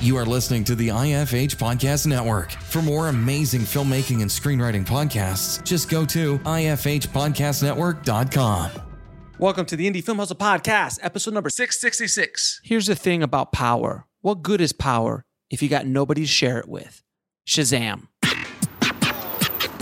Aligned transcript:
You 0.00 0.16
are 0.16 0.24
listening 0.24 0.62
to 0.64 0.74
the 0.76 0.88
IFH 0.88 1.56
Podcast 1.56 2.06
Network. 2.06 2.52
For 2.52 2.80
more 2.80 3.08
amazing 3.08 3.62
filmmaking 3.62 4.22
and 4.22 4.30
screenwriting 4.30 4.86
podcasts, 4.86 5.62
just 5.64 5.90
go 5.90 6.04
to 6.06 6.38
ifhpodcastnetwork.com. 6.38 8.70
Welcome 9.40 9.66
to 9.66 9.76
the 9.76 9.90
Indie 9.90 10.04
Film 10.04 10.18
Hustle 10.18 10.36
Podcast, 10.36 11.00
episode 11.02 11.34
number 11.34 11.50
666. 11.50 12.60
Here's 12.62 12.86
the 12.86 12.94
thing 12.94 13.24
about 13.24 13.50
power. 13.52 14.06
What 14.20 14.42
good 14.42 14.60
is 14.60 14.72
power 14.72 15.24
if 15.50 15.62
you 15.62 15.68
got 15.68 15.84
nobody 15.86 16.20
to 16.20 16.26
share 16.28 16.58
it 16.58 16.68
with? 16.68 17.02
Shazam. 17.46 18.07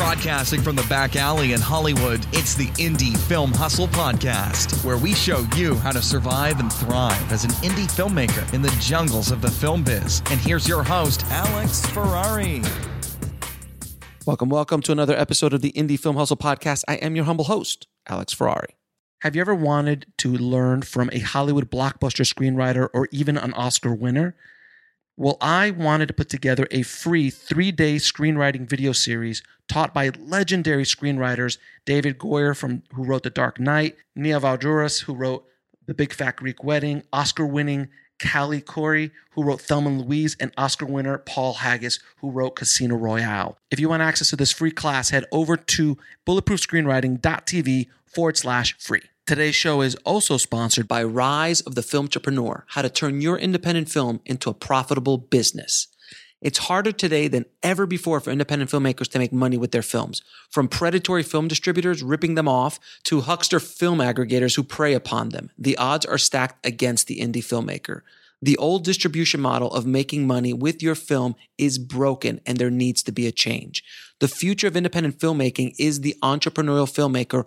Broadcasting 0.06 0.62
from 0.62 0.76
the 0.76 0.84
back 0.84 1.16
alley 1.16 1.52
in 1.52 1.60
Hollywood, 1.60 2.24
it's 2.30 2.54
the 2.54 2.68
Indie 2.78 3.18
Film 3.26 3.50
Hustle 3.50 3.88
Podcast, 3.88 4.84
where 4.84 4.96
we 4.96 5.12
show 5.12 5.44
you 5.56 5.74
how 5.74 5.90
to 5.90 6.00
survive 6.00 6.60
and 6.60 6.72
thrive 6.72 7.32
as 7.32 7.42
an 7.42 7.50
indie 7.54 7.90
filmmaker 7.90 8.54
in 8.54 8.62
the 8.62 8.70
jungles 8.80 9.32
of 9.32 9.42
the 9.42 9.50
film 9.50 9.82
biz. 9.82 10.22
And 10.30 10.38
here's 10.38 10.68
your 10.68 10.84
host, 10.84 11.24
Alex 11.30 11.84
Ferrari. 11.86 12.62
Welcome, 14.24 14.48
welcome 14.48 14.80
to 14.82 14.92
another 14.92 15.16
episode 15.16 15.52
of 15.52 15.60
the 15.60 15.72
Indie 15.72 15.98
Film 15.98 16.14
Hustle 16.14 16.36
Podcast. 16.36 16.84
I 16.86 16.94
am 16.94 17.16
your 17.16 17.24
humble 17.24 17.46
host, 17.46 17.88
Alex 18.08 18.32
Ferrari. 18.32 18.76
Have 19.22 19.34
you 19.34 19.40
ever 19.40 19.56
wanted 19.56 20.06
to 20.18 20.32
learn 20.32 20.82
from 20.82 21.10
a 21.12 21.18
Hollywood 21.18 21.68
blockbuster 21.68 22.24
screenwriter 22.24 22.88
or 22.94 23.08
even 23.10 23.36
an 23.36 23.52
Oscar 23.54 23.92
winner? 23.92 24.36
Well, 25.18 25.38
I 25.40 25.70
wanted 25.70 26.08
to 26.08 26.14
put 26.14 26.28
together 26.28 26.68
a 26.70 26.82
free 26.82 27.30
three 27.30 27.72
day 27.72 27.96
screenwriting 27.96 28.68
video 28.68 28.92
series 28.92 29.42
taught 29.66 29.94
by 29.94 30.10
legendary 30.10 30.84
screenwriters 30.84 31.56
David 31.86 32.18
Goyer, 32.18 32.54
from, 32.54 32.82
who 32.92 33.04
wrote 33.04 33.22
The 33.22 33.30
Dark 33.30 33.58
Knight, 33.58 33.96
Nia 34.14 34.38
Vardalos, 34.38 35.02
who 35.04 35.14
wrote 35.14 35.46
The 35.86 35.94
Big 35.94 36.12
Fat 36.12 36.36
Greek 36.36 36.62
Wedding, 36.62 37.02
Oscar 37.14 37.46
winning 37.46 37.88
Callie 38.20 38.60
Khouri, 38.60 39.10
who 39.30 39.42
wrote 39.42 39.62
Thelma 39.62 39.88
and 39.88 40.02
Louise, 40.02 40.36
and 40.38 40.52
Oscar 40.58 40.84
winner 40.84 41.16
Paul 41.18 41.54
Haggis, 41.54 41.98
who 42.18 42.30
wrote 42.30 42.56
Casino 42.56 42.96
Royale. 42.96 43.56
If 43.70 43.80
you 43.80 43.88
want 43.88 44.02
access 44.02 44.30
to 44.30 44.36
this 44.36 44.52
free 44.52 44.70
class, 44.70 45.08
head 45.08 45.24
over 45.32 45.56
to 45.56 45.96
bulletproofscreenwriting.tv 46.26 47.88
forward 48.04 48.36
slash 48.36 48.76
free. 48.78 49.02
Today's 49.26 49.56
show 49.56 49.80
is 49.80 49.96
also 50.04 50.36
sponsored 50.36 50.86
by 50.86 51.02
Rise 51.02 51.60
of 51.62 51.74
the 51.74 51.82
Film 51.82 52.04
Entrepreneur, 52.04 52.64
how 52.68 52.82
to 52.82 52.88
turn 52.88 53.20
your 53.20 53.36
independent 53.36 53.88
film 53.88 54.20
into 54.24 54.48
a 54.48 54.54
profitable 54.54 55.18
business. 55.18 55.88
It's 56.40 56.58
harder 56.58 56.92
today 56.92 57.26
than 57.26 57.44
ever 57.60 57.86
before 57.86 58.20
for 58.20 58.30
independent 58.30 58.70
filmmakers 58.70 59.08
to 59.08 59.18
make 59.18 59.32
money 59.32 59.58
with 59.58 59.72
their 59.72 59.82
films. 59.82 60.22
From 60.48 60.68
predatory 60.68 61.24
film 61.24 61.48
distributors 61.48 62.04
ripping 62.04 62.36
them 62.36 62.46
off 62.46 62.78
to 63.02 63.22
huckster 63.22 63.58
film 63.58 63.98
aggregators 63.98 64.54
who 64.54 64.62
prey 64.62 64.94
upon 64.94 65.30
them, 65.30 65.50
the 65.58 65.76
odds 65.76 66.06
are 66.06 66.18
stacked 66.18 66.64
against 66.64 67.08
the 67.08 67.18
indie 67.18 67.38
filmmaker. 67.38 68.02
The 68.40 68.56
old 68.58 68.84
distribution 68.84 69.40
model 69.40 69.72
of 69.72 69.86
making 69.86 70.28
money 70.28 70.52
with 70.52 70.84
your 70.84 70.94
film 70.94 71.34
is 71.58 71.78
broken 71.78 72.40
and 72.46 72.58
there 72.58 72.70
needs 72.70 73.02
to 73.02 73.10
be 73.10 73.26
a 73.26 73.32
change. 73.32 73.82
The 74.20 74.28
future 74.28 74.68
of 74.68 74.76
independent 74.76 75.18
filmmaking 75.18 75.74
is 75.80 76.02
the 76.02 76.14
entrepreneurial 76.22 76.86
filmmaker 76.86 77.46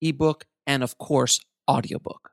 ebook, 0.00 0.46
and 0.66 0.82
of 0.82 0.98
course, 0.98 1.40
audiobook. 1.68 2.30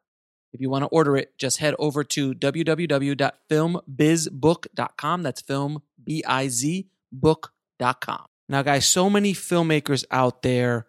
If 0.53 0.61
you 0.61 0.69
want 0.69 0.83
to 0.83 0.88
order 0.88 1.17
it, 1.17 1.38
just 1.38 1.57
head 1.57 1.75
over 1.78 2.03
to 2.03 2.33
www.filmbizbook.com. 2.33 5.23
That's 5.23 5.41
film, 5.41 5.81
B 6.03 6.23
I 6.25 6.47
Z, 6.47 6.88
book.com. 7.11 8.25
Now, 8.50 8.61
guys, 8.61 8.85
so 8.85 9.09
many 9.09 9.33
filmmakers 9.33 10.05
out 10.09 10.41
there 10.41 10.88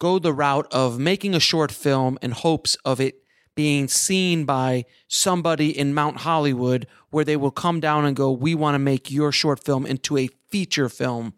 go 0.00 0.18
the 0.18 0.32
route 0.32 0.66
of 0.72 0.98
making 0.98 1.34
a 1.34 1.40
short 1.40 1.70
film 1.70 2.18
in 2.20 2.32
hopes 2.32 2.76
of 2.84 3.00
it 3.00 3.22
being 3.54 3.88
seen 3.88 4.44
by 4.44 4.84
somebody 5.06 5.76
in 5.76 5.92
Mount 5.92 6.18
Hollywood, 6.18 6.86
where 7.10 7.24
they 7.24 7.36
will 7.36 7.50
come 7.50 7.80
down 7.80 8.04
and 8.04 8.16
go, 8.16 8.32
We 8.32 8.54
want 8.54 8.74
to 8.74 8.78
make 8.78 9.10
your 9.10 9.32
short 9.32 9.62
film 9.62 9.86
into 9.86 10.16
a 10.16 10.28
feature 10.48 10.88
film 10.88 11.34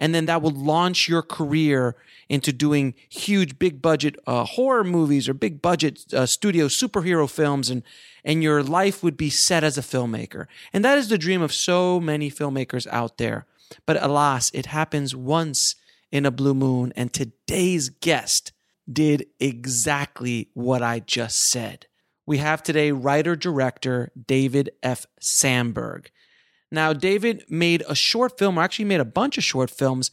and 0.00 0.14
then 0.14 0.24
that 0.24 0.42
will 0.42 0.50
launch 0.50 1.08
your 1.08 1.22
career 1.22 1.94
into 2.28 2.52
doing 2.52 2.94
huge 3.08 3.58
big 3.58 3.82
budget 3.82 4.16
uh, 4.26 4.44
horror 4.44 4.82
movies 4.82 5.28
or 5.28 5.34
big 5.34 5.60
budget 5.60 6.12
uh, 6.14 6.24
studio 6.24 6.66
superhero 6.66 7.30
films 7.30 7.68
and 7.68 7.82
and 8.24 8.42
your 8.42 8.62
life 8.62 9.02
would 9.02 9.16
be 9.16 9.30
set 9.30 9.64
as 9.64 9.78
a 9.78 9.82
filmmaker. 9.82 10.46
And 10.72 10.84
that 10.84 10.98
is 10.98 11.08
the 11.08 11.18
dream 11.18 11.42
of 11.42 11.52
so 11.52 12.00
many 12.00 12.30
filmmakers 12.30 12.86
out 12.90 13.18
there. 13.18 13.46
But 13.86 14.02
alas 14.02 14.50
it 14.54 14.66
happens 14.66 15.14
once 15.14 15.76
in 16.10 16.24
a 16.24 16.30
blue 16.30 16.54
moon 16.54 16.92
and 16.96 17.12
today's 17.12 17.90
guest 17.90 18.52
did 18.90 19.26
exactly 19.38 20.48
what 20.54 20.82
i 20.82 20.98
just 20.98 21.50
said. 21.50 21.86
We 22.26 22.38
have 22.38 22.62
today 22.62 22.90
writer 22.90 23.36
director 23.36 24.10
david 24.26 24.70
f. 24.82 25.04
Sandberg 25.20 26.10
now, 26.70 26.92
David 26.92 27.44
made 27.48 27.82
a 27.88 27.94
short 27.94 28.38
film, 28.38 28.58
or 28.58 28.62
actually 28.62 28.84
made 28.84 29.00
a 29.00 29.04
bunch 29.04 29.36
of 29.36 29.44
short 29.44 29.70
films 29.70 30.10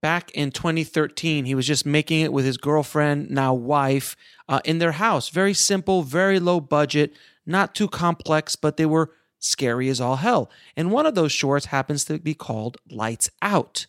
back 0.00 0.30
in 0.32 0.50
2013. 0.50 1.44
He 1.44 1.54
was 1.54 1.66
just 1.66 1.86
making 1.86 2.20
it 2.20 2.32
with 2.32 2.44
his 2.44 2.56
girlfriend, 2.56 3.30
now 3.30 3.54
wife, 3.54 4.16
uh, 4.48 4.60
in 4.64 4.78
their 4.78 4.92
house. 4.92 5.28
Very 5.28 5.54
simple, 5.54 6.02
very 6.02 6.40
low 6.40 6.60
budget, 6.60 7.14
not 7.46 7.74
too 7.74 7.86
complex, 7.86 8.56
but 8.56 8.76
they 8.76 8.86
were 8.86 9.12
scary 9.38 9.88
as 9.88 10.00
all 10.00 10.16
hell. 10.16 10.50
And 10.76 10.90
one 10.90 11.06
of 11.06 11.14
those 11.14 11.32
shorts 11.32 11.66
happens 11.66 12.04
to 12.06 12.18
be 12.18 12.34
called 12.34 12.78
Lights 12.90 13.30
Out. 13.40 13.86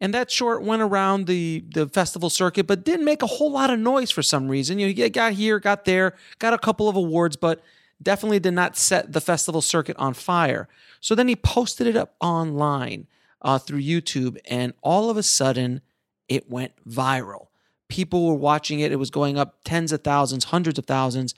And 0.00 0.12
that 0.12 0.30
short 0.30 0.62
went 0.62 0.82
around 0.82 1.26
the, 1.26 1.64
the 1.72 1.88
festival 1.88 2.28
circuit, 2.28 2.66
but 2.66 2.84
didn't 2.84 3.04
make 3.06 3.22
a 3.22 3.26
whole 3.26 3.50
lot 3.50 3.70
of 3.70 3.78
noise 3.78 4.10
for 4.10 4.22
some 4.22 4.48
reason. 4.48 4.78
You 4.78 4.88
know, 4.88 4.92
he 4.92 5.08
got 5.08 5.32
here, 5.32 5.58
got 5.58 5.86
there, 5.86 6.14
got 6.38 6.52
a 6.52 6.58
couple 6.58 6.88
of 6.88 6.96
awards, 6.96 7.36
but 7.36 7.62
definitely 8.02 8.38
did 8.38 8.52
not 8.52 8.76
set 8.76 9.12
the 9.12 9.22
festival 9.22 9.62
circuit 9.62 9.96
on 9.98 10.12
fire. 10.12 10.68
So 11.06 11.14
then 11.14 11.28
he 11.28 11.36
posted 11.36 11.86
it 11.86 11.94
up 11.94 12.16
online 12.20 13.06
uh, 13.40 13.60
through 13.60 13.80
YouTube, 13.80 14.38
and 14.44 14.72
all 14.82 15.08
of 15.08 15.16
a 15.16 15.22
sudden, 15.22 15.80
it 16.26 16.50
went 16.50 16.72
viral. 16.84 17.46
People 17.88 18.26
were 18.26 18.34
watching 18.34 18.80
it. 18.80 18.90
It 18.90 18.96
was 18.96 19.12
going 19.12 19.38
up 19.38 19.60
tens 19.64 19.92
of 19.92 20.02
thousands, 20.02 20.46
hundreds 20.46 20.80
of 20.80 20.86
thousands, 20.86 21.32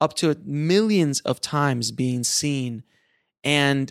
up 0.00 0.14
to 0.18 0.36
millions 0.44 1.18
of 1.22 1.40
times 1.40 1.90
being 1.90 2.22
seen. 2.22 2.84
And 3.42 3.90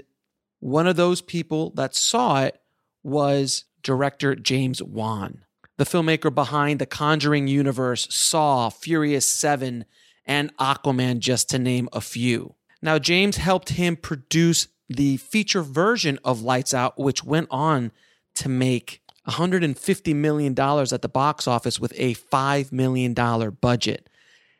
one 0.61 0.87
of 0.87 0.95
those 0.95 1.21
people 1.21 1.71
that 1.71 1.93
saw 1.93 2.43
it 2.43 2.61
was 3.03 3.65
director 3.83 4.33
James 4.33 4.81
Wan, 4.81 5.43
the 5.75 5.83
filmmaker 5.83 6.33
behind 6.33 6.79
the 6.79 6.85
Conjuring 6.85 7.49
universe, 7.49 8.07
Saw, 8.09 8.69
Furious 8.69 9.27
7, 9.27 9.83
and 10.25 10.55
Aquaman, 10.55 11.19
just 11.19 11.49
to 11.49 11.59
name 11.59 11.89
a 11.91 11.99
few. 11.99 12.55
Now, 12.81 12.97
James 12.97 13.35
helped 13.35 13.71
him 13.71 13.97
produce 13.97 14.69
the 14.89 15.17
feature 15.17 15.61
version 15.61 16.19
of 16.23 16.41
Lights 16.41 16.73
Out, 16.73 16.97
which 16.97 17.23
went 17.23 17.47
on 17.51 17.91
to 18.35 18.49
make 18.49 19.01
$150 19.27 20.15
million 20.15 20.53
at 20.57 21.01
the 21.01 21.09
box 21.09 21.47
office 21.47 21.79
with 21.79 21.93
a 21.97 22.15
$5 22.15 22.71
million 22.71 23.13
budget. 23.13 24.09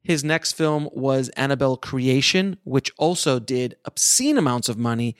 His 0.03 0.23
next 0.23 0.53
film 0.53 0.89
was 0.93 1.29
Annabelle 1.29 1.77
Creation, 1.77 2.57
which 2.63 2.91
also 2.97 3.39
did 3.39 3.75
obscene 3.85 4.37
amounts 4.37 4.69
of 4.69 4.77
money. 4.77 5.15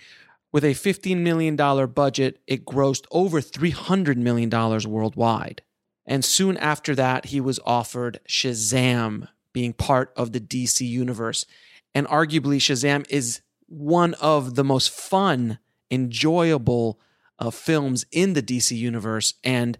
With 0.51 0.63
a 0.63 0.73
$15 0.73 1.17
million 1.17 1.55
budget, 1.55 2.39
it 2.47 2.65
grossed 2.65 3.05
over 3.11 3.41
$300 3.41 4.15
million 4.15 4.49
worldwide. 4.49 5.61
And 6.05 6.23
soon 6.23 6.55
after 6.57 6.95
that, 6.95 7.25
he 7.25 7.41
was 7.41 7.59
offered 7.65 8.21
Shazam, 8.29 9.27
being 9.51 9.73
part 9.73 10.13
of 10.15 10.31
the 10.31 10.39
DC 10.39 10.87
universe. 10.87 11.45
And 11.93 12.07
arguably, 12.07 12.57
Shazam 12.57 13.05
is 13.09 13.41
one 13.67 14.13
of 14.15 14.55
the 14.55 14.63
most 14.63 14.89
fun, 14.89 15.59
enjoyable 15.91 16.99
uh, 17.39 17.51
films 17.51 18.05
in 18.11 18.33
the 18.33 18.41
DC 18.41 18.75
universe, 18.75 19.33
and 19.43 19.77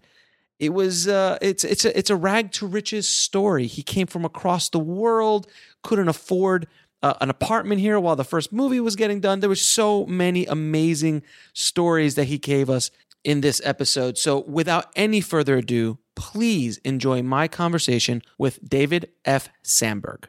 it 0.58 0.72
was 0.72 1.08
uh, 1.08 1.38
it's 1.40 1.64
it's 1.64 1.84
a 1.84 1.96
it's 1.96 2.10
a 2.10 2.16
rag 2.16 2.52
to 2.52 2.66
riches 2.66 3.08
story. 3.08 3.66
He 3.66 3.82
came 3.82 4.06
from 4.06 4.24
across 4.24 4.68
the 4.68 4.78
world, 4.78 5.46
couldn't 5.82 6.08
afford 6.08 6.66
uh, 7.02 7.14
an 7.20 7.30
apartment 7.30 7.80
here 7.80 7.98
while 8.00 8.16
the 8.16 8.24
first 8.24 8.52
movie 8.52 8.80
was 8.80 8.96
getting 8.96 9.20
done. 9.20 9.40
There 9.40 9.48
were 9.48 9.54
so 9.54 10.06
many 10.06 10.46
amazing 10.46 11.22
stories 11.52 12.14
that 12.16 12.24
he 12.24 12.38
gave 12.38 12.68
us 12.68 12.90
in 13.24 13.40
this 13.40 13.60
episode. 13.64 14.18
So, 14.18 14.40
without 14.40 14.86
any 14.96 15.20
further 15.20 15.58
ado, 15.58 15.98
please 16.14 16.78
enjoy 16.78 17.22
my 17.22 17.48
conversation 17.48 18.22
with 18.36 18.68
David 18.68 19.10
F. 19.24 19.48
Sandberg. 19.62 20.28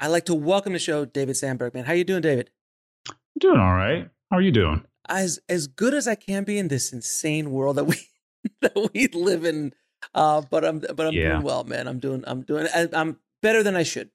I'd 0.00 0.08
like 0.08 0.26
to 0.26 0.34
welcome 0.34 0.72
to 0.72 0.76
the 0.78 0.82
show 0.82 1.04
David 1.04 1.36
Sandberg. 1.36 1.74
Man, 1.74 1.84
how 1.84 1.92
you 1.92 2.04
doing, 2.04 2.20
David? 2.22 2.50
I'm 3.08 3.16
Doing 3.40 3.58
all 3.58 3.74
right. 3.74 4.08
How 4.30 4.38
are 4.38 4.42
you 4.42 4.52
doing? 4.52 4.84
As 5.08 5.38
as 5.48 5.66
good 5.66 5.94
as 5.94 6.08
I 6.08 6.14
can 6.16 6.44
be 6.44 6.58
in 6.58 6.68
this 6.68 6.92
insane 6.92 7.50
world 7.50 7.76
that 7.76 7.84
we 7.84 7.96
that 8.60 8.90
we 8.92 9.08
live 9.08 9.44
in. 9.44 9.72
Uh, 10.14 10.42
but 10.50 10.64
I'm 10.64 10.80
but 10.80 11.00
I'm 11.06 11.12
Yeah. 11.12 11.32
doing 11.32 11.42
well, 11.42 11.64
man. 11.64 11.86
I'm 11.88 11.98
doing 11.98 12.24
I'm 12.26 12.42
doing 12.42 12.66
I- 12.74 12.88
I'm 12.92 13.18
better 13.42 13.62
than 13.62 13.76
I 13.76 13.82
should. 13.84 14.10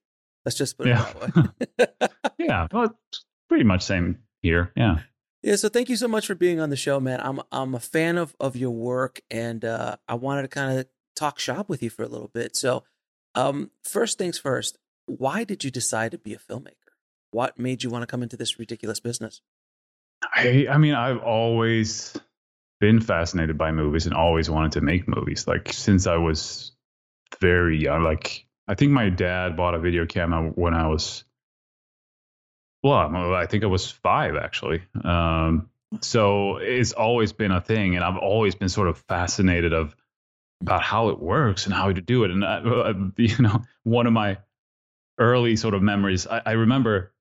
Let's 0.45 0.57
just 0.57 0.77
put 0.77 0.87
it 0.87 0.89
Yeah. 0.91 1.13
that 1.13 1.35
way. 1.35 2.07
Yeah, 2.37 2.67
well, 2.71 2.97
pretty 3.49 3.63
much 3.63 3.83
same 3.83 4.17
here. 4.41 4.71
Yeah. 4.75 4.99
Yeah, 5.43 5.55
so 5.55 5.69
thank 5.69 5.89
you 5.89 5.95
so 5.95 6.07
much 6.07 6.25
for 6.27 6.33
being 6.35 6.59
on 6.59 6.69
the 6.71 6.75
show, 6.75 6.99
man. 6.99 7.19
I'm 7.21 7.39
I'm 7.51 7.73
a 7.75 7.79
fan 7.79 8.17
of 8.17 8.35
of 8.39 8.55
your 8.55 8.71
work, 8.71 9.21
and 9.31 9.63
uh, 9.63 9.97
I 10.07 10.15
wanted 10.15 10.41
to 10.43 10.47
kind 10.47 10.77
of 10.79 10.87
talk 11.15 11.39
shop 11.39 11.69
with 11.69 11.81
you 11.83 11.89
for 11.89 12.03
a 12.03 12.07
little 12.07 12.29
bit. 12.33 12.55
So, 12.55 12.83
um, 13.35 13.69
first 13.83 14.17
things 14.17 14.37
first, 14.39 14.77
why 15.17 15.43
did 15.43 15.63
you 15.63 15.71
decide 15.71 16.11
to 16.11 16.17
be 16.17 16.33
a 16.33 16.37
filmmaker? 16.37 16.75
What 17.31 17.57
made 17.59 17.83
you 17.83 17.89
want 17.89 18.03
to 18.03 18.07
come 18.07 18.23
into 18.23 18.37
this 18.37 18.59
ridiculous 18.59 18.99
business? 18.99 19.41
I 20.23 20.67
I 20.69 20.77
mean, 20.77 20.93
I've 20.93 21.19
always 21.19 22.17
been 22.79 22.99
fascinated 22.99 23.57
by 23.57 23.71
movies 23.71 24.05
and 24.05 24.15
always 24.15 24.49
wanted 24.49 24.73
to 24.73 24.81
make 24.81 25.07
movies. 25.07 25.47
Like 25.47 25.71
since 25.71 26.07
I 26.07 26.17
was 26.17 26.71
very 27.39 27.77
young. 27.77 28.03
Like 28.03 28.45
I 28.67 28.75
think 28.75 28.91
my 28.91 29.09
dad 29.09 29.55
bought 29.55 29.75
a 29.75 29.79
video 29.79 30.05
camera 30.05 30.51
when 30.55 30.73
I 30.73 30.87
was 30.87 31.23
well, 32.83 33.35
I 33.35 33.45
think 33.45 33.63
I 33.63 33.67
was 33.67 33.89
five 33.89 34.35
actually. 34.35 34.81
Um, 35.03 35.69
so 35.99 36.57
it's 36.57 36.93
always 36.93 37.33
been 37.33 37.51
a 37.51 37.61
thing, 37.61 37.95
and 37.95 38.03
I've 38.03 38.17
always 38.17 38.55
been 38.55 38.69
sort 38.69 38.87
of 38.87 38.97
fascinated 39.07 39.73
of 39.73 39.95
about 40.61 40.81
how 40.81 41.09
it 41.09 41.19
works 41.19 41.65
and 41.65 41.73
how 41.73 41.91
to 41.91 42.01
do 42.01 42.23
it. 42.23 42.31
And 42.31 42.45
I, 42.45 42.57
uh, 42.59 42.93
you 43.17 43.37
know, 43.39 43.61
one 43.83 44.07
of 44.07 44.13
my 44.13 44.37
early 45.17 45.55
sort 45.55 45.73
of 45.73 45.81
memories, 45.81 46.27
I, 46.27 46.41
I 46.45 46.51
remember 46.53 47.13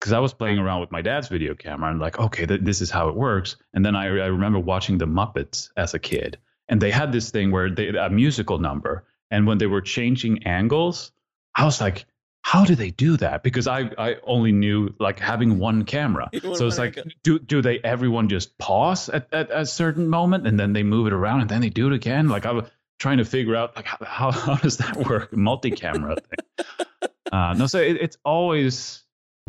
because 0.00 0.12
I 0.12 0.18
was 0.18 0.34
playing 0.34 0.58
around 0.58 0.80
with 0.80 0.92
my 0.92 1.00
dad's 1.00 1.28
video 1.28 1.54
camera 1.54 1.90
and 1.90 1.98
like, 1.98 2.18
okay, 2.18 2.44
th- 2.44 2.60
this 2.62 2.82
is 2.82 2.90
how 2.90 3.08
it 3.08 3.14
works. 3.14 3.56
And 3.72 3.84
then 3.84 3.96
I, 3.96 4.04
I 4.04 4.26
remember 4.26 4.58
watching 4.58 4.98
the 4.98 5.06
Muppets 5.06 5.70
as 5.78 5.94
a 5.94 5.98
kid, 5.98 6.36
and 6.68 6.80
they 6.80 6.90
had 6.90 7.10
this 7.10 7.30
thing 7.30 7.50
where 7.50 7.70
they 7.70 7.88
a 7.88 8.10
musical 8.10 8.58
number, 8.58 9.04
and 9.30 9.46
when 9.46 9.58
they 9.58 9.66
were 9.66 9.80
changing 9.80 10.42
angles, 10.44 11.12
I 11.54 11.64
was 11.64 11.80
like, 11.80 12.04
how 12.42 12.66
do 12.66 12.74
they 12.74 12.90
do 12.90 13.16
that? 13.16 13.42
Because 13.42 13.66
I 13.66 13.90
I 13.96 14.16
only 14.24 14.52
knew 14.52 14.94
like 15.00 15.18
having 15.18 15.58
one 15.58 15.84
camera, 15.84 16.28
so 16.42 16.66
it's 16.66 16.78
like, 16.78 16.98
do 17.22 17.38
do 17.38 17.62
they 17.62 17.78
everyone 17.78 18.28
just 18.28 18.58
pause 18.58 19.08
at, 19.08 19.32
at 19.32 19.50
a 19.50 19.64
certain 19.64 20.08
moment 20.08 20.46
and 20.46 20.60
then 20.60 20.74
they 20.74 20.82
move 20.82 21.06
it 21.06 21.14
around 21.14 21.40
and 21.40 21.48
then 21.48 21.62
they 21.62 21.70
do 21.70 21.86
it 21.86 21.94
again? 21.94 22.28
Like 22.28 22.44
I 22.44 22.52
was 22.52 22.68
trying 22.98 23.18
to 23.18 23.24
figure 23.24 23.56
out 23.56 23.74
like 23.74 23.86
how 23.86 23.96
how, 24.04 24.30
how 24.46 24.56
does 24.56 24.76
that 24.76 24.96
work? 24.96 25.34
Multi-camera 25.34 26.16
thing. 26.16 26.76
Uh, 27.32 27.54
no, 27.56 27.66
so 27.66 27.78
it, 27.80 27.96
it's 28.00 28.18
always 28.24 29.02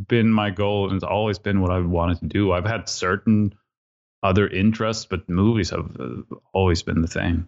been 0.07 0.29
my 0.29 0.49
goal 0.49 0.87
and 0.87 0.95
it's 0.95 1.03
always 1.03 1.39
been 1.39 1.61
what 1.61 1.71
I've 1.71 1.85
wanted 1.87 2.19
to 2.19 2.25
do. 2.25 2.51
I've 2.51 2.65
had 2.65 2.89
certain 2.89 3.53
other 4.23 4.47
interests, 4.47 5.05
but 5.05 5.27
movies 5.29 5.69
have 5.69 5.95
uh, 5.99 6.35
always 6.53 6.81
been 6.83 7.01
the 7.01 7.07
thing. 7.07 7.47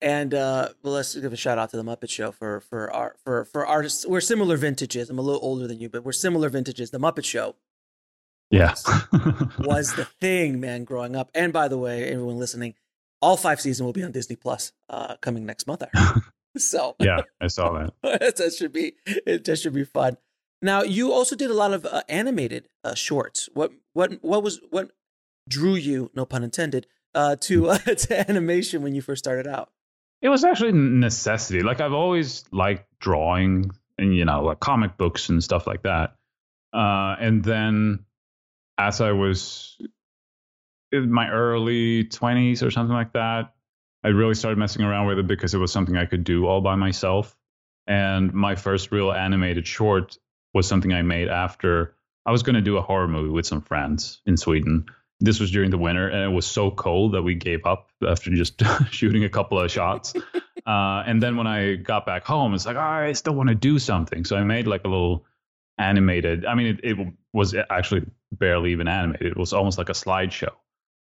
And 0.00 0.34
uh, 0.34 0.70
well, 0.82 0.94
let's 0.94 1.14
give 1.14 1.32
a 1.32 1.36
shout 1.36 1.58
out 1.58 1.70
to 1.70 1.76
the 1.76 1.84
Muppet 1.84 2.10
Show 2.10 2.32
for 2.32 2.60
for 2.60 2.92
our 2.92 3.14
for 3.22 3.44
for 3.44 3.64
our 3.66 3.84
we're 4.08 4.20
similar 4.20 4.56
vintages. 4.56 5.08
I'm 5.08 5.18
a 5.18 5.22
little 5.22 5.40
older 5.44 5.68
than 5.68 5.78
you, 5.78 5.88
but 5.88 6.02
we're 6.02 6.10
similar 6.12 6.48
vintages. 6.48 6.90
The 6.90 6.98
Muppet 6.98 7.24
Show 7.24 7.54
Yeah. 8.50 8.74
was 9.60 9.94
the 9.94 10.08
thing, 10.20 10.58
man, 10.58 10.82
growing 10.82 11.14
up. 11.14 11.30
And 11.36 11.52
by 11.52 11.68
the 11.68 11.78
way, 11.78 12.08
everyone 12.10 12.36
listening, 12.38 12.74
all 13.20 13.36
five 13.36 13.60
seasons 13.60 13.84
will 13.84 13.92
be 13.92 14.02
on 14.02 14.10
Disney 14.10 14.34
Plus 14.34 14.72
uh, 14.90 15.16
coming 15.20 15.46
next 15.46 15.68
month. 15.68 15.84
So 16.56 16.96
yeah, 17.00 17.20
I 17.40 17.46
saw 17.46 17.72
that. 18.02 18.36
that 18.36 18.54
should 18.54 18.72
be. 18.72 18.94
That 19.26 19.56
should 19.56 19.74
be 19.74 19.84
fun. 19.84 20.16
Now, 20.60 20.82
you 20.82 21.12
also 21.12 21.34
did 21.34 21.50
a 21.50 21.54
lot 21.54 21.72
of 21.72 21.84
uh, 21.84 22.02
animated 22.08 22.68
uh, 22.84 22.94
shorts. 22.94 23.48
What 23.52 23.72
what 23.92 24.22
what 24.22 24.42
was 24.42 24.60
what 24.70 24.92
drew 25.48 25.74
you? 25.74 26.10
No 26.14 26.24
pun 26.24 26.44
intended. 26.44 26.86
Uh, 27.14 27.36
to 27.36 27.68
uh, 27.68 27.78
to 27.78 28.30
animation 28.30 28.82
when 28.82 28.94
you 28.94 29.02
first 29.02 29.22
started 29.22 29.46
out. 29.46 29.70
It 30.22 30.28
was 30.28 30.44
actually 30.44 30.70
a 30.70 30.72
necessity. 30.72 31.62
Like 31.62 31.80
I've 31.80 31.92
always 31.92 32.44
liked 32.52 32.86
drawing 33.00 33.72
and 33.98 34.16
you 34.16 34.24
know 34.24 34.44
like 34.44 34.60
comic 34.60 34.96
books 34.96 35.28
and 35.28 35.42
stuff 35.42 35.66
like 35.66 35.82
that. 35.82 36.14
Uh, 36.72 37.16
and 37.20 37.44
then 37.44 38.04
as 38.78 39.00
I 39.00 39.12
was 39.12 39.76
in 40.90 41.12
my 41.12 41.28
early 41.28 42.04
twenties 42.04 42.62
or 42.62 42.70
something 42.70 42.94
like 42.94 43.12
that, 43.12 43.52
I 44.04 44.08
really 44.08 44.34
started 44.34 44.58
messing 44.58 44.82
around 44.82 45.06
with 45.06 45.18
it 45.18 45.26
because 45.26 45.54
it 45.54 45.58
was 45.58 45.72
something 45.72 45.96
I 45.96 46.06
could 46.06 46.24
do 46.24 46.46
all 46.46 46.60
by 46.60 46.74
myself. 46.74 47.36
And 47.86 48.32
my 48.32 48.54
first 48.54 48.92
real 48.92 49.12
animated 49.12 49.66
short 49.66 50.18
was 50.54 50.66
something 50.66 50.92
I 50.92 51.02
made 51.02 51.28
after 51.28 51.94
I 52.24 52.30
was 52.30 52.42
going 52.42 52.54
to 52.54 52.60
do 52.60 52.76
a 52.76 52.82
horror 52.82 53.08
movie 53.08 53.30
with 53.30 53.46
some 53.46 53.60
friends 53.60 54.20
in 54.26 54.36
Sweden. 54.36 54.86
This 55.20 55.40
was 55.40 55.50
during 55.50 55.70
the 55.70 55.78
winter, 55.78 56.08
and 56.08 56.22
it 56.22 56.34
was 56.34 56.46
so 56.46 56.70
cold 56.70 57.12
that 57.12 57.22
we 57.22 57.34
gave 57.34 57.64
up 57.64 57.90
after 58.06 58.30
just 58.30 58.62
shooting 58.90 59.24
a 59.24 59.28
couple 59.28 59.58
of 59.58 59.70
shots. 59.70 60.14
uh, 60.66 61.02
and 61.06 61.22
then 61.22 61.36
when 61.36 61.46
I 61.46 61.76
got 61.76 62.06
back 62.06 62.24
home, 62.24 62.54
it's 62.54 62.66
like, 62.66 62.76
"Ah, 62.76 62.98
I 62.98 63.12
still 63.12 63.34
want 63.34 63.48
to 63.48 63.54
do 63.54 63.78
something. 63.78 64.24
So 64.24 64.36
I 64.36 64.42
made 64.42 64.66
like 64.66 64.84
a 64.84 64.88
little 64.88 65.24
animated. 65.78 66.44
I 66.44 66.54
mean, 66.54 66.78
it, 66.82 66.98
it 66.98 67.08
was 67.32 67.54
actually 67.70 68.06
barely 68.32 68.72
even 68.72 68.88
animated. 68.88 69.28
It 69.28 69.36
was 69.36 69.52
almost 69.52 69.78
like 69.78 69.88
a 69.88 69.92
slideshow. 69.92 70.52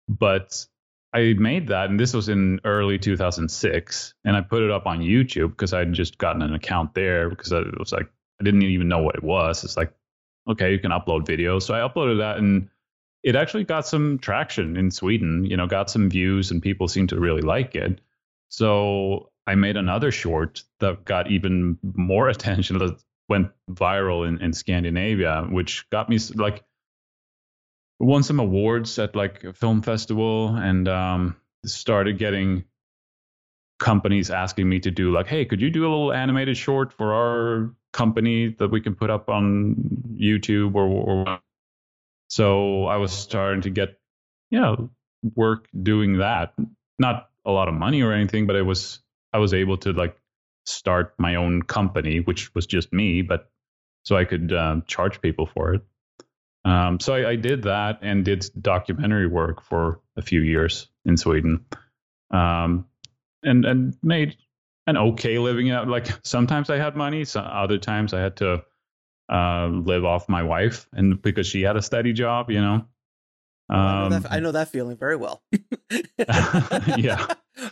But 0.08 0.66
I 1.14 1.34
made 1.34 1.68
that, 1.68 1.90
and 1.90 2.00
this 2.00 2.14
was 2.14 2.30
in 2.30 2.60
early 2.64 3.00
2006, 3.00 4.14
and 4.26 4.36
I 4.36 4.42
put 4.42 4.62
it 4.62 4.70
up 4.70 4.86
on 4.86 5.00
YouTube 5.00 5.50
because 5.50 5.74
I'd 5.74 5.94
just 5.94 6.18
gotten 6.18 6.42
an 6.42 6.54
account 6.54 6.94
there 6.94 7.30
because 7.30 7.52
it 7.52 7.80
was 7.80 7.92
like 7.92 8.08
I 8.40 8.44
didn't 8.44 8.62
even 8.62 8.88
know 8.88 9.00
what 9.00 9.16
it 9.16 9.24
was. 9.24 9.64
It's 9.64 9.76
like, 9.76 9.92
okay, 10.50 10.72
you 10.72 10.80
can 10.80 10.92
upload 10.92 11.26
videos, 11.26 11.64
so 11.64 11.74
I 11.74 11.88
uploaded 11.88 12.20
that, 12.20 12.38
and 12.38 12.70
it 13.24 13.36
actually 13.36 13.64
got 13.64 13.88
some 13.88 14.20
traction 14.20 14.78
in 14.78 14.92
Sweden. 14.92 15.46
You 15.46 15.58
know, 15.58 15.68
got 15.68 15.90
some 15.90 16.10
views, 16.10 16.52
and 16.52 16.62
people 16.62 16.88
seemed 16.88 17.10
to 17.10 17.20
really 17.20 17.42
like 17.42 17.76
it. 17.76 18.02
So 18.50 19.32
I 19.48 19.56
made 19.56 19.78
another 19.78 20.12
short 20.12 20.64
that 20.80 21.06
got 21.06 21.32
even 21.32 21.80
more 21.82 22.30
attention 22.30 22.78
that 22.78 23.02
went 23.28 23.50
viral 23.72 24.28
in, 24.28 24.42
in 24.42 24.54
Scandinavia, 24.54 25.48
which 25.50 25.90
got 25.90 26.08
me 26.08 26.20
like 26.36 26.64
won 28.00 28.24
some 28.24 28.40
awards 28.40 28.98
at 29.00 29.16
like 29.16 29.44
a 29.44 29.54
film 29.54 29.82
festival 29.82 30.56
and 30.56 30.88
um, 30.88 31.36
started 31.66 32.18
getting 32.18 32.64
companies 33.80 34.30
asking 34.30 34.68
me 34.70 34.80
to 34.80 34.92
do 34.92 35.12
like, 35.12 35.28
hey, 35.28 35.46
could 35.46 35.62
you 35.62 35.70
do 35.70 35.82
a 35.82 35.90
little 35.90 36.14
animated 36.14 36.58
short 36.58 36.94
for 36.94 37.14
our 37.14 37.74
company 37.94 38.56
that 38.60 38.70
we 38.70 38.82
can 38.82 38.96
put 38.96 39.10
up 39.10 39.30
on 39.30 39.76
YouTube 40.20 40.76
or, 40.76 40.86
or 40.86 41.40
so 42.30 42.86
I 42.86 42.98
was 42.98 43.12
starting 43.12 43.62
to 43.64 43.70
get 43.70 44.00
you 44.52 44.60
know 44.60 44.90
work 45.36 45.68
doing 45.84 46.20
that. 46.20 46.54
Not 47.00 47.30
a 47.46 47.52
lot 47.52 47.68
of 47.68 47.74
money 47.74 48.02
or 48.02 48.14
anything, 48.14 48.48
but 48.48 48.56
it 48.56 48.64
was 48.64 49.02
I 49.34 49.40
was 49.40 49.54
able 49.54 49.78
to 49.80 49.94
like 49.94 50.18
start 50.66 51.14
my 51.18 51.36
own 51.36 51.64
company, 51.64 52.20
which 52.20 52.54
was 52.56 52.66
just 52.66 52.94
me, 52.94 53.22
but 53.22 53.50
so 54.04 54.16
I 54.16 54.26
could 54.26 54.54
um, 54.54 54.84
charge 54.88 55.22
people 55.22 55.48
for 55.48 55.74
it. 55.74 55.82
Um, 56.70 57.00
so 57.00 57.14
I, 57.16 57.32
I 57.32 57.36
did 57.36 57.64
that 57.64 58.00
and 58.02 58.24
did 58.24 58.46
documentary 58.62 59.28
work 59.28 59.62
for 59.64 60.02
a 60.18 60.22
few 60.22 60.42
years 60.42 60.88
in 61.06 61.18
Sweden, 61.18 61.66
um, 62.32 62.86
and 63.44 63.66
and 63.66 63.98
made 64.04 64.38
an 64.88 64.98
okay 64.98 65.40
living 65.40 65.72
out. 65.72 65.88
Like 65.88 66.08
sometimes 66.24 66.70
I 66.70 66.78
had 66.78 66.96
money, 66.96 67.26
so 67.26 67.40
other 67.42 67.78
times 67.78 68.14
I 68.14 68.20
had 68.22 68.36
to 68.38 68.64
uh, 69.32 69.68
live 69.68 70.06
off 70.06 70.30
my 70.30 70.44
wife, 70.44 70.88
and 70.94 71.22
because 71.22 71.48
she 71.48 71.62
had 71.62 71.76
a 71.78 71.82
steady 71.82 72.14
job, 72.14 72.52
you 72.52 72.62
know. 72.62 72.86
I, 73.70 73.76
know 73.76 74.16
Um, 74.16 74.22
that, 74.24 74.32
I 74.32 74.40
know 74.40 74.52
that 74.52 74.70
feeling 74.70 74.98
very 74.98 75.16
well. 75.16 75.44
Yeah. 76.98 77.26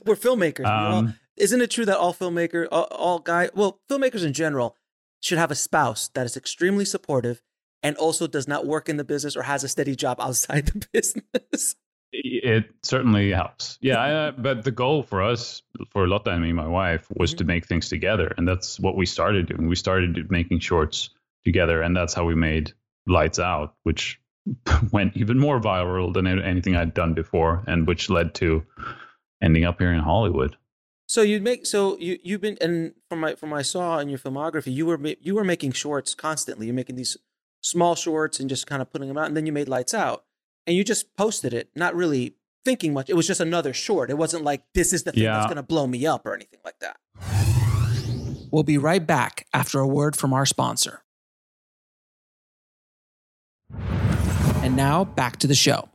we're 0.06 0.16
filmmakers. 0.16 0.66
All- 0.66 0.94
um, 1.00 1.16
isn't 1.38 1.62
it 1.62 1.70
true 1.72 1.86
that 1.86 1.98
all 1.98 2.14
filmmaker, 2.14 2.68
all, 2.72 2.84
all 2.92 3.20
guy, 3.20 3.50
well, 3.54 3.80
filmmakers 3.90 4.24
in 4.26 4.34
general 4.34 4.76
should 5.22 5.38
have 5.38 5.52
a 5.52 5.56
spouse 5.56 6.10
that 6.10 6.26
is 6.26 6.36
extremely 6.38 6.86
supportive 6.86 7.42
and 7.84 7.96
also 7.98 8.28
does 8.28 8.48
not 8.48 8.66
work 8.66 8.90
in 8.90 8.98
the 8.98 9.04
business 9.04 9.36
or 9.36 9.44
has 9.44 9.64
a 9.64 9.68
steady 9.68 9.96
job 9.96 10.20
outside 10.20 10.68
the 10.68 10.88
business? 10.94 11.76
it 12.12 12.66
certainly 12.84 13.32
helps. 13.32 13.78
Yeah, 13.82 14.02
I, 14.02 14.08
mm-hmm. 14.10 14.42
but 14.42 14.64
the 14.64 14.72
goal 14.72 15.04
for 15.04 15.22
us, 15.22 15.62
for 15.90 16.08
Lotta 16.08 16.32
and 16.32 16.42
me, 16.42 16.54
my 16.54 16.68
wife, 16.68 17.08
was 17.16 17.34
to 17.36 17.38
mm-hmm. 17.38 17.48
make 17.48 17.66
things 17.66 17.90
together, 17.90 18.34
and 18.38 18.48
that's 18.48 18.80
what 18.80 18.96
we 18.96 19.06
started 19.06 19.48
doing. 19.48 19.68
We 19.68 19.76
started 19.76 20.32
making 20.32 20.60
shorts 20.60 21.10
together, 21.46 21.82
and 21.82 21.96
that's 21.96 22.14
how 22.14 22.26
we 22.26 22.36
made 22.36 22.74
Lights 23.08 23.40
Out, 23.40 23.76
which 23.84 24.20
went 24.92 25.18
even 25.18 25.38
more 25.38 25.60
viral 25.60 26.14
than 26.14 26.28
anything 26.28 26.76
I'd 26.76 26.94
done 26.94 27.14
before, 27.14 27.64
and 27.68 27.88
which 27.88 28.10
led 28.10 28.34
to 28.36 28.64
ending 29.42 29.66
up 29.66 29.80
here 29.80 29.94
in 29.94 30.00
Hollywood. 30.00 30.56
So 31.10 31.22
you 31.22 31.40
make 31.40 31.66
so 31.66 31.98
you 32.00 32.20
you've 32.22 32.42
been 32.42 32.58
and 32.60 32.94
from 33.08 33.22
my 33.22 33.36
from 33.36 33.50
my 33.50 33.62
saw 33.62 34.00
in 34.00 34.10
your 34.10 34.20
filmography, 34.20 34.74
you 34.74 34.86
were 34.86 35.00
you 35.22 35.36
were 35.36 35.46
making 35.46 35.72
shorts 35.72 36.14
constantly. 36.14 36.66
You're 36.66 36.76
making 36.76 36.98
these 36.98 37.16
small 37.68 37.96
shorts 37.96 38.40
and 38.40 38.50
just 38.50 38.68
kind 38.68 38.82
of 38.82 38.92
putting 38.92 39.08
them 39.08 39.18
out, 39.18 39.28
and 39.28 39.36
then 39.36 39.46
you 39.46 39.52
made 39.52 39.68
Lights 39.68 39.94
Out, 39.94 40.24
and 40.66 40.76
you 40.76 40.84
just 40.84 41.16
posted 41.16 41.54
it, 41.54 41.70
not 41.76 41.96
really 41.96 42.36
thinking 42.66 42.94
much. 42.94 43.10
It 43.10 43.16
was 43.16 43.28
just 43.28 43.40
another 43.40 43.74
short. 43.74 44.10
It 44.10 44.18
wasn't 44.18 44.44
like 44.44 44.64
this 44.74 44.94
is 44.94 45.04
the 45.04 45.12
thing 45.12 45.24
that's 45.24 45.46
going 45.46 45.58
to 45.58 45.64
blow 45.64 45.88
me 45.88 46.06
up 46.06 46.26
or 46.26 46.34
anything 46.34 46.60
like 46.66 46.80
that. 46.80 46.98
We'll 48.52 48.64
be 48.64 48.78
right 48.78 49.06
back 49.06 49.46
after 49.54 49.80
a 49.80 49.88
word 49.88 50.16
from 50.16 50.34
our 50.34 50.46
sponsor. 50.46 51.04
And 54.64 54.76
now 54.76 55.06
back 55.06 55.38
to 55.38 55.48
the 55.48 55.56
show. 55.56 55.90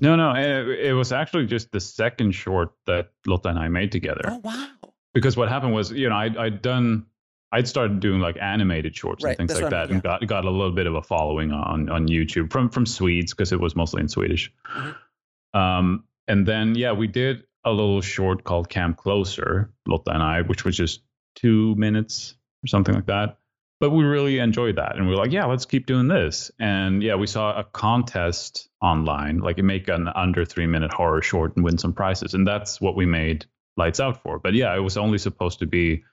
No, 0.00 0.16
no, 0.16 0.32
it, 0.34 0.88
it 0.88 0.92
was 0.92 1.12
actually 1.12 1.46
just 1.46 1.72
the 1.72 1.80
second 1.80 2.32
short 2.32 2.72
that 2.86 3.10
Lotta 3.26 3.48
and 3.48 3.58
I 3.58 3.68
made 3.68 3.92
together. 3.92 4.20
Oh 4.26 4.40
wow! 4.42 4.68
Because 5.14 5.36
what 5.36 5.48
happened 5.48 5.72
was, 5.72 5.90
you 5.92 6.10
know, 6.10 6.16
I'd, 6.16 6.36
I'd 6.36 6.60
done, 6.60 7.06
I'd 7.52 7.68
started 7.68 8.00
doing 8.00 8.20
like 8.20 8.36
animated 8.40 8.96
shorts 8.96 9.22
Right, 9.22 9.38
and 9.38 9.48
things 9.48 9.60
like 9.60 9.72
I 9.72 9.76
that, 9.76 9.88
mean, 9.88 9.94
and 9.94 10.02
got 10.02 10.26
got 10.26 10.44
a 10.44 10.50
little 10.50 10.72
bit 10.72 10.86
of 10.86 10.94
a 10.94 11.02
following 11.02 11.52
on 11.52 11.88
on 11.88 12.08
YouTube 12.08 12.50
from 12.52 12.68
from 12.68 12.86
Swedes 12.86 13.32
because 13.32 13.52
it 13.52 13.60
was 13.60 13.76
mostly 13.76 14.02
in 14.02 14.08
Swedish. 14.08 14.52
Mm-hmm. 14.66 15.58
Um, 15.58 16.04
and 16.28 16.46
then 16.46 16.74
yeah, 16.74 16.92
we 16.92 17.06
did 17.06 17.44
a 17.64 17.70
little 17.70 18.00
short 18.00 18.44
called 18.44 18.68
Cam 18.68 18.94
Closer, 18.94 19.70
Lotta 19.86 20.12
and 20.12 20.22
I, 20.22 20.42
which 20.42 20.64
was 20.64 20.76
just 20.76 21.02
two 21.34 21.74
minutes 21.76 22.34
or 22.64 22.68
something 22.68 22.94
like 22.94 23.06
that. 23.06 23.38
But 23.78 23.90
we 23.90 24.04
really 24.04 24.38
enjoyed 24.38 24.76
that, 24.76 24.96
and 24.96 25.06
we 25.06 25.12
were 25.14 25.18
like, 25.18 25.32
yeah, 25.32 25.44
let's 25.44 25.66
keep 25.66 25.84
doing 25.84 26.08
this. 26.08 26.50
And 26.58 27.02
yeah, 27.02 27.14
we 27.14 27.26
saw 27.26 27.58
a 27.58 27.62
contest 27.62 28.68
online, 28.80 29.38
like 29.38 29.58
make 29.58 29.88
an 29.88 30.08
under 30.08 30.46
three 30.46 30.66
minute 30.66 30.92
horror 30.92 31.20
short 31.20 31.56
and 31.56 31.64
win 31.64 31.76
some 31.76 31.92
prizes, 31.92 32.34
and 32.34 32.46
that's 32.46 32.80
what 32.80 32.96
we 32.96 33.04
made 33.04 33.44
Lights 33.76 34.00
Out 34.00 34.22
for. 34.22 34.38
But 34.38 34.54
yeah, 34.54 34.74
it 34.74 34.80
was 34.80 34.96
only 34.96 35.18
supposed 35.18 35.58
to 35.58 35.66
be 35.66 36.04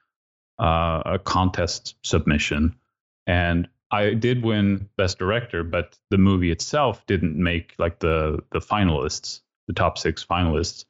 uh, 0.59 1.01
a 1.05 1.19
contest 1.19 1.95
submission, 2.03 2.75
and 3.27 3.67
I 3.93 4.15
did 4.15 4.43
win 4.43 4.89
Best 4.97 5.19
Director, 5.19 5.63
but 5.63 5.97
the 6.09 6.17
movie 6.17 6.51
itself 6.51 7.05
didn't 7.05 7.35
make 7.35 7.75
like 7.77 7.99
the 7.99 8.39
the 8.51 8.59
finalists, 8.59 9.41
the 9.67 9.73
top 9.73 9.97
six 9.99 10.25
finalists. 10.25 10.85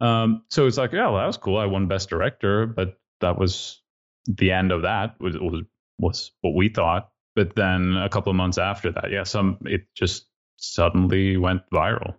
Um, 0.00 0.44
so 0.48 0.66
it's 0.66 0.78
like, 0.78 0.92
yeah, 0.92 1.08
well, 1.08 1.18
that 1.18 1.26
was 1.26 1.36
cool. 1.36 1.58
I 1.58 1.66
won 1.66 1.88
Best 1.88 2.08
Director, 2.08 2.66
but 2.66 2.98
that 3.20 3.36
was 3.36 3.82
the 4.26 4.52
end 4.52 4.70
of 4.70 4.82
that. 4.82 5.20
Was 5.20 5.36
was 5.38 5.64
was 5.98 6.30
what 6.40 6.54
we 6.54 6.68
thought. 6.68 7.10
But 7.34 7.56
then 7.56 7.96
a 7.96 8.08
couple 8.08 8.30
of 8.30 8.36
months 8.36 8.58
after 8.58 8.92
that, 8.92 9.10
yeah, 9.10 9.24
some 9.24 9.58
it 9.62 9.86
just 9.94 10.26
suddenly 10.56 11.36
went 11.36 11.62
viral, 11.72 12.14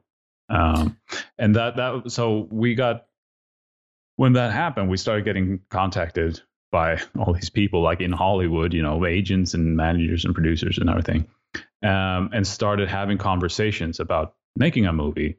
um, 0.49 0.97
and 1.37 1.55
that 1.55 1.77
that 1.77 2.11
so 2.11 2.47
we 2.51 2.75
got 2.75 3.05
when 4.17 4.33
that 4.33 4.51
happened, 4.51 4.89
we 4.89 4.97
started 4.97 5.25
getting 5.25 5.61
contacted 5.69 6.41
by 6.71 6.99
all 7.19 7.33
these 7.33 7.49
people, 7.49 7.81
like 7.81 8.01
in 8.01 8.11
Hollywood, 8.11 8.73
you 8.73 8.81
know, 8.81 9.05
agents 9.05 9.53
and 9.53 9.75
managers 9.75 10.25
and 10.25 10.33
producers 10.33 10.77
and 10.77 10.89
everything, 10.89 11.27
um, 11.83 12.29
and 12.33 12.47
started 12.47 12.87
having 12.87 13.17
conversations 13.17 13.99
about 13.99 14.35
making 14.55 14.85
a 14.85 14.93
movie. 14.93 15.37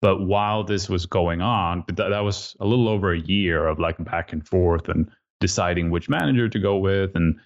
But 0.00 0.20
while 0.20 0.64
this 0.64 0.88
was 0.88 1.06
going 1.06 1.42
on, 1.42 1.84
that, 1.86 1.96
that 2.10 2.20
was 2.20 2.56
a 2.58 2.66
little 2.66 2.88
over 2.88 3.12
a 3.12 3.20
year 3.20 3.66
of 3.66 3.78
like 3.78 4.02
back 4.04 4.32
and 4.32 4.46
forth 4.46 4.88
and 4.88 5.08
deciding 5.40 5.90
which 5.90 6.08
manager 6.08 6.48
to 6.48 6.58
go 6.58 6.76
with 6.76 7.14
and 7.14 7.38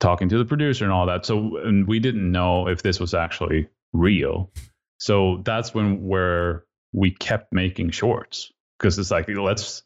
talking 0.00 0.28
to 0.28 0.38
the 0.38 0.44
producer 0.44 0.84
and 0.84 0.92
all 0.92 1.06
that. 1.06 1.26
So 1.26 1.56
and 1.58 1.86
we 1.86 1.98
didn't 1.98 2.30
know 2.30 2.68
if 2.68 2.82
this 2.82 3.00
was 3.00 3.14
actually 3.14 3.68
real. 3.92 4.50
So 4.98 5.42
that's 5.44 5.74
when 5.74 6.06
where 6.06 6.64
we 6.92 7.10
kept 7.10 7.52
making 7.52 7.90
shorts 7.90 8.52
because 8.78 8.98
it's 8.98 9.10
like 9.10 9.28
let's 9.28 9.82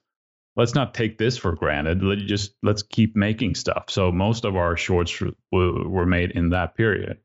let's 0.59 0.75
not 0.75 0.93
take 0.93 1.17
this 1.17 1.39
for 1.39 1.53
granted. 1.55 2.03
Let 2.03 2.19
just 2.19 2.53
let's 2.63 2.83
keep 2.83 3.17
making 3.17 3.55
stuff. 3.55 3.85
So 3.89 4.13
most 4.13 4.45
of 4.45 4.57
our 4.57 4.77
shorts 4.77 5.19
were, 5.53 5.89
were 5.89 6.05
made 6.07 6.33
in 6.33 6.51
that 6.51 6.77
period, 6.77 7.19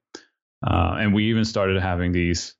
uh, 0.65 0.95
and 0.99 1.13
we 1.13 1.25
even 1.31 1.43
started 1.43 1.81
having 1.81 2.13
these 2.13 2.55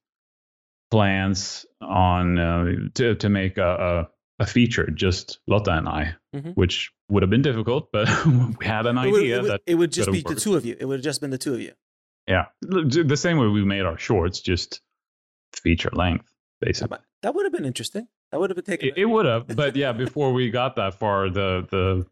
plans 0.92 1.66
on 1.82 2.38
uh, 2.38 2.66
to 2.96 3.16
to 3.16 3.30
make 3.30 3.58
a, 3.58 4.08
a, 4.40 4.44
a 4.44 4.46
feature 4.46 4.90
just 4.92 5.40
Lotta 5.48 5.72
and 5.72 5.88
I, 5.90 6.16
Mhm. 6.36 6.56
which 6.56 6.92
would 7.10 7.24
have 7.24 7.30
been 7.30 7.42
difficult, 7.42 7.92
but 7.92 8.08
we 8.60 8.66
had 8.66 8.86
an 8.86 8.98
It 8.98 9.12
would, 9.12 9.22
idea 9.22 9.38
it 9.38 9.42
would- 9.42 9.52
that 9.52 9.62
it 9.68 9.76
would 9.76 9.92
just 9.92 10.12
be 10.12 10.22
the 10.22 10.36
two 10.36 10.56
of 10.56 10.66
you. 10.66 10.76
It 10.80 10.86
would 10.86 10.96
have 10.98 11.04
just 11.04 11.22
been 11.22 11.30
the 11.32 11.38
two 11.38 11.54
of 11.54 11.62
you. 11.62 11.74
yeah, 12.28 12.46
the 12.62 13.18
same 13.18 13.38
way 13.38 13.48
we 13.48 13.64
made 13.66 13.82
our 13.82 13.98
shorts, 13.98 14.40
just 14.42 14.82
feature 15.54 15.90
length, 15.94 16.26
basically. 16.62 16.98
That 17.22 17.36
would 17.36 17.46
have 17.46 17.54
been 17.54 17.66
interesting. 17.66 18.08
That 18.34 18.40
would 18.40 18.50
have 18.50 18.56
been 18.56 18.66
taken. 18.66 18.90
It, 18.90 18.98
it 18.98 19.06
would 19.06 19.28
have, 19.28 19.46
but 19.56 19.76
yeah, 19.76 19.92
before 19.92 20.34
we 20.34 20.50
got 20.50 20.76
that 20.78 20.96
far, 20.96 21.30
the 21.30 21.68
the 21.70 22.08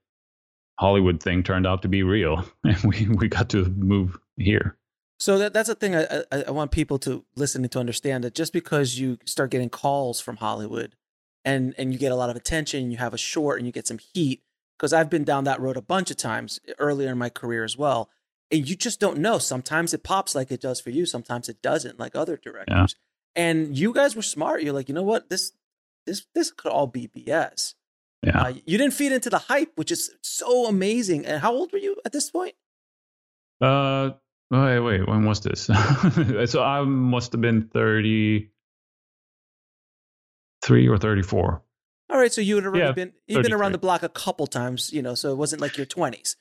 Hollywood 0.80 1.22
thing 1.22 1.42
turned 1.42 1.66
out 1.66 1.82
to 1.82 1.88
be 1.88 2.04
real, 2.04 2.46
and 2.64 2.78
we 2.84 3.08
we 3.08 3.28
got 3.28 3.50
to 3.50 3.66
move 3.66 4.20
here. 4.38 4.78
So 5.20 5.40
that 5.40 5.52
that's 5.54 5.68
the 5.68 5.74
thing 5.74 5.96
I, 5.96 6.24
I 6.32 6.44
I 6.44 6.52
want 6.52 6.70
people 6.70 7.00
to 7.00 7.26
listening 7.36 7.70
to 7.70 7.80
understand 7.80 8.24
that 8.24 8.36
just 8.36 8.54
because 8.54 9.00
you 9.00 9.18
start 9.26 9.50
getting 9.50 9.70
calls 9.70 10.22
from 10.22 10.38
Hollywood 10.38 10.96
and 11.44 11.74
and 11.80 11.92
you 11.92 11.98
get 11.98 12.12
a 12.12 12.16
lot 12.16 12.30
of 12.30 12.36
attention, 12.36 12.92
you 12.92 12.98
have 12.98 13.16
a 13.16 13.18
short 13.18 13.58
and 13.58 13.66
you 13.66 13.74
get 13.74 13.88
some 13.88 13.98
heat 14.14 14.44
because 14.78 14.94
I've 14.94 15.10
been 15.10 15.24
down 15.24 15.46
that 15.46 15.60
road 15.60 15.76
a 15.76 15.82
bunch 15.82 16.12
of 16.12 16.18
times 16.18 16.60
earlier 16.78 17.10
in 17.10 17.18
my 17.18 17.30
career 17.30 17.64
as 17.64 17.78
well. 17.80 18.12
And 18.52 18.70
you 18.70 18.76
just 18.76 19.00
don't 19.00 19.18
know. 19.18 19.40
Sometimes 19.40 19.92
it 19.92 20.04
pops 20.04 20.36
like 20.36 20.52
it 20.52 20.62
does 20.62 20.80
for 20.80 20.92
you, 20.92 21.08
sometimes 21.08 21.50
it 21.50 21.64
doesn't, 21.64 22.00
like 22.00 22.16
other 22.16 22.38
directors. 22.38 22.96
And 23.36 23.76
you 23.76 23.92
guys 23.92 24.16
were 24.16 24.22
smart. 24.22 24.62
You're 24.62 24.74
like, 24.74 24.88
you 24.88 24.94
know 24.94 25.04
what? 25.04 25.30
This 25.30 25.54
this 26.06 26.26
this 26.36 26.52
could 26.52 26.72
all 26.72 26.88
be 26.88 27.08
BS. 27.08 27.76
Yeah, 28.24 28.42
Uh, 28.42 28.54
you 28.66 28.78
didn't 28.78 28.94
feed 28.94 29.12
into 29.12 29.30
the 29.32 29.40
hype, 29.40 29.72
which 29.76 29.92
is 29.92 30.12
so 30.22 30.68
amazing. 30.68 31.26
And 31.26 31.42
how 31.42 31.54
old 31.54 31.72
were 31.72 31.80
you 31.80 31.96
at 32.06 32.12
this 32.12 32.30
point? 32.30 32.54
Uh, 33.60 34.12
wait, 34.52 34.80
wait. 34.80 35.08
When 35.08 35.26
was 35.26 35.40
this? 35.42 35.62
so 36.52 36.64
I 36.64 36.82
must 36.84 37.32
have 37.32 37.42
been 37.42 37.68
thirty 37.74 38.52
three 40.64 40.88
or 40.88 40.98
thirty 40.98 41.22
four. 41.24 41.62
All 42.10 42.18
right, 42.20 42.32
so 42.32 42.42
you 42.42 42.56
had 42.56 42.66
already 42.66 42.80
Yeah, 42.86 42.92
been 42.92 43.14
you've 43.28 43.42
been 43.44 43.54
around 43.54 43.72
the 43.72 43.78
block 43.78 44.04
a 44.04 44.10
couple 44.10 44.46
times, 44.48 44.92
you 44.92 45.02
know, 45.02 45.16
so 45.16 45.32
it 45.32 45.36
wasn't 45.38 45.62
like 45.62 45.78
your 45.78 45.86
twenties. 45.86 46.36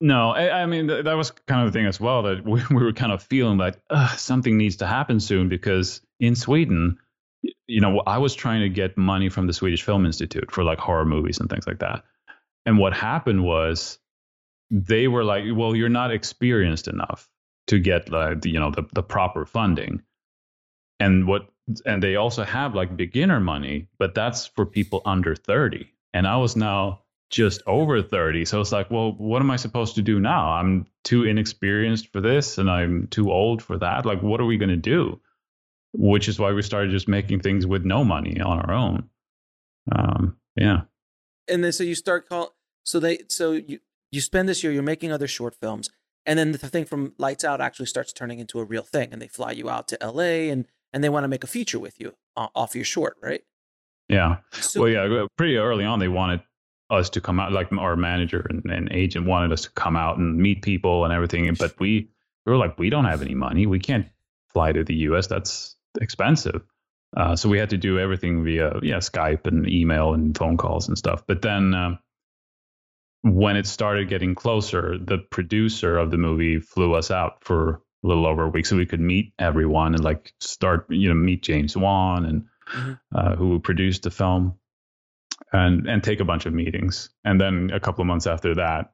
No, 0.00 0.30
I, 0.30 0.62
I 0.62 0.66
mean 0.66 0.88
th- 0.88 1.04
that 1.04 1.14
was 1.14 1.30
kind 1.30 1.64
of 1.66 1.72
the 1.72 1.78
thing 1.78 1.86
as 1.86 2.00
well 2.00 2.22
that 2.22 2.44
we, 2.46 2.60
we 2.70 2.82
were 2.82 2.92
kind 2.92 3.12
of 3.12 3.22
feeling 3.22 3.58
like 3.58 3.76
something 4.16 4.56
needs 4.56 4.76
to 4.76 4.86
happen 4.86 5.20
soon 5.20 5.48
because 5.48 6.00
in 6.18 6.34
Sweden, 6.34 6.98
you 7.72 7.80
know, 7.80 8.02
I 8.06 8.18
was 8.18 8.34
trying 8.34 8.60
to 8.60 8.68
get 8.68 8.98
money 8.98 9.28
from 9.30 9.46
the 9.46 9.52
Swedish 9.52 9.82
Film 9.82 10.04
Institute 10.04 10.50
for 10.50 10.62
like 10.62 10.78
horror 10.78 11.06
movies 11.06 11.38
and 11.38 11.48
things 11.48 11.66
like 11.66 11.78
that, 11.78 12.04
and 12.66 12.78
what 12.78 12.92
happened 12.92 13.42
was 13.42 13.98
they 14.70 15.08
were 15.08 15.24
like, 15.24 15.44
"Well, 15.54 15.74
you're 15.74 15.88
not 15.88 16.12
experienced 16.12 16.86
enough 16.86 17.28
to 17.68 17.78
get 17.78 18.10
like 18.10 18.44
you 18.44 18.60
know 18.60 18.70
the 18.70 18.86
the 18.92 19.02
proper 19.02 19.46
funding," 19.46 20.02
and 21.00 21.26
what 21.26 21.48
and 21.86 22.02
they 22.02 22.16
also 22.16 22.44
have 22.44 22.74
like 22.74 22.96
beginner 22.96 23.40
money, 23.40 23.88
but 23.98 24.14
that's 24.14 24.46
for 24.46 24.66
people 24.66 25.00
under 25.06 25.34
thirty, 25.34 25.92
and 26.12 26.26
I 26.26 26.36
was 26.36 26.56
now 26.56 27.02
just 27.30 27.62
over 27.66 28.02
30. 28.02 28.44
So 28.44 28.60
it's 28.60 28.72
like, 28.72 28.90
well, 28.90 29.12
what 29.12 29.40
am 29.40 29.50
I 29.50 29.56
supposed 29.56 29.94
to 29.94 30.02
do 30.02 30.20
now? 30.20 30.50
I'm 30.50 30.86
too 31.02 31.24
inexperienced 31.24 32.12
for 32.12 32.20
this 32.20 32.58
and 32.58 32.70
I'm 32.70 33.08
too 33.08 33.32
old 33.32 33.62
for 33.62 33.78
that. 33.78 34.04
Like, 34.04 34.22
what 34.22 34.38
are 34.40 34.44
we 34.44 34.58
going 34.58 34.68
to 34.68 34.76
do? 34.76 35.18
Which 35.94 36.28
is 36.28 36.38
why 36.38 36.52
we 36.52 36.62
started 36.62 36.90
just 36.90 37.08
making 37.08 37.40
things 37.40 37.66
with 37.66 37.84
no 37.84 38.04
money 38.04 38.40
on 38.40 38.60
our 38.60 38.72
own. 38.72 39.08
Um, 39.90 40.36
yeah. 40.56 40.82
And 41.48 41.62
then 41.62 41.72
so 41.72 41.84
you 41.84 41.94
start 41.94 42.28
call 42.28 42.54
so 42.84 42.98
they 42.98 43.20
so 43.28 43.52
you 43.52 43.80
you 44.10 44.20
spend 44.20 44.48
this 44.48 44.62
year, 44.62 44.72
you're 44.72 44.82
making 44.82 45.12
other 45.12 45.26
short 45.26 45.54
films, 45.54 45.90
and 46.26 46.38
then 46.38 46.52
the 46.52 46.58
thing 46.58 46.84
from 46.84 47.14
Lights 47.18 47.44
Out 47.44 47.60
actually 47.60 47.86
starts 47.86 48.12
turning 48.12 48.40
into 48.40 48.58
a 48.58 48.64
real 48.64 48.82
thing, 48.82 49.08
and 49.12 49.20
they 49.20 49.28
fly 49.28 49.52
you 49.52 49.68
out 49.68 49.88
to 49.88 49.98
LA 50.02 50.50
and 50.50 50.66
and 50.92 51.02
they 51.02 51.08
want 51.08 51.24
to 51.24 51.28
make 51.28 51.44
a 51.44 51.48
feature 51.48 51.78
with 51.78 51.98
you 51.98 52.14
uh, 52.36 52.48
off 52.54 52.74
your 52.74 52.84
short, 52.84 53.16
right? 53.22 53.42
Yeah. 54.08 54.38
So 54.52 54.82
well, 54.82 54.90
yeah, 54.90 55.26
pretty 55.36 55.56
early 55.56 55.84
on, 55.84 55.98
they 55.98 56.08
wanted 56.08 56.42
us 56.90 57.08
to 57.10 57.20
come 57.20 57.40
out, 57.40 57.52
like 57.52 57.72
our 57.72 57.96
manager 57.96 58.46
and, 58.50 58.62
and 58.70 58.92
agent 58.92 59.26
wanted 59.26 59.52
us 59.52 59.62
to 59.62 59.70
come 59.70 59.96
out 59.96 60.18
and 60.18 60.36
meet 60.36 60.62
people 60.62 61.04
and 61.04 61.12
everything. 61.12 61.52
But 61.54 61.78
we, 61.80 62.10
we 62.44 62.52
were 62.52 62.58
like, 62.58 62.78
we 62.78 62.90
don't 62.90 63.06
have 63.06 63.22
any 63.22 63.34
money. 63.34 63.66
We 63.66 63.78
can't 63.78 64.06
fly 64.52 64.72
to 64.72 64.84
the 64.84 64.94
US. 64.94 65.26
That's 65.26 65.76
expensive. 66.00 66.62
Uh, 67.16 67.36
so 67.36 67.48
we 67.48 67.58
had 67.58 67.70
to 67.70 67.76
do 67.76 67.98
everything 67.98 68.44
via 68.44 68.72
yeah 68.82 68.96
Skype 68.96 69.46
and 69.46 69.68
email 69.68 70.14
and 70.14 70.36
phone 70.36 70.56
calls 70.56 70.88
and 70.88 70.96
stuff. 70.96 71.24
But 71.26 71.42
then 71.42 71.74
um, 71.74 71.98
when 73.22 73.56
it 73.56 73.66
started 73.66 74.08
getting 74.08 74.34
closer, 74.34 74.96
the 74.98 75.18
producer 75.18 75.96
of 75.98 76.10
the 76.10 76.16
movie 76.16 76.58
flew 76.60 76.94
us 76.94 77.10
out 77.10 77.44
for 77.44 77.82
a 78.04 78.08
little 78.08 78.26
over 78.26 78.44
a 78.44 78.48
week 78.48 78.66
so 78.66 78.76
we 78.76 78.86
could 78.86 79.00
meet 79.00 79.32
everyone 79.38 79.94
and 79.94 80.02
like 80.02 80.32
start 80.40 80.86
you 80.88 81.08
know 81.08 81.14
meet 81.14 81.42
James 81.42 81.76
Wan 81.76 82.24
and 82.24 82.46
Mhm. 82.72 82.98
uh, 83.14 83.34
who 83.36 83.58
produced 83.58 84.04
the 84.04 84.10
film 84.10 84.54
and 85.52 85.86
and 85.88 86.02
take 86.02 86.20
a 86.20 86.24
bunch 86.24 86.46
of 86.46 86.54
meetings. 86.54 87.10
And 87.24 87.40
then 87.40 87.70
a 87.74 87.80
couple 87.80 88.02
of 88.02 88.06
months 88.06 88.26
after 88.26 88.54
that, 88.54 88.92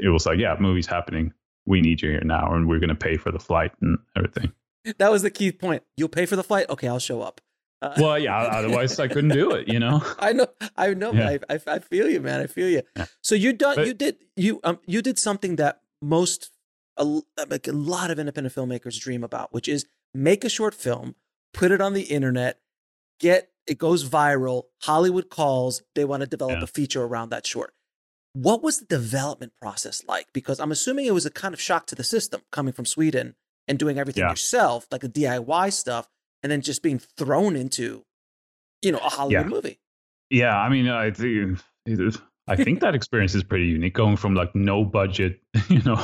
it 0.00 0.08
was 0.08 0.24
like, 0.26 0.38
yeah, 0.38 0.56
movie's 0.58 0.86
happening. 0.86 1.32
We 1.66 1.82
need 1.82 2.00
you 2.02 2.10
here 2.10 2.24
now, 2.24 2.54
and 2.54 2.66
we're 2.66 2.80
going 2.80 2.88
to 2.88 2.94
pay 2.94 3.18
for 3.18 3.30
the 3.30 3.38
flight 3.38 3.72
and 3.82 3.98
everything. 4.16 4.52
That 4.98 5.10
was 5.10 5.22
the 5.22 5.30
key 5.30 5.52
point. 5.52 5.82
You'll 5.96 6.08
pay 6.08 6.26
for 6.26 6.36
the 6.36 6.44
flight. 6.44 6.66
Okay, 6.70 6.88
I'll 6.88 6.98
show 6.98 7.22
up. 7.22 7.40
Uh, 7.80 7.94
Well, 7.98 8.18
yeah, 8.18 8.36
otherwise 8.58 8.98
I 9.00 9.08
couldn't 9.08 9.30
do 9.30 9.50
it, 9.52 9.68
you 9.68 9.78
know. 9.80 10.02
I 10.18 10.32
know, 10.32 10.46
I 10.76 10.94
know, 10.94 11.12
Yeah. 11.12 11.38
I, 11.48 11.60
I, 11.66 11.78
feel 11.80 12.08
you, 12.08 12.20
man. 12.20 12.40
I 12.40 12.46
feel 12.46 12.68
you. 12.68 12.82
Yeah. 12.96 13.06
So 13.22 13.34
you 13.34 13.52
done, 13.52 13.76
But- 13.76 13.86
you 13.86 13.94
did, 13.94 14.16
you 14.36 14.60
um, 14.64 14.78
you 14.86 15.02
did 15.02 15.18
something 15.18 15.56
that 15.56 15.80
most, 16.00 16.50
a, 16.96 17.02
l- 17.02 17.24
like 17.48 17.66
a 17.68 17.72
lot 17.72 18.10
of 18.10 18.18
independent 18.18 18.54
filmmakers 18.54 18.98
dream 19.00 19.24
about, 19.24 19.52
which 19.52 19.68
is 19.68 19.86
make 20.14 20.44
a 20.44 20.48
short 20.48 20.74
film, 20.74 21.14
put 21.54 21.70
it 21.72 21.80
on 21.80 21.92
the 21.94 22.02
internet, 22.02 22.60
get 23.20 23.48
it 23.66 23.78
goes 23.78 24.08
viral. 24.08 24.64
Hollywood 24.82 25.30
calls, 25.30 25.82
they 25.94 26.04
want 26.04 26.20
to 26.22 26.26
develop 26.26 26.58
Yeah. 26.58 26.64
a 26.64 26.66
feature 26.66 27.02
around 27.04 27.30
that 27.30 27.46
short. 27.46 27.72
What 28.34 28.62
was 28.62 28.78
the 28.80 28.86
development 28.86 29.52
process 29.60 30.02
like? 30.08 30.26
Because 30.32 30.58
I'm 30.58 30.72
assuming 30.72 31.06
it 31.06 31.12
was 31.14 31.26
a 31.26 31.30
kind 31.30 31.52
of 31.54 31.60
shock 31.60 31.86
to 31.86 31.94
the 31.94 32.02
system 32.04 32.40
coming 32.50 32.72
from 32.72 32.86
Sweden 32.86 33.34
and 33.72 33.78
doing 33.78 33.98
everything 33.98 34.20
Yeah. 34.22 34.30
yourself, 34.30 34.86
like 34.92 35.00
the 35.00 35.08
DIY 35.08 35.72
stuff, 35.72 36.04
and 36.42 36.52
then 36.52 36.60
just 36.60 36.82
being 36.82 36.98
thrown 36.98 37.56
into, 37.56 38.04
you 38.82 38.92
know, 38.92 38.98
a 38.98 39.08
Hollywood 39.08 39.46
Yeah. 39.46 39.54
movie. 39.56 39.80
Yeah, 40.30 40.54
I 40.58 40.68
mean, 40.68 40.88
I 40.88 41.10
think 41.10 41.58
I 42.48 42.56
think 42.56 42.80
that 42.80 42.94
experience 42.94 43.34
is 43.34 43.44
pretty 43.44 43.66
unique, 43.66 43.94
going 43.94 44.16
from 44.16 44.34
like 44.34 44.52
no 44.54 44.84
budget, 44.84 45.40
you 45.70 45.80
know, 45.82 45.98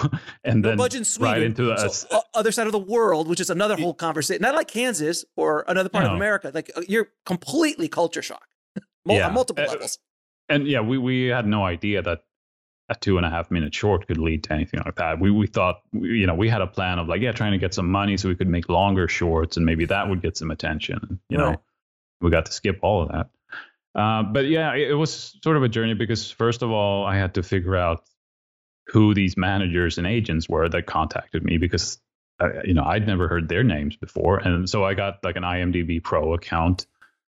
and 0.44 0.62
No 0.62 0.68
then 0.70 0.78
budget 0.78 0.98
in 1.00 1.04
Sweden. 1.04 1.32
right 1.34 1.42
into 1.42 1.64
the 1.64 1.88
so, 1.88 2.22
other 2.32 2.52
side 2.52 2.66
of 2.66 2.72
the 2.72 2.78
world, 2.78 3.28
which 3.28 3.40
is 3.40 3.50
another 3.50 3.76
whole 3.76 3.92
conversation. 3.94 4.40
Not 4.42 4.54
like 4.54 4.68
Kansas 4.68 5.24
or 5.36 5.64
another 5.68 5.88
part 5.90 6.04
of. 6.06 6.12
America. 6.12 6.50
Like 6.54 6.70
uh, 6.76 6.82
you're 6.88 7.08
completely 7.26 7.88
culture 7.88 8.22
shock, 8.22 8.46
Yeah. 9.04 9.26
on 9.26 9.34
multiple 9.34 9.64
Uh, 9.64 9.72
levels. 9.72 9.98
and 10.48 10.66
yeah, 10.66 10.80
we 10.80 10.96
we 10.98 11.26
had 11.26 11.46
no 11.46 11.64
idea 11.64 12.02
that 12.02 12.22
a 12.90 12.94
two 12.94 13.18
and 13.18 13.26
a 13.26 13.30
half 13.30 13.50
minute 13.50 13.74
short 13.74 14.06
could 14.06 14.16
lead 14.18 14.44
to 14.44 14.52
anything 14.52 14.80
like 14.84 14.94
that. 14.96 15.20
We 15.20 15.30
we 15.30 15.46
thought 15.46 15.82
we- 15.92 16.18
you 16.20 16.26
know 16.26 16.34
we 16.34 16.48
had 16.48 16.62
a 16.62 16.66
plan 16.66 16.98
of 16.98 17.08
like 17.08 17.20
yeah, 17.20 17.32
trying 17.32 17.52
to 17.52 17.58
get 17.58 17.74
some 17.74 17.90
money 17.90 18.16
so 18.16 18.28
we 18.28 18.34
could 18.34 18.48
make 18.48 18.68
longer 18.68 19.08
shorts 19.08 19.56
and 19.56 19.66
maybe 19.66 19.86
that 19.86 20.08
would 20.08 20.22
get 20.22 20.36
some 20.36 20.50
attention. 20.50 21.20
You 21.28 21.38
Right. 21.38 21.52
know, 21.52 21.60
we 22.20 22.30
got 22.30 22.46
to 22.46 22.52
skip 22.52 22.78
all 22.82 23.02
of 23.02 23.08
that. 23.12 23.30
Uh, 23.94 24.22
but 24.22 24.46
yeah, 24.46 24.74
it, 24.74 24.90
it 24.90 24.94
was 24.94 25.36
sort 25.42 25.56
of 25.56 25.62
a 25.62 25.68
journey 25.68 25.94
because 25.94 26.30
first 26.30 26.62
of 26.62 26.70
all, 26.70 27.04
I 27.04 27.16
had 27.16 27.34
to 27.34 27.42
figure 27.42 27.76
out 27.76 28.04
who 28.86 29.12
these 29.12 29.36
managers 29.36 29.98
and 29.98 30.06
agents 30.06 30.48
were 30.48 30.68
that 30.68 30.86
contacted 30.86 31.44
me 31.44 31.58
because 31.58 32.00
uh, 32.40 32.62
you 32.64 32.72
know 32.74 32.84
I'd 32.84 33.06
never 33.06 33.28
heard 33.28 33.48
their 33.48 33.64
names 33.64 33.96
before, 33.96 34.38
and 34.38 34.68
so 34.70 34.84
I 34.84 34.94
got 34.94 35.22
like 35.24 35.36
an 35.36 35.42
IMDb 35.42 36.02
Pro 36.02 36.32
account, 36.34 36.86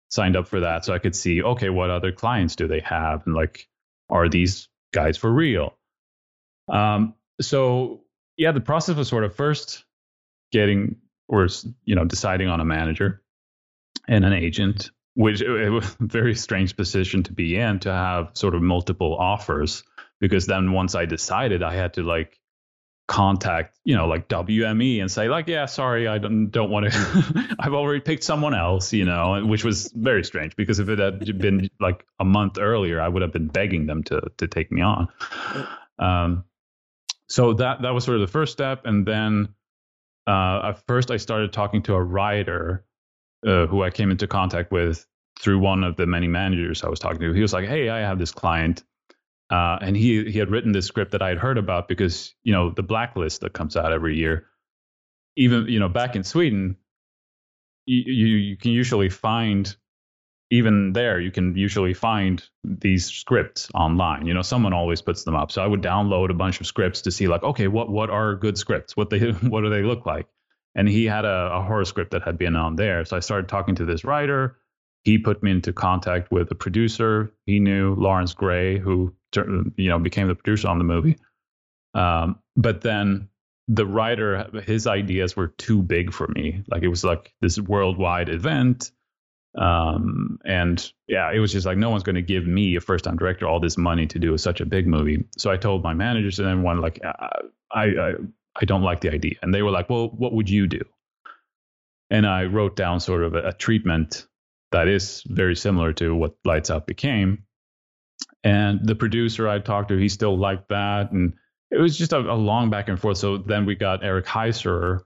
signed 0.09 0.37
up 0.37 0.47
for 0.47 0.61
that, 0.61 0.85
so 0.85 0.93
I 0.93 0.99
could 0.99 1.15
see 1.15 1.41
okay, 1.43 1.69
what 1.69 1.89
other 1.89 2.11
clients 2.13 2.55
do 2.55 2.67
they 2.67 2.79
have, 2.81 3.25
and 3.25 3.35
like 3.35 3.67
are 4.09 4.29
these 4.29 4.69
guys 4.91 5.17
for 5.17 5.31
real? 5.31 5.75
Um, 6.67 7.15
so 7.41 8.01
yeah, 8.37 8.51
the 8.51 8.61
process 8.61 8.95
was 8.95 9.07
sort 9.07 9.23
of 9.23 9.35
first 9.35 9.85
getting 10.51 10.97
or 11.27 11.47
you 11.85 11.95
know 11.95 12.05
deciding 12.05 12.47
on 12.47 12.59
a 12.59 12.65
manager 12.65 13.21
and 14.07 14.25
an 14.25 14.33
agent, 14.33 14.91
which 15.15 15.41
it 15.41 15.69
was 15.69 15.95
a 15.99 16.03
very 16.03 16.35
strange 16.35 16.75
position 16.75 17.23
to 17.23 17.33
be 17.33 17.55
in 17.55 17.79
to 17.79 17.91
have 17.91 18.31
sort 18.33 18.55
of 18.55 18.61
multiple 18.61 19.15
offers 19.15 19.83
because 20.19 20.45
then 20.45 20.71
once 20.71 20.95
I 20.95 21.05
decided, 21.05 21.63
I 21.63 21.75
had 21.75 21.93
to 21.93 22.03
like 22.03 22.38
contact 23.09 23.75
you 23.85 23.95
know 23.95 24.07
like 24.07 24.29
WME 24.29 25.01
and 25.01 25.11
say 25.11 25.29
like 25.29 25.47
yeah 25.47 25.65
sorry 25.65 26.07
I 26.07 26.19
don't 26.19 26.51
don't 26.51 26.69
want 26.69 26.91
to 26.91 27.55
I've 27.59 27.73
already 27.73 28.01
picked 28.01 28.23
someone 28.23 28.53
else 28.53 28.93
you 28.93 29.03
know 29.03 29.43
which 29.47 29.63
was 29.63 29.91
very 29.95 30.23
strange 30.23 30.55
because 30.55 30.77
if 30.77 30.89
it 30.89 30.99
had 30.99 31.39
been 31.39 31.71
like 31.79 32.05
a 32.19 32.23
month 32.23 32.59
earlier 32.59 33.01
I 33.01 33.07
would 33.07 33.23
have 33.23 33.33
been 33.33 33.47
begging 33.47 33.87
them 33.87 34.03
to 34.03 34.21
to 34.37 34.47
take 34.47 34.71
me 34.71 34.83
on. 34.83 35.07
Um 35.97 36.43
so 37.27 37.53
that 37.53 37.81
that 37.81 37.95
was 37.95 38.03
sort 38.03 38.15
of 38.15 38.21
the 38.21 38.31
first 38.31 38.53
step. 38.53 38.85
And 38.85 39.07
then 39.07 39.55
uh 40.27 40.69
at 40.69 40.85
first 40.85 41.09
I 41.09 41.17
started 41.17 41.51
talking 41.51 41.81
to 41.83 41.95
a 41.95 42.03
writer 42.03 42.85
uh, 43.43 43.65
who 43.65 43.81
I 43.81 43.89
came 43.89 44.11
into 44.11 44.27
contact 44.27 44.71
with 44.71 45.07
through 45.39 45.57
one 45.57 45.83
of 45.83 45.95
the 45.95 46.05
many 46.05 46.27
managers 46.27 46.83
I 46.83 46.89
was 46.89 46.99
talking 46.99 47.21
to. 47.21 47.33
He 47.33 47.41
was 47.41 47.53
like 47.53 47.67
hey 47.67 47.89
I 47.89 48.01
have 48.01 48.19
this 48.19 48.31
client 48.31 48.83
uh, 49.49 49.77
and 49.81 49.95
he 49.97 50.29
he 50.29 50.37
had 50.37 50.51
written 50.51 50.71
this 50.71 50.85
script 50.85 51.11
that 51.11 51.21
I 51.21 51.29
had 51.29 51.37
heard 51.37 51.57
about 51.57 51.87
because 51.87 52.35
you 52.43 52.53
know 52.53 52.69
the 52.69 52.83
blacklist 52.83 53.41
that 53.41 53.53
comes 53.53 53.75
out 53.75 53.91
every 53.91 54.15
year. 54.15 54.45
Even 55.35 55.67
you 55.67 55.79
know 55.79 55.89
back 55.89 56.15
in 56.15 56.23
Sweden, 56.23 56.77
you 57.85 58.03
you, 58.05 58.35
you 58.35 58.57
can 58.57 58.71
usually 58.71 59.09
find 59.09 59.75
even 60.51 60.93
there 60.93 61.19
you 61.19 61.31
can 61.31 61.55
usually 61.55 61.93
find 61.93 62.43
these 62.63 63.07
scripts 63.07 63.69
online. 63.73 64.27
You 64.27 64.35
know 64.35 64.43
someone 64.43 64.73
always 64.73 65.01
puts 65.01 65.23
them 65.23 65.35
up. 65.35 65.51
So 65.51 65.63
I 65.63 65.67
would 65.67 65.81
download 65.81 66.29
a 66.29 66.35
bunch 66.35 66.59
of 66.59 66.67
scripts 66.67 67.01
to 67.03 67.11
see 67.11 67.27
like 67.27 67.43
okay 67.43 67.67
what 67.67 67.89
what 67.89 68.11
are 68.11 68.35
good 68.35 68.57
scripts? 68.57 68.95
What 68.95 69.09
they 69.09 69.19
what 69.31 69.61
do 69.61 69.69
they 69.69 69.81
look 69.81 70.05
like? 70.05 70.27
And 70.75 70.87
he 70.87 71.05
had 71.05 71.25
a, 71.25 71.51
a 71.53 71.63
horror 71.63 71.85
script 71.85 72.11
that 72.11 72.21
had 72.21 72.37
been 72.37 72.55
on 72.55 72.75
there. 72.75 73.03
So 73.03 73.17
I 73.17 73.21
started 73.21 73.49
talking 73.49 73.75
to 73.75 73.85
this 73.85 74.03
writer 74.03 74.57
he 75.09 75.17
put 75.17 75.41
me 75.41 75.49
into 75.49 75.73
contact 75.73 76.31
with 76.31 76.51
a 76.51 76.55
producer. 76.55 77.33
He 77.47 77.59
knew 77.59 77.95
Lawrence 77.95 78.35
Grey 78.35 78.77
who 78.77 79.11
you 79.75 79.89
know 79.89 79.97
became 79.97 80.27
the 80.27 80.35
producer 80.35 80.67
on 80.67 80.77
the 80.77 80.83
movie. 80.83 81.17
Um, 81.95 82.37
but 82.55 82.81
then 82.81 83.27
the 83.67 83.87
writer 83.87 84.47
his 84.63 84.85
ideas 84.85 85.35
were 85.35 85.47
too 85.47 85.81
big 85.81 86.13
for 86.13 86.27
me. 86.27 86.63
Like 86.67 86.83
it 86.83 86.89
was 86.89 87.03
like 87.03 87.33
this 87.41 87.57
worldwide 87.57 88.29
event. 88.29 88.91
Um, 89.57 90.37
and 90.45 90.77
yeah 91.07 91.31
it 91.33 91.39
was 91.39 91.51
just 91.53 91.65
like 91.65 91.79
no 91.79 91.89
one's 91.89 92.03
going 92.03 92.15
to 92.15 92.21
give 92.21 92.45
me 92.45 92.75
a 92.75 92.79
first 92.79 93.03
time 93.03 93.17
director 93.17 93.47
all 93.47 93.59
this 93.59 93.79
money 93.79 94.05
to 94.05 94.19
do 94.19 94.37
such 94.37 94.61
a 94.61 94.65
big 94.65 94.85
movie. 94.85 95.25
So 95.39 95.49
i 95.49 95.57
told 95.57 95.81
my 95.81 95.95
managers 95.95 96.37
and 96.37 96.47
everyone 96.47 96.81
like 96.81 96.99
i 97.03 97.29
i 97.71 98.11
i 98.61 98.65
don't 98.65 98.83
like 98.83 99.01
the 99.01 99.11
idea. 99.11 99.37
And 99.41 99.55
they 99.55 99.63
were 99.63 99.71
like 99.71 99.89
well 99.89 100.09
what 100.09 100.33
would 100.33 100.51
you 100.51 100.67
do? 100.67 100.81
And 102.11 102.27
i 102.27 102.45
wrote 102.45 102.75
down 102.75 102.99
sort 102.99 103.23
of 103.23 103.33
a, 103.33 103.47
a 103.47 103.53
treatment 103.53 104.27
that 104.71 104.87
is 104.87 105.23
very 105.27 105.55
similar 105.55 105.93
to 105.93 106.15
what 106.15 106.35
Lights 106.45 106.69
Out 106.69 106.87
became. 106.87 107.43
And 108.43 108.85
the 108.85 108.95
producer 108.95 109.47
I 109.47 109.59
talked 109.59 109.89
to, 109.89 109.97
he 109.97 110.09
still 110.09 110.37
liked 110.37 110.69
that. 110.69 111.11
And 111.11 111.33
it 111.71 111.77
was 111.77 111.97
just 111.97 112.13
a, 112.13 112.19
a 112.19 112.35
long 112.35 112.69
back 112.69 112.89
and 112.89 112.99
forth. 112.99 113.17
So 113.17 113.37
then 113.37 113.65
we 113.65 113.75
got 113.75 114.03
Eric 114.03 114.25
Heisserer 114.25 115.01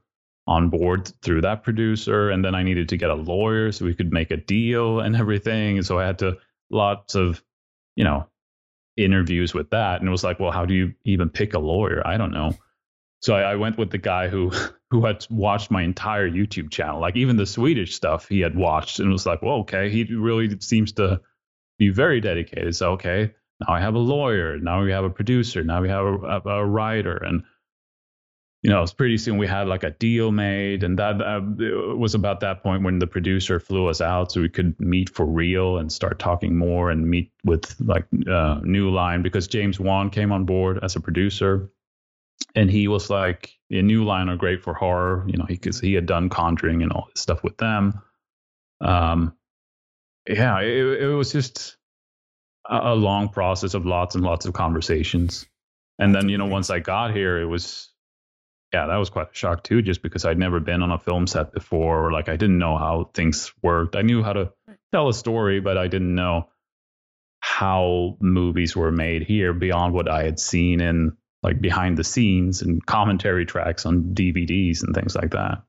on 0.46 0.70
board 0.70 1.12
through 1.22 1.42
that 1.42 1.64
producer. 1.64 2.30
And 2.30 2.44
then 2.44 2.56
I 2.56 2.64
needed 2.64 2.90
to 2.90 2.98
get 2.98 3.10
a 3.10 3.16
lawyer 3.16 3.72
so 3.72 3.86
we 3.86 3.96
could 3.96 4.12
make 4.12 4.32
a 4.32 4.38
deal 4.38 5.00
and 5.00 5.16
everything. 5.16 5.78
And 5.78 5.86
so 5.86 6.00
I 6.00 6.06
had 6.06 6.20
to 6.20 6.38
lots 6.70 7.16
of, 7.16 7.44
you 7.96 8.04
know, 8.04 8.28
interviews 8.98 9.54
with 9.54 9.70
that. 9.72 10.00
And 10.00 10.08
it 10.08 10.12
was 10.12 10.24
like, 10.24 10.40
well, 10.40 10.52
how 10.52 10.66
do 10.66 10.74
you 10.74 10.94
even 11.06 11.30
pick 11.30 11.54
a 11.54 11.60
lawyer? 11.60 12.06
I 12.06 12.18
don't 12.18 12.32
know. 12.32 12.54
So 13.24 13.36
I, 13.36 13.54
I 13.54 13.56
went 13.56 13.78
with 13.78 13.90
the 13.90 13.98
guy 13.98 14.28
who 14.28 14.52
who 14.92 15.06
had 15.06 15.26
watched 15.32 15.72
my 15.72 15.82
entire 15.82 16.30
YouTube 16.30 16.70
channel, 16.70 17.00
like 17.00 17.16
even 17.16 17.38
the 17.38 17.48
Swedish 17.48 17.96
stuff 17.96 18.28
he 18.28 18.42
had 18.42 18.56
watched, 18.56 19.00
and 19.00 19.12
was 19.12 19.26
like, 19.26 19.42
well, 19.42 19.60
okay, 19.60 19.90
he 19.90 20.04
really 20.14 20.60
seems 20.60 20.92
to 20.94 21.20
be 21.80 21.90
very 21.90 22.22
dedicated. 22.22 22.76
So 22.76 22.92
okay, 22.92 23.34
now 23.62 23.74
I 23.74 23.80
have 23.80 23.96
a 23.96 24.00
lawyer, 24.00 24.60
now 24.60 24.84
we 24.84 24.92
have 24.92 25.06
a 25.06 25.10
producer, 25.10 25.64
now 25.64 25.82
we 25.82 25.90
have 25.90 26.06
a, 26.06 26.42
a, 26.46 26.66
writer, 26.66 27.16
and 27.16 27.44
you 28.62 28.70
know, 28.70 28.84
it's 28.84 28.94
pretty 28.94 29.18
soon 29.18 29.38
we 29.38 29.48
had 29.48 29.68
like 29.68 29.84
a 29.84 29.92
deal 29.92 30.32
made, 30.32 30.84
and 30.84 31.00
that 31.00 31.22
uh, 31.22 31.42
was 31.96 32.16
about 32.16 32.42
that 32.42 32.62
point 32.62 32.84
when 32.84 33.00
the 33.00 33.08
producer 33.08 33.60
flew 33.60 33.88
us 33.88 34.02
out 34.02 34.34
so 34.34 34.42
we 34.42 34.50
could 34.50 34.78
meet 34.80 35.10
for 35.10 35.26
real 35.26 35.78
and 35.78 35.92
start 35.92 36.20
talking 36.20 36.58
more 36.58 36.92
and 36.92 37.10
meet 37.10 37.32
with 37.46 37.74
like 37.80 38.06
uh, 38.30 38.60
New 38.64 38.92
Line 38.92 39.22
because 39.22 39.48
James 39.48 39.80
Wan 39.80 40.10
came 40.10 40.34
on 40.34 40.44
board 40.46 40.80
as 40.84 40.98
a 40.98 41.02
producer 41.02 41.72
and 42.56 42.70
he 42.70 42.88
was 42.88 43.10
like, 43.10 43.58
"A 43.72 43.82
New 43.82 44.04
Line 44.06 44.30
are 44.30 44.38
great 44.38 44.64
for 44.64 44.74
horror, 44.74 45.26
you 45.28 45.38
know, 45.38 45.46
because 45.48 45.80
he, 45.80 45.94
had 45.94 46.06
done 46.06 46.30
Conjuring 46.30 46.82
and 46.82 46.92
all 46.92 47.08
this 47.14 47.22
stuff 47.22 47.44
with 47.44 47.58
them." 47.58 48.02
Um, 48.82 49.36
yeah, 50.28 50.60
it, 50.62 51.04
it 51.04 51.14
was 51.14 51.32
just 51.32 51.78
a, 52.70 52.94
a 52.94 52.96
long 52.96 53.30
process 53.30 53.74
of 53.74 53.86
lots 53.86 54.16
and 54.16 54.24
lots 54.24 54.46
of 54.46 54.54
conversations, 54.54 55.46
and 56.00 56.14
then 56.14 56.30
you 56.30 56.38
know, 56.38 56.48
once 56.48 56.70
I 56.70 56.80
got 56.80 57.14
here, 57.14 57.40
it 57.40 57.46
was, 57.46 57.90
yeah, 58.74 58.88
that 58.88 58.98
was 58.98 59.10
quite 59.10 59.32
a 59.32 59.36
shock 59.36 59.64
too, 59.64 59.82
just 59.82 60.02
because 60.02 60.26
I'd 60.26 60.40
never 60.40 60.60
been 60.60 60.84
on 60.84 60.92
a 60.92 61.00
film 61.00 61.28
set 61.28 61.54
before, 61.54 62.08
or 62.08 62.12
like 62.12 62.30
I 62.30 62.36
didn't 62.36 62.60
know 62.60 62.78
how 62.78 63.10
things 63.14 63.54
worked. 63.62 63.96
I 63.96 64.02
knew 64.02 64.24
how 64.24 64.34
to 64.34 64.54
tell 64.92 65.10
a 65.10 65.14
story, 65.14 65.60
but 65.60 65.78
I 65.78 65.88
didn't 65.88 66.16
know 66.16 66.50
how 67.40 68.16
movies 68.22 68.74
were 68.74 68.92
made 68.92 69.24
here 69.24 69.52
beyond 69.52 69.94
what 69.94 70.10
I 70.10 70.24
had 70.24 70.40
seen 70.40 70.80
in 70.80 71.18
like 71.44 71.62
behind 71.62 71.98
the 71.98 72.04
scenes 72.04 72.62
and 72.62 72.86
commentary 72.86 73.46
tracks 73.46 73.86
on 73.86 74.04
DVDs 74.14 74.82
and 74.82 74.96
things 74.96 75.16
like 75.16 75.32
that. 75.32 75.64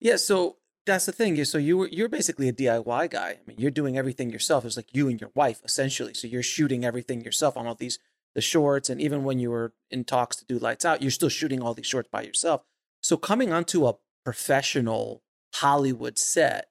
Yeah, 0.00 0.16
so 0.16 0.56
that's 0.86 1.06
the 1.06 1.12
thing. 1.12 1.42
So 1.44 1.58
you 1.58 1.78
were 1.78 1.88
you're 1.88 2.08
basically 2.08 2.48
a 2.48 2.52
DIY 2.52 3.10
guy. 3.10 3.28
I 3.28 3.38
mean, 3.46 3.58
you're 3.58 3.70
doing 3.70 3.96
everything 3.96 4.30
yourself. 4.30 4.64
It's 4.64 4.76
like 4.76 4.94
you 4.94 5.08
and 5.08 5.20
your 5.20 5.30
wife 5.34 5.60
essentially. 5.64 6.14
So 6.14 6.26
you're 6.26 6.42
shooting 6.42 6.84
everything 6.84 7.22
yourself 7.22 7.56
on 7.56 7.66
all 7.66 7.74
these 7.74 7.98
the 8.34 8.40
shorts, 8.40 8.90
and 8.90 9.00
even 9.00 9.22
when 9.22 9.38
you 9.38 9.50
were 9.50 9.72
in 9.90 10.02
talks 10.04 10.34
to 10.36 10.44
do 10.44 10.58
lights 10.58 10.84
out, 10.84 11.00
you're 11.00 11.10
still 11.12 11.28
shooting 11.28 11.62
all 11.62 11.72
these 11.72 11.86
shorts 11.86 12.08
by 12.10 12.22
yourself. 12.22 12.62
So 13.00 13.16
coming 13.16 13.52
onto 13.52 13.86
a 13.86 13.94
professional 14.24 15.22
Hollywood 15.54 16.18
set 16.18 16.68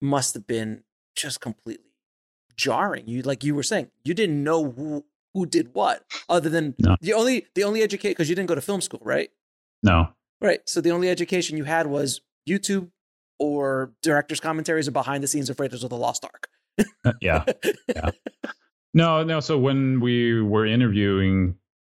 must 0.00 0.34
have 0.34 0.46
been 0.46 0.84
just 1.14 1.40
completely 1.40 1.92
jarring. 2.56 3.06
You 3.06 3.22
like 3.22 3.44
you 3.44 3.54
were 3.54 3.62
saying, 3.62 3.90
you 4.04 4.14
didn't 4.14 4.42
know 4.42 4.70
who 4.70 5.04
who 5.36 5.46
did 5.46 5.68
what 5.74 6.02
other 6.28 6.48
than 6.48 6.74
No. 6.80 6.96
the 7.00 7.12
only 7.12 7.46
the 7.54 7.62
only 7.64 7.82
educate 7.82 8.10
because 8.10 8.28
you 8.28 8.34
didn't 8.34 8.48
go 8.48 8.54
to 8.54 8.60
film 8.60 8.80
school, 8.80 9.00
right? 9.04 9.30
No, 9.82 10.08
Right. 10.40 10.60
So 10.66 10.80
the 10.80 10.90
only 10.90 11.08
education 11.08 11.56
you 11.56 11.64
had 11.64 11.86
was 11.86 12.20
YouTube 12.48 12.90
or 13.38 13.92
director's 14.02 14.40
commentaries 14.40 14.88
or 14.88 14.90
behind 14.92 15.22
the 15.22 15.28
scenes 15.28 15.48
of 15.50 15.60
Raiders 15.60 15.84
of 15.84 15.90
the 15.90 15.96
Lost 15.96 16.24
Ark. 16.24 16.48
yeah, 17.20 17.44
yeah. 17.94 18.10
No, 18.94 19.22
no. 19.22 19.40
So 19.40 19.58
when 19.58 20.00
we 20.00 20.40
were 20.40 20.64
interviewing, 20.64 21.56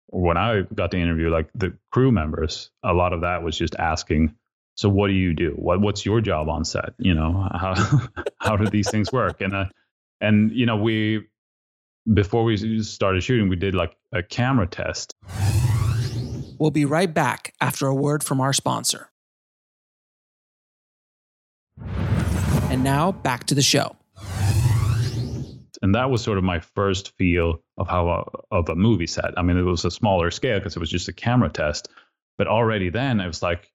when 0.08 0.36
I 0.36 0.62
got 0.73 0.89
to 0.91 0.97
interview, 0.97 1.30
like 1.30 1.47
the 1.54 1.78
crew 1.91 2.12
members, 2.12 2.71
a 2.84 2.91
lot 2.93 3.13
of 3.13 3.21
that 3.21 3.43
was 3.43 3.56
just 3.56 3.76
asking, 3.76 4.34
"So 4.76 4.89
what 4.89 5.08
do 5.10 5.13
you 5.13 5.34
do? 5.36 5.52
What 5.52 5.80
What's 5.80 6.06
your 6.08 6.21
job 6.21 6.50
on 6.50 6.65
set? 6.65 6.93
You 6.97 7.13
know, 7.13 7.47
how 7.54 7.76
how 8.39 8.58
do 8.58 8.67
these 8.67 8.89
things 8.89 9.12
work?" 9.12 9.41
And 9.41 9.54
uh, 9.56 9.65
and 10.21 10.52
you 10.52 10.65
know, 10.65 10.78
we 10.78 11.28
before 12.13 12.43
we 12.43 12.82
started 12.84 13.24
shooting, 13.24 13.50
we 13.50 13.56
did 13.56 13.76
like 13.76 13.96
a 14.13 14.24
camera 14.24 14.67
test. 14.67 15.15
We'll 16.60 16.72
be 16.72 16.86
right 16.86 17.13
back 17.13 17.54
after 17.62 17.88
a 17.88 17.96
word 17.96 18.24
from 18.24 18.41
our 18.41 18.54
sponsor. 18.54 19.10
And 22.70 22.84
now 22.84 23.12
back 23.12 23.46
to 23.46 23.56
the 23.56 23.62
show. 23.62 23.96
And 25.82 25.93
that 25.93 26.10
was 26.10 26.24
sort 26.24 26.39
of 26.39 26.43
my 26.43 26.60
first 26.60 27.15
feel 27.17 27.62
of 27.78 27.88
how 27.88 28.10
a, 28.10 28.56
of 28.56 28.67
a 28.70 28.76
movie 28.76 29.06
set. 29.06 29.38
I 29.38 29.43
mean, 29.43 29.58
it 29.58 29.62
was 29.62 29.86
a 29.86 29.91
smaller 29.91 30.32
scale 30.32 30.58
because 30.58 30.76
it 30.76 30.80
was 30.80 30.89
just 30.89 31.08
a 31.08 31.13
camera 31.13 31.50
test, 31.50 31.89
but 32.38 32.48
already 32.48 32.89
then 32.89 33.22
I 33.22 33.28
was 33.28 33.43
like, 33.43 33.72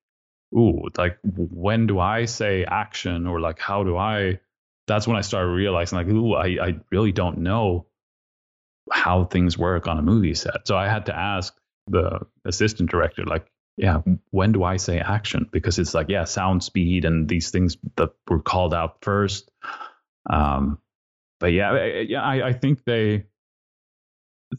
ooh, 0.55 0.89
like 0.99 1.19
when 1.23 1.87
do 1.87 2.01
I 2.01 2.25
say 2.25 2.65
action 2.65 3.27
or 3.27 3.41
like 3.41 3.61
how 3.61 3.85
do 3.85 3.97
I? 3.97 4.41
That's 4.89 5.07
when 5.07 5.17
I 5.17 5.21
started 5.21 5.51
realizing 5.51 5.97
like, 5.97 6.09
ooh, 6.09 6.35
I, 6.35 6.47
I 6.61 6.81
really 6.91 7.13
don't 7.13 7.39
know 7.39 7.87
how 8.93 9.25
things 9.25 9.57
work 9.57 9.87
on 9.87 9.99
a 9.99 10.03
movie 10.03 10.35
set. 10.35 10.67
So 10.67 10.77
I 10.77 10.89
had 10.89 11.07
to 11.07 11.17
ask 11.17 11.55
the 11.89 12.21
assistant 12.45 12.91
director, 12.91 13.25
like, 13.25 13.47
yeah, 13.77 14.03
when 14.31 14.53
do 14.53 14.63
I 14.65 14.77
say 14.77 14.99
action? 14.99 15.49
Because 15.51 15.79
it's 15.79 15.95
like, 15.95 16.09
yeah, 16.09 16.25
sound 16.25 16.63
speed 16.63 17.05
and 17.05 17.29
these 17.29 17.51
things 17.51 17.77
that 17.97 18.11
were 18.29 18.41
called 18.41 18.75
out 18.75 18.99
first. 19.03 19.51
Um, 20.29 20.79
but 21.41 21.53
yeah, 21.53 22.03
yeah, 22.07 22.23
I, 22.23 22.49
I 22.49 22.53
think 22.53 22.85
they 22.85 23.25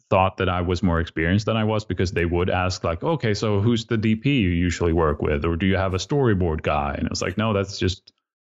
thought 0.09 0.37
that 0.37 0.49
I 0.49 0.61
was 0.61 0.81
more 0.81 0.99
experienced 0.99 1.45
than 1.45 1.55
I 1.55 1.63
was 1.63 1.85
because 1.85 2.11
they 2.11 2.25
would 2.25 2.49
ask 2.49 2.83
like, 2.83 3.03
okay, 3.03 3.35
so 3.35 3.61
who's 3.61 3.85
the 3.85 3.97
DP 3.97 4.25
you 4.25 4.49
usually 4.49 4.93
work 4.93 5.21
with, 5.21 5.45
or 5.45 5.55
do 5.55 5.67
you 5.67 5.77
have 5.77 5.93
a 5.93 5.97
storyboard 5.97 6.63
guy? 6.63 6.95
And 6.97 7.05
it 7.05 7.09
was 7.11 7.21
like, 7.21 7.37
no, 7.37 7.53
that's 7.53 7.77
just 7.77 8.11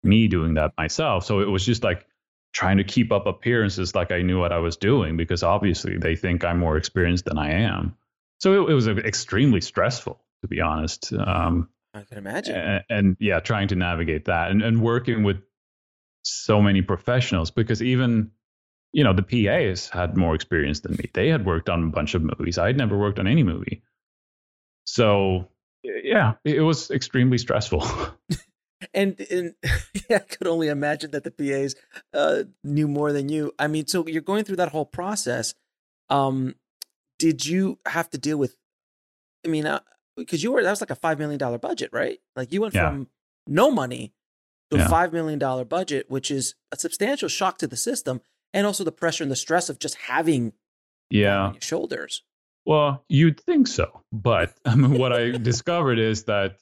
me 0.04 0.28
doing 0.30 0.54
that 0.54 0.72
myself. 0.78 1.26
So 1.26 1.42
it 1.42 1.50
was 1.50 1.66
just 1.66 1.84
like 1.84 2.08
trying 2.56 2.78
to 2.78 2.84
keep 2.86 3.12
up 3.12 3.28
appearances 3.28 3.94
like 3.94 4.12
I 4.12 4.22
knew 4.22 4.40
what 4.40 4.54
I 4.54 4.60
was 4.60 4.78
doing 4.78 5.18
because 5.18 5.44
obviously 5.44 5.98
they 5.98 6.16
think 6.16 6.46
I'm 6.46 6.58
more 6.58 6.78
experienced 6.78 7.26
than 7.26 7.38
I 7.38 7.52
am. 7.52 7.98
So 8.40 8.64
it, 8.66 8.72
it 8.72 8.74
was 8.74 8.88
extremely 8.88 9.60
stressful, 9.60 10.20
to 10.42 10.48
be 10.48 10.62
honest. 10.62 11.12
Um, 11.14 11.68
I 11.94 12.04
can 12.04 12.18
imagine. 12.18 12.56
And, 12.56 12.84
and, 12.90 13.18
yeah, 13.20 13.42
trying 13.42 13.68
to 13.68 13.76
navigate 13.76 14.26
that 14.26 14.52
and, 14.52 14.62
and 14.62 14.82
working 14.82 15.24
with 15.24 15.42
so 16.24 16.62
many 16.62 16.82
professionals 16.82 17.52
because 17.52 17.84
even 17.84 18.32
you 18.96 19.04
know, 19.04 19.12
the 19.12 19.24
PAs 19.24 19.90
had 19.90 20.16
more 20.16 20.36
experience 20.36 20.80
than 20.80 20.94
me. 20.94 21.10
They 21.14 21.28
had 21.28 21.46
worked 21.46 21.70
on 21.70 21.84
a 21.84 21.88
bunch 21.88 22.16
of 22.16 22.22
movies. 22.22 22.58
I 22.58 22.68
had 22.68 22.78
never 22.78 22.98
worked 22.98 23.20
on 23.20 23.28
any 23.28 23.44
movie. 23.44 23.84
So, 24.86 25.50
yeah, 25.84 26.36
it 26.46 26.62
was 26.62 26.90
extremely 26.92 27.38
stressful. 27.38 27.86
and, 28.94 29.20
and 29.32 29.54
yeah, 30.10 30.18
I 30.18 30.20
could 30.20 30.48
only 30.48 30.68
imagine 30.68 31.12
that 31.12 31.24
the 31.24 31.32
PAs 31.32 31.76
uh, 32.14 32.44
knew 32.64 32.88
more 32.88 33.12
than 33.12 33.30
you. 33.30 33.54
I 33.58 33.68
mean, 33.68 33.88
so 33.88 34.08
you're 34.08 34.22
going 34.22 34.44
through 34.44 34.58
that 34.58 34.72
whole 34.72 34.86
process. 34.86 35.54
Um, 36.10 36.56
did 37.20 37.46
you 37.46 37.80
have 37.86 38.10
to 38.12 38.18
deal 38.18 38.38
with? 38.38 38.56
I 39.46 39.50
mean, 39.50 39.68
because 40.18 40.42
uh, 40.42 40.44
you 40.44 40.52
were 40.52 40.64
that 40.64 40.70
was 40.70 40.82
like 40.82 40.92
a 40.92 40.96
five 40.96 41.20
million 41.20 41.40
dollar 41.40 41.58
budget, 41.58 41.90
right? 41.94 42.20
Like 42.36 42.52
you 42.52 42.62
went 42.62 42.74
yeah. 42.74 42.90
from 42.90 43.08
no 43.48 43.72
money 43.72 44.14
to 44.72 44.78
yeah. 44.78 44.86
a 44.86 44.90
five 44.90 45.14
million 45.14 45.40
dollar 45.40 45.66
budget, 45.66 46.10
which 46.10 46.30
is 46.30 46.56
a 46.72 46.78
substantial 46.78 47.30
shock 47.30 47.58
to 47.60 47.68
the 47.68 47.78
system 47.78 48.22
and 48.54 48.66
also 48.66 48.84
the 48.84 48.92
pressure 48.92 49.24
and 49.24 49.32
the 49.32 49.36
stress 49.36 49.70
of 49.70 49.80
just 49.80 49.96
having 49.96 50.54
yeah 51.10 51.54
your 51.54 51.62
shoulders. 51.62 52.24
Well, 52.66 53.04
you'd 53.08 53.40
think 53.40 53.68
so, 53.68 54.02
but 54.12 54.54
I 54.66 54.76
mean, 54.76 54.98
what 54.98 55.14
I 55.14 55.32
discovered 55.38 56.00
is 56.00 56.26
that 56.26 56.58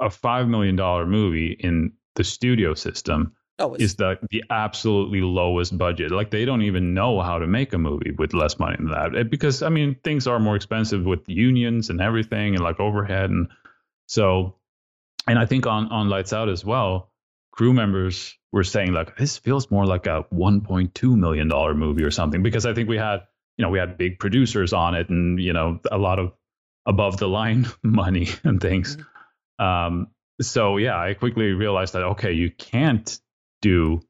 a 0.00 0.10
five 0.10 0.48
million 0.48 0.76
dollar 0.76 1.06
movie 1.06 1.52
in 1.52 1.92
the 2.14 2.24
studio 2.24 2.74
system 2.74 3.32
oh, 3.58 3.74
is 3.74 3.96
the 3.96 4.18
the 4.30 4.44
absolutely 4.50 5.20
lowest 5.20 5.76
budget. 5.76 6.10
Like 6.10 6.30
they 6.30 6.44
don't 6.44 6.62
even 6.62 6.94
know 6.94 7.20
how 7.20 7.38
to 7.38 7.46
make 7.46 7.72
a 7.72 7.78
movie 7.78 8.12
with 8.16 8.34
less 8.34 8.58
money 8.58 8.76
than 8.76 8.90
that, 8.90 9.30
because 9.30 9.62
I 9.62 9.68
mean 9.68 9.96
things 10.02 10.26
are 10.26 10.38
more 10.38 10.56
expensive 10.56 11.04
with 11.04 11.20
unions 11.28 11.90
and 11.90 12.00
everything, 12.00 12.54
and 12.54 12.62
like 12.62 12.80
overhead, 12.80 13.30
and 13.30 13.48
so. 14.06 14.54
And 15.26 15.38
I 15.38 15.44
think 15.44 15.66
on 15.66 15.88
on 15.88 16.08
Lights 16.08 16.32
Out 16.32 16.48
as 16.48 16.64
well, 16.64 17.12
crew 17.52 17.74
members 17.74 18.38
were 18.52 18.64
saying 18.64 18.92
like 18.92 19.16
this 19.16 19.36
feels 19.36 19.70
more 19.70 19.84
like 19.84 20.06
a 20.06 20.24
1.2 20.32 21.16
million 21.18 21.48
dollar 21.48 21.74
movie 21.74 22.02
or 22.04 22.10
something 22.10 22.42
because 22.42 22.64
I 22.64 22.72
think 22.72 22.88
we 22.88 22.96
had 22.96 23.26
you 23.58 23.64
know 23.64 23.70
we 23.70 23.78
had 23.78 23.98
big 23.98 24.18
producers 24.18 24.72
on 24.72 24.94
it 24.94 25.10
and 25.10 25.38
you 25.38 25.52
know 25.52 25.80
a 25.90 25.98
lot 25.98 26.18
of 26.18 26.32
above 26.86 27.18
the 27.18 27.28
line 27.28 27.66
money 27.82 28.28
and 28.44 28.60
things. 28.60 28.96
Mm-hmm. 28.96 29.02
Um, 29.58 30.08
so 30.40 30.76
yeah, 30.76 30.98
I 30.98 31.14
quickly 31.14 31.52
realized 31.52 31.94
that 31.94 32.02
okay, 32.02 32.32
you 32.32 32.50
can't 32.50 33.18
do 33.60 34.00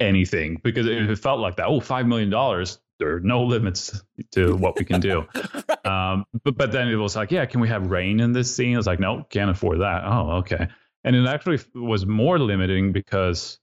anything 0.00 0.60
because 0.62 0.86
it 0.86 1.18
felt 1.18 1.40
like 1.40 1.56
that. 1.56 1.66
Oh, 1.66 1.80
five 1.80 2.06
million 2.06 2.30
dollars. 2.30 2.80
There 2.98 3.16
are 3.16 3.20
no 3.20 3.44
limits 3.44 4.02
to 4.32 4.56
what 4.56 4.78
we 4.78 4.84
can 4.86 5.00
do. 5.00 5.26
right. 5.34 5.86
um, 5.86 6.24
but 6.44 6.56
but 6.56 6.72
then 6.72 6.88
it 6.88 6.96
was 6.96 7.14
like, 7.14 7.30
yeah, 7.30 7.44
can 7.46 7.60
we 7.60 7.68
have 7.68 7.90
rain 7.90 8.20
in 8.20 8.32
this 8.32 8.54
scene? 8.54 8.74
I 8.74 8.78
was 8.78 8.86
like, 8.86 9.00
no, 9.00 9.24
can't 9.28 9.50
afford 9.50 9.80
that. 9.80 10.02
Oh, 10.04 10.38
okay. 10.38 10.68
And 11.04 11.14
it 11.14 11.26
actually 11.26 11.60
was 11.74 12.06
more 12.06 12.38
limiting 12.38 12.92
because 12.92 13.58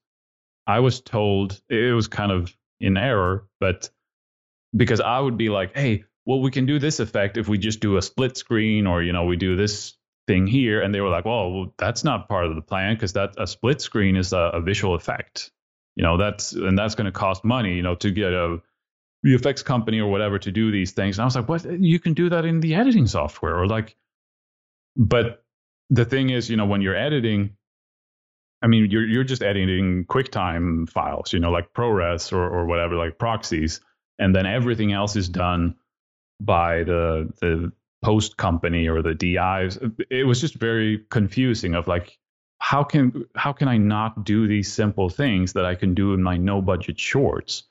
I 0.66 0.80
was 0.80 1.02
told 1.02 1.60
it 1.70 1.94
was 1.94 2.08
kind 2.08 2.32
of 2.32 2.56
in 2.80 2.96
error, 2.96 3.48
but 3.60 3.90
because 4.76 5.02
I 5.02 5.20
would 5.20 5.38
be 5.38 5.50
like, 5.50 5.76
hey, 5.76 6.06
well, 6.26 6.42
we 6.42 6.52
can 6.52 6.66
do 6.66 6.80
this 6.80 7.00
effect 7.00 7.38
if 7.38 7.48
we 7.48 7.58
just 7.58 7.80
do 7.80 7.98
a 7.98 8.02
split 8.02 8.38
screen 8.38 8.88
or, 8.88 9.04
you 9.04 9.12
know, 9.12 9.26
we 9.26 9.36
do 9.36 9.56
this 9.56 9.98
thing 10.28 10.48
here. 10.48 10.82
And 10.82 10.94
they 10.94 11.02
were 11.02 11.10
like, 11.10 11.26
well, 11.26 11.74
that's 11.78 12.04
not 12.04 12.28
part 12.28 12.46
of 12.46 12.56
the 12.56 12.62
plan 12.62 12.96
because 12.96 13.14
that 13.14 13.34
a 13.38 13.48
split 13.48 13.82
screen 13.82 14.16
is 14.16 14.34
a, 14.34 14.52
a 14.54 14.62
visual 14.62 14.96
effect. 14.96 15.52
You 15.96 16.04
know, 16.04 16.18
that's 16.18 16.54
and 16.54 16.78
that's 16.78 16.96
going 16.96 17.06
to 17.06 17.12
cost 17.12 17.44
money, 17.44 17.76
you 17.76 17.84
know, 17.84 17.96
to 17.96 18.12
get 18.12 18.34
a 18.34 18.60
VFX 19.26 19.64
company 19.64 20.00
or 20.00 20.10
whatever 20.10 20.40
to 20.40 20.52
do 20.52 20.72
these 20.72 20.92
things. 20.92 21.18
And 21.18 21.24
I 21.24 21.26
was 21.26 21.36
like, 21.36 21.48
what? 21.48 21.66
You 21.80 22.00
can 22.00 22.14
do 22.14 22.30
that 22.30 22.46
in 22.46 22.60
the 22.60 22.76
editing 22.76 23.08
software 23.08 23.58
or 23.58 23.68
like, 23.68 23.96
but 24.96 25.44
the 25.90 26.06
thing 26.06 26.30
is, 26.30 26.50
you 26.50 26.58
know, 26.58 26.66
when 26.66 26.82
you're 26.82 26.96
editing, 26.96 27.56
I 28.62 28.68
mean, 28.68 28.90
you're 28.90 29.06
you're 29.06 29.24
just 29.24 29.44
editing 29.44 30.06
QuickTime 30.06 30.90
files, 30.90 31.34
you 31.34 31.40
know, 31.40 31.52
like 31.52 31.74
ProRes 31.74 32.34
or 32.34 32.44
or 32.44 32.66
whatever, 32.66 32.96
like 32.96 33.20
proxies, 33.20 33.82
and 34.18 34.36
then 34.36 34.46
everything 34.46 34.94
else 34.94 35.16
is 35.16 35.30
done 35.30 35.76
by 36.40 36.84
the 36.84 37.32
the 37.40 37.72
post 38.04 38.38
company 38.38 38.88
or 38.88 39.02
the 39.02 39.16
DIs. 39.16 39.80
It 40.10 40.28
was 40.28 40.42
just 40.42 40.56
very 40.56 41.06
confusing. 41.10 41.76
Of 41.76 41.88
like, 41.88 42.18
how 42.60 42.84
can 42.84 43.26
how 43.36 43.54
can 43.54 43.68
I 43.68 43.78
not 43.78 44.26
do 44.26 44.48
these 44.48 44.72
simple 44.72 45.10
things 45.10 45.54
that 45.54 45.66
I 45.66 45.76
can 45.76 45.94
do 45.94 46.14
in 46.14 46.22
my 46.22 46.38
no 46.38 46.62
budget 46.62 47.00
shorts? 47.00 47.64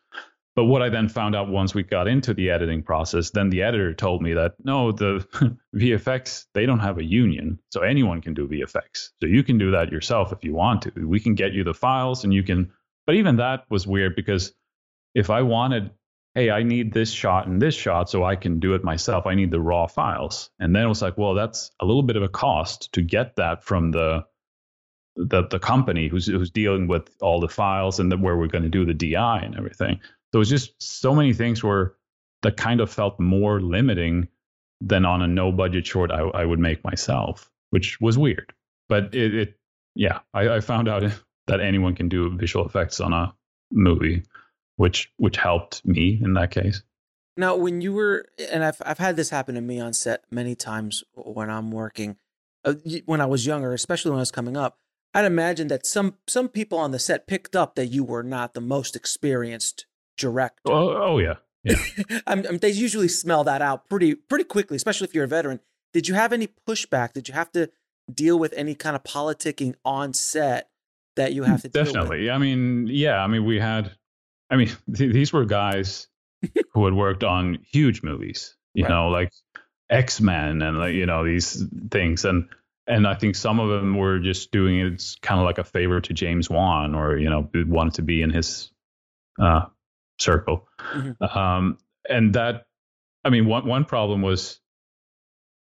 But 0.55 0.65
what 0.65 0.83
I 0.83 0.91
then 0.91 1.09
found 1.09 1.35
out 1.35 1.49
once 1.49 1.75
we 1.75 1.83
got 1.83 2.07
into 2.07 2.35
the 2.35 2.51
editing 2.51 2.83
process, 2.83 3.31
then 3.31 3.49
the 3.49 3.63
editor 3.63 3.95
told 3.95 4.21
me 4.21 4.35
that 4.35 4.55
no, 4.63 4.93
the 4.93 5.27
VFX, 5.75 6.45
they 6.53 6.67
don't 6.67 6.81
have 6.81 6.99
a 6.99 7.05
union. 7.05 7.59
So 7.71 7.81
anyone 7.81 8.21
can 8.21 8.35
do 8.35 8.47
VFX. 8.47 9.11
So 9.21 9.27
you 9.27 9.43
can 9.43 9.57
do 9.57 9.71
that 9.71 9.91
yourself 9.91 10.31
if 10.31 10.45
you 10.45 10.53
want 10.55 10.83
to. 10.83 10.93
We 11.07 11.21
can 11.21 11.35
get 11.35 11.53
you 11.53 11.65
the 11.65 11.73
files 11.73 12.25
and 12.25 12.35
you 12.35 12.43
can. 12.43 12.71
But 13.07 13.15
even 13.15 13.37
that 13.37 13.65
was 13.71 13.87
weird 13.87 14.15
because 14.15 14.53
if 15.15 15.31
I 15.31 15.43
wanted, 15.43 15.91
hey, 16.35 16.51
I 16.51 16.63
need 16.63 16.93
this 16.93 17.11
shot 17.11 17.47
and 17.47 17.61
this 17.61 17.75
shot 17.75 18.09
so 18.09 18.25
I 18.25 18.37
can 18.37 18.59
do 18.59 18.75
it 18.75 18.85
myself, 18.85 19.27
I 19.27 19.35
need 19.35 19.51
the 19.51 19.61
raw 19.61 19.87
files. 19.87 20.51
And 20.59 20.75
then 20.75 20.85
it 20.85 20.89
was 20.89 21.03
like, 21.03 21.19
well, 21.19 21.35
that's 21.35 21.71
a 21.81 21.85
little 21.85 22.03
bit 22.03 22.17
of 22.17 22.23
a 22.23 22.29
cost 22.29 22.93
to 22.95 23.03
get 23.03 23.37
that 23.37 23.65
from 23.65 23.91
the 23.91 24.25
the, 25.15 25.47
the 25.47 25.59
company 25.59 26.09
who's 26.09 26.27
who's 26.27 26.51
dealing 26.51 26.89
with 26.89 27.11
all 27.21 27.39
the 27.39 27.49
files 27.49 28.01
and 28.01 28.11
the, 28.11 28.17
where 28.17 28.39
we're 28.39 28.47
going 28.47 28.65
to 28.65 28.71
do 28.71 28.87
the 28.87 28.95
DI 28.95 29.41
and 29.41 29.55
everything 29.57 30.01
there 30.33 30.39
was 30.39 30.49
just 30.49 30.75
so 30.83 31.15
many 31.15 31.33
things 31.33 31.63
where 31.63 31.95
that 32.43 32.57
kind 32.57 32.81
of 32.81 32.91
felt 32.91 33.21
more 33.21 33.61
limiting 33.61 34.29
than 34.81 35.05
on 35.05 35.23
a 35.23 35.29
no 35.29 35.53
budget 35.53 35.87
short 35.87 36.11
I, 36.11 36.21
I 36.21 36.45
would 36.45 36.59
make 36.59 36.83
myself, 36.83 37.51
which 37.71 38.01
was 38.01 38.19
weird. 38.19 38.53
But 38.89 39.15
it, 39.15 39.35
it 39.35 39.59
yeah, 39.95 40.21
I, 40.35 40.57
I, 40.57 40.61
found 40.61 40.89
out 40.89 41.05
that 41.47 41.61
anyone 41.61 41.95
can 41.95 42.09
do 42.09 42.37
visual 42.37 42.67
effects 42.67 42.99
on 42.99 43.13
a 43.13 43.33
movie, 43.71 44.25
which 44.83 45.13
which 45.17 45.37
helped 45.37 45.87
me 45.87 46.19
in 46.21 46.35
that 46.35 46.51
case. 46.51 46.83
Now, 47.37 47.55
when 47.55 47.81
you 47.81 47.93
were, 47.93 48.27
and 48.51 48.65
I've 48.65 48.83
I've 48.85 48.99
had 48.99 49.15
this 49.15 49.31
happen 49.31 49.55
to 49.55 49.61
me 49.61 49.79
on 49.79 49.93
set 49.93 50.25
many 50.29 50.57
times 50.57 51.05
when 51.15 51.51
I'm 51.51 51.71
working, 51.71 52.17
uh, 52.65 52.75
when 53.07 53.21
I 53.21 53.27
was 53.27 53.47
younger, 53.47 53.73
especially 53.73 54.11
when 54.11 54.19
I 54.19 54.23
was 54.23 54.33
coming 54.33 54.57
up. 54.57 54.79
I'd 55.15 55.25
imagine 55.25 55.69
that 55.69 55.87
some 55.87 56.17
some 56.27 56.49
people 56.49 56.79
on 56.79 56.91
the 56.91 56.99
set 56.99 57.29
picked 57.29 57.55
up 57.55 57.77
that 57.77 57.87
you 57.87 58.03
were 58.03 58.25
not 58.25 58.55
the 58.55 58.61
most 58.61 58.97
experienced 58.97 59.87
director. 60.17 60.73
Oh, 60.73 60.91
oh 60.91 61.19
yeah, 61.19 61.35
yeah. 61.63 61.77
I'm, 62.27 62.45
I'm, 62.45 62.59
they 62.59 62.71
usually 62.71 63.09
smell 63.09 63.45
that 63.45 63.63
out 63.63 63.89
pretty 63.89 64.17
pretty 64.17 64.45
quickly, 64.45 64.75
especially 64.77 65.07
if 65.07 65.15
you're 65.15 65.25
a 65.25 65.29
veteran. 65.29 65.61
Did 65.93 66.09
you 66.09 66.15
have 66.15 66.33
any 66.33 66.49
pushback? 66.69 67.13
Did 67.13 67.29
you 67.29 67.35
have 67.35 67.53
to 67.53 67.71
deal 68.13 68.37
with 68.37 68.53
any 68.55 68.75
kind 68.75 68.97
of 68.97 69.05
politicking 69.05 69.75
on 69.85 70.13
set 70.13 70.71
that 71.15 71.35
you 71.35 71.45
have 71.45 71.63
to 71.63 71.69
definitely? 71.69 72.31
I 72.31 72.39
mean, 72.39 72.89
yeah. 72.89 73.23
I 73.23 73.29
mean, 73.29 73.45
we 73.45 73.61
had. 73.61 73.93
I 74.53 74.57
mean, 74.57 74.69
th- 74.95 75.13
these 75.13 75.33
were 75.33 75.45
guys 75.45 76.07
who 76.75 76.85
had 76.85 76.95
worked 76.95 77.25
on 77.25 77.59
huge 77.73 78.03
movies. 78.03 78.55
You 78.75 78.85
right. 78.85 78.91
know, 78.91 79.09
like 79.09 79.33
X 79.91 80.21
Men 80.21 80.63
and 80.63 80.79
like 80.79 80.95
you 80.95 81.07
know 81.07 81.25
these 81.25 81.63
things 81.91 82.25
and 82.25 82.49
and 82.87 83.07
I 83.07 83.15
think 83.15 83.37
some 83.37 83.61
of 83.61 83.69
them 83.71 83.97
were 83.97 84.19
just 84.19 84.51
doing 84.51 84.81
it 84.81 85.03
kind 85.23 85.41
of 85.41 85.45
like 85.45 85.59
a 85.59 85.65
favor 85.65 86.01
to 86.01 86.13
James 86.13 86.51
Wan, 86.51 86.95
or 86.95 87.17
you 87.17 87.31
know, 87.31 87.49
wanted 87.55 87.95
to 87.95 88.03
be 88.03 88.23
in 88.23 88.31
his 88.31 88.71
uh, 89.41 89.67
circle. 90.19 90.69
Mm-hmm. 90.93 91.39
Um, 91.39 91.79
and 92.09 92.35
that, 92.35 92.67
I 93.25 93.31
mean, 93.31 93.47
one 93.47 93.67
one 93.67 93.85
problem 93.85 94.23
was 94.23 94.61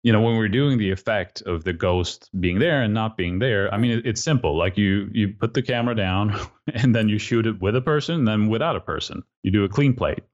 you 0.02 0.12
know, 0.12 0.20
when 0.20 0.36
we're 0.36 0.48
doing 0.48 0.78
the 0.78 0.90
effect 0.90 1.42
of 1.42 1.62
the 1.62 1.72
ghost 1.72 2.28
being 2.38 2.58
there 2.58 2.82
and 2.82 2.92
not 2.92 3.16
being 3.16 3.38
there, 3.38 3.72
I 3.72 3.78
mean, 3.78 3.98
it, 3.98 4.06
it's 4.06 4.22
simple. 4.22 4.58
Like 4.58 4.76
you 4.76 5.08
you 5.12 5.34
put 5.38 5.54
the 5.54 5.62
camera 5.62 5.94
down 5.94 6.38
and 6.74 6.94
then 6.94 7.08
you 7.08 7.18
shoot 7.18 7.46
it 7.46 7.60
with 7.60 7.76
a 7.76 7.80
person, 7.80 8.16
and 8.16 8.28
then 8.28 8.48
without 8.48 8.76
a 8.76 8.80
person. 8.80 9.22
You 9.42 9.52
do 9.52 9.64
a 9.64 9.68
clean 9.68 9.94
plate. 9.94 10.24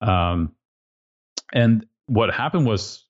Um, 0.00 0.52
and 1.52 1.86
what 2.06 2.32
happened 2.32 2.66
was, 2.66 3.04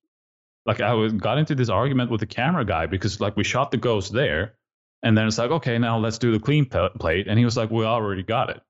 like, 0.67 0.81
I 0.81 0.93
was, 0.95 1.13
got 1.13 1.39
into 1.39 1.55
this 1.55 1.69
argument 1.69 2.11
with 2.11 2.21
the 2.21 2.27
camera 2.27 2.65
guy 2.65 2.87
because, 2.87 3.21
like, 3.21 3.37
we 3.37 3.45
shot 3.45 3.71
the 3.71 3.77
ghost 3.77 4.13
there, 4.13 4.55
and 5.03 5.17
then 5.17 5.27
it's 5.27 5.39
like, 5.39 5.51
okay, 5.51 5.79
now 5.79 5.99
let's 5.99 6.19
do 6.19 6.33
the 6.33 6.41
clean 6.41 6.67
plate, 6.67 7.27
and 7.29 7.39
he 7.39 7.45
was 7.45 7.57
like, 7.57 7.71
we 7.71 7.85
already 7.85 8.23
got 8.23 8.51
it. 8.51 8.61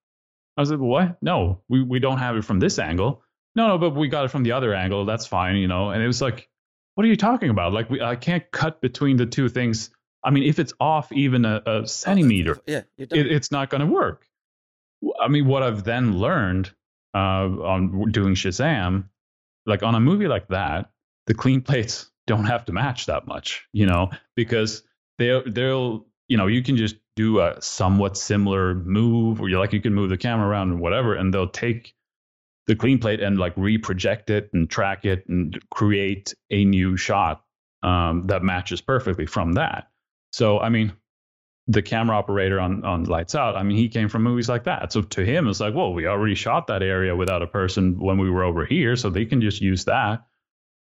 I 0.56 0.60
was 0.60 0.70
like, 0.70 0.80
what? 0.80 1.18
No, 1.22 1.62
we 1.68 1.82
we 1.82 2.00
don't 2.00 2.18
have 2.18 2.36
it 2.36 2.44
from 2.44 2.58
this 2.58 2.78
angle. 2.78 3.22
No, 3.54 3.68
no, 3.68 3.78
but 3.78 3.94
we 3.94 4.08
got 4.08 4.24
it 4.24 4.28
from 4.28 4.42
the 4.42 4.52
other 4.52 4.74
angle. 4.74 5.04
That's 5.04 5.26
fine, 5.26 5.56
you 5.56 5.68
know. 5.68 5.90
And 5.90 6.02
it 6.02 6.06
was 6.06 6.20
like, 6.20 6.48
what 6.98 7.04
are 7.04 7.08
you 7.10 7.16
talking 7.16 7.48
about? 7.48 7.72
Like, 7.72 7.88
we, 7.88 8.02
I 8.02 8.16
can't 8.16 8.42
cut 8.50 8.80
between 8.80 9.18
the 9.18 9.26
two 9.26 9.48
things. 9.48 9.90
I 10.24 10.30
mean, 10.30 10.42
if 10.42 10.58
it's 10.58 10.72
off 10.80 11.12
even 11.12 11.44
a, 11.44 11.62
a 11.64 11.86
centimeter, 11.86 12.58
yeah, 12.66 12.82
it, 12.96 13.12
it's 13.12 13.52
not 13.52 13.70
going 13.70 13.82
to 13.82 13.86
work. 13.86 14.26
I 15.22 15.28
mean, 15.28 15.46
what 15.46 15.62
I've 15.62 15.84
then 15.84 16.18
learned 16.18 16.72
uh, 17.14 17.18
on 17.18 18.10
doing 18.10 18.34
Shazam, 18.34 19.04
like 19.64 19.84
on 19.84 19.94
a 19.94 20.00
movie 20.00 20.26
like 20.26 20.48
that, 20.48 20.90
the 21.28 21.34
clean 21.34 21.60
plates 21.60 22.10
don't 22.26 22.46
have 22.46 22.64
to 22.64 22.72
match 22.72 23.06
that 23.06 23.28
much, 23.28 23.68
you 23.72 23.86
know, 23.86 24.10
because 24.34 24.82
they 25.18 25.40
they'll 25.46 26.04
you 26.26 26.36
know 26.36 26.48
you 26.48 26.64
can 26.64 26.76
just 26.76 26.96
do 27.14 27.38
a 27.38 27.62
somewhat 27.62 28.16
similar 28.16 28.74
move, 28.74 29.40
or 29.40 29.48
you 29.48 29.60
like 29.60 29.72
you 29.72 29.80
can 29.80 29.94
move 29.94 30.10
the 30.10 30.18
camera 30.18 30.48
around 30.48 30.72
and 30.72 30.80
whatever, 30.80 31.14
and 31.14 31.32
they'll 31.32 31.48
take 31.48 31.94
the 32.68 32.76
clean 32.76 32.98
plate 32.98 33.20
and 33.20 33.38
like 33.38 33.56
reproject 33.56 34.30
it 34.30 34.50
and 34.52 34.70
track 34.70 35.04
it 35.04 35.24
and 35.28 35.58
create 35.70 36.34
a 36.50 36.64
new 36.64 36.96
shot 36.96 37.42
um, 37.82 38.26
that 38.26 38.44
matches 38.44 38.80
perfectly 38.80 39.26
from 39.26 39.54
that. 39.54 39.88
So 40.32 40.60
I 40.60 40.68
mean, 40.68 40.92
the 41.66 41.82
camera 41.82 42.16
operator 42.16 42.60
on 42.60 42.84
on 42.84 43.04
Lights 43.04 43.34
Out, 43.34 43.56
I 43.56 43.62
mean, 43.62 43.78
he 43.78 43.88
came 43.88 44.08
from 44.08 44.22
movies 44.22 44.48
like 44.48 44.64
that. 44.64 44.92
So 44.92 45.02
to 45.02 45.24
him, 45.24 45.48
it's 45.48 45.60
like, 45.60 45.74
well, 45.74 45.92
we 45.94 46.06
already 46.06 46.34
shot 46.34 46.66
that 46.68 46.82
area 46.82 47.16
without 47.16 47.42
a 47.42 47.46
person 47.46 47.98
when 47.98 48.18
we 48.18 48.30
were 48.30 48.44
over 48.44 48.64
here, 48.66 48.94
so 48.96 49.10
they 49.10 49.24
can 49.24 49.40
just 49.40 49.60
use 49.62 49.86
that. 49.86 50.26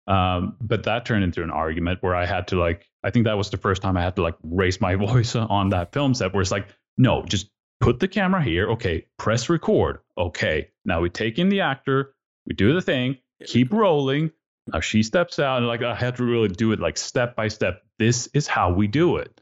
Um, 0.07 0.55
but 0.61 0.83
that 0.83 1.05
turned 1.05 1.23
into 1.23 1.43
an 1.43 1.51
argument 1.51 2.01
where 2.01 2.15
I 2.15 2.25
had 2.25 2.47
to 2.49 2.59
like, 2.59 2.87
I 3.03 3.11
think 3.11 3.25
that 3.25 3.37
was 3.37 3.49
the 3.49 3.57
first 3.57 3.81
time 3.81 3.97
I 3.97 4.01
had 4.01 4.15
to 4.17 4.21
like 4.21 4.35
raise 4.43 4.79
my 4.79 4.95
voice 5.07 5.35
on 5.35 5.69
that 5.69 5.93
film 5.93 6.13
set, 6.13 6.33
where 6.33 6.41
it's 6.41 6.51
like, 6.51 6.67
no, 6.97 7.23
just 7.23 7.49
put 7.79 7.99
the 7.99 8.07
camera 8.07 8.43
here. 8.43 8.71
Okay, 8.71 9.07
press 9.17 9.49
record. 9.49 9.99
Okay, 10.17 10.69
now 10.87 11.01
we 11.01 11.09
take 11.09 11.37
in 11.37 11.49
the 11.49 11.61
actor, 11.61 12.15
we 12.47 12.55
do 12.55 12.73
the 12.73 12.81
thing, 12.81 13.17
keep 13.45 13.71
rolling. 13.71 14.31
Now 14.73 14.79
she 14.79 15.03
steps 15.03 15.37
out, 15.37 15.57
and 15.57 15.67
like 15.67 15.83
I 15.83 15.93
had 15.93 16.15
to 16.17 16.23
really 16.23 16.47
do 16.47 16.71
it 16.71 16.79
like 16.79 16.97
step 16.97 17.35
by 17.35 17.49
step. 17.49 17.83
This 17.99 18.27
is 18.33 18.47
how 18.47 18.73
we 18.73 18.87
do 18.87 19.17
it. 19.17 19.41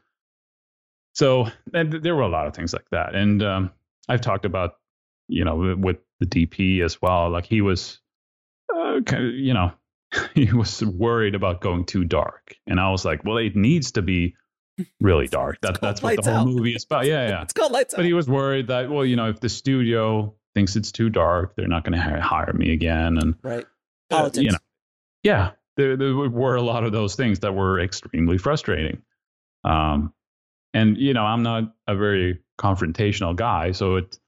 So 1.14 1.46
and 1.72 1.92
there 1.92 2.14
were 2.14 2.22
a 2.22 2.28
lot 2.28 2.46
of 2.46 2.54
things 2.54 2.72
like 2.72 2.88
that, 2.90 3.14
and 3.14 3.42
um, 3.42 3.70
I've 4.08 4.20
talked 4.20 4.44
about 4.44 4.74
you 5.28 5.44
know 5.44 5.76
with 5.78 5.98
the 6.20 6.26
DP 6.26 6.84
as 6.84 7.00
well. 7.00 7.30
Like 7.30 7.46
he 7.46 7.60
was, 7.60 8.00
uh, 8.74 9.00
kind 9.04 9.26
of, 9.26 9.34
you 9.34 9.54
know, 9.54 9.72
he 10.34 10.52
was 10.52 10.84
worried 10.84 11.34
about 11.34 11.60
going 11.60 11.84
too 11.84 12.04
dark, 12.04 12.54
and 12.66 12.78
I 12.78 12.90
was 12.90 13.04
like, 13.04 13.24
well, 13.24 13.38
it 13.38 13.56
needs 13.56 13.92
to 13.92 14.02
be 14.02 14.34
really 15.00 15.26
dark. 15.26 15.58
That, 15.62 15.80
that's 15.80 16.02
what 16.02 16.16
the 16.22 16.30
whole 16.30 16.40
out. 16.40 16.46
movie 16.46 16.74
is 16.74 16.84
about. 16.84 17.06
Yeah, 17.06 17.28
yeah. 17.28 17.42
it's 17.42 17.52
called 17.52 17.72
Lights 17.72 17.94
But 17.94 18.02
out. 18.02 18.06
he 18.06 18.12
was 18.12 18.28
worried 18.28 18.68
that, 18.68 18.90
well, 18.90 19.04
you 19.04 19.16
know, 19.16 19.28
if 19.30 19.40
the 19.40 19.48
studio 19.48 20.34
thinks 20.56 20.74
it's 20.74 20.90
too 20.90 21.10
dark, 21.10 21.54
they're 21.54 21.68
not 21.68 21.84
going 21.84 21.92
to 21.92 22.20
hire 22.20 22.52
me 22.54 22.72
again. 22.72 23.18
And 23.18 23.34
right, 23.42 23.66
politics. 24.08 24.38
Uh, 24.38 24.40
you 24.40 24.50
know, 24.52 24.58
yeah, 25.22 25.50
there, 25.76 25.98
there 25.98 26.14
were 26.14 26.56
a 26.56 26.62
lot 26.62 26.82
of 26.82 26.92
those 26.92 27.14
things 27.14 27.40
that 27.40 27.54
were 27.54 27.78
extremely 27.78 28.38
frustrating. 28.38 29.02
Um, 29.64 30.14
and 30.72 30.96
you 30.96 31.12
know, 31.12 31.24
I'm 31.24 31.42
not 31.42 31.74
a 31.86 31.94
very 31.94 32.40
confrontational 32.58 33.36
guy, 33.36 33.72
so 33.72 33.96
it 33.96 34.18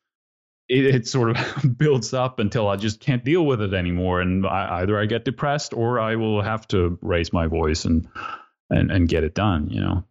it, 0.69 0.95
it 0.95 1.09
sort 1.09 1.31
of 1.31 1.79
builds 1.79 2.13
up 2.13 2.41
until 2.41 2.69
I 2.69 2.77
just 2.77 3.01
can't 3.01 3.25
deal 3.25 3.47
with 3.47 3.63
it 3.63 3.73
anymore, 3.73 4.21
and 4.21 4.47
I, 4.47 4.81
either 4.83 5.01
I 5.01 5.07
get 5.07 5.25
depressed 5.25 5.73
or 5.73 5.99
I 5.99 6.17
will 6.17 6.43
have 6.43 6.69
to 6.69 6.99
raise 7.01 7.33
my 7.33 7.47
voice 7.47 7.87
and 7.87 8.07
and 8.69 8.91
and 8.91 9.09
get 9.09 9.25
it 9.25 9.35
done. 9.35 9.71
You 9.71 9.81
know 9.81 10.05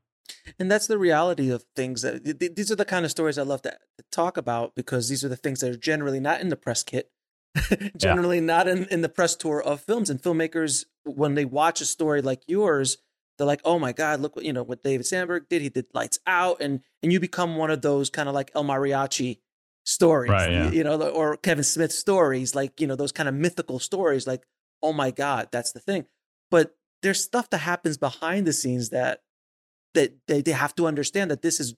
and 0.60 0.70
that's 0.72 0.88
the 0.88 0.98
reality 0.98 1.50
of 1.50 1.66
things 1.76 2.02
that 2.02 2.24
these 2.56 2.72
are 2.72 2.76
the 2.76 2.86
kind 2.86 3.06
of 3.06 3.12
stories 3.12 3.38
I 3.38 3.44
love 3.44 3.62
to, 3.63 3.78
talk 4.12 4.38
about 4.38 4.76
because 4.76 5.10
these 5.10 5.24
are 5.24 5.30
the 5.30 5.36
things 5.36 5.62
that 5.62 5.72
are 5.72 5.78
generally 5.78 6.20
not 6.20 6.42
in 6.42 6.50
the 6.50 6.56
press 6.56 6.84
kit, 6.84 7.12
generally 7.98 8.38
yeah. 8.38 8.46
not 8.46 8.68
in, 8.68 8.86
in 8.86 9.02
the 9.02 9.10
press 9.10 9.36
tour 9.36 9.62
of 9.62 9.82
films. 9.82 10.10
And 10.10 10.22
filmmakers, 10.22 10.86
when 11.04 11.36
they 11.36 11.46
watch 11.46 11.82
a 11.82 11.86
story 11.86 12.22
like 12.22 12.42
yours, 12.48 12.98
they're 13.38 13.48
like, 13.48 13.62
"Oh 13.63 13.80
my 13.80 13.94
God, 13.94 14.20
look 14.20 14.36
what 14.36 14.46
you 14.46 14.54
know 14.54 14.63
what 14.63 14.84
David 14.84 15.06
Sandberg 15.06 15.48
did. 15.50 15.62
He 15.62 15.70
did 15.70 15.86
Lights 15.94 16.20
Out," 16.26 16.58
and 16.60 16.82
and 17.04 17.12
you 17.12 17.20
become 17.20 17.56
one 17.56 17.72
of 17.72 17.82
those 17.82 18.10
kind 18.10 18.28
of 18.28 18.36
like 18.36 18.52
El 18.56 18.63
Mariachi 18.63 19.40
stories, 19.86 20.32
right, 20.32 20.52
yeah. 20.52 20.72
you 20.72 20.84
know, 20.84 21.02
or 21.02 21.38
Kevin 21.38 21.63
Smith 21.63 21.92
stories, 21.92 22.56
like 22.56 22.82
you 22.82 22.88
know 22.88 22.96
those 22.96 23.12
kind 23.12 23.30
of 23.30 23.36
mythical 23.36 23.80
stories. 23.80 24.28
Like, 24.28 24.44
oh 24.82 24.94
my 24.94 25.12
God, 25.12 25.50
that's 25.52 25.72
the 25.72 25.80
thing. 25.80 26.06
But 26.50 26.76
there's 27.04 27.24
stuff 27.24 27.50
that 27.52 27.60
happens 27.60 27.98
behind 27.98 28.48
the 28.48 28.54
scenes 28.54 28.90
that 28.90 29.22
that 29.98 30.16
they, 30.28 30.42
they 30.42 30.52
have 30.52 30.76
to 30.76 30.88
understand 30.88 31.32
that 31.32 31.42
this 31.42 31.60
is 31.60 31.76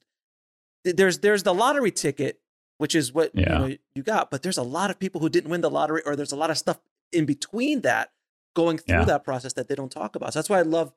there's 0.84 1.18
there's 1.18 1.42
the 1.42 1.54
lottery 1.54 1.90
ticket 1.90 2.40
which 2.78 2.94
is 2.94 3.12
what 3.12 3.30
yeah. 3.34 3.52
you 3.52 3.68
know 3.68 3.76
you 3.94 4.02
got 4.02 4.30
but 4.30 4.42
there's 4.42 4.58
a 4.58 4.62
lot 4.62 4.90
of 4.90 4.98
people 4.98 5.20
who 5.20 5.28
didn't 5.28 5.50
win 5.50 5.60
the 5.60 5.70
lottery 5.70 6.02
or 6.06 6.14
there's 6.14 6.32
a 6.32 6.36
lot 6.36 6.50
of 6.50 6.58
stuff 6.58 6.78
in 7.12 7.24
between 7.26 7.80
that 7.80 8.10
going 8.54 8.78
through 8.78 8.98
yeah. 8.98 9.04
that 9.04 9.24
process 9.24 9.54
that 9.54 9.68
they 9.68 9.74
don't 9.74 9.92
talk 9.92 10.14
about 10.14 10.32
so 10.32 10.38
that's 10.38 10.48
why 10.48 10.58
i 10.58 10.62
love 10.62 10.92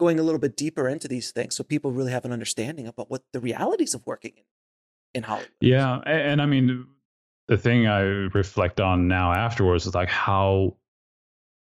going 0.00 0.18
a 0.18 0.22
little 0.22 0.40
bit 0.40 0.56
deeper 0.56 0.88
into 0.88 1.06
these 1.06 1.30
things 1.30 1.54
so 1.54 1.62
people 1.62 1.92
really 1.92 2.10
have 2.10 2.24
an 2.24 2.32
understanding 2.32 2.86
about 2.86 3.10
what 3.10 3.22
the 3.32 3.40
realities 3.40 3.94
of 3.94 4.04
working 4.06 4.32
in, 4.36 4.44
in 5.14 5.22
hollywood 5.22 5.50
yeah 5.60 6.00
and, 6.06 6.20
and 6.20 6.42
i 6.42 6.46
mean 6.46 6.86
the 7.48 7.56
thing 7.56 7.86
i 7.86 8.00
reflect 8.00 8.80
on 8.80 9.06
now 9.06 9.32
afterwards 9.32 9.86
is 9.86 9.94
like 9.94 10.08
how 10.08 10.76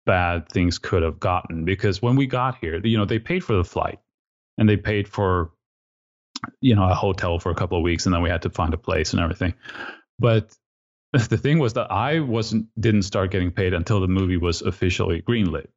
bad 0.06 0.50
things 0.50 0.78
could 0.78 1.04
have 1.04 1.20
gotten 1.20 1.64
because 1.64 2.02
when 2.02 2.16
we 2.16 2.26
got 2.26 2.58
here 2.60 2.80
you 2.84 2.98
know 2.98 3.06
they 3.06 3.20
paid 3.20 3.44
for 3.44 3.56
the 3.56 3.64
flight 3.64 4.00
and 4.58 4.68
they 4.68 4.78
paid 4.78 5.08
for 5.08 5.52
you 6.62 6.76
know 6.76 6.84
a 6.90 6.94
hotel 6.94 7.40
for 7.40 7.52
a 7.52 7.56
couple 7.56 7.78
of 7.78 7.84
weeks 7.84 8.06
and 8.06 8.14
then 8.14 8.22
we 8.22 8.30
had 8.30 8.42
to 8.42 8.50
find 8.50 8.74
a 8.74 8.78
place 8.78 9.14
and 9.14 9.22
everything. 9.22 9.54
But 10.20 10.54
the 11.30 11.38
thing 11.38 11.60
was 11.60 11.74
that 11.74 11.92
i 11.92 12.20
wasn't 12.20 12.68
didn't 12.80 13.04
start 13.04 13.30
getting 13.30 13.52
paid 13.52 13.74
until 13.74 14.02
the 14.02 14.08
movie 14.08 14.38
was 14.38 14.64
officially 14.64 15.22
greenlit 15.22 15.68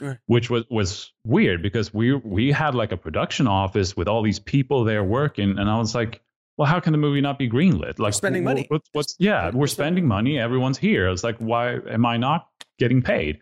right. 0.00 0.18
which 0.26 0.50
was 0.50 0.64
was 0.68 1.12
weird 1.24 1.62
because 1.62 1.94
we 1.94 2.12
we 2.12 2.50
had 2.50 2.74
like 2.74 2.90
a 2.90 2.96
production 2.96 3.46
office 3.46 3.96
with 3.96 4.08
all 4.08 4.20
these 4.20 4.40
people 4.40 4.82
there 4.82 5.04
working 5.04 5.58
and 5.58 5.70
i 5.70 5.78
was 5.78 5.94
like 5.94 6.20
well 6.56 6.66
how 6.66 6.78
can 6.78 6.92
the 6.92 6.98
movie 6.98 7.22
not 7.22 7.38
be 7.38 7.48
greenlit? 7.48 7.98
Like 7.98 8.08
we're 8.08 8.12
spending 8.12 8.44
money. 8.44 8.66
what's, 8.68 8.88
what's 8.92 9.16
yeah 9.18 9.50
we're 9.50 9.66
spending 9.66 10.06
money. 10.06 10.38
Everyone's 10.38 10.76
here. 10.76 11.08
It's 11.08 11.24
like 11.24 11.38
why 11.38 11.76
am 11.76 12.04
i 12.04 12.18
not 12.18 12.48
getting 12.78 13.00
paid? 13.00 13.40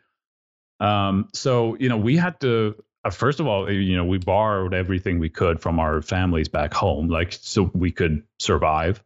Um 0.78 1.28
so 1.34 1.76
you 1.80 1.88
know 1.88 1.96
we 1.96 2.16
had 2.16 2.38
to 2.42 2.76
first 3.10 3.40
of 3.40 3.46
all, 3.46 3.70
you 3.70 3.96
know, 3.96 4.04
we 4.04 4.18
borrowed 4.18 4.74
everything 4.74 5.18
we 5.18 5.28
could 5.28 5.60
from 5.60 5.78
our 5.78 6.02
families 6.02 6.48
back 6.48 6.74
home, 6.74 7.08
like 7.08 7.32
so 7.32 7.70
we 7.74 7.92
could 7.92 8.22
survive. 8.38 9.02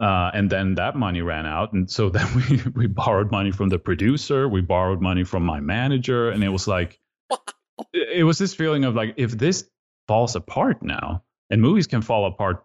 Uh, 0.00 0.30
and 0.34 0.50
then 0.50 0.74
that 0.74 0.96
money 0.96 1.22
ran 1.22 1.46
out, 1.46 1.72
and 1.72 1.90
so 1.90 2.08
then 2.10 2.26
we 2.34 2.62
we 2.74 2.86
borrowed 2.86 3.30
money 3.30 3.52
from 3.52 3.68
the 3.68 3.78
producer, 3.78 4.48
we 4.48 4.60
borrowed 4.60 5.00
money 5.00 5.24
from 5.24 5.44
my 5.44 5.60
manager, 5.60 6.30
and 6.30 6.42
it 6.42 6.48
was 6.48 6.66
like, 6.66 6.98
it 7.92 8.24
was 8.24 8.38
this 8.38 8.54
feeling 8.54 8.84
of 8.84 8.94
like, 8.94 9.14
if 9.16 9.32
this 9.32 9.68
falls 10.08 10.34
apart 10.34 10.82
now, 10.82 11.22
and 11.50 11.62
movies 11.62 11.86
can 11.86 12.02
fall 12.02 12.26
apart 12.26 12.64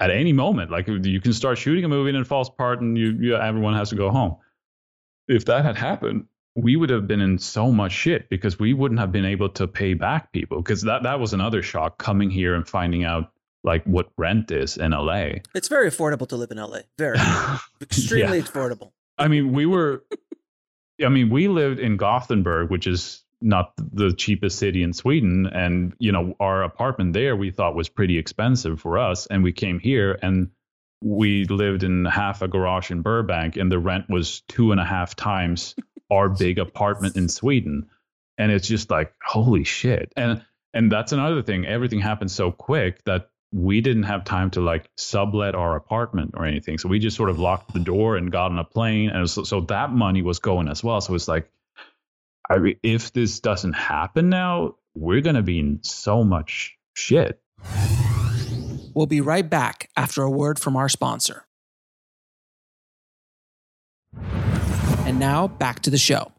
at 0.00 0.10
any 0.10 0.32
moment, 0.32 0.70
like 0.70 0.88
you 0.88 1.20
can 1.20 1.32
start 1.32 1.58
shooting 1.58 1.84
a 1.84 1.88
movie 1.88 2.10
and 2.10 2.18
it 2.18 2.26
falls 2.26 2.48
apart, 2.48 2.80
and 2.80 2.98
you, 2.98 3.12
you 3.12 3.36
everyone 3.36 3.74
has 3.74 3.90
to 3.90 3.96
go 3.96 4.10
home. 4.10 4.36
If 5.28 5.46
that 5.46 5.64
had 5.64 5.76
happened, 5.76 6.26
we 6.56 6.74
would 6.74 6.88
have 6.88 7.06
been 7.06 7.20
in 7.20 7.38
so 7.38 7.70
much 7.70 7.92
shit 7.92 8.30
because 8.30 8.58
we 8.58 8.72
wouldn't 8.72 8.98
have 8.98 9.12
been 9.12 9.26
able 9.26 9.50
to 9.50 9.68
pay 9.68 9.92
back 9.92 10.32
people 10.32 10.56
because 10.62 10.82
that 10.82 11.02
that 11.02 11.20
was 11.20 11.34
another 11.34 11.62
shock 11.62 11.98
coming 11.98 12.30
here 12.30 12.54
and 12.54 12.66
finding 12.66 13.04
out 13.04 13.30
like 13.62 13.84
what 13.84 14.08
rent 14.16 14.50
is 14.50 14.78
in 14.78 14.92
LA. 14.92 15.32
It's 15.54 15.68
very 15.68 15.90
affordable 15.90 16.26
to 16.28 16.36
live 16.36 16.50
in 16.50 16.56
LA. 16.56 16.80
Very 16.98 17.18
extremely 17.82 18.38
yeah. 18.38 18.44
affordable. 18.44 18.92
I 19.18 19.28
mean, 19.28 19.52
we 19.52 19.66
were 19.66 20.02
I 21.04 21.10
mean, 21.10 21.28
we 21.28 21.48
lived 21.48 21.78
in 21.78 21.98
Gothenburg, 21.98 22.70
which 22.70 22.86
is 22.86 23.22
not 23.42 23.72
the 23.76 24.14
cheapest 24.14 24.58
city 24.58 24.82
in 24.82 24.94
Sweden 24.94 25.46
and 25.46 25.92
you 25.98 26.10
know, 26.10 26.34
our 26.40 26.62
apartment 26.62 27.12
there 27.12 27.36
we 27.36 27.50
thought 27.50 27.74
was 27.74 27.90
pretty 27.90 28.16
expensive 28.16 28.80
for 28.80 28.96
us 28.98 29.26
and 29.26 29.44
we 29.44 29.52
came 29.52 29.78
here 29.78 30.18
and 30.22 30.48
we 31.02 31.44
lived 31.44 31.82
in 31.82 32.06
half 32.06 32.40
a 32.40 32.48
garage 32.48 32.90
in 32.90 33.02
Burbank 33.02 33.58
and 33.58 33.70
the 33.70 33.78
rent 33.78 34.08
was 34.08 34.40
two 34.48 34.72
and 34.72 34.80
a 34.80 34.84
half 34.86 35.14
times 35.14 35.74
our 36.10 36.28
big 36.28 36.58
apartment 36.58 37.16
in 37.16 37.28
Sweden. 37.28 37.88
And 38.38 38.52
it's 38.52 38.68
just 38.68 38.90
like, 38.90 39.14
holy 39.22 39.64
shit. 39.64 40.12
And 40.16 40.44
and 40.74 40.92
that's 40.92 41.12
another 41.12 41.42
thing. 41.42 41.66
Everything 41.66 42.00
happened 42.00 42.30
so 42.30 42.52
quick 42.52 43.02
that 43.04 43.30
we 43.52 43.80
didn't 43.80 44.02
have 44.02 44.24
time 44.24 44.50
to 44.50 44.60
like 44.60 44.90
sublet 44.96 45.54
our 45.54 45.76
apartment 45.76 46.32
or 46.36 46.44
anything. 46.44 46.76
So 46.76 46.88
we 46.88 46.98
just 46.98 47.16
sort 47.16 47.30
of 47.30 47.38
locked 47.38 47.72
the 47.72 47.80
door 47.80 48.16
and 48.16 48.30
got 48.30 48.50
on 48.50 48.58
a 48.58 48.64
plane. 48.64 49.08
And 49.08 49.28
so, 49.30 49.44
so 49.44 49.62
that 49.62 49.90
money 49.90 50.20
was 50.20 50.38
going 50.38 50.68
as 50.68 50.84
well. 50.84 51.00
So 51.00 51.14
it's 51.14 51.28
like, 51.28 51.50
I 52.50 52.76
if 52.82 53.12
this 53.12 53.40
doesn't 53.40 53.72
happen 53.72 54.28
now, 54.28 54.76
we're 54.94 55.22
going 55.22 55.36
to 55.36 55.42
be 55.42 55.58
in 55.58 55.80
so 55.82 56.24
much 56.24 56.76
shit. 56.94 57.40
We'll 58.94 59.06
be 59.06 59.20
right 59.20 59.48
back 59.48 59.90
after 59.96 60.22
a 60.22 60.30
word 60.30 60.58
from 60.58 60.76
our 60.76 60.88
sponsor. 60.88 61.46
And 65.16 65.20
now 65.22 65.48
back 65.48 65.80
to 65.80 65.88
the 65.88 65.96
show. 65.96 66.30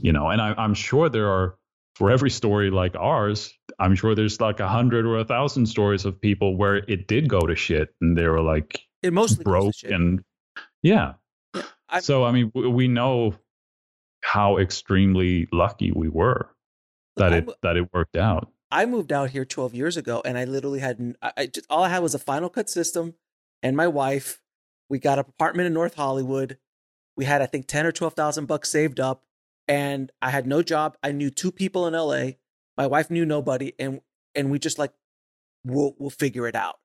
You 0.00 0.12
know, 0.12 0.28
and 0.28 0.40
I, 0.40 0.54
I'm 0.56 0.74
sure 0.74 1.08
there 1.08 1.28
are, 1.28 1.56
for 1.96 2.08
every 2.08 2.30
story 2.30 2.70
like 2.70 2.94
ours, 2.94 3.52
I'm 3.80 3.96
sure 3.96 4.14
there's 4.14 4.40
like 4.40 4.60
a 4.60 4.68
hundred 4.68 5.04
or 5.06 5.18
a 5.18 5.24
thousand 5.24 5.66
stories 5.66 6.04
of 6.04 6.20
people 6.20 6.56
where 6.56 6.76
it 6.76 7.08
did 7.08 7.28
go 7.28 7.40
to 7.40 7.56
shit 7.56 7.92
and 8.00 8.16
they 8.16 8.28
were 8.28 8.42
like 8.42 8.80
It 9.02 9.12
mostly 9.12 9.42
goes 9.42 9.80
broke 9.82 9.92
and 9.92 10.22
yeah. 10.84 11.14
I- 11.88 11.98
so 11.98 12.22
I 12.24 12.30
mean, 12.30 12.52
we, 12.54 12.68
we 12.68 12.86
know 12.86 13.34
how 14.22 14.58
extremely 14.58 15.48
lucky 15.52 15.90
we 15.90 16.08
were 16.08 16.48
that 17.16 17.32
I 17.32 17.36
it 17.38 17.50
that 17.62 17.76
it 17.76 17.92
worked 17.92 18.14
out. 18.16 18.52
I 18.70 18.86
moved 18.86 19.10
out 19.10 19.30
here 19.30 19.44
12 19.44 19.74
years 19.74 19.96
ago 19.96 20.22
and 20.24 20.38
I 20.38 20.44
literally 20.44 20.78
had 20.78 21.00
n- 21.00 21.16
I, 21.20 21.32
I 21.36 21.46
just 21.46 21.66
all 21.68 21.82
I 21.82 21.88
had 21.88 22.04
was 22.04 22.14
a 22.14 22.20
Final 22.20 22.48
Cut 22.50 22.70
system 22.70 23.14
and 23.64 23.76
my 23.76 23.88
wife. 23.88 24.40
We 24.88 25.00
got 25.00 25.18
an 25.18 25.24
apartment 25.28 25.66
in 25.66 25.72
North 25.72 25.94
Hollywood. 25.94 26.58
We 27.16 27.24
had 27.24 27.42
I 27.42 27.46
think 27.46 27.66
10 27.66 27.86
or 27.86 27.92
12,000 27.92 28.46
bucks 28.46 28.70
saved 28.70 29.00
up 29.00 29.24
and 29.68 30.12
I 30.22 30.30
had 30.30 30.46
no 30.46 30.62
job. 30.62 30.96
I 31.02 31.12
knew 31.12 31.30
two 31.30 31.50
people 31.52 31.86
in 31.86 31.94
LA. 31.94 32.32
My 32.76 32.86
wife 32.86 33.10
knew 33.10 33.24
nobody 33.24 33.72
and 33.78 34.00
and 34.34 34.50
we 34.50 34.58
just 34.58 34.78
like 34.78 34.92
we'll 35.64 35.94
we'll 35.98 36.10
figure 36.10 36.46
it 36.46 36.54
out. 36.54 36.78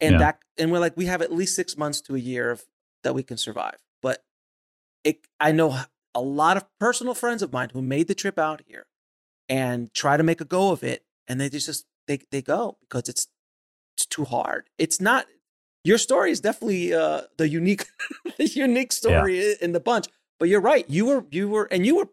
And 0.00 0.12
Yeah. 0.14 0.18
that 0.18 0.38
and 0.58 0.70
we're 0.72 0.78
like 0.78 0.96
we 0.96 1.06
have 1.06 1.22
at 1.22 1.32
least 1.32 1.56
6 1.56 1.76
months 1.76 2.00
to 2.02 2.14
a 2.14 2.18
year 2.18 2.50
of 2.50 2.64
that 3.02 3.14
we 3.14 3.22
can 3.22 3.36
survive. 3.36 3.78
But 4.02 4.24
it 5.04 5.26
I 5.40 5.52
know 5.52 5.78
a 6.14 6.20
lot 6.20 6.56
of 6.56 6.64
personal 6.78 7.14
friends 7.14 7.42
of 7.42 7.52
mine 7.52 7.70
who 7.72 7.82
made 7.82 8.08
the 8.08 8.14
trip 8.14 8.38
out 8.38 8.62
here 8.66 8.86
and 9.48 9.92
try 9.94 10.16
to 10.16 10.22
make 10.22 10.40
a 10.40 10.44
go 10.44 10.70
of 10.72 10.82
it 10.84 11.04
and 11.28 11.40
they 11.40 11.48
just, 11.48 11.66
just 11.66 11.86
they 12.06 12.18
they 12.30 12.42
go 12.42 12.78
because 12.82 13.08
it's 13.08 13.28
it's 13.96 14.06
too 14.06 14.24
hard 14.24 14.68
it's 14.78 15.00
not 15.00 15.26
your 15.84 15.98
story 15.98 16.30
is 16.30 16.40
definitely 16.40 16.94
uh 16.94 17.22
the 17.38 17.48
unique 17.48 17.86
the 18.38 18.46
unique 18.46 18.92
story 18.92 19.54
in 19.60 19.72
the 19.72 19.80
bunch. 19.80 20.06
But 20.38 20.48
you're 20.48 20.60
right 20.60 20.84
you 20.88 21.06
were 21.06 21.24
you 21.30 21.48
were 21.48 21.64
and 21.70 21.84
you 21.86 21.96
were 21.96 22.08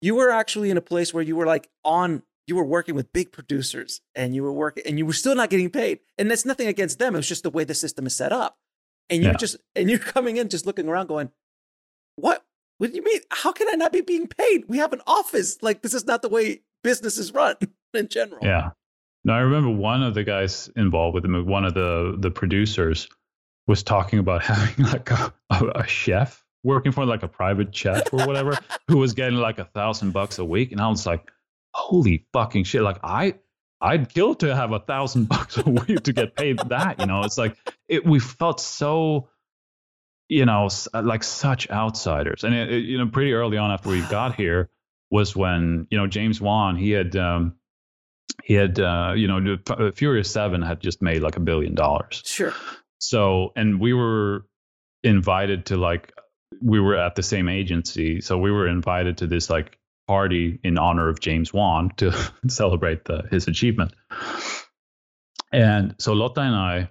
you 0.00 0.14
were 0.16 0.30
actually 0.30 0.70
in 0.70 0.76
a 0.76 0.80
place 0.82 1.12
where 1.14 1.22
you 1.22 1.36
were 1.36 1.46
like 1.46 1.68
on 1.84 2.22
you 2.48 2.56
were 2.56 2.64
working 2.64 2.94
with 2.96 3.12
big 3.12 3.30
producers 3.32 4.00
and 4.16 4.34
you 4.34 4.42
were 4.42 4.52
working 4.52 4.82
and 4.86 4.98
you 4.98 5.06
were 5.06 5.12
still 5.12 5.34
not 5.36 5.48
getting 5.48 5.70
paid. 5.70 6.00
And 6.18 6.28
that's 6.30 6.44
nothing 6.44 6.66
against 6.66 6.98
them 6.98 7.14
it 7.14 7.18
was 7.18 7.28
just 7.28 7.44
the 7.44 7.50
way 7.50 7.64
the 7.64 7.74
system 7.74 8.06
is 8.06 8.16
set 8.16 8.32
up. 8.32 8.58
And 9.10 9.22
you're 9.22 9.32
Yeah. 9.32 9.36
just 9.38 9.56
and 9.76 9.88
you're 9.88 9.98
coming 10.00 10.36
in 10.38 10.48
just 10.48 10.66
looking 10.66 10.88
around 10.88 11.06
going 11.06 11.30
what? 12.16 12.44
What 12.78 12.90
do 12.90 12.96
you 12.96 13.04
mean? 13.04 13.20
How 13.30 13.52
can 13.52 13.68
i 13.68 13.72
not 13.76 13.92
be 13.92 14.00
being 14.00 14.26
paid? 14.26 14.64
We 14.66 14.78
have 14.78 14.92
an 14.92 15.02
office. 15.06 15.58
Like 15.62 15.82
this 15.82 15.94
is 15.94 16.04
not 16.04 16.20
the 16.22 16.28
way 16.28 16.62
business 16.82 17.16
is 17.16 17.32
run 17.32 17.54
in 17.94 18.08
general. 18.08 18.40
Yeah. 18.44 18.70
No, 19.24 19.32
I 19.32 19.40
remember 19.40 19.70
one 19.70 20.02
of 20.02 20.14
the 20.14 20.24
guys 20.24 20.68
involved 20.76 21.14
with 21.14 21.22
the 21.22 21.28
movie, 21.28 21.48
one 21.48 21.64
of 21.64 21.74
the 21.74 22.16
the 22.18 22.30
producers, 22.30 23.08
was 23.66 23.82
talking 23.82 24.18
about 24.18 24.42
having 24.44 24.84
like 24.84 25.10
a, 25.10 25.32
a, 25.50 25.66
a 25.76 25.86
chef 25.86 26.44
working 26.64 26.92
for 26.92 27.04
like 27.04 27.22
a 27.22 27.28
private 27.28 27.74
chef 27.74 28.12
or 28.12 28.26
whatever, 28.26 28.58
who 28.88 28.98
was 28.98 29.14
getting 29.14 29.38
like 29.38 29.58
a 29.58 29.64
thousand 29.64 30.12
bucks 30.12 30.38
a 30.38 30.44
week, 30.44 30.72
and 30.72 30.80
I 30.80 30.88
was 30.88 31.06
like, 31.06 31.30
holy 31.74 32.26
fucking 32.32 32.64
shit! 32.64 32.82
Like 32.82 32.98
I. 33.02 33.34
I'd 33.84 34.14
kill 34.14 34.36
to 34.36 34.54
have 34.54 34.70
a 34.70 34.78
thousand 34.78 35.24
bucks 35.28 35.58
a 35.58 35.68
week 35.68 36.04
to 36.04 36.12
get 36.12 36.36
paid 36.36 36.56
that. 36.68 37.00
You 37.00 37.06
know, 37.06 37.22
it's 37.22 37.36
like 37.36 37.56
it. 37.88 38.06
We 38.06 38.20
felt 38.20 38.60
so, 38.60 39.28
you 40.28 40.46
know, 40.46 40.68
like 40.94 41.24
such 41.24 41.68
outsiders. 41.68 42.44
And 42.44 42.54
it, 42.54 42.72
it, 42.72 42.84
you 42.84 42.98
know, 42.98 43.08
pretty 43.08 43.32
early 43.32 43.56
on 43.56 43.72
after 43.72 43.88
we 43.88 44.00
got 44.02 44.36
here 44.36 44.70
was 45.10 45.34
when 45.34 45.88
you 45.90 45.98
know 45.98 46.06
James 46.06 46.40
Wan 46.40 46.76
he 46.76 46.90
had 46.92 47.16
um, 47.16 47.56
he 48.44 48.54
had 48.54 48.78
uh, 48.80 49.12
you 49.16 49.28
know 49.28 49.56
F- 49.68 49.94
Furious 49.94 50.30
Seven 50.30 50.62
had 50.62 50.80
just 50.80 51.02
made 51.02 51.22
like 51.22 51.36
a 51.36 51.40
billion 51.40 51.74
dollars. 51.74 52.22
sure 52.24 52.52
So 52.98 53.52
and 53.56 53.80
we 53.80 53.92
were 53.92 54.46
invited 55.02 55.66
to 55.66 55.76
like 55.76 56.12
we 56.60 56.78
were 56.80 56.96
at 56.96 57.14
the 57.16 57.22
same 57.22 57.48
agency, 57.48 58.20
so 58.20 58.38
we 58.38 58.50
were 58.50 58.66
invited 58.68 59.18
to 59.18 59.26
this 59.26 59.50
like 59.50 59.78
party 60.06 60.58
in 60.62 60.78
honor 60.78 61.08
of 61.08 61.18
James 61.20 61.52
Wan 61.52 61.90
to 61.96 62.12
celebrate 62.48 63.04
the, 63.04 63.22
his 63.30 63.48
achievement. 63.48 63.92
And 65.52 65.94
so 65.98 66.12
Lotta 66.14 66.40
and 66.40 66.54
I, 66.54 66.90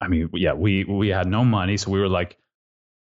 I 0.00 0.08
mean, 0.08 0.30
yeah, 0.34 0.54
we 0.54 0.84
we 0.84 1.08
had 1.08 1.26
no 1.26 1.44
money, 1.44 1.76
so 1.76 1.90
we 1.90 2.00
were 2.00 2.08
like, 2.08 2.36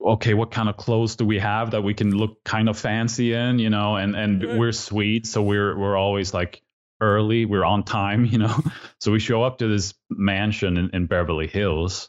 okay, 0.01 0.35
what 0.35 0.51
kind 0.51 0.69
of 0.69 0.77
clothes 0.77 1.17
do 1.17 1.25
we 1.25 1.39
have 1.39 1.73
that 1.73 1.83
we 1.83 1.95
can 1.95 2.15
look 2.17 2.45
kind 2.45 2.69
of 2.69 2.79
fancy 2.79 3.33
in, 3.33 3.59
you 3.59 3.71
know? 3.71 3.97
And 3.97 4.15
and 4.15 4.43
Right. 4.43 4.57
we're 4.59 4.73
sweet, 4.73 5.27
so 5.27 5.43
we're 5.43 5.77
we're 5.77 5.97
always 5.97 6.33
like 6.35 6.63
early, 7.03 7.45
we're 7.45 7.65
on 7.65 7.83
time, 7.83 8.25
you 8.33 8.39
know. 8.39 8.57
So 9.01 9.13
we 9.13 9.19
show 9.19 9.43
up 9.43 9.59
to 9.59 9.69
this 9.69 9.93
mansion 10.09 10.79
in, 10.79 10.91
in 10.95 11.07
Beverly 11.07 11.49
Hills, 11.49 12.09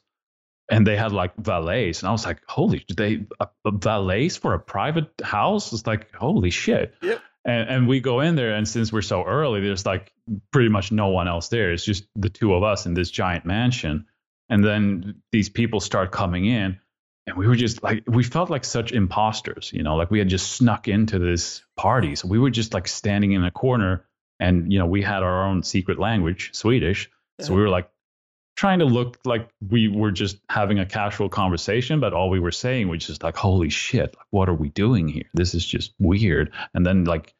and 0.71 0.87
they 0.87 0.95
had 0.95 1.11
like 1.11 1.35
valets, 1.35 2.01
and 2.01 2.07
I 2.07 2.11
was 2.11 2.25
like, 2.25 2.41
holy, 2.47 2.85
they 2.95 3.25
a, 3.39 3.47
a 3.65 3.71
valets 3.71 4.37
for 4.37 4.53
a 4.53 4.59
private 4.59 5.11
house? 5.21 5.73
It's 5.73 5.85
like 5.85 6.13
holy 6.13 6.51
shit. 6.51 6.95
Yep. 7.01 7.21
And, 7.45 7.69
and 7.69 7.87
we 7.89 7.99
go 7.99 8.21
in 8.21 8.35
there, 8.35 8.55
and 8.55 8.67
since 8.67 8.93
we're 8.93 9.01
so 9.01 9.23
early, 9.25 9.59
there's 9.59 9.85
like 9.85 10.13
pretty 10.51 10.69
much 10.69 10.93
no 10.93 11.09
one 11.09 11.27
else 11.27 11.49
there. 11.49 11.73
It's 11.73 11.83
just 11.83 12.05
the 12.15 12.29
two 12.29 12.53
of 12.53 12.63
us 12.63 12.85
in 12.85 12.93
this 12.93 13.11
giant 13.11 13.45
mansion. 13.45 14.05
And 14.49 14.63
then 14.63 15.21
these 15.31 15.49
people 15.49 15.81
start 15.81 16.11
coming 16.11 16.45
in, 16.45 16.79
and 17.25 17.37
we 17.37 17.47
were 17.47 17.55
just 17.55 17.83
like, 17.83 18.03
we 18.07 18.23
felt 18.23 18.49
like 18.49 18.65
such 18.65 18.91
imposters, 18.91 19.71
you 19.73 19.83
know, 19.83 19.95
like 19.95 20.11
we 20.11 20.19
had 20.19 20.29
just 20.29 20.51
snuck 20.51 20.87
into 20.87 21.19
this 21.19 21.63
party. 21.77 22.15
So 22.15 22.27
we 22.27 22.39
were 22.39 22.49
just 22.49 22.73
like 22.73 22.87
standing 22.87 23.31
in 23.31 23.43
a 23.43 23.51
corner, 23.51 24.05
and 24.43 24.71
you 24.71 24.77
know, 24.77 24.85
we 24.85 25.01
had 25.01 25.23
our 25.23 25.47
own 25.47 25.63
secret 25.63 25.99
language, 25.99 26.51
Swedish. 26.53 27.09
So 27.39 27.53
we 27.53 27.61
were 27.61 27.69
like 27.69 27.89
trying 28.55 28.79
to 28.79 28.85
look 28.85 29.17
like 29.25 29.49
we 29.69 29.87
were 29.87 30.11
just 30.11 30.37
having 30.49 30.79
a 30.79 30.85
casual 30.85 31.29
conversation, 31.29 31.99
but 31.99 32.13
all 32.13 32.29
we 32.29 32.39
were 32.39 32.51
saying 32.51 32.87
was 32.87 33.05
just 33.05 33.23
like, 33.23 33.35
holy 33.35 33.69
shit, 33.69 34.15
like, 34.15 34.27
what 34.29 34.49
are 34.49 34.53
we 34.53 34.69
doing 34.69 35.07
here? 35.07 35.29
This 35.33 35.55
is 35.55 35.65
just 35.65 35.93
weird. 35.97 36.51
And 36.73 36.85
then 36.85 37.05
like 37.05 37.33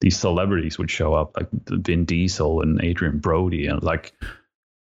these 0.00 0.18
celebrities 0.18 0.78
would 0.78 0.90
show 0.90 1.14
up, 1.14 1.36
like 1.36 1.48
Vin 1.52 2.04
Diesel 2.04 2.62
and 2.62 2.82
Adrien 2.82 3.18
Brody, 3.18 3.66
and 3.66 3.82
like, 3.82 4.12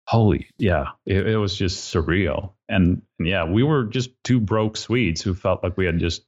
holy, 0.08 0.48
yeah, 0.58 0.88
it, 1.06 1.28
it 1.28 1.38
was 1.38 1.56
just 1.56 1.94
surreal. 1.94 2.54
And, 2.68 3.02
and 3.20 3.28
yeah, 3.28 3.44
we 3.44 3.64
were 3.64 3.84
just 3.84 4.12
two 4.24 4.40
broke 4.40 4.78
Swedes 4.78 5.22
who 5.22 5.36
felt 5.36 5.62
like 5.62 5.78
we 5.78 5.86
had 5.86 6.00
just 6.00 6.24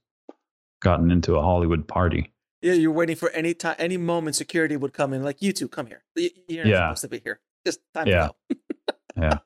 gotten 0.82 1.10
into 1.10 1.36
a 1.36 1.42
Hollywood 1.42 1.88
party. 1.88 2.32
Yeah, 2.68 2.74
you're 2.74 2.92
waiting 2.92 3.16
for 3.16 3.30
any 3.30 3.54
time, 3.54 3.76
any 3.80 3.98
moment 3.98 4.36
security 4.36 4.76
would 4.76 4.94
come 4.94 5.14
in. 5.14 5.24
Like 5.24 5.42
you 5.42 5.54
two, 5.54 5.68
come 5.70 5.88
here. 5.88 6.04
You're 6.16 6.66
not 6.66 6.70
Yeah. 6.70 6.88
supposed 6.94 7.02
to 7.02 7.08
be 7.10 7.20
here. 7.24 7.40
Just 7.66 7.80
time 7.94 8.08
Yeah. 8.08 8.28
to 8.50 8.56
go. 8.56 8.94
Yeah. 9.20 9.40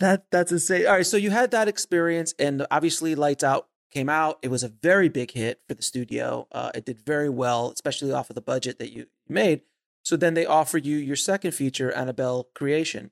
That 0.00 0.26
that's 0.30 0.52
insane. 0.52 0.86
All 0.86 0.92
right, 0.94 1.06
so 1.06 1.16
you 1.16 1.30
had 1.30 1.50
that 1.50 1.66
experience, 1.68 2.32
and 2.38 2.66
obviously, 2.70 3.14
Lights 3.16 3.42
Out 3.42 3.66
came 3.90 4.08
out. 4.08 4.38
It 4.42 4.48
was 4.48 4.62
a 4.62 4.68
very 4.68 5.08
big 5.08 5.32
hit 5.32 5.60
for 5.68 5.74
the 5.74 5.82
studio. 5.82 6.46
Uh, 6.52 6.70
it 6.74 6.84
did 6.84 7.00
very 7.04 7.28
well, 7.28 7.70
especially 7.72 8.12
off 8.12 8.30
of 8.30 8.34
the 8.34 8.40
budget 8.42 8.78
that 8.78 8.92
you 8.92 9.06
made. 9.28 9.62
So 10.04 10.16
then 10.16 10.34
they 10.34 10.46
offered 10.46 10.86
you 10.86 10.96
your 10.98 11.16
second 11.16 11.52
feature, 11.52 11.90
Annabelle 11.92 12.48
Creation. 12.54 13.10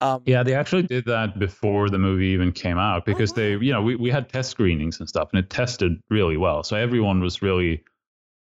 Um, 0.00 0.22
Yeah, 0.26 0.44
they 0.44 0.54
actually 0.54 0.84
did 0.84 1.06
that 1.06 1.38
before 1.40 1.88
the 1.90 1.98
movie 1.98 2.26
even 2.28 2.52
came 2.52 2.78
out 2.78 3.04
because 3.04 3.32
they, 3.32 3.56
wow. 3.56 3.62
you 3.62 3.72
know, 3.72 3.82
we, 3.82 3.96
we 3.96 4.10
had 4.10 4.28
test 4.28 4.50
screenings 4.50 5.00
and 5.00 5.08
stuff 5.08 5.28
and 5.32 5.40
it 5.40 5.50
tested 5.50 6.00
really 6.08 6.36
well. 6.36 6.62
So 6.62 6.76
everyone 6.76 7.20
was 7.20 7.42
really 7.42 7.82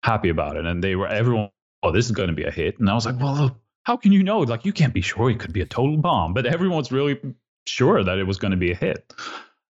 happy 0.05 0.29
about 0.29 0.57
it. 0.57 0.67
And 0.67 0.85
they 0.85 0.95
were, 0.95 1.09
everyone, 1.09 1.51
oh, 1.83 1.91
this 1.91 2.05
is 2.05 2.13
going 2.13 2.29
to 2.29 2.35
be 2.35 2.45
a 2.45 2.51
hit. 2.51 2.79
And 2.79 2.91
I 2.91 2.95
was 2.95 3.07
like, 3.07 3.19
well, 3.19 3.59
how 3.85 3.97
can 3.97 4.13
you 4.13 4.23
know? 4.23 4.41
Like, 4.41 4.67
you 4.67 4.73
can't 4.73 4.93
be 4.93 5.01
sure 5.01 5.31
it 5.31 5.41
could 5.41 5.53
be 5.53 5.63
a 5.63 5.67
total 5.67 5.97
bomb. 5.97 6.35
But 6.35 6.45
everyone's 6.45 6.93
really 6.93 7.19
sure 7.67 8.05
that 8.05 8.19
it 8.19 8.25
was 8.25 8.37
going 8.37 8.51
to 8.51 8.59
be 8.59 8.71
a 8.71 8.75
hit. 8.75 9.15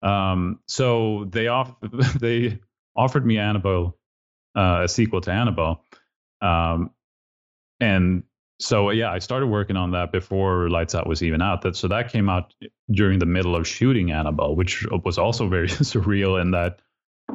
Um, 0.01 0.59
so 0.67 1.25
they 1.29 1.47
off, 1.47 1.75
they 2.19 2.59
offered 2.95 3.25
me 3.25 3.37
Annabelle, 3.37 3.97
uh, 4.55 4.81
a 4.83 4.87
sequel 4.87 5.21
to 5.21 5.31
Annabelle. 5.31 5.83
Um, 6.41 6.89
and 7.79 8.23
so 8.59 8.89
yeah, 8.89 9.11
I 9.11 9.19
started 9.19 9.47
working 9.47 9.77
on 9.77 9.91
that 9.91 10.11
before 10.11 10.69
Lights 10.69 10.95
Out 10.95 11.07
was 11.07 11.21
even 11.21 11.41
out. 11.41 11.61
That 11.61 11.75
so 11.75 11.87
that 11.89 12.11
came 12.11 12.29
out 12.29 12.53
during 12.89 13.19
the 13.19 13.25
middle 13.25 13.55
of 13.55 13.67
shooting 13.67 14.11
Annabelle, 14.11 14.55
which 14.55 14.87
was 15.03 15.17
also 15.17 15.47
very 15.47 15.67
surreal 15.91 16.41
in 16.41 16.51
that 16.51 16.79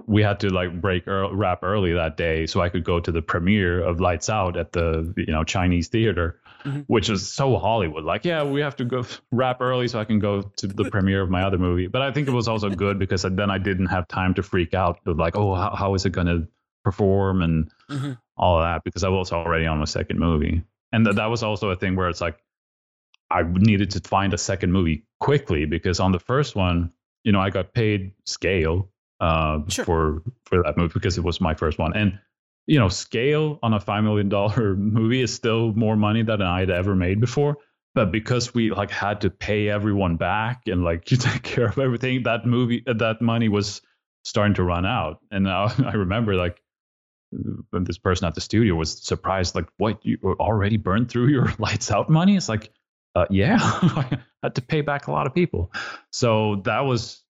we 0.06 0.22
had 0.22 0.40
to 0.40 0.48
like 0.50 0.80
break 0.80 1.06
ear 1.06 1.32
wrap 1.32 1.62
early 1.62 1.92
that 1.92 2.16
day 2.16 2.46
so 2.46 2.60
I 2.60 2.68
could 2.68 2.84
go 2.84 3.00
to 3.00 3.10
the 3.12 3.22
premiere 3.22 3.80
of 3.82 4.00
Lights 4.00 4.30
Out 4.30 4.56
at 4.56 4.72
the 4.72 5.12
you 5.16 5.26
know 5.32 5.44
Chinese 5.44 5.88
theater, 5.88 6.40
Mhm. 6.64 6.84
which 6.88 7.08
is 7.10 7.26
so 7.30 7.56
Hollywood. 7.58 8.04
Like 8.04 8.24
yeah, 8.24 8.42
we 8.44 8.60
have 8.60 8.76
to 8.76 8.84
go 8.84 9.04
wrap 9.32 9.60
early 9.60 9.88
so 9.88 9.98
I 9.98 10.04
can 10.04 10.18
go 10.18 10.42
to 10.42 10.66
the 10.66 10.84
premiere 10.90 11.22
of 11.22 11.30
my 11.30 11.42
other 11.42 11.58
movie. 11.58 11.86
But 11.88 12.02
I 12.02 12.12
think 12.12 12.28
it 12.28 12.32
was 12.32 12.48
also 12.48 12.70
good 12.70 12.98
because 12.98 13.22
then 13.22 13.50
I 13.50 13.58
didn't 13.58 13.86
have 13.86 14.06
time 14.08 14.34
to 14.34 14.42
freak 14.42 14.74
out 14.74 14.98
with 15.04 15.18
like 15.18 15.36
oh 15.36 15.54
how, 15.54 15.74
how 15.74 15.94
is 15.94 16.06
it 16.06 16.10
going 16.10 16.28
to 16.28 16.46
perform 16.84 17.42
and 17.42 17.70
Mhm. 17.90 18.16
all 18.36 18.58
of 18.58 18.64
that 18.64 18.84
because 18.84 19.04
I 19.04 19.08
was 19.08 19.32
already 19.32 19.66
on 19.66 19.78
my 19.78 19.84
second 19.86 20.18
movie. 20.18 20.62
And 20.92 21.04
th- 21.04 21.16
that 21.16 21.26
was 21.26 21.42
also 21.42 21.70
a 21.70 21.76
thing 21.76 21.96
where 21.96 22.08
it's 22.08 22.20
like 22.20 22.38
I 23.30 23.42
needed 23.42 23.90
to 23.92 24.00
find 24.08 24.34
a 24.34 24.38
second 24.38 24.72
movie 24.72 25.04
quickly 25.20 25.64
because 25.64 26.00
on 26.00 26.10
the 26.12 26.18
first 26.18 26.56
one, 26.56 26.92
you 27.22 27.32
know, 27.32 27.40
I 27.40 27.50
got 27.50 27.74
paid 27.74 28.12
scale 28.24 28.88
uh, 29.20 29.60
Sure. 29.68 29.84
for 29.84 30.22
for 30.44 30.62
that 30.62 30.76
movie 30.76 30.92
because 30.94 31.18
it 31.18 31.24
was 31.24 31.40
my 31.40 31.54
first 31.54 31.78
one. 31.78 31.96
And 31.96 32.18
you 32.66 32.78
know, 32.78 32.88
scale 32.88 33.58
on 33.62 33.74
a 33.74 33.80
five 33.80 34.04
million 34.04 34.28
dollar 34.28 34.74
movie 34.76 35.20
is 35.22 35.32
still 35.34 35.72
more 35.72 35.96
money 35.96 36.22
than 36.22 36.42
I'd 36.42 36.70
ever 36.70 36.94
made 36.94 37.20
before. 37.20 37.56
But 37.94 38.12
because 38.12 38.54
we 38.54 38.70
like 38.70 38.90
had 38.90 39.22
to 39.22 39.30
pay 39.30 39.68
everyone 39.68 40.16
back 40.16 40.62
and 40.66 40.84
like 40.84 41.10
you 41.10 41.16
take 41.16 41.42
care 41.42 41.66
of 41.66 41.78
everything, 41.78 42.22
that 42.24 42.46
movie 42.46 42.82
that 42.86 43.20
money 43.20 43.48
was 43.48 43.82
starting 44.24 44.54
to 44.54 44.62
run 44.62 44.86
out. 44.86 45.18
And 45.30 45.44
now 45.44 45.66
I 45.84 45.92
remember 45.92 46.34
like 46.34 46.62
when 47.70 47.84
this 47.84 47.98
person 47.98 48.26
at 48.26 48.34
the 48.34 48.40
studio 48.40 48.74
was 48.74 49.04
surprised, 49.04 49.54
like, 49.54 49.68
what 49.76 50.04
you 50.04 50.18
already 50.40 50.76
burned 50.76 51.08
through 51.08 51.28
your 51.28 51.52
lights 51.58 51.90
out 51.90 52.10
money? 52.10 52.36
It's 52.36 52.48
like, 52.48 52.70
uh, 53.14 53.26
yeah, 53.30 53.58
I 53.60 54.18
had 54.42 54.56
to 54.56 54.62
pay 54.62 54.80
back 54.80 55.06
a 55.06 55.12
lot 55.12 55.26
of 55.26 55.34
people. 55.34 55.72
So 56.10 56.62
that 56.64 56.80
was, 56.80 57.22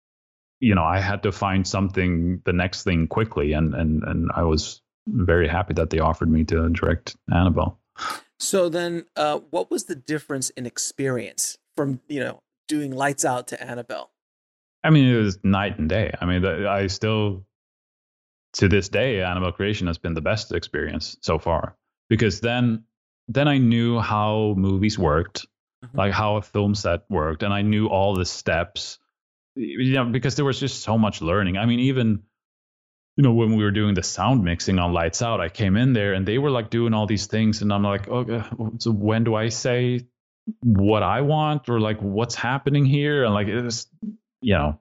you 0.61 0.75
know, 0.75 0.85
I 0.85 1.01
had 1.01 1.23
to 1.25 1.33
find 1.33 1.67
something, 1.67 2.43
the 2.45 2.53
next 2.53 2.85
thing 2.85 3.09
quickly, 3.09 3.53
and 3.53 3.75
and 3.75 4.03
and 4.05 4.31
I 4.35 4.45
was 4.45 4.83
very 5.07 5.49
happy 5.49 5.75
that 5.75 5.91
they 5.91 5.99
offered 5.99 6.31
me 6.31 6.45
to 6.45 6.69
direct 6.69 7.17
Annabelle. 7.33 7.79
So 8.39 8.69
then, 8.69 9.07
uh, 9.17 9.41
what 9.51 9.71
was 9.71 9.85
the 9.85 9.95
difference 9.95 10.51
in 10.51 10.67
experience 10.67 11.59
from 11.77 12.01
you 12.09 12.21
know 12.21 12.43
doing 12.69 12.93
Lights 12.93 13.25
Out 13.25 13.49
to 13.49 13.63
Annabelle? 13.63 14.11
I 14.83 14.91
mean, 14.91 15.15
it 15.15 15.19
was 15.19 15.39
night 15.43 15.79
and 15.79 15.89
day. 15.89 16.15
I 16.21 16.25
mean, 16.25 16.45
I 16.45 16.87
still, 16.87 17.45
to 18.55 18.69
this 18.69 18.89
day, 18.89 19.23
Annabelle 19.23 19.53
Creation 19.53 19.87
has 19.89 19.99
been 19.99 20.15
the 20.15 20.23
best 20.23 20.53
experience 20.53 21.17
so 21.21 21.39
far 21.39 21.77
because 22.09 22.41
then, 22.41 22.85
then 23.29 23.47
I 23.47 23.59
knew 23.59 23.99
how 23.99 24.55
movies 24.57 24.99
worked, 24.99 25.47
mm-hmm. 25.85 25.99
like 25.99 26.13
how 26.13 26.37
a 26.37 26.43
film 26.43 26.75
set 26.75 27.03
worked, 27.11 27.43
and 27.43 27.53
I 27.53 27.63
knew 27.63 27.89
all 27.89 28.15
the 28.15 28.25
steps. 28.25 28.99
You 29.57 29.93
know, 29.95 30.05
because 30.07 30.37
there 30.37 30.45
was 30.45 30.61
just 30.61 30.83
so 30.83 30.97
much 30.97 31.21
learning. 31.21 31.59
I 31.59 31.67
mean, 31.67 31.81
even 31.81 32.23
you 33.17 33.25
know, 33.25 33.33
when 33.33 33.57
we 33.57 33.65
were 33.65 33.71
doing 33.71 33.95
the 33.95 34.03
sound 34.03 34.45
mixing 34.45 34.79
on 34.79 34.93
Lights 34.93 35.21
Out, 35.21 35.41
I 35.41 35.49
came 35.49 35.77
in 35.77 35.93
there 35.93 36.15
and 36.15 36.27
they 36.27 36.39
were 36.39 36.51
like 36.51 36.71
doing 36.71 36.95
all 36.95 37.07
these 37.07 37.27
things, 37.27 37.61
and 37.61 37.73
I'm 37.73 37.83
like, 37.83 38.09
okay, 38.09 38.43
so 38.79 38.93
when 38.93 39.25
do 39.25 39.35
I 39.35 39.49
say 39.49 40.07
what 40.63 41.03
I 41.03 41.21
want 41.21 41.69
or 41.69 41.81
like 41.81 42.01
what's 42.01 42.35
happening 42.35 42.85
here? 42.85 43.25
And 43.25 43.35
like 43.35 43.49
it 43.49 43.61
was, 43.61 43.89
you 44.41 44.55
know, 44.55 44.81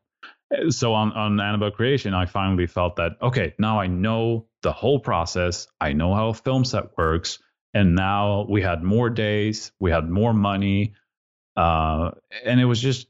so 0.69 0.93
on 0.93 1.11
on 1.13 1.39
Annabelle 1.39 1.71
Creation, 1.71 2.13
I 2.13 2.27
finally 2.27 2.67
felt 2.67 2.95
that 2.97 3.13
okay, 3.21 3.55
now 3.59 3.79
I 3.79 3.87
know 3.87 4.47
the 4.61 4.71
whole 4.71 4.99
process. 4.99 5.67
I 5.81 5.93
know 5.93 6.13
how 6.13 6.29
a 6.29 6.33
film 6.33 6.63
set 6.63 6.97
works, 6.97 7.39
and 7.73 7.95
now 7.95 8.45
we 8.49 8.61
had 8.61 8.83
more 8.83 9.09
days, 9.09 9.71
we 9.79 9.91
had 9.91 10.09
more 10.09 10.33
money, 10.33 10.93
uh, 11.57 12.11
and 12.45 12.59
it 12.61 12.65
was 12.65 12.79
just 12.79 13.07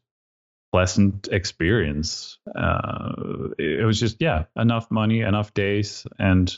pleasant 0.71 1.27
experience. 1.31 2.37
Uh, 2.53 3.49
it, 3.57 3.85
was 3.85 3.99
just 3.99 4.17
yeah, 4.19 4.45
enough 4.55 4.91
money, 4.91 5.21
enough 5.21 5.53
days, 5.53 6.05
and 6.17 6.57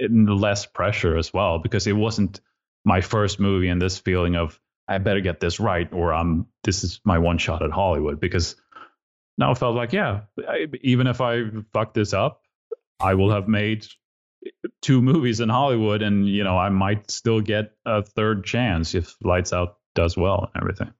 less 0.00 0.66
pressure 0.66 1.16
as 1.16 1.32
well 1.32 1.58
because 1.58 1.86
it 1.86 1.92
wasn't 1.92 2.40
my 2.84 3.00
first 3.00 3.40
movie 3.40 3.68
and 3.68 3.80
this 3.80 3.98
feeling 3.98 4.36
of 4.36 4.60
I 4.88 4.98
better 4.98 5.20
get 5.20 5.40
this 5.40 5.58
right 5.58 5.92
or 5.92 6.12
I'm 6.12 6.46
this 6.62 6.84
is 6.84 7.00
my 7.04 7.18
one 7.18 7.38
shot 7.38 7.62
at 7.62 7.70
Hollywood 7.70 8.20
because 8.20 8.56
now 9.38 9.52
it 9.52 9.58
felt 9.58 9.74
like 9.74 9.92
yeah, 9.92 10.22
I, 10.46 10.66
even 10.82 11.06
if 11.06 11.20
I 11.20 11.44
fuck 11.72 11.94
this 11.94 12.12
up, 12.12 12.42
I 13.00 13.14
will 13.14 13.30
have 13.30 13.48
made 13.48 13.86
two 14.82 15.02
movies 15.02 15.40
in 15.40 15.48
Hollywood 15.48 16.02
and 16.02 16.28
you 16.28 16.44
know 16.44 16.56
I 16.56 16.68
might 16.68 17.10
still 17.10 17.40
get 17.40 17.72
a 17.84 18.02
third 18.02 18.44
chance 18.44 18.94
if 18.94 19.16
Lights 19.22 19.52
Out 19.52 19.78
does 19.94 20.16
well 20.16 20.50
and 20.54 20.62
everything. 20.62 20.92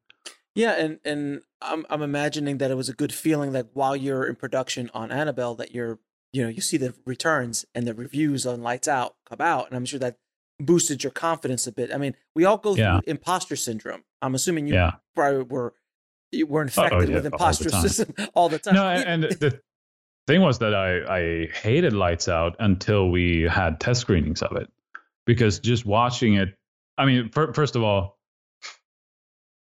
Yeah, 0.56 0.72
and 0.72 0.98
and 1.04 1.42
I'm 1.60 1.86
I'm 1.90 2.02
imagining 2.02 2.58
that 2.58 2.70
it 2.70 2.76
was 2.76 2.88
a 2.88 2.94
good 2.94 3.12
feeling 3.12 3.52
like 3.52 3.66
while 3.74 3.94
you're 3.94 4.24
in 4.24 4.34
production 4.34 4.90
on 4.94 5.12
Annabelle 5.12 5.54
that 5.56 5.74
you're 5.74 5.98
you 6.32 6.42
know 6.42 6.48
you 6.48 6.62
see 6.62 6.78
the 6.78 6.94
returns 7.04 7.66
and 7.74 7.86
the 7.86 7.94
reviews 7.94 8.46
on 8.46 8.62
Lights 8.62 8.88
Out 8.88 9.14
come 9.28 9.42
out, 9.42 9.68
and 9.68 9.76
I'm 9.76 9.84
sure 9.84 10.00
that 10.00 10.16
boosted 10.58 11.04
your 11.04 11.10
confidence 11.12 11.66
a 11.66 11.72
bit. 11.72 11.92
I 11.92 11.98
mean, 11.98 12.16
we 12.34 12.46
all 12.46 12.56
go 12.56 12.74
yeah. 12.74 13.00
through 13.00 13.02
imposter 13.10 13.54
syndrome. 13.54 14.04
I'm 14.22 14.34
assuming 14.34 14.66
you 14.66 14.74
yeah. 14.74 14.92
probably 15.14 15.42
were 15.42 15.74
you 16.32 16.46
were 16.46 16.60
oh, 16.60 16.62
infected 16.62 16.98
oh, 16.98 17.02
yeah, 17.02 17.14
with 17.16 17.26
imposter 17.26 17.68
syndrome 17.88 18.28
all 18.34 18.48
the 18.48 18.58
time. 18.58 18.74
No, 18.74 18.86
and 18.88 19.24
the 19.24 19.60
thing 20.26 20.40
was 20.40 20.58
that 20.60 20.74
I 20.74 21.18
I 21.18 21.46
hated 21.52 21.92
Lights 21.92 22.28
Out 22.28 22.56
until 22.60 23.10
we 23.10 23.42
had 23.42 23.78
test 23.78 24.00
screenings 24.00 24.40
of 24.40 24.56
it 24.56 24.70
because 25.26 25.58
just 25.58 25.84
watching 25.84 26.34
it. 26.34 26.54
I 26.96 27.04
mean, 27.04 27.28
first 27.28 27.76
of 27.76 27.82
all, 27.82 28.15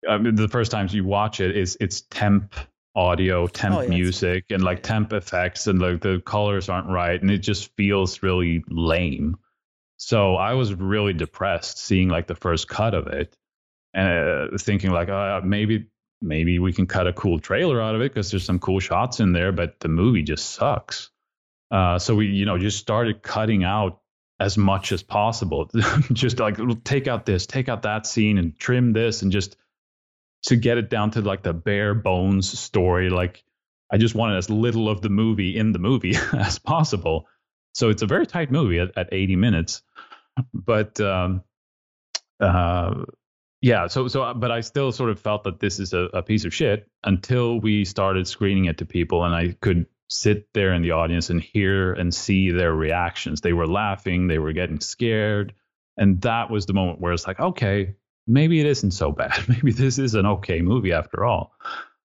I 0.09 0.19
mean, 0.19 0.35
the 0.35 0.49
first 0.49 0.71
times 0.71 0.95
you 0.95 1.05
watch 1.05 1.41
it 1.41 1.57
is 1.57 1.77
it's 1.81 2.03
temp 2.03 2.55
audio, 2.95 3.47
temp 3.47 3.75
oh, 3.75 3.81
yeah, 3.83 3.89
music, 3.89 4.45
and 4.51 4.63
like 4.63 4.83
temp 4.83 5.13
effects, 5.13 5.67
and 5.67 5.81
like 5.81 6.01
the 6.01 6.21
colors 6.25 6.69
aren't 6.69 6.89
right, 6.89 7.21
and 7.21 7.31
it 7.31 7.39
just 7.39 7.75
feels 7.77 8.23
really 8.23 8.65
lame. 8.69 9.37
So 9.97 10.37
I 10.37 10.55
was 10.55 10.75
really 10.75 11.13
depressed 11.13 11.79
seeing 11.79 12.09
like 12.09 12.27
the 12.27 12.35
first 12.35 12.69
cut 12.69 12.95
of 12.95 13.07
it, 13.09 13.37
and 13.93 14.55
uh, 14.55 14.59
thinking 14.59 14.91
like, 14.91 15.09
uh, 15.09 15.41
maybe 15.45 15.89
maybe 16.21 16.59
we 16.59 16.73
can 16.73 16.87
cut 16.87 17.07
a 17.07 17.13
cool 17.13 17.39
trailer 17.39 17.81
out 17.81 17.95
of 17.95 18.01
it 18.01 18.13
because 18.13 18.31
there's 18.31 18.45
some 18.45 18.59
cool 18.59 18.81
shots 18.81 19.21
in 19.21 19.33
there, 19.33 19.53
but 19.53 19.81
the 19.81 19.89
movie 19.89 20.23
just 20.23 20.51
sucks. 20.51 21.11
Uh, 21.71 21.99
so 21.99 22.15
we, 22.15 22.27
you 22.27 22.47
know, 22.47 22.59
just 22.59 22.79
started 22.79 23.23
cutting 23.23 23.65
out 23.65 24.01
as 24.41 24.57
much 24.57 24.93
as 24.93 25.03
possible. 25.03 25.71
just 26.13 26.39
like 26.39 26.59
take 26.85 27.09
out 27.09 27.27
this, 27.27 27.47
take 27.47 27.69
out 27.69 27.83
that 27.83 28.07
scene, 28.07 28.39
and 28.39 28.59
trim 28.59 28.93
this, 28.93 29.23
and 29.23 29.33
just 29.33 29.57
to 30.45 30.57
get 30.57 30.79
it 30.79 30.91
down 30.91 31.11
to 31.13 31.21
like 31.21 31.43
the 31.43 31.53
bare 31.53 31.95
bones 31.95 32.59
story. 32.59 33.11
Like 33.11 33.45
I 33.91 33.97
just 33.97 34.15
wanted 34.15 34.37
as 34.37 34.51
little 34.51 34.89
of 34.89 35.01
the 35.01 35.09
movie 35.09 35.57
in 35.57 35.73
the 35.73 35.79
movie 35.79 36.17
as 36.33 36.59
possible. 36.59 37.27
So 37.75 37.91
it's 37.91 38.03
a 38.03 38.07
very 38.07 38.27
tight 38.27 38.51
movie 38.51 38.79
at, 38.79 38.97
at 38.97 39.09
80 39.13 39.37
minutes. 39.37 39.83
But 40.53 41.01
um, 41.01 41.43
uh, 42.41 43.05
yeah, 43.61 43.87
so 43.87 44.09
so 44.09 44.35
but 44.35 44.51
I 44.51 44.61
still 44.61 44.93
sort 44.93 45.11
of 45.11 45.19
felt 45.19 45.45
that 45.45 45.61
this 45.61 45.79
is 45.79 45.93
a, 45.93 46.09
a 46.13 46.23
piece 46.23 46.45
of 46.45 46.53
shit 46.53 46.89
until 47.05 47.59
we 47.61 47.85
started 47.85 48.27
screening 48.29 48.67
it 48.67 48.79
to 48.79 48.87
people 48.87 49.25
and 49.25 49.35
I 49.35 49.57
could 49.61 49.87
sit 50.11 50.49
there 50.53 50.75
in 50.75 50.83
the 50.83 50.91
audience 50.91 51.31
and 51.31 51.41
hear 51.41 51.93
and 51.93 52.15
see 52.15 52.51
their 52.51 52.75
reactions. 52.75 53.41
They 53.41 53.53
were 53.53 53.67
laughing, 53.67 54.27
they 54.27 54.39
were 54.39 54.53
getting 54.53 54.81
scared. 54.81 55.55
And 55.97 56.21
that 56.23 56.51
was 56.51 56.67
the 56.67 56.75
moment 56.75 57.01
where 57.01 57.13
it's 57.13 57.27
like, 57.27 57.41
okay, 57.41 57.95
maybe 58.27 58.61
it 58.61 58.67
isn't 58.67 58.93
so 58.93 59.13
bad. 59.13 59.39
Maybe 59.49 59.73
this 59.73 59.99
is 59.99 60.15
an 60.15 60.27
okay 60.27 60.61
movie 60.63 60.93
after 60.93 61.25
all. 61.25 61.55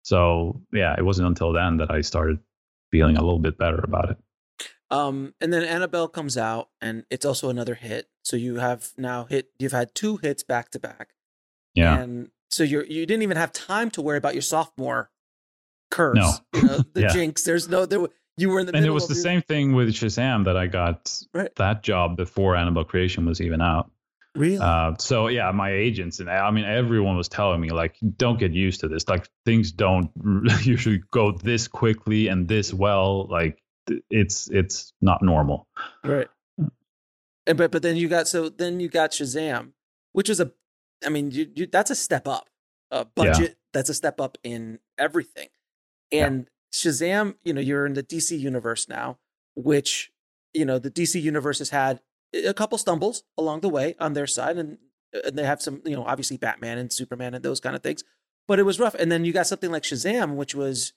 So 0.03 0.61
yeah, 0.71 0.95
it 0.97 1.03
wasn't 1.03 1.27
until 1.27 1.53
then 1.53 1.77
that 1.77 1.91
I 1.91 2.01
started 2.01 2.39
feeling 2.91 3.17
a 3.17 3.21
little 3.21 3.39
bit 3.39 3.57
better 3.57 3.79
about 3.83 4.11
it. 4.11 4.17
Um, 4.89 5.33
and 5.41 5.51
then 5.51 5.63
Annabelle 5.63 6.07
comes 6.07 6.37
out, 6.37 6.69
and 6.81 7.03
it's 7.09 7.25
also 7.25 7.49
another 7.49 7.75
hit. 7.75 8.07
So 8.23 8.37
you 8.37 8.55
have 8.55 8.91
now 8.97 9.25
hit. 9.25 9.49
You've 9.59 9.73
had 9.73 9.93
two 9.93 10.17
hits 10.17 10.43
back 10.43 10.71
to 10.71 10.79
back. 10.79 11.09
Yeah. 11.75 11.99
And 11.99 12.31
so 12.49 12.63
you're 12.63 12.85
you 12.85 13.05
didn't 13.05 13.23
even 13.23 13.37
have 13.37 13.51
time 13.51 13.91
to 13.91 14.01
worry 14.01 14.17
about 14.17 14.33
your 14.33 14.41
sophomore 14.41 15.11
curse. 15.91 16.15
No. 16.15 16.33
You 16.53 16.63
know, 16.63 16.77
the 16.93 17.01
yeah. 17.01 17.07
jinx. 17.09 17.43
There's 17.43 17.67
no 17.67 17.85
there. 17.85 17.99
You 18.37 18.49
were 18.49 18.59
in 18.59 18.67
the 18.67 18.71
middle 18.71 18.83
and 18.83 18.89
it 18.89 18.93
was 18.93 19.07
the 19.07 19.15
your... 19.15 19.23
same 19.23 19.41
thing 19.41 19.73
with 19.73 19.89
Shazam 19.89 20.45
that 20.45 20.55
I 20.55 20.67
got 20.67 21.11
right. 21.33 21.53
that 21.55 21.83
job 21.83 22.15
before 22.15 22.55
Annabelle 22.55 22.83
Creation 22.83 23.25
was 23.25 23.41
even 23.41 23.61
out. 23.61 23.91
Really? 24.37 24.59
Uh, 24.59 24.93
so 24.99 25.27
yeah, 25.27 25.51
my 25.51 25.71
agents 25.71 26.19
and 26.19 26.29
I 26.29 26.51
mean 26.51 26.65
everyone 26.65 27.17
was 27.17 27.27
telling 27.27 27.59
me 27.59 27.69
like, 27.69 27.97
don't 28.17 28.39
get 28.39 28.51
used 28.51 28.81
to 28.81 28.87
this. 28.87 29.07
Like 29.07 29.27
things 29.45 29.71
don't 29.71 30.11
usually 30.63 31.01
go 31.11 31.31
this 31.31 31.67
quickly 31.67 32.27
and 32.27 32.47
this 32.47 32.73
well. 32.73 33.27
Like 33.27 33.61
it's 34.09 34.49
it's 34.49 34.93
not 35.01 35.23
normal. 35.23 35.67
Right. 36.03 36.27
And 37.47 37.57
but 37.57 37.71
but 37.71 37.81
then 37.81 37.95
you 37.95 38.07
got 38.07 38.27
so 38.27 38.49
then 38.49 38.79
you 38.79 38.89
got 38.89 39.11
Shazam, 39.11 39.71
which 40.11 40.29
is 40.29 40.39
a, 40.39 40.51
I 41.05 41.09
mean 41.09 41.31
you, 41.31 41.49
you 41.55 41.65
that's 41.65 41.89
a 41.89 41.95
step 41.95 42.27
up. 42.27 42.49
Uh, 42.91 43.05
budget 43.15 43.49
yeah. 43.49 43.55
that's 43.73 43.89
a 43.89 43.93
step 43.93 44.21
up 44.21 44.37
in 44.43 44.79
everything. 44.97 45.49
And 46.11 46.47
yeah. 46.73 46.91
Shazam, 46.91 47.35
you 47.43 47.53
know, 47.53 47.61
you're 47.61 47.85
in 47.85 47.93
the 47.93 48.03
DC 48.03 48.37
universe 48.37 48.87
now, 48.87 49.17
which 49.55 50.11
you 50.53 50.63
know 50.63 50.77
the 50.77 50.91
DC 50.91 51.21
universe 51.21 51.59
has 51.59 51.71
had 51.71 52.01
a 52.33 52.53
couple 52.53 52.77
stumbles 52.77 53.23
along 53.37 53.61
the 53.61 53.69
way 53.69 53.95
on 53.99 54.13
their 54.13 54.27
side, 54.27 54.57
and, 54.57 54.77
and 55.25 55.37
they 55.37 55.45
have 55.45 55.61
some, 55.61 55.81
you 55.85 55.95
know, 55.95 56.03
obviously 56.03 56.37
Batman 56.37 56.77
and 56.77 56.91
Superman 56.91 57.33
and 57.33 57.43
those 57.43 57.59
kind 57.59 57.75
of 57.75 57.83
things. 57.83 58.03
But 58.47 58.59
it 58.59 58.63
was 58.63 58.79
rough. 58.79 58.95
And 58.95 59.11
then 59.11 59.25
you 59.25 59.33
got 59.33 59.47
something 59.47 59.71
like 59.71 59.83
Shazam, 59.83 60.35
which 60.35 60.55
was 60.55 60.93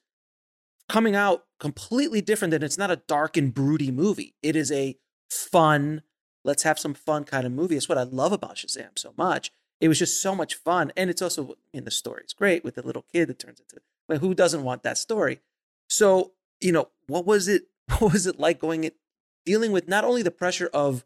coming 0.88 1.16
out 1.16 1.44
completely 1.58 2.20
different. 2.20 2.52
Than 2.52 2.62
it's 2.62 2.78
not 2.78 2.90
a 2.90 2.96
dark 2.96 3.36
and 3.36 3.52
broody 3.52 3.90
movie. 3.90 4.34
It 4.42 4.54
is 4.54 4.70
a 4.70 4.96
fun, 5.28 6.02
let's 6.44 6.62
have 6.62 6.78
some 6.78 6.94
fun 6.94 7.24
kind 7.24 7.46
of 7.46 7.52
movie. 7.52 7.76
It's 7.76 7.88
what 7.88 7.98
I 7.98 8.04
love 8.04 8.32
about 8.32 8.56
Shazam 8.56 8.98
so 8.98 9.14
much. 9.16 9.50
It 9.80 9.88
was 9.88 9.98
just 9.98 10.20
so 10.20 10.34
much 10.34 10.54
fun, 10.54 10.92
and 10.94 11.08
it's 11.08 11.22
also 11.22 11.54
in 11.72 11.84
the 11.84 11.90
story. 11.90 12.20
It's 12.22 12.34
great 12.34 12.62
with 12.62 12.74
the 12.74 12.82
little 12.86 13.06
kid 13.12 13.28
that 13.28 13.38
turns 13.38 13.60
into. 13.60 13.80
Mean, 14.10 14.20
who 14.20 14.34
doesn't 14.34 14.62
want 14.62 14.82
that 14.82 14.98
story? 14.98 15.40
So 15.88 16.32
you 16.60 16.72
know, 16.72 16.88
what 17.06 17.26
was 17.26 17.48
it? 17.48 17.64
What 17.98 18.12
was 18.12 18.24
it 18.28 18.38
like 18.38 18.60
going 18.60 18.84
it, 18.84 18.94
dealing 19.44 19.72
with 19.72 19.88
not 19.88 20.04
only 20.04 20.22
the 20.22 20.30
pressure 20.30 20.70
of 20.72 21.04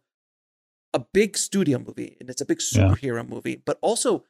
a 0.95 1.01
big 1.01 1.36
studio 1.36 1.78
movie 1.78 2.16
and 2.20 2.30
it's 2.30 2.40
a 2.40 2.47
big 2.47 2.59
superhero 2.59 3.16
yeah. 3.16 3.22
movie, 3.22 3.62
but 3.66 3.78
also 3.82 4.24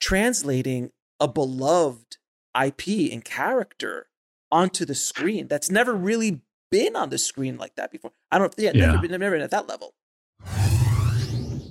translating 0.00 0.90
a 1.20 1.28
beloved 1.28 2.18
IP 2.60 3.12
and 3.12 3.24
character 3.24 4.08
onto 4.50 4.84
the 4.84 4.94
screen 4.94 5.48
that's 5.48 5.70
never 5.70 5.94
really 5.94 6.42
been 6.70 6.96
on 6.96 7.08
the 7.10 7.18
screen 7.18 7.56
like 7.56 7.76
that 7.76 7.90
before. 7.90 8.10
I 8.30 8.38
don't, 8.38 8.52
yeah, 8.58 8.72
yeah. 8.74 8.92
Never, 8.92 9.08
never 9.08 9.30
been 9.36 9.42
at 9.42 9.52
that 9.52 9.68
level. 9.68 9.94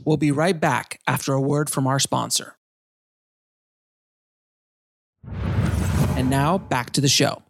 We'll 0.05 0.17
be 0.17 0.31
right 0.31 0.59
back 0.59 0.99
after 1.05 1.33
a 1.33 1.41
word 1.41 1.69
from 1.69 1.85
our 1.85 1.99
sponsor. 1.99 2.55
And 6.15 6.29
now 6.29 6.57
back 6.57 6.91
to 6.91 7.01
the 7.01 7.07
show. 7.07 7.43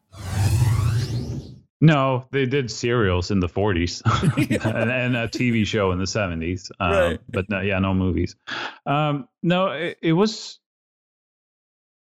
No, 1.83 2.25
they 2.31 2.45
did 2.45 2.71
serials 2.71 3.29
in 3.29 3.41
the 3.41 3.49
40s 3.49 4.01
and, 4.65 4.89
and, 4.89 5.17
a 5.17 5.27
TV 5.27 5.67
show 5.67 5.91
in 5.91 5.99
the 5.99 6.05
70s. 6.05 6.71
Um, 6.79 6.91
right. 6.91 7.19
But 7.27 7.49
no, 7.49 7.59
yeah, 7.59 7.77
no 7.79 7.93
movies. 7.93 8.37
Um, 8.85 9.27
no, 9.43 9.67
it, 9.67 9.97
it 10.01 10.13
was 10.13 10.61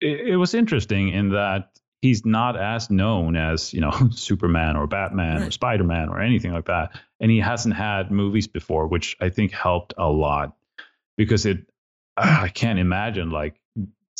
it, 0.01 0.27
it, 0.27 0.35
was 0.35 0.53
interesting 0.53 1.07
in 1.07 1.29
that 1.29 1.69
he's 2.01 2.25
not 2.25 2.57
as 2.57 2.89
known 2.89 3.37
as 3.37 3.73
you 3.73 3.79
know 3.79 3.93
Superman 4.11 4.75
or 4.75 4.87
Batman 4.87 5.39
right. 5.39 5.47
or 5.47 5.51
Spider 5.51 5.85
Man 5.85 6.09
or 6.09 6.19
anything 6.19 6.51
like 6.51 6.65
that, 6.65 6.99
and 7.21 7.31
he 7.31 7.39
hasn't 7.39 7.75
had 7.75 8.11
movies 8.11 8.47
before, 8.47 8.87
which 8.87 9.15
I 9.21 9.29
think 9.29 9.53
helped 9.53 9.93
a 9.97 10.09
lot 10.09 10.53
because 11.15 11.45
it. 11.45 11.65
I 12.17 12.49
can't 12.49 12.77
imagine 12.77 13.31
like 13.31 13.60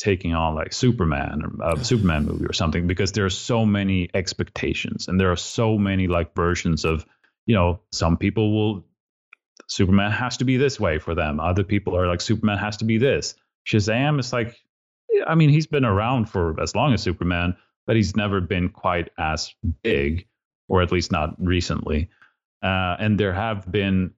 taking 0.01 0.33
on 0.33 0.55
like 0.55 0.73
Superman 0.73 1.43
or 1.61 1.73
a 1.73 1.83
Superman 1.83 2.25
movie 2.25 2.45
or 2.45 2.53
something 2.53 2.87
because 2.87 3.11
there 3.11 3.25
are 3.25 3.29
so 3.29 3.65
many 3.65 4.09
expectations 4.13 5.07
and 5.07 5.19
there 5.19 5.31
are 5.31 5.37
so 5.37 5.77
many 5.77 6.07
like 6.07 6.33
versions 6.35 6.85
of 6.85 7.05
you 7.45 7.55
know 7.55 7.79
some 7.91 8.17
people 8.17 8.51
will 8.51 8.85
Superman 9.67 10.11
has 10.11 10.37
to 10.37 10.43
be 10.43 10.57
this 10.57 10.79
way 10.79 10.97
for 10.97 11.15
them. 11.15 11.39
Other 11.39 11.63
people 11.63 11.95
are 11.95 12.07
like 12.07 12.19
Superman 12.19 12.57
has 12.57 12.77
to 12.77 12.85
be 12.85 12.97
this. 12.97 13.35
Shazam 13.67 14.19
is 14.19 14.33
like 14.33 14.57
I 15.27 15.35
mean 15.35 15.49
he's 15.49 15.67
been 15.67 15.85
around 15.85 16.29
for 16.29 16.59
as 16.59 16.75
long 16.75 16.93
as 16.93 17.01
Superman 17.01 17.55
but 17.85 17.95
he's 17.95 18.15
never 18.15 18.41
been 18.41 18.69
quite 18.69 19.09
as 19.17 19.53
big 19.83 20.27
or 20.67 20.81
at 20.81 20.91
least 20.91 21.11
not 21.11 21.35
recently. 21.37 22.09
Uh, 22.63 22.95
and 22.99 23.19
there 23.19 23.33
have 23.33 23.71
been 23.71 24.13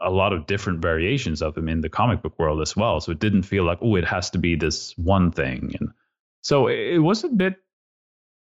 a 0.00 0.10
lot 0.10 0.32
of 0.32 0.46
different 0.46 0.80
variations 0.80 1.42
of 1.42 1.56
him 1.56 1.68
in 1.68 1.80
the 1.80 1.88
comic 1.88 2.22
book 2.22 2.38
world 2.38 2.60
as 2.60 2.76
well. 2.76 3.00
So 3.00 3.12
it 3.12 3.18
didn't 3.18 3.42
feel 3.42 3.64
like, 3.64 3.78
oh, 3.82 3.96
it 3.96 4.04
has 4.04 4.30
to 4.30 4.38
be 4.38 4.54
this 4.54 4.96
one 4.96 5.32
thing. 5.32 5.74
And 5.78 5.90
so 6.42 6.68
it 6.68 6.98
was 6.98 7.24
a 7.24 7.28
bit, 7.28 7.56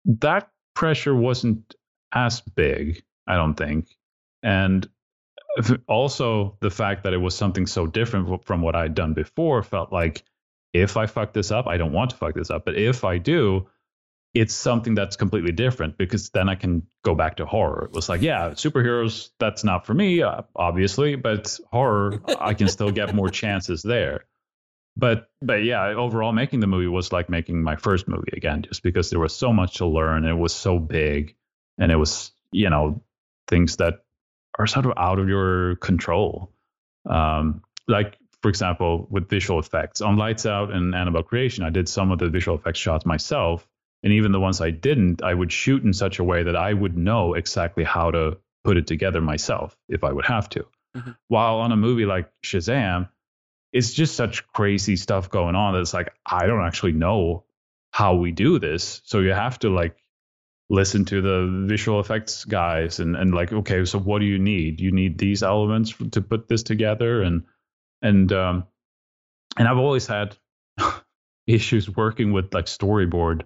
that 0.04 0.50
pressure 0.74 1.14
wasn't 1.14 1.74
as 2.12 2.40
big, 2.40 3.02
I 3.26 3.36
don't 3.36 3.54
think. 3.54 3.88
And 4.42 4.88
also 5.88 6.58
the 6.60 6.70
fact 6.70 7.04
that 7.04 7.14
it 7.14 7.18
was 7.18 7.34
something 7.34 7.66
so 7.66 7.86
different 7.86 8.44
from 8.44 8.60
what 8.60 8.76
I'd 8.76 8.94
done 8.94 9.14
before 9.14 9.62
felt 9.62 9.92
like 9.92 10.22
if 10.74 10.98
I 10.98 11.06
fuck 11.06 11.32
this 11.32 11.50
up, 11.50 11.66
I 11.66 11.78
don't 11.78 11.92
want 11.92 12.10
to 12.10 12.16
fuck 12.16 12.34
this 12.34 12.50
up. 12.50 12.66
But 12.66 12.76
if 12.76 13.04
I 13.04 13.16
do, 13.16 13.66
it's 14.36 14.54
something 14.54 14.94
that's 14.94 15.16
completely 15.16 15.52
different 15.52 15.96
because 15.96 16.28
then 16.28 16.50
I 16.50 16.56
can 16.56 16.86
go 17.02 17.14
back 17.14 17.36
to 17.36 17.46
horror. 17.46 17.86
It 17.86 17.92
was 17.92 18.10
like, 18.10 18.20
yeah, 18.20 18.50
superheroes, 18.50 19.30
that's 19.38 19.64
not 19.64 19.86
for 19.86 19.94
me, 19.94 20.20
uh, 20.20 20.42
obviously, 20.54 21.16
but 21.16 21.58
horror, 21.72 22.20
I 22.38 22.52
can 22.52 22.68
still 22.68 22.90
get 22.90 23.14
more 23.14 23.30
chances 23.30 23.82
there. 23.82 24.26
But 24.94 25.30
but 25.40 25.64
yeah, 25.64 25.86
overall, 25.86 26.32
making 26.32 26.60
the 26.60 26.66
movie 26.66 26.86
was 26.86 27.12
like 27.12 27.30
making 27.30 27.62
my 27.62 27.76
first 27.76 28.08
movie 28.08 28.32
again, 28.34 28.62
just 28.62 28.82
because 28.82 29.08
there 29.08 29.18
was 29.18 29.34
so 29.34 29.54
much 29.54 29.76
to 29.76 29.86
learn. 29.86 30.24
And 30.24 30.38
it 30.38 30.40
was 30.40 30.54
so 30.54 30.78
big, 30.78 31.34
and 31.78 31.90
it 31.90 31.96
was 31.96 32.32
you 32.50 32.68
know 32.68 33.02
things 33.48 33.76
that 33.76 34.04
are 34.58 34.66
sort 34.66 34.84
of 34.84 34.92
out 34.98 35.18
of 35.18 35.28
your 35.28 35.76
control. 35.76 36.50
Um, 37.08 37.62
like 37.88 38.18
for 38.42 38.48
example, 38.48 39.06
with 39.10 39.28
visual 39.28 39.60
effects 39.60 40.00
on 40.00 40.16
Lights 40.16 40.46
Out 40.46 40.72
and 40.72 40.94
Annabelle 40.94 41.22
Creation, 41.22 41.64
I 41.64 41.70
did 41.70 41.88
some 41.88 42.10
of 42.10 42.18
the 42.18 42.28
visual 42.28 42.58
effects 42.58 42.78
shots 42.78 43.04
myself 43.04 43.66
and 44.02 44.12
even 44.12 44.32
the 44.32 44.40
ones 44.40 44.60
I 44.60 44.70
didn't, 44.70 45.22
I 45.22 45.32
would 45.34 45.52
shoot 45.52 45.82
in 45.82 45.92
such 45.92 46.18
a 46.18 46.24
way 46.24 46.44
that 46.44 46.56
I 46.56 46.72
would 46.72 46.96
know 46.96 47.34
exactly 47.34 47.84
how 47.84 48.10
to 48.10 48.38
put 48.64 48.76
it 48.76 48.86
together 48.86 49.20
myself 49.20 49.76
if 49.88 50.04
I 50.04 50.12
would 50.12 50.26
have 50.26 50.48
to. 50.50 50.66
Mm-hmm. 50.96 51.10
While 51.28 51.56
on 51.56 51.72
a 51.72 51.76
movie 51.76 52.06
like 52.06 52.30
Shazam, 52.44 53.08
it's 53.72 53.92
just 53.92 54.14
such 54.14 54.46
crazy 54.48 54.96
stuff 54.96 55.30
going 55.30 55.54
on 55.54 55.74
that 55.74 55.80
it's 55.80 55.94
like 55.94 56.12
I 56.24 56.46
don't 56.46 56.64
actually 56.64 56.92
know 56.92 57.44
how 57.90 58.14
we 58.14 58.32
do 58.32 58.58
this. 58.58 59.02
So 59.04 59.20
you 59.20 59.32
have 59.32 59.58
to 59.60 59.70
like 59.70 59.96
listen 60.68 61.04
to 61.04 61.22
the 61.22 61.66
visual 61.68 62.00
effects 62.00 62.44
guys 62.44 62.98
and 62.98 63.16
and 63.16 63.34
like 63.34 63.52
okay, 63.52 63.84
so 63.84 63.98
what 63.98 64.20
do 64.20 64.24
you 64.24 64.38
need? 64.38 64.80
You 64.80 64.92
need 64.92 65.18
these 65.18 65.42
elements 65.42 65.94
to 66.12 66.20
put 66.20 66.48
this 66.48 66.62
together 66.62 67.22
and 67.22 67.44
and 68.02 68.32
um 68.32 68.64
and 69.58 69.68
I've 69.68 69.78
always 69.78 70.06
had 70.06 70.36
issues 71.46 71.88
working 71.88 72.32
with 72.32 72.52
like 72.52 72.66
storyboard 72.66 73.42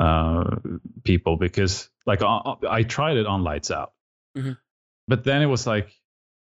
uh, 0.00 0.56
people 1.04 1.36
because 1.36 1.88
like 2.06 2.22
I, 2.22 2.54
I, 2.68 2.82
tried 2.84 3.16
it 3.16 3.26
on 3.26 3.42
lights 3.42 3.70
out. 3.70 3.92
Mm-hmm. 4.36 4.52
but 5.08 5.24
then 5.24 5.42
it 5.42 5.46
was 5.46 5.66
like 5.66 5.90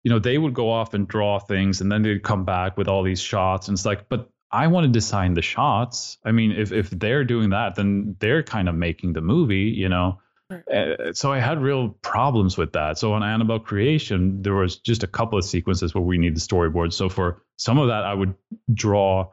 you 0.03 0.12
know 0.12 0.20
they 0.20 0.38
would 0.38 0.53
go 0.53 0.72
off 0.72 0.93
and 0.93 1.08
draw 1.08 1.39
things 1.39 1.82
and 1.82 1.91
then 1.91 2.01
they'd 2.01 2.24
come 2.24 2.43
back 2.43 2.78
with 2.78 2.88
all 2.88 3.03
these 3.03 3.22
shots 3.22 3.68
and 3.68 3.76
it's 3.76 3.86
like 3.86 4.10
but 4.10 4.30
i 4.51 4.68
want 4.68 4.86
to 4.86 4.91
design 4.91 5.34
the 5.34 5.41
shots. 5.41 6.18
I 6.26 6.32
mean 6.32 6.51
if 6.51 6.72
if 6.72 6.89
they're 6.89 7.24
doing 7.24 7.51
that 7.51 7.76
then 7.76 8.16
they're 8.20 8.43
kind 8.43 8.68
of 8.68 8.76
making 8.76 9.14
the 9.14 9.22
movie 9.22 9.74
you 9.76 9.88
know? 9.88 10.20
Uh, 10.51 11.14
so 11.14 11.32
i 11.32 11.39
had 11.39 11.62
real 11.62 11.89
problems 12.01 12.58
with 12.58 12.74
that. 12.74 12.97
So 12.97 13.14
on 13.14 13.24
annabelle 13.24 13.60
creation 13.60 14.41
there 14.41 14.56
was 14.56 14.78
just 14.78 15.03
a 15.03 15.08
couple 15.08 15.38
of 15.38 15.45
sequences 15.45 15.95
where 15.95 16.03
we 16.03 16.18
need 16.18 16.36
the 16.36 16.41
storyboard. 16.41 16.91
So 16.91 17.08
for 17.08 17.43
some 17.58 17.78
of 17.78 17.88
that 17.88 18.03
i 18.03 18.14
would 18.14 18.36
draw 18.74 19.32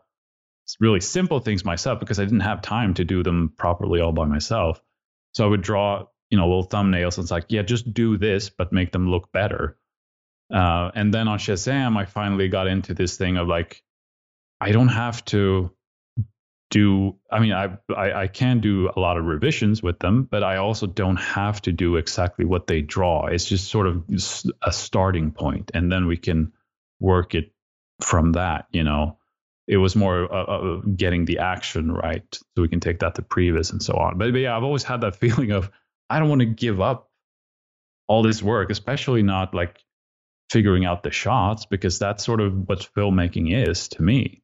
really 0.80 1.00
simple 1.00 1.40
things 1.40 1.64
myself 1.64 2.00
because 2.00 2.18
I 2.18 2.24
didn't 2.24 2.40
have 2.40 2.62
time 2.62 2.94
to 2.94 3.04
do 3.04 3.22
them 3.22 3.52
properly 3.56 4.00
all 4.00 4.12
by 4.12 4.24
myself. 4.24 4.80
So 5.34 5.44
I 5.44 5.48
would 5.48 5.62
draw, 5.62 6.06
you 6.30 6.38
know, 6.38 6.46
little 6.46 6.66
thumbnails 6.66 7.16
and 7.16 7.24
it's 7.24 7.30
like, 7.30 7.46
yeah, 7.48 7.62
just 7.62 7.92
do 7.92 8.16
this, 8.16 8.48
but 8.50 8.72
make 8.72 8.92
them 8.92 9.10
look 9.10 9.32
better. 9.32 9.76
Uh, 10.52 10.90
and 10.94 11.12
then 11.12 11.28
on 11.28 11.38
Shazam, 11.38 11.96
I 11.96 12.04
finally 12.04 12.48
got 12.48 12.66
into 12.66 12.94
this 12.94 13.16
thing 13.16 13.36
of 13.36 13.48
like, 13.48 13.82
I 14.60 14.72
don't 14.72 14.88
have 14.88 15.24
to 15.26 15.72
do. 16.70 17.16
I 17.30 17.40
mean, 17.40 17.52
I, 17.52 17.78
I 17.94 18.12
I 18.22 18.26
can 18.26 18.60
do 18.60 18.90
a 18.94 18.98
lot 19.00 19.18
of 19.18 19.24
revisions 19.24 19.82
with 19.82 19.98
them, 19.98 20.24
but 20.24 20.42
I 20.42 20.56
also 20.56 20.86
don't 20.86 21.16
have 21.16 21.60
to 21.62 21.72
do 21.72 21.96
exactly 21.96 22.44
what 22.44 22.66
they 22.66 22.80
draw. 22.80 23.26
It's 23.26 23.44
just 23.44 23.68
sort 23.68 23.86
of 23.86 24.04
a 24.62 24.72
starting 24.72 25.32
point, 25.32 25.70
and 25.74 25.92
then 25.92 26.06
we 26.06 26.16
can 26.16 26.52
work 27.00 27.34
it 27.34 27.52
from 28.00 28.32
that. 28.32 28.66
You 28.72 28.84
know, 28.84 29.18
it 29.68 29.76
was 29.76 29.94
more 29.94 30.32
uh, 30.32 30.44
uh, 30.44 30.80
getting 30.96 31.24
the 31.24 31.38
action 31.38 31.90
right 31.90 32.24
so 32.32 32.62
we 32.62 32.68
can 32.68 32.80
take 32.80 32.98
that 33.00 33.14
to 33.14 33.22
previs 33.22 33.70
and 33.72 33.82
so 33.82 33.94
on. 33.94 34.18
But, 34.18 34.32
but 34.32 34.38
yeah 34.38 34.56
i've 34.56 34.64
always 34.64 34.82
had 34.82 35.02
that 35.02 35.16
feeling 35.20 35.52
of 35.52 35.70
i 36.10 36.18
don't 36.18 36.28
want 36.28 36.40
to 36.40 36.46
give 36.46 36.80
up 36.80 37.10
all 38.08 38.22
this 38.22 38.42
work 38.42 38.70
especially 38.70 39.22
not 39.22 39.54
like 39.54 39.78
figuring 40.52 40.84
out 40.84 41.02
the 41.02 41.10
shots 41.10 41.64
because 41.64 41.98
that's 41.98 42.22
sort 42.22 42.38
of 42.38 42.68
what 42.68 42.86
filmmaking 42.94 43.66
is 43.66 43.88
to 43.88 44.02
me. 44.02 44.42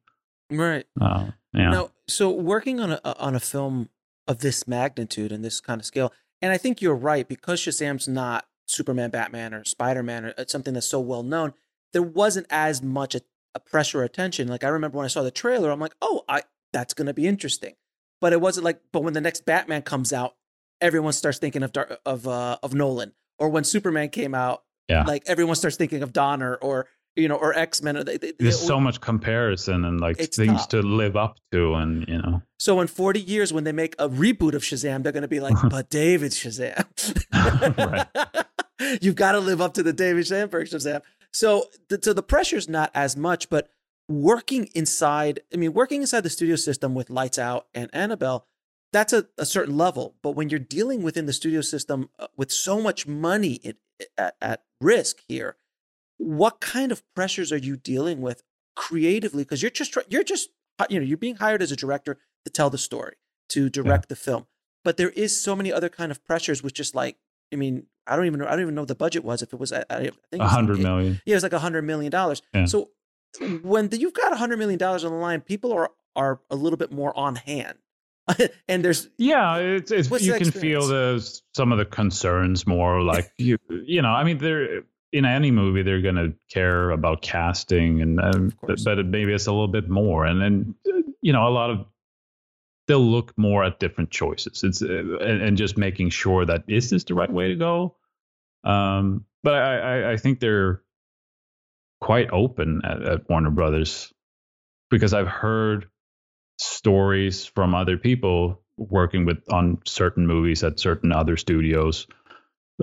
Right. 0.49 0.87
Uh, 0.99 1.27
yeah. 1.53 1.69
Now 1.69 1.91
so 2.07 2.31
working 2.31 2.79
on 2.79 2.93
a 2.93 2.99
on 3.19 3.35
a 3.35 3.39
film 3.39 3.89
of 4.27 4.39
this 4.39 4.67
magnitude 4.67 5.31
and 5.31 5.45
this 5.45 5.61
kind 5.61 5.79
of 5.81 5.85
scale 5.85 6.13
and 6.41 6.51
i 6.51 6.57
think 6.57 6.81
you're 6.81 6.95
right 6.95 7.27
because 7.27 7.59
shazam's 7.59 8.07
not 8.07 8.45
superman 8.67 9.09
batman 9.09 9.53
or 9.53 9.63
spider-man 9.63 10.25
or 10.25 10.33
uh, 10.37 10.45
something 10.47 10.75
that's 10.75 10.87
so 10.87 10.99
well 10.99 11.23
known 11.23 11.53
there 11.93 12.03
wasn't 12.03 12.45
as 12.51 12.83
much 12.83 13.15
a 13.59 13.69
pressure 13.69 14.03
attention. 14.03 14.47
Like 14.47 14.63
I 14.63 14.69
remember 14.69 14.97
when 14.97 15.05
I 15.05 15.09
saw 15.09 15.23
the 15.23 15.31
trailer, 15.31 15.71
I'm 15.71 15.79
like, 15.79 15.95
oh, 16.01 16.23
I 16.27 16.43
that's 16.73 16.93
gonna 16.93 17.13
be 17.13 17.27
interesting. 17.27 17.75
But 18.21 18.33
it 18.33 18.41
wasn't 18.41 18.65
like, 18.65 18.81
but 18.91 19.03
when 19.03 19.13
the 19.13 19.21
next 19.21 19.45
Batman 19.45 19.81
comes 19.81 20.11
out, 20.11 20.35
everyone 20.81 21.13
starts 21.13 21.39
thinking 21.39 21.63
of 21.63 21.71
of 22.05 22.27
uh, 22.27 22.57
of 22.63 22.73
Nolan. 22.73 23.13
Or 23.37 23.49
when 23.49 23.63
Superman 23.63 24.09
came 24.09 24.35
out, 24.35 24.63
yeah. 24.89 25.03
like 25.03 25.23
everyone 25.27 25.55
starts 25.55 25.77
thinking 25.77 26.03
of 26.03 26.11
Donner 26.11 26.55
or 26.55 26.87
you 27.15 27.27
know 27.27 27.35
or 27.35 27.53
X 27.53 27.81
Men. 27.81 28.03
There's 28.39 28.59
so 28.59 28.79
much 28.79 28.99
comparison 28.99 29.85
and 29.85 30.01
like 30.01 30.17
things 30.17 30.61
tough. 30.61 30.69
to 30.69 30.81
live 30.81 31.15
up 31.15 31.37
to, 31.51 31.75
and 31.75 32.07
you 32.07 32.17
know. 32.17 32.41
So 32.59 32.81
in 32.81 32.87
40 32.87 33.21
years, 33.21 33.53
when 33.53 33.63
they 33.63 33.71
make 33.71 33.95
a 33.99 34.09
reboot 34.09 34.53
of 34.53 34.63
Shazam, 34.63 35.03
they're 35.03 35.13
going 35.13 35.21
to 35.21 35.29
be 35.29 35.39
like, 35.39 35.55
but 35.69 35.89
David 35.89 36.31
Shazam. 36.31 36.85
You've 39.01 39.15
got 39.15 39.33
to 39.33 39.39
live 39.39 39.61
up 39.61 39.73
to 39.75 39.83
the 39.83 39.93
David 39.93 40.27
Sandberg 40.27 40.67
Shazam. 40.67 41.01
So, 41.33 41.65
the, 41.89 41.99
so 42.01 42.13
the 42.13 42.23
pressure's 42.23 42.67
not 42.67 42.91
as 42.93 43.15
much, 43.15 43.49
but 43.49 43.69
working 44.07 44.69
inside, 44.73 45.41
I 45.53 45.57
mean, 45.57 45.73
working 45.73 46.01
inside 46.01 46.21
the 46.21 46.29
studio 46.29 46.55
system 46.55 46.95
with 46.95 47.09
Lights 47.09 47.37
Out 47.37 47.67
and 47.73 47.89
Annabelle, 47.93 48.45
that's 48.91 49.13
a, 49.13 49.27
a 49.37 49.45
certain 49.45 49.77
level. 49.77 50.15
But 50.23 50.31
when 50.31 50.49
you're 50.49 50.59
dealing 50.59 51.03
within 51.03 51.27
the 51.27 51.33
studio 51.33 51.61
system 51.61 52.09
uh, 52.17 52.27
with 52.35 52.51
so 52.51 52.81
much 52.81 53.05
money 53.07 53.75
at, 54.17 54.35
at 54.41 54.63
risk 54.81 55.21
here, 55.27 55.55
what 56.17 56.59
kind 56.59 56.91
of 56.91 57.03
pressures 57.15 57.51
are 57.51 57.57
you 57.57 57.77
dealing 57.77 58.21
with 58.21 58.43
creatively? 58.75 59.43
Because 59.43 59.61
you're 59.61 59.71
just 59.71 59.95
you're 60.09 60.23
just 60.23 60.49
you 60.89 60.99
know 60.99 61.05
you're 61.05 61.17
being 61.17 61.37
hired 61.37 61.61
as 61.61 61.71
a 61.71 61.75
director 61.75 62.17
to 62.45 62.51
tell 62.51 62.69
the 62.69 62.77
story, 62.77 63.15
to 63.49 63.69
direct 63.69 64.05
yeah. 64.05 64.09
the 64.09 64.15
film. 64.15 64.47
But 64.83 64.97
there 64.97 65.09
is 65.09 65.41
so 65.41 65.55
many 65.55 65.71
other 65.71 65.89
kind 65.89 66.11
of 66.11 66.23
pressures, 66.25 66.63
which 66.63 66.75
just 66.75 66.95
like 66.95 67.17
I 67.51 67.55
mean, 67.55 67.85
I 68.07 68.15
don't 68.15 68.25
even 68.25 68.39
know. 68.39 68.47
I 68.47 68.51
don't 68.51 68.61
even 68.61 68.75
know 68.75 68.81
what 68.81 68.87
the 68.87 68.95
budget 68.95 69.23
was. 69.23 69.41
If 69.41 69.53
it 69.53 69.59
was, 69.59 69.71
I, 69.71 69.83
I 69.89 70.09
think 70.31 70.43
a 70.43 70.47
hundred 70.47 70.79
million. 70.79 71.21
Yeah, 71.25 71.33
it 71.33 71.35
was 71.35 71.43
like 71.43 71.53
a 71.53 71.59
hundred 71.59 71.83
million 71.83 72.11
dollars. 72.11 72.41
Yeah. 72.53 72.65
So 72.65 72.89
when 73.61 73.89
the, 73.89 73.99
you've 73.99 74.13
got 74.13 74.33
a 74.33 74.35
hundred 74.35 74.57
million 74.57 74.79
dollars 74.79 75.03
on 75.03 75.11
the 75.11 75.17
line, 75.17 75.41
people 75.41 75.71
are 75.73 75.91
are 76.15 76.39
a 76.49 76.55
little 76.55 76.77
bit 76.77 76.91
more 76.91 77.17
on 77.17 77.35
hand. 77.35 77.77
and 78.67 78.85
there's 78.85 79.09
yeah, 79.17 79.57
it's, 79.57 79.91
it's 79.91 80.09
you 80.21 80.33
can 80.33 80.51
feel 80.51 80.87
the 80.87 81.41
some 81.55 81.71
of 81.71 81.77
the 81.77 81.85
concerns 81.85 82.67
more 82.67 83.01
like 83.01 83.31
you 83.37 83.57
you 83.69 84.01
know. 84.01 84.09
I 84.09 84.23
mean, 84.23 84.37
they're 84.37 84.83
in 85.11 85.25
any 85.25 85.51
movie 85.51 85.81
they're 85.81 86.01
going 86.01 86.15
to 86.15 86.33
care 86.49 86.91
about 86.91 87.21
casting 87.21 88.01
and 88.01 88.19
um, 88.21 88.53
but, 88.65 88.79
but 88.83 89.05
maybe 89.05 89.33
it's 89.33 89.47
a 89.47 89.51
little 89.51 89.67
bit 89.67 89.89
more 89.89 90.25
and 90.25 90.39
then 90.39 90.75
you 91.21 91.33
know 91.33 91.47
a 91.47 91.49
lot 91.49 91.71
of 91.71 91.85
they'll 92.89 92.99
look 92.99 93.33
more 93.37 93.63
at 93.63 93.79
different 93.79 94.09
choices 94.09 94.63
it's 94.63 94.81
uh, 94.81 95.17
and, 95.21 95.41
and 95.41 95.57
just 95.57 95.77
making 95.77 96.09
sure 96.09 96.45
that 96.45 96.63
is 96.67 96.89
this 96.89 97.05
the 97.05 97.13
right 97.13 97.31
way 97.31 97.47
to 97.47 97.55
go 97.55 97.95
um 98.65 99.23
but 99.43 99.53
i 99.53 99.77
i, 99.77 100.11
I 100.13 100.17
think 100.17 100.39
they're 100.39 100.81
quite 102.01 102.29
open 102.31 102.81
at, 102.83 103.01
at 103.03 103.29
warner 103.29 103.51
brothers 103.51 104.11
because 104.89 105.13
i've 105.13 105.27
heard 105.27 105.87
stories 106.57 107.45
from 107.45 107.73
other 107.75 107.97
people 107.97 108.61
working 108.77 109.25
with 109.25 109.37
on 109.51 109.77
certain 109.85 110.25
movies 110.27 110.63
at 110.63 110.79
certain 110.79 111.11
other 111.11 111.37
studios 111.37 112.07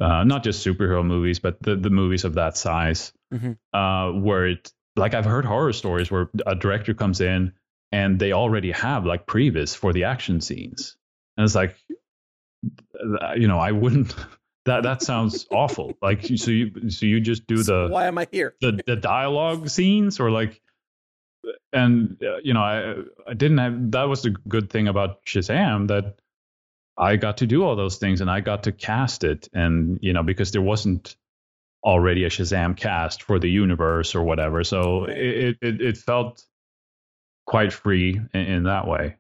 uh, 0.01 0.25
not 0.25 0.45
just 0.45 0.67
superhero 0.67 1.03
movies, 1.03 1.39
but 1.39 1.63
the, 1.63 1.75
the 1.75 1.89
movies 1.89 2.25
of 2.25 2.35
that 2.35 2.55
size, 2.55 3.15
Mhm. 3.33 3.57
uh, 3.73 4.13
where 4.13 4.47
it 4.47 4.71
like 4.95 5.15
I've 5.15 5.25
heard 5.25 5.47
horror 5.47 5.73
stories 5.73 6.11
where 6.11 6.29
a 6.47 6.55
director 6.55 6.93
comes 6.93 7.23
in 7.23 7.55
and 7.97 8.19
they 8.19 8.33
already 8.33 8.73
have 8.73 9.07
like 9.07 9.27
previs 9.27 9.75
for 9.75 9.93
the 9.95 10.05
action 10.05 10.43
scenes, 10.43 10.97
and 11.37 11.45
it's 11.47 11.55
like, 11.55 11.77
you 13.37 13.49
know, 13.49 13.59
I 13.59 13.73
wouldn't. 13.73 14.15
That 14.67 14.83
that 14.83 15.01
sounds 15.01 15.47
awful. 15.53 15.95
Like 16.03 16.25
so 16.25 16.51
you 16.51 16.91
so 16.91 17.07
you 17.07 17.21
just 17.21 17.47
do 17.47 17.59
So 17.59 17.87
the 17.87 17.93
why 17.93 18.09
am 18.09 18.19
I 18.19 18.27
here? 18.33 18.57
the 18.61 18.81
the 18.85 18.97
dialogue 18.97 19.69
scenes 19.69 20.19
or 20.19 20.29
like 20.33 20.61
and 21.73 22.21
uh, 22.21 22.39
you 22.43 22.53
know 22.53 22.63
I 22.63 22.95
I 23.31 23.35
didn't 23.35 23.59
have 23.59 23.93
that 23.93 24.09
was 24.09 24.23
the 24.23 24.31
good 24.31 24.69
thing 24.71 24.89
about 24.89 25.25
Shazam 25.25 25.87
that 25.87 26.17
I 26.99 27.15
got 27.15 27.37
to 27.39 27.47
do 27.47 27.63
all 27.63 27.77
those 27.77 27.99
things 27.99 28.21
and 28.21 28.29
I 28.29 28.41
got 28.41 28.65
to 28.65 28.73
cast 28.73 29.23
it 29.23 29.49
and 29.53 30.01
you 30.03 30.13
know 30.13 30.25
because 30.25 30.51
there 30.51 30.63
wasn't 30.63 31.15
already 31.85 32.25
a 32.25 32.29
Shazam 32.29 32.77
cast 32.77 33.23
for 33.23 33.39
the 33.39 33.49
universe 33.49 34.17
or 34.17 34.25
whatever 34.25 34.65
so 34.65 35.05
it 35.05 35.59
it, 35.63 35.81
it 35.81 35.97
felt 35.97 36.45
quite 37.47 37.73
free 37.73 38.21
in, 38.35 38.41
in 38.41 38.63
that 38.65 38.87
way 38.87 39.17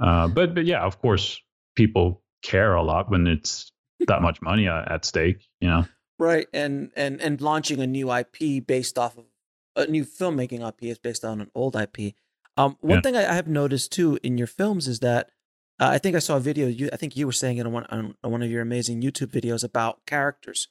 uh, 0.00 0.28
but 0.28 0.54
but 0.54 0.64
yeah 0.64 0.82
of 0.82 1.00
course 1.00 1.40
people 1.76 2.22
care 2.42 2.74
a 2.74 2.82
lot 2.82 3.10
when 3.10 3.26
it's 3.26 3.70
that 4.06 4.22
much 4.22 4.40
money 4.42 4.68
at 4.68 4.90
at 4.90 5.04
stake 5.04 5.46
you 5.60 5.68
know 5.68 5.84
Right, 6.16 6.46
and 6.52 6.92
and 6.96 7.20
and 7.20 7.40
launching 7.40 7.80
a 7.80 7.88
new 7.88 8.12
IP 8.12 8.64
based 8.64 8.98
off 8.98 9.18
of 9.18 9.24
a 9.74 9.86
new 9.88 10.04
filmmaking 10.04 10.66
IP 10.66 10.84
is 10.84 10.98
based 10.98 11.24
on 11.24 11.40
an 11.40 11.50
old 11.56 11.74
IP. 11.74 12.14
Um, 12.56 12.76
one 12.80 12.98
Yeah. 12.98 13.00
thing 13.00 13.16
I, 13.16 13.28
I 13.28 13.34
have 13.34 13.48
noticed 13.48 13.90
too 13.90 14.20
in 14.22 14.38
your 14.38 14.46
films 14.46 14.86
is 14.86 15.00
that 15.00 15.30
uh, 15.80 15.88
I 15.88 15.98
think 15.98 16.14
I 16.14 16.20
saw 16.20 16.36
a 16.36 16.40
video. 16.40 16.68
You, 16.68 16.88
I 16.92 16.96
think 16.96 17.16
you 17.16 17.26
were 17.26 17.32
saying 17.32 17.56
it 17.58 17.66
on 17.66 17.72
one 17.72 17.84
on, 17.86 18.14
on 18.22 18.30
one 18.30 18.42
of 18.44 18.50
your 18.50 18.62
amazing 18.62 19.02
YouTube 19.02 19.32
videos 19.32 19.64
about 19.64 20.06
characters, 20.06 20.68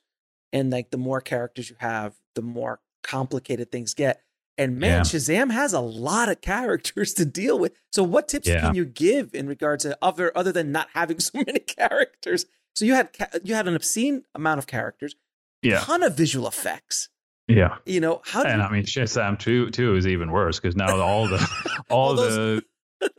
and 0.53 0.71
like 0.71 0.91
the 0.91 0.97
more 0.97 1.19
characters 1.19 1.69
you 1.69 1.75
have, 1.79 2.15
the 2.35 2.41
more 2.41 2.79
complicated 3.03 3.69
things 3.69 3.93
get. 3.93 4.21
And 4.57 4.77
man, 4.77 4.97
Yeah. 4.97 5.01
Shazam 5.01 5.51
has 5.51 5.73
a 5.73 5.79
lot 5.79 6.29
of 6.29 6.41
characters 6.41 7.13
to 7.15 7.25
deal 7.25 7.57
with. 7.57 7.73
So, 7.91 8.03
what 8.03 8.27
tips 8.27 8.47
Yeah. 8.47 8.61
can 8.61 8.75
you 8.75 8.85
give 8.85 9.33
in 9.33 9.47
regards 9.47 9.83
to 9.83 9.97
other 10.01 10.31
other 10.37 10.51
than 10.51 10.71
not 10.71 10.89
having 10.93 11.19
so 11.19 11.39
many 11.45 11.59
characters? 11.59 12.45
So 12.75 12.85
you 12.85 12.93
had 12.95 13.09
you 13.43 13.53
had 13.55 13.67
an 13.67 13.75
obscene 13.75 14.23
amount 14.35 14.59
of 14.59 14.67
characters, 14.67 15.15
yeah 15.61 15.79
ton 15.79 16.01
of 16.03 16.15
visual 16.17 16.47
effects. 16.47 17.09
yeah 17.47 17.77
You 17.85 17.99
know 17.99 18.21
how? 18.25 18.43
And 18.43 18.61
you, 18.61 18.67
I 18.67 18.71
mean, 18.71 18.83
Shazam 18.83 19.37
two 19.39 19.69
two 19.71 19.95
is 19.95 20.07
even 20.07 20.31
worse 20.31 20.59
because 20.59 20.75
now 20.75 20.99
all 20.99 21.27
the 21.27 21.37
all, 21.89 22.09
All 22.09 22.15
those- 22.15 22.35
the 22.35 22.63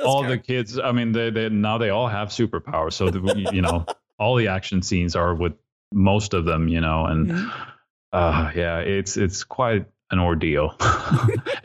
all 0.05 0.23
the 0.23 0.39
kids. 0.39 0.79
I 0.79 0.93
mean, 0.93 1.13
they, 1.13 1.29
they 1.31 1.49
now 1.51 1.77
they 1.79 1.91
all 1.91 2.09
have 2.09 2.29
superpowers. 2.29 2.95
So 2.95 3.11
the, 3.11 3.51
you 3.53 3.61
know, 3.61 3.85
all 4.19 4.35
the 4.37 4.49
action 4.49 4.81
scenes 4.83 5.15
are 5.15 5.35
with 5.35 5.53
most 5.93 6.33
of 6.33 6.47
them. 6.47 6.69
You 6.69 6.81
know, 6.81 7.05
and 7.05 7.31
Mhm. 7.31 7.53
uh, 8.13 8.51
yeah, 8.57 8.79
it's 8.79 9.17
it's 9.19 9.45
quite 9.45 9.85
an 10.11 10.19
ordeal. 10.19 10.77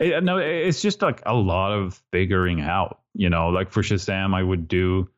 eh, 0.14 0.20
no, 0.20 0.38
eh, 0.38 0.66
it's 0.68 0.82
just 0.82 1.02
like 1.02 1.22
a 1.26 1.34
lot 1.34 1.72
of 1.72 2.00
figuring 2.12 2.60
out. 2.60 3.00
You 3.14 3.28
know, 3.28 3.48
like 3.48 3.70
for 3.70 3.82
Shazam, 3.82 4.34
I 4.34 4.42
would 4.42 4.68
do 4.68 5.08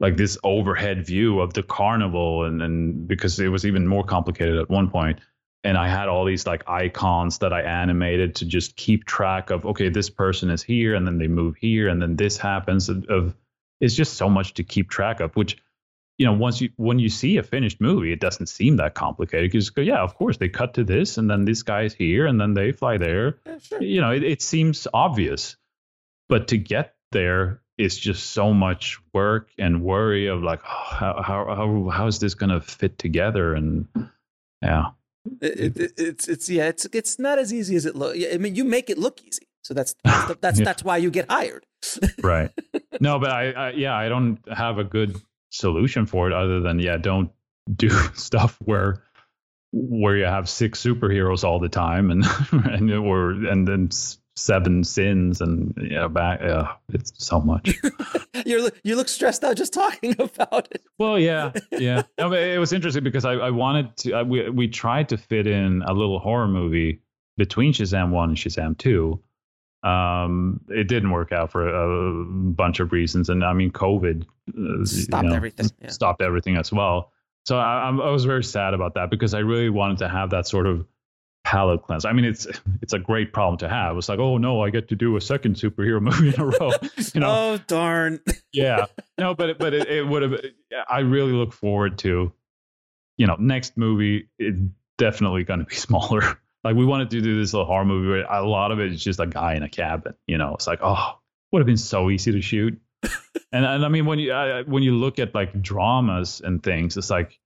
like 0.00 0.16
this 0.16 0.38
overhead 0.42 1.06
view 1.06 1.40
of 1.40 1.52
the 1.54 1.62
carnival 1.62 2.44
and 2.44 2.62
and 2.62 3.06
because 3.06 3.38
it 3.38 3.48
was 3.48 3.66
even 3.66 3.86
more 3.86 4.02
complicated 4.02 4.56
at 4.56 4.68
one 4.70 4.90
point 4.90 5.20
and 5.62 5.76
i 5.76 5.86
had 5.86 6.08
all 6.08 6.24
these 6.24 6.46
like 6.46 6.68
icons 6.68 7.38
that 7.38 7.52
i 7.52 7.60
animated 7.60 8.34
to 8.34 8.46
just 8.46 8.76
keep 8.76 9.04
track 9.04 9.50
of 9.50 9.64
okay 9.66 9.90
this 9.90 10.10
person 10.10 10.50
is 10.50 10.62
here 10.62 10.94
and 10.94 11.06
then 11.06 11.18
they 11.18 11.28
move 11.28 11.54
here 11.56 11.88
and 11.88 12.00
then 12.00 12.16
this 12.16 12.38
happens 12.38 12.88
of 12.88 13.36
it's 13.80 13.94
just 13.94 14.14
so 14.14 14.28
much 14.28 14.54
to 14.54 14.64
keep 14.64 14.88
track 14.88 15.20
of 15.20 15.36
which 15.36 15.58
you 16.20 16.26
know 16.26 16.34
once 16.34 16.60
you 16.60 16.68
when 16.76 16.98
you 16.98 17.08
see 17.08 17.38
a 17.38 17.42
finished 17.42 17.80
movie 17.80 18.12
it 18.12 18.20
doesn't 18.20 18.48
seem 18.48 18.76
that 18.76 18.92
complicated 18.94 19.50
because 19.50 19.70
yeah 19.78 20.02
of 20.02 20.14
course 20.14 20.36
they 20.36 20.50
cut 20.50 20.74
to 20.74 20.84
this 20.84 21.16
and 21.18 21.30
then 21.30 21.46
this 21.46 21.62
guy's 21.62 21.94
here 21.94 22.26
and 22.26 22.38
then 22.38 22.52
they 22.52 22.72
fly 22.72 22.98
there 22.98 23.38
Yeah, 23.46 23.58
sure. 23.58 23.82
you 23.82 24.00
know, 24.02 24.10
it, 24.12 24.22
it 24.22 24.42
seems 24.42 24.86
obvious, 24.92 25.56
but 26.28 26.48
to 26.48 26.58
get 26.58 26.94
there 27.12 27.62
is 27.78 27.98
just 27.98 28.32
so 28.32 28.52
much 28.52 28.98
work 29.14 29.48
and 29.58 29.82
worry 29.82 30.26
of 30.28 30.42
like, 30.42 30.60
oh, 30.64 30.84
how 31.00 31.22
how 31.28 31.44
how 31.56 31.88
how 31.96 32.06
is 32.06 32.18
this 32.18 32.34
going 32.34 32.50
to 32.50 32.60
fit 32.60 32.98
together? 32.98 33.54
And 33.54 33.88
yeah, 34.62 34.90
It, 35.40 35.76
it, 35.76 35.92
it's 35.96 36.28
it's 36.28 36.50
yeah 36.50 36.68
it's 36.68 36.84
it's 36.92 37.18
not 37.18 37.38
as 37.38 37.50
easy 37.52 37.76
as 37.76 37.86
it 37.86 37.96
looks. 37.96 38.18
I 38.34 38.36
mean, 38.36 38.54
you 38.54 38.64
make 38.64 38.90
it 38.90 38.98
look 38.98 39.22
easy, 39.26 39.46
so 39.64 39.72
that's 39.72 39.94
that's 40.04 40.34
that's, 40.44 40.58
Yeah. 40.58 40.64
that's 40.68 40.84
why 40.84 40.98
you 40.98 41.10
get 41.10 41.30
hired. 41.30 41.64
right. 42.22 42.50
no, 43.00 43.18
but 43.18 43.30
I, 43.30 43.42
I 43.52 43.70
yeah, 43.72 43.96
I 43.96 44.10
don't 44.10 44.38
have 44.52 44.76
a 44.76 44.84
good 44.84 45.16
solution 45.50 46.06
for 46.06 46.26
it 46.28 46.32
other 46.32 46.60
than 46.60 46.78
yeah, 46.78 46.96
don't 46.96 47.30
do 47.74 47.90
stuff 48.14 48.56
where 48.64 49.02
where 49.72 50.16
you 50.16 50.24
have 50.24 50.48
six 50.48 50.82
superheroes 50.82 51.44
all 51.44 51.60
the 51.60 51.68
time 51.68 52.10
and 52.10 52.24
and 52.52 52.90
or 52.92 53.30
and 53.30 53.68
then 53.68 53.88
seven 54.36 54.82
sins 54.84 55.40
and 55.40 55.74
yeah, 55.90 56.08
back 56.08 56.40
yeah, 56.42 56.74
it's 56.92 57.12
so 57.18 57.40
much. 57.40 57.78
you 58.46 58.70
you 58.82 58.96
look 58.96 59.08
stressed 59.08 59.44
out 59.44 59.56
just 59.56 59.72
talking 59.72 60.14
about 60.18 60.68
it. 60.70 60.82
Well, 60.98 61.18
yeah, 61.18 61.52
yeah. 61.72 62.02
No, 62.18 62.30
but 62.30 62.40
it 62.40 62.58
was 62.58 62.72
interesting 62.72 63.04
because 63.04 63.24
I, 63.24 63.32
I 63.34 63.50
wanted 63.50 63.96
to. 63.98 64.14
I, 64.14 64.22
we 64.22 64.48
we 64.50 64.68
tried 64.68 65.10
to 65.10 65.16
fit 65.16 65.46
in 65.46 65.82
a 65.82 65.92
little 65.92 66.18
horror 66.18 66.48
movie 66.48 67.00
between 67.36 67.72
Shazam 67.72 68.10
one 68.10 68.30
and 68.30 68.38
Shazam 68.38 68.76
two. 68.76 69.22
Um, 69.82 70.60
it 70.68 70.88
didn't 70.88 71.10
work 71.10 71.32
out 71.32 71.52
for 71.52 71.66
a 71.66 72.24
bunch 72.24 72.80
of 72.80 72.92
reasons, 72.92 73.28
and 73.28 73.44
I 73.44 73.52
mean, 73.52 73.70
COVID 73.70 74.24
uh, 74.48 74.84
Stopped 74.84 75.24
you 75.24 75.30
know, 75.30 75.36
everything, 75.36 75.70
yeah. 75.80 75.88
Stopped 75.88 76.22
everything 76.22 76.56
as 76.56 76.72
well. 76.72 77.12
So 77.46 77.58
I, 77.58 77.88
I 77.88 78.10
was 78.10 78.24
very 78.24 78.44
sad 78.44 78.74
about 78.74 78.94
that 78.94 79.10
because 79.10 79.32
I 79.32 79.38
really 79.38 79.70
wanted 79.70 79.98
to 79.98 80.08
have 80.08 80.30
that 80.30 80.46
sort 80.46 80.66
of 80.66 80.86
palate 81.42 81.82
cleanse. 81.82 82.04
I 82.04 82.12
mean, 82.12 82.26
it's 82.26 82.46
it's 82.82 82.92
a 82.92 82.98
great 82.98 83.32
problem 83.32 83.58
to 83.58 83.68
have. 83.68 83.96
It's 83.96 84.08
like, 84.08 84.18
oh 84.18 84.36
no, 84.36 84.62
I 84.62 84.68
get 84.70 84.88
to 84.88 84.96
do 84.96 85.16
a 85.16 85.20
second 85.20 85.56
superhero 85.56 86.00
movie 86.02 86.28
in 86.34 86.40
a 86.40 86.46
row. 86.46 86.72
You 87.14 87.20
know, 87.20 87.30
Oh 87.30 87.58
darn! 87.66 88.20
yeah 88.52 88.86
no 89.18 89.34
but 89.34 89.58
but 89.58 89.74
it, 89.74 89.88
it 89.88 90.06
would 90.06 90.22
have 90.22 90.40
i 90.88 91.00
really 91.00 91.32
look 91.32 91.52
forward 91.52 91.98
to 91.98 92.32
you 93.16 93.26
know 93.26 93.36
next 93.38 93.76
movie 93.76 94.28
it's 94.38 94.60
definitely 94.98 95.44
going 95.44 95.60
to 95.60 95.66
be 95.66 95.74
smaller 95.76 96.40
like 96.64 96.76
we 96.76 96.84
wanted 96.84 97.10
to 97.10 97.20
do 97.20 97.38
this 97.40 97.52
little 97.52 97.66
horror 97.66 97.84
movie 97.84 98.08
where 98.08 98.24
a 98.30 98.46
lot 98.46 98.70
of 98.72 98.80
it 98.80 98.92
is 98.92 99.02
just 99.02 99.20
a 99.20 99.26
guy 99.26 99.54
in 99.54 99.62
a 99.62 99.68
cabin 99.68 100.14
you 100.26 100.38
know? 100.38 100.54
It's 100.54 100.66
like 100.66 100.80
oh 100.82 101.18
would 101.52 101.60
have 101.60 101.66
been 101.66 101.76
so 101.76 102.10
easy 102.10 102.32
to 102.32 102.40
shoot. 102.40 102.80
And 103.52 103.64
and 103.64 103.84
i 103.84 103.88
mean 103.88 104.06
when 104.06 104.18
you 104.20 104.32
when 104.66 104.82
you 104.84 104.94
look 104.94 105.18
at 105.18 105.34
like 105.34 105.60
dramas 105.60 106.40
and 106.44 106.62
things 106.62 106.96
it's 106.96 107.10
like 107.10 107.36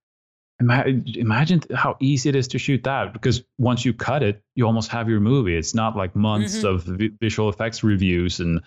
ima- 0.60 0.84
imagine 1.14 1.62
how 1.74 1.96
easy 2.00 2.28
it 2.28 2.36
is 2.36 2.48
to 2.48 2.58
shoot 2.58 2.84
that 2.84 3.12
because 3.14 3.42
once 3.58 3.84
you 3.86 3.94
cut 3.94 4.22
it 4.22 4.42
you 4.54 4.66
almost 4.66 4.90
have 4.90 5.08
your 5.08 5.20
movie. 5.20 5.56
It's 5.56 5.74
not 5.74 5.96
like 5.96 6.14
months 6.14 6.56
Mhm. 6.58 6.68
of 6.74 6.82
vi- 6.84 7.12
visual 7.20 7.48
effects 7.48 7.82
reviews 7.82 8.40
and 8.40 8.60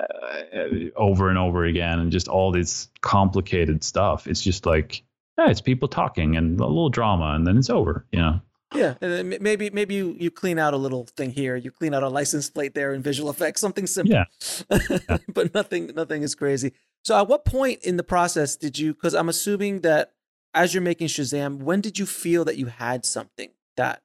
uh, 0.00 0.90
over 0.96 1.28
and 1.28 1.38
over 1.38 1.64
again 1.64 2.00
and 2.00 2.10
just 2.10 2.28
all 2.28 2.50
this 2.52 2.88
complicated 3.02 3.84
stuff. 3.84 4.26
It's 4.26 4.42
just 4.42 4.66
like 4.66 5.02
yeah, 5.38 5.50
it's 5.50 5.60
people 5.60 5.88
talking 5.88 6.36
and 6.36 6.58
a 6.60 6.66
little 6.66 6.90
drama 6.90 7.34
and 7.36 7.46
then 7.46 7.56
it's 7.56 7.70
over 7.70 8.04
you 8.12 8.18
know 8.18 8.40
Yeah, 8.74 8.94
and 9.00 9.12
then 9.12 9.38
maybe 9.40 9.70
maybe 9.70 9.94
you 9.94 10.16
you 10.18 10.30
clean 10.30 10.58
out 10.58 10.74
a 10.74 10.76
little 10.76 11.06
thing 11.16 11.30
here. 11.30 11.56
You 11.56 11.70
clean 11.70 11.92
out 11.92 12.02
a 12.02 12.08
license 12.08 12.48
plate 12.48 12.74
there 12.74 12.92
in 12.92 13.02
visual 13.02 13.28
effects, 13.28 13.60
something 13.60 13.86
simple. 13.86 14.14
yeah 14.14 15.18
but 15.28 15.52
nothing 15.54 15.90
nothing 15.94 16.22
is 16.22 16.34
crazy. 16.34 16.72
So 17.04 17.18
at 17.18 17.26
what 17.26 17.44
point 17.44 17.82
in 17.82 17.96
the 17.96 18.04
process 18.04 18.56
did 18.56 18.78
you 18.78 18.94
because 18.94 19.14
I'm 19.14 19.28
assuming 19.28 19.80
that 19.80 20.12
as 20.54 20.74
you're 20.74 20.82
making 20.82 21.08
Shazam, 21.08 21.58
when 21.58 21.80
did 21.80 21.98
you 21.98 22.06
feel 22.06 22.44
that 22.44 22.56
you 22.56 22.66
had 22.66 23.04
something 23.04 23.50
that 23.76 24.02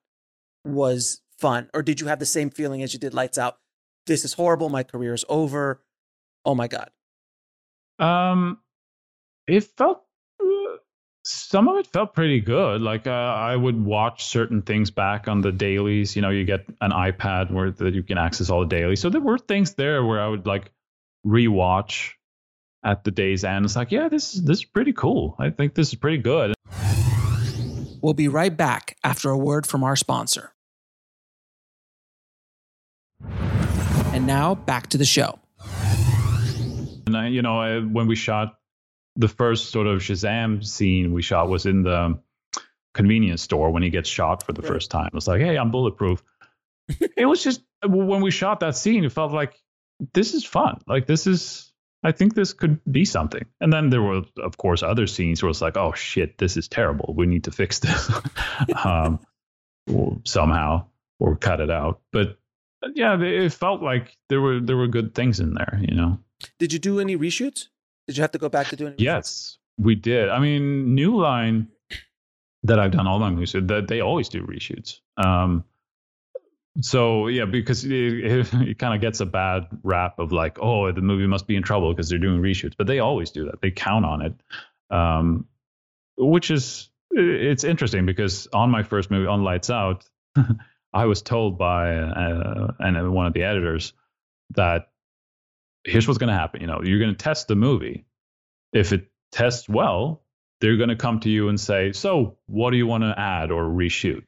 was 0.64 1.22
fun? 1.38 1.70
Or 1.74 1.82
did 1.82 2.00
you 2.02 2.08
have 2.08 2.20
the 2.20 2.26
same 2.26 2.50
feeling 2.50 2.82
as 2.84 2.94
you 2.94 3.00
did 3.00 3.14
Lights 3.14 3.38
Out? 3.38 3.58
This 4.08 4.26
is 4.26 4.34
horrible, 4.34 4.70
my 4.70 4.84
career 4.84 5.14
is 5.14 5.26
over. 5.30 5.82
Oh 6.44 6.56
my 6.56 6.68
God. 6.68 6.90
Um, 7.98 8.60
it 9.48 9.64
felt 9.64 10.05
some 11.26 11.68
of 11.68 11.78
it 11.78 11.88
felt 11.88 12.14
pretty 12.14 12.40
good. 12.40 12.82
Like 12.82 13.08
uh, 13.08 13.12
I 13.12 13.56
would 13.56 13.84
watch 13.84 14.26
certain 14.26 14.62
things 14.62 14.92
back 14.92 15.28
on 15.28 15.42
the 15.42 15.52
dailies. 15.52 16.16
You 16.16 16.22
know, 16.22 16.30
you 16.30 16.46
get 16.46 16.66
an 16.82 16.92
iPad 16.92 17.52
where 17.52 17.72
that 17.72 17.96
you 17.96 18.04
can 18.04 18.20
access 18.20 18.52
all 18.52 18.62
the 18.62 18.68
dailies. 18.68 19.02
So 19.02 19.10
there 19.10 19.22
were 19.22 19.40
things 19.40 19.74
there 19.74 20.06
where 20.06 20.22
I 20.22 20.28
would 20.28 20.46
like 20.46 20.72
rewatch 21.26 22.12
at 22.84 23.04
the 23.04 23.10
day's 23.10 23.44
end. 23.44 23.66
It's 23.66 23.76
like, 23.76 23.92
yeah, 23.92 24.08
this 24.08 24.36
is 24.36 24.44
this 24.44 24.60
is 24.60 24.66
pretty 24.66 24.94
cool. 24.94 25.36
I 25.40 25.50
think 25.50 25.74
this 25.74 25.90
is 25.90 25.96
pretty 25.96 26.20
good. 26.20 26.54
We'll 28.02 28.14
be 28.14 28.28
right 28.28 28.56
back 28.56 28.96
after 29.04 29.32
a 29.32 29.38
word 29.38 29.66
from 29.66 29.84
our 29.84 29.96
sponsor. 29.96 30.52
And 34.14 34.28
now 34.28 34.54
back 34.54 34.88
to 34.90 35.00
the 35.00 35.06
show. 35.06 35.40
And 37.08 37.18
I, 37.18 37.28
you 37.28 37.42
know, 37.42 37.60
I, 37.60 37.80
when 37.80 38.06
we 38.06 38.16
shot 38.16 38.60
the 39.16 39.28
first 39.28 39.72
sort 39.72 39.88
of 39.88 40.02
Shazam 40.02 40.66
scene 40.66 41.14
we 41.14 41.22
shot 41.22 41.50
was 41.50 41.66
in 41.66 41.84
the 41.84 42.20
convenience 42.94 43.42
store 43.42 43.72
when 43.72 43.84
he 43.84 43.90
gets 43.90 44.10
shot 44.10 44.44
for 44.44 44.54
the 44.54 44.62
right. 44.62 44.72
first 44.72 44.92
time. 44.92 45.12
It's 45.14 45.28
like, 45.28 45.42
hey, 45.42 45.58
I'm 45.58 45.72
bulletproof. 45.72 46.24
it 47.18 47.26
was 47.26 47.44
just 47.44 47.62
when 47.86 48.22
we 48.22 48.32
shot 48.32 48.62
that 48.62 48.76
scene, 48.76 49.04
it 49.04 49.12
felt 49.12 49.32
like 49.32 49.54
this 50.14 50.34
is 50.34 50.44
fun. 50.44 50.82
Like 50.88 51.08
this 51.08 51.28
is 51.28 51.72
I 52.04 52.12
think 52.12 52.36
this 52.36 52.54
could 52.54 52.80
be 52.90 53.04
something. 53.04 53.46
And 53.60 53.74
then 53.74 53.90
there 53.90 54.02
were, 54.02 54.22
of 54.38 54.58
course, 54.58 54.84
other 54.84 55.08
scenes 55.08 55.42
where 55.42 55.50
it's 55.50 55.62
like, 55.62 55.76
oh 55.76 55.94
shit, 55.94 56.38
this 56.38 56.56
is 56.56 56.68
terrible. 56.68 57.16
We 57.18 57.26
need 57.26 57.46
to 57.46 57.52
fix 57.52 57.80
this 57.80 58.12
um, 58.84 59.20
somehow 60.24 60.86
or 61.20 61.36
cut 61.36 61.62
it 61.62 61.72
out. 61.72 62.02
But 62.12 62.38
yeah, 62.94 63.20
it 63.20 63.54
felt 63.54 63.82
like 63.82 64.16
there 64.30 64.40
were 64.40 64.60
there 64.60 64.78
were 64.78 64.88
good 64.88 65.16
things 65.16 65.40
in 65.40 65.56
there. 65.56 65.80
You 65.82 65.96
know. 65.96 66.20
Did 66.60 66.74
you 66.74 66.80
do 66.80 67.00
any 67.00 67.18
reshoots? 67.18 67.68
Did 68.08 68.18
you 68.18 68.22
have 68.22 68.32
to 68.32 68.38
go 68.38 68.50
back 68.50 68.68
to 68.68 68.76
doing? 68.76 68.96
Yes, 68.98 69.58
we 69.78 69.96
did. 69.96 70.30
I 70.30 70.40
mean, 70.40 70.96
New 70.96 71.18
Line 71.18 71.70
that 72.64 72.80
I've 72.80 72.92
done 72.92 73.08
all 73.08 73.20
my 73.20 73.30
movies 73.30 73.54
that 73.54 73.86
they 73.88 74.02
always 74.02 74.30
do 74.30 74.42
reshoots. 74.42 75.00
Um, 75.18 75.64
so 76.82 77.28
yeah, 77.28 77.46
because 77.46 77.86
it, 77.86 77.92
it, 77.92 78.48
it 78.54 78.80
kind 78.80 78.94
of 78.94 79.02
gets 79.02 79.20
a 79.20 79.26
bad 79.26 79.68
rap 79.84 80.20
of 80.20 80.32
like, 80.32 80.58
oh, 80.60 80.92
the 80.92 81.02
movie 81.02 81.28
must 81.28 81.48
be 81.48 81.56
in 81.56 81.64
trouble 81.64 81.94
because 81.94 82.10
they're 82.10 82.20
doing 82.20 82.42
reshoots, 82.42 82.74
but 82.78 82.88
they 82.88 83.00
always 83.00 83.32
do 83.32 83.46
that. 83.46 83.62
They 83.62 83.72
count 83.72 84.06
on 84.06 84.22
it, 84.22 84.34
um, 84.90 85.46
which 86.18 86.52
is 86.52 86.90
it's 87.12 87.64
interesting 87.64 88.06
because 88.06 88.48
on 88.52 88.72
my 88.72 88.84
first 88.84 89.10
movie, 89.10 89.28
on 89.28 89.44
Lights 89.44 89.70
Out, 89.70 90.06
I 90.94 91.06
was 91.06 91.22
told 91.22 91.58
by 91.58 91.96
uh, 91.96 92.72
and 92.80 93.14
one 93.14 93.26
of 93.26 93.34
the 93.34 93.44
editors 93.44 93.94
that 94.56 94.90
here's 95.86 96.08
what's 96.08 96.18
going 96.18 96.30
to 96.30 96.38
happen. 96.38 96.62
You 96.62 96.68
know, 96.68 96.82
you're 96.84 97.00
going 97.00 97.16
to 97.16 97.24
test 97.24 97.48
the 97.48 97.56
movie. 97.56 98.06
If 98.74 98.92
it 98.92 99.10
tests 99.32 99.70
well, 99.70 100.24
they're 100.60 100.78
going 100.78 100.90
to 100.90 100.96
come 100.96 101.20
to 101.22 101.30
you 101.30 101.50
and 101.50 101.60
say, 101.60 101.92
so 101.92 102.38
what 102.48 102.72
do 102.72 102.78
you 102.78 102.88
want 102.88 103.04
to 103.04 103.14
add 103.18 103.52
or 103.52 103.64
reshoot? 103.64 104.24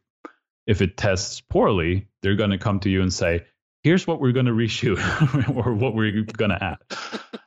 If 0.66 0.82
it 0.82 0.98
tests 0.98 1.42
poorly, 1.42 2.08
they're 2.22 2.36
going 2.36 2.52
to 2.52 2.58
come 2.58 2.80
to 2.82 2.90
you 2.90 3.02
and 3.02 3.12
say, 3.12 3.46
here's 3.84 4.06
what 4.06 4.20
we're 4.20 4.34
going 4.34 4.46
to 4.46 4.52
reshoot 4.52 5.56
or 5.66 5.74
what 5.74 5.96
we're 5.96 6.24
going 6.24 6.52
to 6.52 6.64
add. 6.64 6.78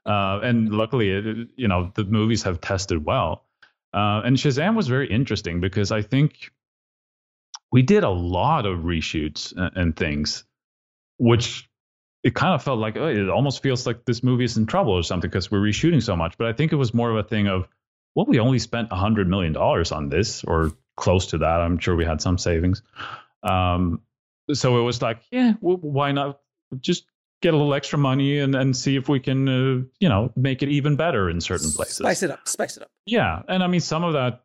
Uh, 0.06 0.40
and 0.42 0.70
luckily, 0.70 1.10
it, 1.10 1.48
you 1.56 1.68
know, 1.68 1.92
the 1.94 2.04
movies 2.04 2.42
have 2.44 2.60
tested 2.60 3.04
well. 3.04 3.44
Uh, 3.92 4.22
and 4.24 4.36
Shazam 4.36 4.76
was 4.76 4.88
very 4.88 5.10
interesting 5.10 5.60
because 5.60 5.92
I 5.92 6.02
think 6.02 6.50
we 7.70 7.82
did 7.82 8.04
a 8.04 8.10
lot 8.10 8.66
of 8.66 8.80
reshoots 8.80 9.54
and, 9.56 9.76
and 9.76 9.96
things, 9.96 10.44
which 11.18 11.69
it 12.22 12.34
kind 12.34 12.54
of 12.54 12.62
felt 12.62 12.78
like 12.78 12.96
oh, 12.96 13.06
it 13.08 13.28
almost 13.28 13.62
feels 13.62 13.86
like 13.86 14.04
this 14.04 14.22
movie 14.22 14.44
is 14.44 14.56
in 14.56 14.66
trouble 14.66 14.92
or 14.92 15.02
something 15.02 15.28
because 15.28 15.50
we're 15.50 15.60
reshooting 15.60 16.02
so 16.02 16.16
much. 16.16 16.36
But 16.38 16.48
I 16.48 16.52
think 16.52 16.72
it 16.72 16.76
was 16.76 16.92
more 16.92 17.10
of 17.10 17.16
a 17.16 17.28
thing 17.28 17.48
of, 17.48 17.68
well, 18.14 18.26
we 18.26 18.38
only 18.40 18.58
spent 18.58 18.88
a 18.90 18.96
hundred 18.96 19.28
million 19.28 19.52
dollars 19.52 19.92
on 19.92 20.08
this 20.08 20.44
or 20.44 20.72
close 20.96 21.28
to 21.28 21.38
that. 21.38 21.60
I'm 21.60 21.78
sure 21.78 21.96
we 21.96 22.04
had 22.04 22.20
some 22.20 22.38
savings. 22.38 22.82
Um, 23.42 24.02
so 24.52 24.78
it 24.78 24.82
was 24.82 25.00
like, 25.00 25.22
yeah, 25.30 25.54
well, 25.60 25.76
why 25.76 26.12
not 26.12 26.40
just 26.78 27.04
get 27.40 27.54
a 27.54 27.56
little 27.56 27.72
extra 27.72 27.98
money 27.98 28.38
and, 28.38 28.54
and 28.54 28.76
see 28.76 28.96
if 28.96 29.08
we 29.08 29.18
can, 29.20 29.48
uh, 29.48 29.84
you 29.98 30.08
know, 30.08 30.32
make 30.36 30.62
it 30.62 30.68
even 30.68 30.96
better 30.96 31.30
in 31.30 31.40
certain 31.40 31.70
places. 31.70 31.98
Spice 31.98 32.22
it 32.22 32.30
up, 32.30 32.46
spice 32.46 32.76
it 32.76 32.82
up. 32.82 32.90
Yeah, 33.06 33.42
and 33.48 33.62
I 33.62 33.66
mean, 33.66 33.80
some 33.80 34.04
of 34.04 34.12
that. 34.12 34.44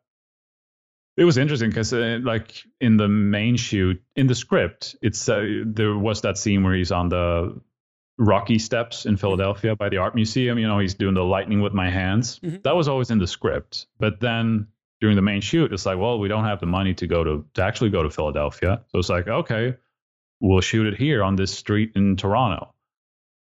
It 1.18 1.24
was 1.24 1.38
interesting 1.38 1.70
because, 1.70 1.94
uh, 1.94 2.20
like 2.22 2.64
in 2.82 2.98
the 2.98 3.08
main 3.08 3.56
shoot, 3.56 4.04
in 4.16 4.28
the 4.28 4.36
script, 4.36 4.96
it's 5.02 5.30
uh, 5.30 5.64
there 5.66 5.98
was 5.98 6.22
that 6.22 6.38
scene 6.38 6.64
where 6.64 6.76
he's 6.76 6.92
on 6.92 7.10
the 7.10 7.62
rocky 8.18 8.60
steps 8.60 9.06
in 9.06 9.18
Philadelphia 9.18 9.76
by 9.76 9.90
the 9.90 9.98
art 9.98 10.16
museum. 10.16 10.58
You 10.58 10.68
know, 10.68 10.80
he's 10.80 10.96
doing 10.96 11.14
the 11.14 11.24
lightning 11.24 11.62
with 11.62 11.74
my 11.74 11.90
hands. 11.90 12.40
Mm-hmm. 12.40 12.58
That 12.64 12.76
was 12.76 12.88
always 12.88 13.12
in 13.12 13.20
the 13.20 13.28
script, 13.28 13.88
but 13.98 14.20
then 14.20 14.68
during 15.00 15.16
the 15.16 15.22
main 15.22 15.42
shoot, 15.42 15.72
it's 15.72 15.86
like, 15.86 15.98
well, 15.98 16.20
we 16.20 16.28
don't 16.28 16.46
have 16.46 16.60
the 16.60 16.66
money 16.66 16.94
to 16.96 17.08
go 17.08 17.24
to 17.24 17.46
to 17.54 17.64
actually 17.64 17.92
go 17.92 18.04
to 18.04 18.10
Philadelphia. 18.10 18.84
So 18.90 19.00
it's 19.00 19.10
like, 19.10 19.28
okay, 19.28 19.76
we'll 20.42 20.62
shoot 20.62 20.88
it 20.88 20.98
here 20.98 21.24
on 21.24 21.36
this 21.36 21.54
street 21.54 21.94
in 21.96 22.18
Toronto. 22.18 22.74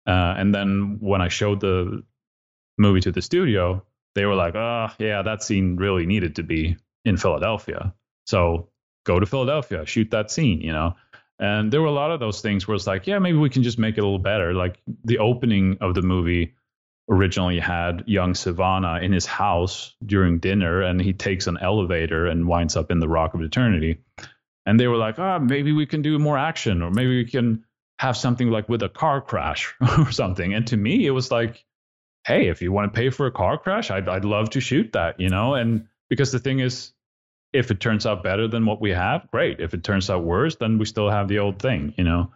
Uh, 0.07 0.33
and 0.37 0.53
then 0.53 0.97
when 0.99 1.21
I 1.21 1.27
showed 1.27 1.59
the 1.59 2.03
movie 2.77 3.01
to 3.01 3.11
the 3.11 3.21
studio, 3.21 3.85
they 4.15 4.25
were 4.25 4.35
like, 4.35 4.55
oh, 4.55 4.89
yeah, 4.97 5.21
that 5.21 5.43
scene 5.43 5.75
really 5.75 6.05
needed 6.05 6.37
to 6.37 6.43
be 6.43 6.77
in 7.05 7.17
Philadelphia. 7.17 7.93
So 8.25 8.69
go 9.05 9.19
to 9.19 9.25
Philadelphia, 9.25 9.85
shoot 9.85 10.11
that 10.11 10.31
scene, 10.31 10.61
you 10.61 10.71
know? 10.71 10.95
And 11.39 11.73
there 11.73 11.81
were 11.81 11.87
a 11.87 11.91
lot 11.91 12.11
of 12.11 12.19
those 12.19 12.41
things 12.41 12.67
where 12.67 12.75
it's 12.75 12.85
like, 12.85 13.07
yeah, 13.07 13.17
maybe 13.17 13.37
we 13.37 13.49
can 13.49 13.63
just 13.63 13.79
make 13.79 13.97
it 13.97 14.01
a 14.01 14.03
little 14.03 14.19
better. 14.19 14.53
Like 14.53 14.79
the 15.03 15.17
opening 15.17 15.77
of 15.81 15.95
the 15.95 16.03
movie 16.03 16.53
originally 17.09 17.59
had 17.59 18.03
young 18.05 18.33
Sivana 18.33 19.01
in 19.01 19.11
his 19.11 19.25
house 19.25 19.95
during 20.05 20.37
dinner, 20.39 20.81
and 20.81 21.01
he 21.01 21.13
takes 21.13 21.47
an 21.47 21.57
elevator 21.59 22.27
and 22.27 22.47
winds 22.47 22.75
up 22.75 22.91
in 22.91 22.99
the 22.99 23.09
Rock 23.09 23.33
of 23.33 23.41
Eternity. 23.41 24.03
And 24.65 24.79
they 24.79 24.87
were 24.87 24.97
like, 24.97 25.17
ah, 25.17 25.35
oh, 25.35 25.39
maybe 25.39 25.71
we 25.71 25.87
can 25.87 26.03
do 26.03 26.17
more 26.19 26.37
action, 26.37 26.83
or 26.83 26.91
maybe 26.91 27.17
we 27.17 27.25
can 27.25 27.65
have 27.97 28.15
something 28.15 28.49
like 28.49 28.69
with 28.69 28.83
a 28.83 28.89
car 28.89 29.19
crash 29.19 29.73
or 29.97 30.11
something. 30.11 30.53
And 30.53 30.67
to 30.67 30.77
me, 30.77 31.05
it 31.05 31.11
was 31.11 31.31
like, 31.31 31.65
hey, 32.25 32.47
if 32.49 32.61
you 32.61 32.71
want 32.71 32.93
to 32.93 32.97
pay 32.97 33.09
for 33.09 33.25
a 33.25 33.31
car 33.31 33.57
crash, 33.57 33.89
I'd, 33.89 34.07
I'd 34.07 34.25
love 34.25 34.51
to 34.51 34.61
shoot 34.61 34.93
that, 34.93 35.19
you 35.19 35.29
know? 35.29 35.55
And 35.55 35.87
because 36.11 36.33
the 36.33 36.39
thing 36.39 36.59
is, 36.59 36.91
if 37.53 37.71
it 37.71 37.79
turns 37.79 38.05
out 38.05 38.21
better 38.21 38.49
than 38.49 38.65
what 38.65 38.81
we 38.81 38.91
have, 38.91 39.31
great. 39.31 39.61
If 39.61 39.73
it 39.73 39.81
turns 39.81 40.09
out 40.09 40.25
worse, 40.25 40.57
then 40.57 40.77
we 40.77 40.83
still 40.83 41.09
have 41.09 41.29
the 41.29 41.39
old 41.39 41.59
thing, 41.59 41.93
you 41.97 42.03
know? 42.03 42.31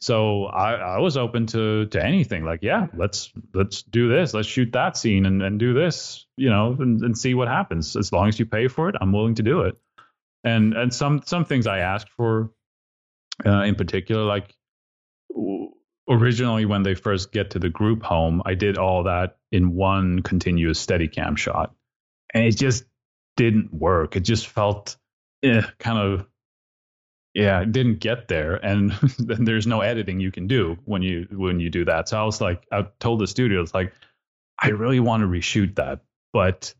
So 0.00 0.46
I, 0.46 0.74
I 0.74 0.98
was 0.98 1.16
open 1.18 1.46
to 1.48 1.86
to 1.86 2.04
anything. 2.04 2.44
Like, 2.44 2.60
yeah, 2.62 2.86
let's 2.96 3.30
let's 3.54 3.82
do 3.82 4.08
this. 4.08 4.32
Let's 4.32 4.48
shoot 4.48 4.72
that 4.72 4.96
scene 4.96 5.26
and, 5.26 5.42
and 5.42 5.58
do 5.58 5.74
this, 5.74 6.26
you 6.36 6.48
know, 6.50 6.74
and, 6.78 7.02
and 7.02 7.16
see 7.16 7.34
what 7.34 7.48
happens. 7.48 7.96
As 7.96 8.12
long 8.12 8.28
as 8.28 8.38
you 8.38 8.46
pay 8.46 8.68
for 8.68 8.88
it, 8.88 8.96
I'm 9.00 9.12
willing 9.12 9.36
to 9.36 9.42
do 9.42 9.62
it. 9.62 9.78
And 10.42 10.74
and 10.74 10.92
some 10.92 11.22
some 11.24 11.44
things 11.44 11.66
I 11.66 11.78
asked 11.78 12.10
for, 12.16 12.50
uh, 13.44 13.62
in 13.62 13.74
particular, 13.74 14.24
like 14.24 14.54
originally 16.08 16.64
when 16.64 16.82
they 16.82 16.94
first 16.94 17.32
get 17.32 17.50
to 17.50 17.58
the 17.58 17.70
group 17.70 18.02
home, 18.02 18.42
I 18.44 18.54
did 18.54 18.78
all 18.78 19.04
that 19.04 19.36
in 19.52 19.74
one 19.74 20.20
continuous 20.20 20.84
Steadicam 20.84 21.36
shot, 21.38 21.74
and 22.34 22.44
it 22.44 22.56
just 22.56 22.84
didn't 23.38 23.72
work. 23.72 24.16
It 24.16 24.20
just 24.20 24.48
felt 24.48 24.98
eh, 25.42 25.62
kind 25.78 25.98
of 25.98 26.26
yeah, 27.32 27.60
it 27.60 27.72
didn't 27.72 28.00
get 28.00 28.26
there, 28.26 28.56
and 28.56 28.90
then 29.18 29.44
there's 29.44 29.66
no 29.66 29.80
editing 29.80 30.20
you 30.20 30.32
can 30.32 30.48
do 30.48 30.76
when 30.84 31.02
you 31.02 31.26
when 31.30 31.60
you 31.60 31.70
do 31.70 31.86
that. 31.86 32.08
So 32.08 32.20
I 32.20 32.24
was 32.24 32.40
like, 32.40 32.66
I 32.70 32.86
told 32.98 33.20
the 33.20 33.26
studio, 33.26 33.62
it's 33.62 33.72
like, 33.72 33.94
I 34.60 34.70
really 34.70 35.00
want 35.00 35.22
to 35.22 35.28
reshoot 35.28 35.76
that, 35.76 36.00
but 36.32 36.74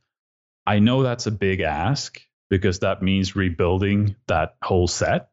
I 0.66 0.80
know 0.80 1.02
that's 1.02 1.26
a 1.26 1.30
big 1.30 1.60
ask 1.60 2.20
because 2.50 2.80
that 2.80 3.02
means 3.02 3.36
rebuilding 3.36 4.16
that 4.26 4.56
whole 4.62 4.88
set. 4.88 5.30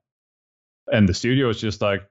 And 0.91 1.09
the 1.09 1.13
studio 1.13 1.49
is 1.49 1.59
just 1.59 1.81
like, 1.81 2.07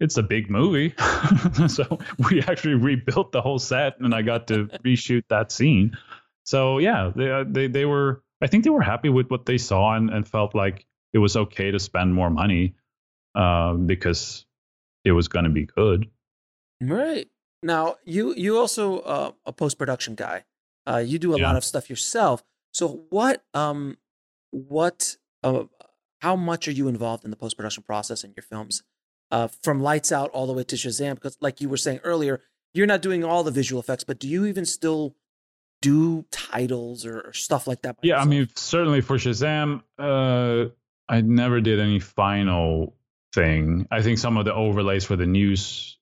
it's 0.00 0.16
a 0.16 0.22
big 0.22 0.50
movie. 0.50 0.94
so 1.68 1.98
we 2.30 2.40
actually 2.42 2.74
rebuilt 2.74 3.32
the 3.32 3.42
whole 3.42 3.58
set 3.58 4.00
and 4.00 4.14
I 4.14 4.22
got 4.22 4.48
to 4.48 4.66
reshoot 4.84 5.24
that 5.28 5.52
scene. 5.52 5.96
So 6.44 6.78
yeah, 6.78 7.12
they, 7.14 7.44
they, 7.46 7.66
they 7.66 7.84
were, 7.84 8.22
I 8.40 8.46
think 8.46 8.64
they 8.64 8.70
were 8.70 8.82
happy 8.82 9.08
with 9.08 9.30
what 9.30 9.46
they 9.46 9.58
saw 9.58 9.94
and, 9.94 10.10
and 10.10 10.26
felt 10.26 10.54
like 10.54 10.86
it 11.12 11.18
was 11.18 11.36
okay 11.36 11.70
to 11.70 11.78
spend 11.78 12.14
more 12.14 12.30
money 12.30 12.74
uh, 13.34 13.74
because 13.74 14.46
it 15.04 15.12
was 15.12 15.28
going 15.28 15.44
to 15.44 15.50
be 15.50 15.66
good. 15.66 16.08
Right 16.80 17.28
now, 17.62 17.96
you 18.04 18.34
you 18.34 18.58
also 18.58 19.00
uh, 19.00 19.32
a 19.46 19.52
post 19.52 19.78
production 19.78 20.14
guy. 20.14 20.44
Uh, 20.86 20.98
you 20.98 21.18
do 21.18 21.34
a 21.34 21.38
yeah. 21.38 21.46
lot 21.46 21.56
of 21.56 21.64
stuff 21.64 21.90
yourself. 21.90 22.44
So 22.72 23.04
what 23.10 23.42
um 23.54 23.96
what 24.50 25.16
uh, 25.42 25.64
how 26.20 26.36
much 26.36 26.68
are 26.68 26.72
you 26.72 26.88
involved 26.88 27.24
in 27.24 27.30
the 27.30 27.36
post 27.36 27.56
production 27.56 27.82
process 27.82 28.24
in 28.24 28.32
your 28.36 28.42
films? 28.42 28.82
Uh, 29.30 29.48
from 29.62 29.82
lights 29.82 30.10
out 30.10 30.30
all 30.30 30.46
the 30.46 30.54
way 30.54 30.64
to 30.64 30.76
Shazam, 30.76 31.14
because 31.14 31.36
like 31.40 31.60
you 31.60 31.68
were 31.68 31.76
saying 31.76 32.00
earlier, 32.02 32.40
you're 32.72 32.86
not 32.86 33.02
doing 33.02 33.24
all 33.24 33.44
the 33.44 33.50
visual 33.50 33.80
effects, 33.80 34.04
but 34.04 34.18
do 34.18 34.26
you 34.26 34.46
even 34.46 34.64
still 34.64 35.16
do 35.80 36.24
titles 36.30 37.06
or, 37.06 37.20
or 37.20 37.32
stuff 37.32 37.66
like 37.66 37.82
that? 37.82 37.96
Yeah, 38.02 38.14
yourself? 38.14 38.26
I 38.26 38.30
mean, 38.30 38.48
certainly 38.54 39.00
for 39.00 39.16
Shazam, 39.16 39.82
uh, 39.98 40.70
I 41.08 41.20
never 41.20 41.60
did 41.60 41.80
any 41.80 42.00
final 42.00 42.94
thing. 43.34 43.86
I 43.90 44.02
think 44.02 44.18
some 44.18 44.36
of 44.36 44.44
the 44.44 44.54
overlays 44.54 45.04
for 45.04 45.16
the 45.16 45.26
news 45.26 45.98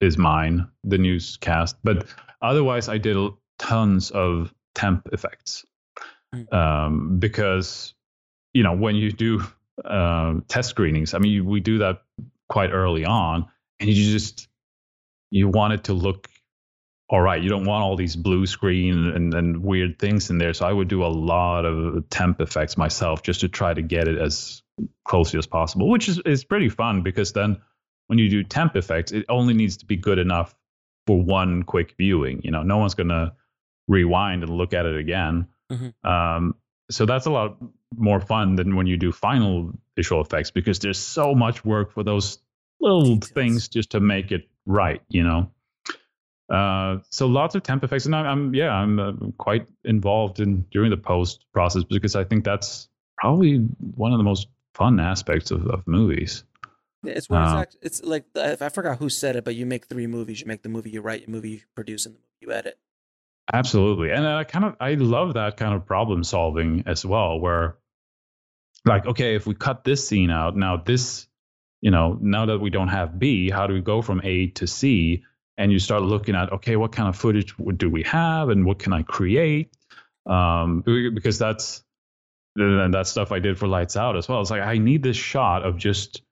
is 0.00 0.18
mine, 0.18 0.68
the 0.84 0.98
newscast, 0.98 1.76
but 1.82 2.06
otherwise 2.42 2.88
I 2.88 2.98
did 2.98 3.16
tons 3.58 4.10
of 4.10 4.54
temp 4.74 5.08
effects 5.12 5.64
mm. 6.34 6.52
um, 6.52 7.18
because 7.18 7.94
you 8.52 8.62
know 8.62 8.74
when 8.74 8.94
you 8.94 9.10
do 9.10 9.42
uh, 9.84 10.34
test 10.48 10.70
screenings, 10.70 11.14
I 11.14 11.18
mean 11.18 11.46
we 11.46 11.60
do 11.60 11.78
that 11.78 12.02
quite 12.48 12.70
early 12.70 13.04
on, 13.04 13.46
and 13.80 13.88
you 13.88 14.12
just 14.12 14.48
you 15.30 15.48
want 15.48 15.72
it 15.72 15.84
to 15.84 15.92
look 15.92 16.28
all 17.08 17.20
right, 17.20 17.40
you 17.40 17.48
don't 17.48 17.64
want 17.64 17.84
all 17.84 17.96
these 17.96 18.16
blue 18.16 18.46
screen 18.46 19.08
and, 19.08 19.32
and 19.32 19.62
weird 19.62 19.98
things 19.98 20.28
in 20.30 20.38
there. 20.38 20.52
So 20.52 20.66
I 20.66 20.72
would 20.72 20.88
do 20.88 21.04
a 21.04 21.06
lot 21.06 21.64
of 21.64 22.08
temp 22.10 22.40
effects 22.40 22.76
myself 22.76 23.22
just 23.22 23.40
to 23.40 23.48
try 23.48 23.72
to 23.72 23.82
get 23.82 24.08
it 24.08 24.18
as 24.18 24.62
closely 25.04 25.38
as 25.38 25.46
possible, 25.46 25.88
which 25.88 26.08
is, 26.08 26.18
is 26.26 26.44
pretty 26.44 26.68
fun 26.68 27.02
because 27.02 27.32
then 27.32 27.58
when 28.08 28.18
you 28.18 28.28
do 28.28 28.42
temp 28.42 28.74
effects, 28.74 29.12
it 29.12 29.24
only 29.28 29.54
needs 29.54 29.78
to 29.78 29.86
be 29.86 29.96
good 29.96 30.18
enough 30.18 30.54
for 31.06 31.20
one 31.20 31.62
quick 31.62 31.94
viewing. 31.96 32.40
You 32.42 32.50
know, 32.50 32.62
no 32.62 32.78
one's 32.78 32.94
going 32.94 33.08
to 33.08 33.32
rewind 33.86 34.42
and 34.42 34.52
look 34.52 34.74
at 34.74 34.86
it 34.86 34.96
again. 34.96 35.46
Mm-hmm. 35.70 36.08
Um, 36.08 36.56
so 36.90 37.06
that's 37.06 37.26
a 37.26 37.30
lot 37.30 37.56
more 37.96 38.20
fun 38.20 38.56
than 38.56 38.74
when 38.74 38.86
you 38.86 38.96
do 38.96 39.12
final 39.12 39.72
visual 39.94 40.20
effects 40.20 40.50
because 40.50 40.80
there's 40.80 40.98
so 40.98 41.34
much 41.34 41.64
work 41.64 41.92
for 41.92 42.02
those 42.02 42.38
little 42.80 43.16
Details. 43.16 43.30
things 43.30 43.68
just 43.68 43.90
to 43.90 44.00
make 44.00 44.32
it 44.32 44.48
right, 44.66 45.02
you 45.08 45.22
know. 45.22 45.50
Uh, 46.48 46.98
so 47.10 47.26
lots 47.26 47.54
of 47.54 47.62
temp 47.62 47.82
effects, 47.82 48.06
and 48.06 48.14
I'm, 48.14 48.26
I'm 48.26 48.54
yeah, 48.54 48.70
I'm 48.70 48.98
uh, 48.98 49.12
quite 49.36 49.66
involved 49.84 50.38
in 50.38 50.62
during 50.70 50.90
the 50.90 50.96
post 50.96 51.44
process 51.52 51.82
because 51.84 52.14
I 52.14 52.24
think 52.24 52.44
that's 52.44 52.88
probably 53.18 53.58
one 53.96 54.12
of 54.12 54.18
the 54.18 54.24
most 54.24 54.48
fun 54.74 55.00
aspects 55.00 55.50
of, 55.50 55.66
of 55.66 55.86
movies. 55.86 56.44
It's 57.02 57.28
where 57.28 57.40
uh, 57.40 57.62
it's, 57.62 57.76
it's 57.82 58.02
like 58.04 58.24
I 58.36 58.68
forgot 58.68 58.98
who 58.98 59.08
said 59.08 59.36
it, 59.36 59.44
but 59.44 59.54
you 59.54 59.66
make 59.66 59.86
three 59.86 60.06
movies. 60.06 60.40
You 60.40 60.46
make 60.46 60.62
the 60.62 60.68
movie 60.68 60.90
you 60.90 61.00
write, 61.00 61.26
the 61.26 61.32
movie 61.32 61.50
you 61.50 61.60
produce, 61.74 62.06
and 62.06 62.14
the 62.14 62.18
movie 62.18 62.28
you 62.40 62.52
edit. 62.52 62.78
Absolutely, 63.52 64.10
and 64.10 64.26
I 64.26 64.44
kind 64.44 64.64
of 64.64 64.76
I 64.80 64.94
love 64.94 65.34
that 65.34 65.56
kind 65.56 65.74
of 65.74 65.86
problem 65.86 66.22
solving 66.24 66.84
as 66.86 67.04
well, 67.04 67.40
where 67.40 67.76
like 68.84 69.06
okay, 69.06 69.34
if 69.34 69.46
we 69.46 69.54
cut 69.54 69.84
this 69.84 70.06
scene 70.06 70.30
out, 70.30 70.56
now 70.56 70.76
this, 70.76 71.26
you 71.80 71.90
know, 71.90 72.18
now 72.20 72.46
that 72.46 72.58
we 72.58 72.70
don't 72.70 72.88
have 72.88 73.18
B, 73.18 73.50
how 73.50 73.66
do 73.66 73.74
we 73.74 73.80
go 73.80 74.02
from 74.02 74.20
A 74.22 74.48
to 74.48 74.66
C? 74.66 75.24
And 75.58 75.72
you 75.72 75.78
start 75.78 76.02
looking 76.02 76.34
at 76.34 76.52
okay 76.52 76.76
what 76.76 76.92
kind 76.92 77.08
of 77.08 77.16
footage 77.16 77.54
do 77.76 77.90
we 77.90 78.02
have 78.02 78.48
and 78.48 78.64
what 78.64 78.78
can 78.78 78.92
i 78.92 79.02
create? 79.02 79.70
Um, 80.26 80.82
because 81.14 81.38
that's 81.38 81.84
and 82.56 82.94
that 82.94 83.06
stuff 83.06 83.32
i 83.32 83.38
did 83.38 83.58
for 83.58 83.68
lights 83.68 83.96
out 83.96 84.16
as 84.16 84.28
well. 84.28 84.40
It's 84.40 84.50
like 84.50 84.62
i 84.62 84.78
need 84.78 85.02
this 85.02 85.16
shot 85.16 85.64
of 85.64 85.76
just 85.76 86.22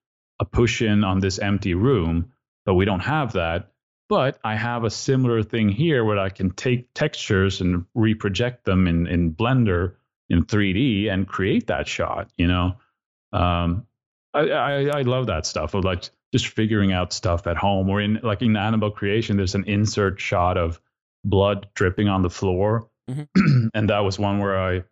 a 0.41 0.45
push 0.45 0.83
in 0.83 1.05
on 1.05 1.21
this 1.21 1.39
empty 1.39 1.75
room 1.75 2.33
but 2.67 2.75
we 2.75 2.87
don't 2.87 3.01
have 3.01 3.35
that. 3.35 3.71
But 4.09 4.39
i 4.45 4.55
have 4.55 4.85
a 4.85 4.91
similar 4.91 5.43
thing 5.43 5.69
here 5.69 6.05
where 6.05 6.19
i 6.19 6.29
can 6.29 6.51
take 6.51 6.93
textures 6.95 7.61
and 7.61 7.87
reproject 7.97 8.65
them 8.65 8.87
in, 8.87 9.07
in 9.07 9.33
blender 9.33 9.95
in 10.29 10.45
3d 10.45 11.11
and 11.11 11.27
create 11.27 11.69
that 11.69 11.89
shot 11.89 12.31
you 12.37 12.47
know? 12.47 12.77
Um, 13.33 13.87
I, 14.33 14.49
I, 14.51 14.73
I 14.99 15.03
love 15.03 15.27
that 15.29 15.47
stuff 15.47 15.75
of 15.75 15.85
like 15.85 16.11
just 16.35 16.49
figuring 16.49 16.93
out 16.93 17.13
stuff 17.13 17.47
at 17.47 17.57
home. 17.57 17.89
Or 17.89 18.01
in 18.01 18.19
like 18.25 18.43
in 18.43 18.57
Annabelle 18.57 18.91
creation 18.91 19.37
there's 19.37 19.55
an 19.55 19.65
insert 19.69 20.21
shot 20.21 20.59
of 20.59 20.81
blood 21.25 21.69
dripping 21.75 22.09
on 22.09 22.23
the 22.23 22.31
floor. 22.31 22.89
Mm-hmm. 23.09 23.69
and 23.75 23.91
that 23.91 24.01
was 24.01 24.19
one 24.19 24.39
where 24.39 24.59
i 24.59 24.83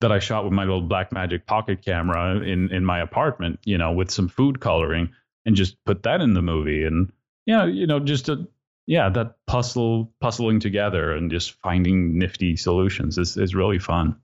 that 0.00 0.10
i 0.10 0.18
shot 0.18 0.44
with 0.44 0.52
my 0.54 0.64
little 0.64 0.82
Blackmagic 0.82 1.46
Pocket 1.46 1.84
Camera 1.84 2.40
in 2.40 2.72
in 2.72 2.84
my 2.84 3.00
apartment 3.00 3.60
you 3.64 3.78
know 3.78 3.92
with 3.92 4.10
some 4.10 4.28
food 4.28 4.58
coloring 4.58 5.10
and 5.44 5.54
just 5.54 5.76
put 5.84 6.02
that 6.02 6.20
in 6.20 6.34
the 6.34 6.42
movie. 6.42 6.84
And 6.84 7.12
yeah 7.46 7.66
you 7.66 7.86
know 7.86 8.00
just 8.00 8.28
a 8.28 8.48
yeah 8.86 9.10
that 9.10 9.36
puzzle 9.46 10.12
puzzling 10.20 10.58
together 10.58 11.12
and 11.12 11.30
just 11.30 11.52
finding 11.62 12.18
nifty 12.18 12.56
solutions 12.56 13.16
is 13.16 13.36
is 13.36 13.54
really 13.54 13.78
fun. 13.78 14.16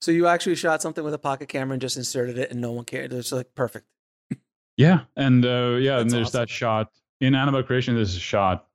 So 0.00 0.10
you 0.10 0.26
actually 0.26 0.56
shot 0.56 0.82
something 0.82 1.04
with 1.04 1.14
a 1.14 1.18
pocket 1.18 1.48
camera 1.48 1.74
and 1.74 1.80
just 1.80 1.96
inserted 1.96 2.38
it 2.38 2.50
and 2.50 2.60
no 2.60 2.72
one 2.72 2.84
cared? 2.84 3.12
It's 3.12 3.30
like 3.30 3.54
perfect 3.54 3.86
yeah, 4.78 5.00
and 5.16 5.44
uh, 5.44 5.76
yeah, 5.80 5.96
That's 5.96 6.02
and 6.02 6.10
there's 6.12 6.28
awesome. 6.28 6.40
that 6.40 6.48
shot 6.48 6.92
in 7.20 7.34
Annabelle 7.34 7.64
Creation. 7.64 7.96
There's 7.96 8.14
a 8.14 8.20
shot 8.20 8.66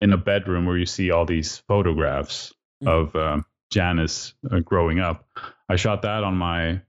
in 0.00 0.12
a 0.12 0.18
bedroom 0.18 0.66
where 0.66 0.76
you 0.76 0.84
see 0.84 1.12
all 1.12 1.24
these 1.24 1.58
photographs 1.68 2.52
mm-hmm. 2.82 2.88
of 2.88 3.16
uh, 3.16 3.40
Janice 3.70 4.34
uh, 4.50 4.58
growing 4.58 4.98
up. 4.98 5.26
I 5.68 5.76
shot 5.76 6.02
that 6.02 6.24
on 6.24 6.36
my 6.36 6.82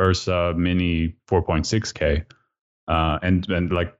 Ursa 0.00 0.54
Mini 0.56 1.14
4.6K, 1.28 2.24
uh, 2.88 3.18
and 3.22 3.46
and 3.50 3.70
like 3.70 3.94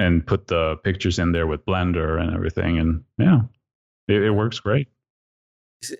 and 0.00 0.26
put 0.26 0.48
the 0.48 0.76
pictures 0.82 1.20
in 1.20 1.30
there 1.30 1.46
with 1.46 1.64
Blender 1.64 2.20
and 2.20 2.34
everything, 2.34 2.76
and 2.76 3.04
yeah, 3.18 3.42
it, 4.08 4.20
it 4.20 4.30
works 4.32 4.58
great. 4.58 4.88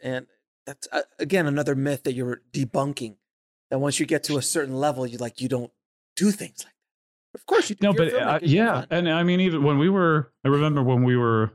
And 0.02 0.26
that's 0.66 0.88
uh, 0.90 1.02
again 1.20 1.46
another 1.46 1.76
myth 1.76 2.02
that 2.02 2.14
you're 2.14 2.42
debunking. 2.52 3.14
That 3.70 3.78
once 3.78 4.00
you 4.00 4.06
get 4.06 4.24
to 4.24 4.38
a 4.38 4.42
certain 4.42 4.74
level, 4.74 5.06
you 5.06 5.18
like 5.18 5.40
you 5.40 5.48
don't 5.48 5.70
do 6.16 6.32
things 6.32 6.64
like 6.64 6.74
of 7.34 7.46
course, 7.46 7.70
you 7.70 7.76
do. 7.76 7.88
no, 7.88 7.92
but 7.92 8.12
uh, 8.12 8.38
yeah, 8.42 8.84
and 8.90 9.08
I 9.08 9.22
mean, 9.22 9.40
even 9.40 9.62
when 9.62 9.78
we 9.78 9.88
were, 9.88 10.32
I 10.44 10.48
remember 10.48 10.82
when 10.82 11.04
we 11.04 11.16
were, 11.16 11.52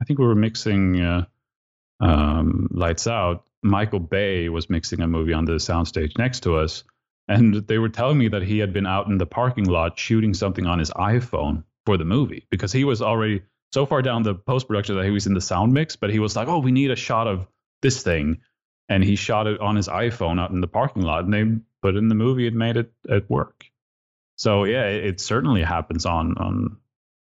I 0.00 0.04
think 0.04 0.18
we 0.18 0.26
were 0.26 0.34
mixing 0.34 1.00
uh, 1.00 1.24
um, 2.00 2.68
Lights 2.72 3.06
Out. 3.06 3.44
Michael 3.62 4.00
Bay 4.00 4.48
was 4.48 4.68
mixing 4.68 5.00
a 5.00 5.06
movie 5.06 5.32
on 5.32 5.44
the 5.44 5.52
soundstage 5.52 6.18
next 6.18 6.40
to 6.40 6.56
us, 6.56 6.82
and 7.28 7.54
they 7.54 7.78
were 7.78 7.88
telling 7.88 8.18
me 8.18 8.28
that 8.28 8.42
he 8.42 8.58
had 8.58 8.72
been 8.72 8.86
out 8.86 9.06
in 9.06 9.18
the 9.18 9.26
parking 9.26 9.66
lot 9.66 9.98
shooting 9.98 10.34
something 10.34 10.66
on 10.66 10.80
his 10.80 10.90
iPhone 10.90 11.62
for 11.86 11.96
the 11.96 12.04
movie 12.04 12.46
because 12.50 12.72
he 12.72 12.84
was 12.84 13.00
already 13.00 13.42
so 13.72 13.86
far 13.86 14.02
down 14.02 14.22
the 14.22 14.34
post 14.34 14.66
production 14.66 14.96
that 14.96 15.04
he 15.04 15.10
was 15.10 15.26
in 15.26 15.34
the 15.34 15.40
sound 15.40 15.72
mix, 15.72 15.94
but 15.96 16.10
he 16.10 16.18
was 16.18 16.34
like, 16.34 16.48
"Oh, 16.48 16.58
we 16.58 16.72
need 16.72 16.90
a 16.90 16.96
shot 16.96 17.28
of 17.28 17.46
this 17.80 18.02
thing," 18.02 18.40
and 18.88 19.04
he 19.04 19.14
shot 19.14 19.46
it 19.46 19.60
on 19.60 19.76
his 19.76 19.86
iPhone 19.86 20.40
out 20.40 20.50
in 20.50 20.60
the 20.60 20.66
parking 20.66 21.02
lot, 21.02 21.24
and 21.24 21.32
they 21.32 21.44
put 21.80 21.94
it 21.94 21.98
in 21.98 22.08
the 22.08 22.14
movie 22.16 22.48
and 22.48 22.56
made 22.56 22.76
it 22.76 22.92
at 23.08 23.30
work. 23.30 23.64
So 24.42 24.64
yeah, 24.64 24.86
it, 24.86 25.04
it 25.04 25.20
certainly 25.20 25.62
happens 25.62 26.04
on 26.04 26.36
on 26.36 26.78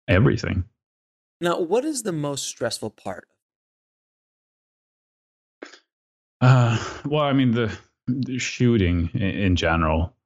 everything. 0.09 0.65
Now, 1.43 1.61
what 1.61 1.85
is 1.85 2.05
the 2.05 2.13
most 2.13 2.47
stressful 2.47 2.89
part? 2.89 3.29
Uh, 6.41 6.83
well, 7.05 7.23
I 7.23 7.35
mean 7.35 7.51
the, 7.51 7.71
the 8.07 8.39
shooting 8.39 9.11
in, 9.13 9.21
in, 9.21 9.57
general, 9.57 10.17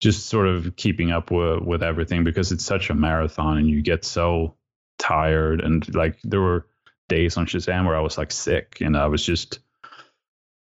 just 0.00 0.26
sort 0.26 0.46
of 0.46 0.76
keeping 0.76 1.10
up 1.10 1.32
with 1.32 1.62
with 1.62 1.82
everything 1.82 2.22
because 2.22 2.52
it's 2.52 2.64
such 2.64 2.90
a 2.90 2.94
marathon 2.94 3.58
and 3.58 3.68
you 3.68 3.82
get 3.82 4.04
so 4.04 4.54
tired 5.00 5.60
and 5.60 5.92
like 5.96 6.16
there 6.22 6.40
were 6.40 6.68
days 7.08 7.36
on 7.36 7.46
Shazam 7.46 7.86
where 7.86 7.96
I 7.96 8.00
was 8.00 8.16
like 8.16 8.30
sick 8.30 8.78
and 8.80 8.96
I 8.96 9.08
was 9.08 9.26
just 9.26 9.58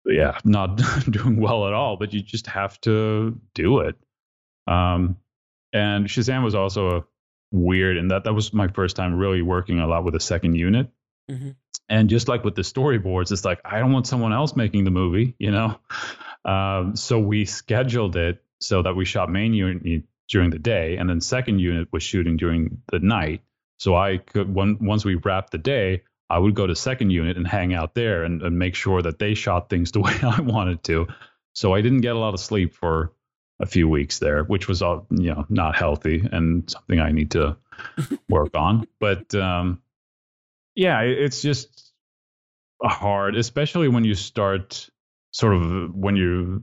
yeah 0.05 0.39
not 0.45 0.83
doing 1.11 1.41
well 1.41 1.67
at 1.67 1.73
all. 1.73 1.97
But 1.97 2.13
you 2.13 2.21
just 2.21 2.47
have 2.49 2.79
to 2.83 3.41
do 3.55 3.79
it. 3.79 3.97
Um, 4.67 5.17
and 5.73 6.07
Shazam 6.07 6.45
was 6.45 6.55
also 6.55 6.97
a 6.97 7.05
weird, 7.51 7.97
and 7.97 8.11
that 8.11 8.25
that 8.25 8.33
was 8.33 8.53
my 8.53 8.69
first 8.69 8.97
time 8.97 9.15
really 9.15 9.43
working 9.43 9.81
a 9.81 9.87
lot 9.87 10.05
with 10.05 10.15
a 10.15 10.21
second 10.21 10.55
unit. 10.55 10.91
Mm-hmm. 11.31 11.51
And 11.89 12.09
just 12.09 12.29
like 12.29 12.45
with 12.45 12.55
the 12.55 12.63
storyboards, 12.63 13.33
it's 13.33 13.45
like 13.45 13.61
I 13.65 13.79
don't 13.79 13.93
want 13.93 14.07
someone 14.07 14.33
else 14.33 14.57
making 14.57 14.85
the 14.85 14.91
movie, 14.91 15.35
you 15.39 15.51
know. 15.51 15.79
Um, 16.45 16.97
so 16.97 17.21
we 17.21 17.45
scheduled 17.45 18.17
it 18.17 18.43
so 18.61 18.83
that 18.83 18.97
we 18.97 19.05
shot 19.05 19.31
main 19.31 19.55
unit 19.55 20.03
during 20.29 20.51
the 20.51 20.59
day, 20.59 20.97
and 20.97 21.09
then 21.09 21.21
second 21.21 21.61
unit 21.61 21.87
was 21.93 22.03
shooting 22.03 22.37
during 22.37 22.83
the 22.91 22.99
night. 22.99 23.43
So 23.79 23.95
I 23.95 24.19
could 24.19 24.53
once 24.53 25.05
we 25.05 25.15
wrapped 25.15 25.53
the 25.53 25.59
day, 25.59 26.03
I 26.29 26.39
would 26.39 26.55
go 26.55 26.67
to 26.67 26.75
second 26.75 27.11
unit 27.11 27.37
and 27.37 27.47
hang 27.47 27.75
out 27.75 27.95
there 27.95 28.25
and, 28.25 28.43
and 28.43 28.59
make 28.59 28.75
sure 28.75 29.03
that 29.03 29.19
they 29.19 29.35
shot 29.35 29.69
things 29.69 29.91
the 29.93 30.01
way 30.01 30.19
I 30.23 30.41
wanted 30.41 30.83
to. 30.85 31.09
So 31.55 31.75
I 31.75 31.83
didn't 31.83 32.01
get 32.01 32.17
a 32.17 32.19
lot 32.19 32.35
of 32.35 32.41
sleep 32.41 32.75
for 32.75 33.13
a 33.61 33.67
few 33.67 33.89
weeks 33.89 34.19
there, 34.19 34.43
which 34.45 34.69
was 34.69 34.83
all 34.83 35.07
you 35.11 35.35
know 35.35 35.47
not 35.49 35.77
healthy 35.77 36.27
and 36.31 36.69
something 36.71 37.01
I 37.01 37.13
need 37.13 37.33
to 37.33 37.57
work 38.29 38.57
on. 38.57 38.87
But 38.99 39.35
um, 39.35 39.83
yeah, 40.75 41.01
it's 41.01 41.43
just 41.43 41.93
hard, 42.83 43.37
especially 43.37 43.89
when 43.89 44.05
you 44.05 44.15
start 44.15 44.89
sort 45.33 45.55
of 45.55 45.95
when 45.95 46.17
you're 46.17 46.63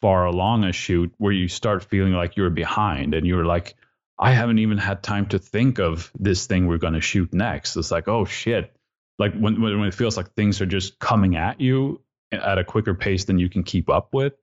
far 0.00 0.26
along 0.26 0.64
a 0.64 0.72
shoot 0.72 1.12
where 1.18 1.32
you 1.32 1.48
start 1.48 1.84
feeling 1.84 2.12
like 2.12 2.36
you're 2.36 2.50
behind 2.50 3.14
and 3.14 3.26
you're 3.26 3.44
like, 3.44 3.74
I 4.18 4.32
haven't 4.32 4.58
even 4.58 4.78
had 4.78 5.02
time 5.02 5.26
to 5.26 5.38
think 5.38 5.78
of 5.78 6.10
this 6.18 6.46
thing 6.46 6.66
we're 6.66 6.78
going 6.78 6.94
to 6.94 7.00
shoot 7.00 7.32
next. 7.32 7.76
It's 7.76 7.90
like, 7.90 8.08
oh 8.08 8.24
shit. 8.24 8.74
Like 9.18 9.34
when, 9.34 9.60
when 9.60 9.84
it 9.84 9.94
feels 9.94 10.16
like 10.16 10.32
things 10.32 10.60
are 10.60 10.66
just 10.66 10.98
coming 10.98 11.36
at 11.36 11.60
you 11.60 12.02
at 12.32 12.58
a 12.58 12.64
quicker 12.64 12.94
pace 12.94 13.24
than 13.24 13.38
you 13.38 13.48
can 13.48 13.62
keep 13.62 13.88
up 13.88 14.12
with 14.12 14.34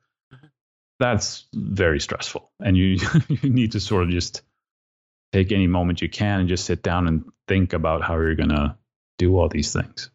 that's 1.00 1.46
very 1.54 2.00
stressful. 2.00 2.52
And 2.60 2.78
you 2.78 3.00
you 3.28 3.50
need 3.50 3.74
to 3.74 3.80
sort 3.80 4.04
of 4.04 4.10
just 4.10 4.42
take 5.32 5.52
any 5.52 5.68
moment 5.68 6.02
you 6.02 6.10
can 6.10 6.42
and 6.42 6.50
just 6.50 6.66
sit 6.66 6.84
down 6.84 7.08
and 7.08 7.24
think 7.48 7.74
about 7.74 8.04
how 8.04 8.14
you're 8.14 8.36
going 8.36 8.50
to 8.50 8.76
do 9.18 9.38
all 9.38 9.50
these 9.50 9.74
things. 9.74 10.12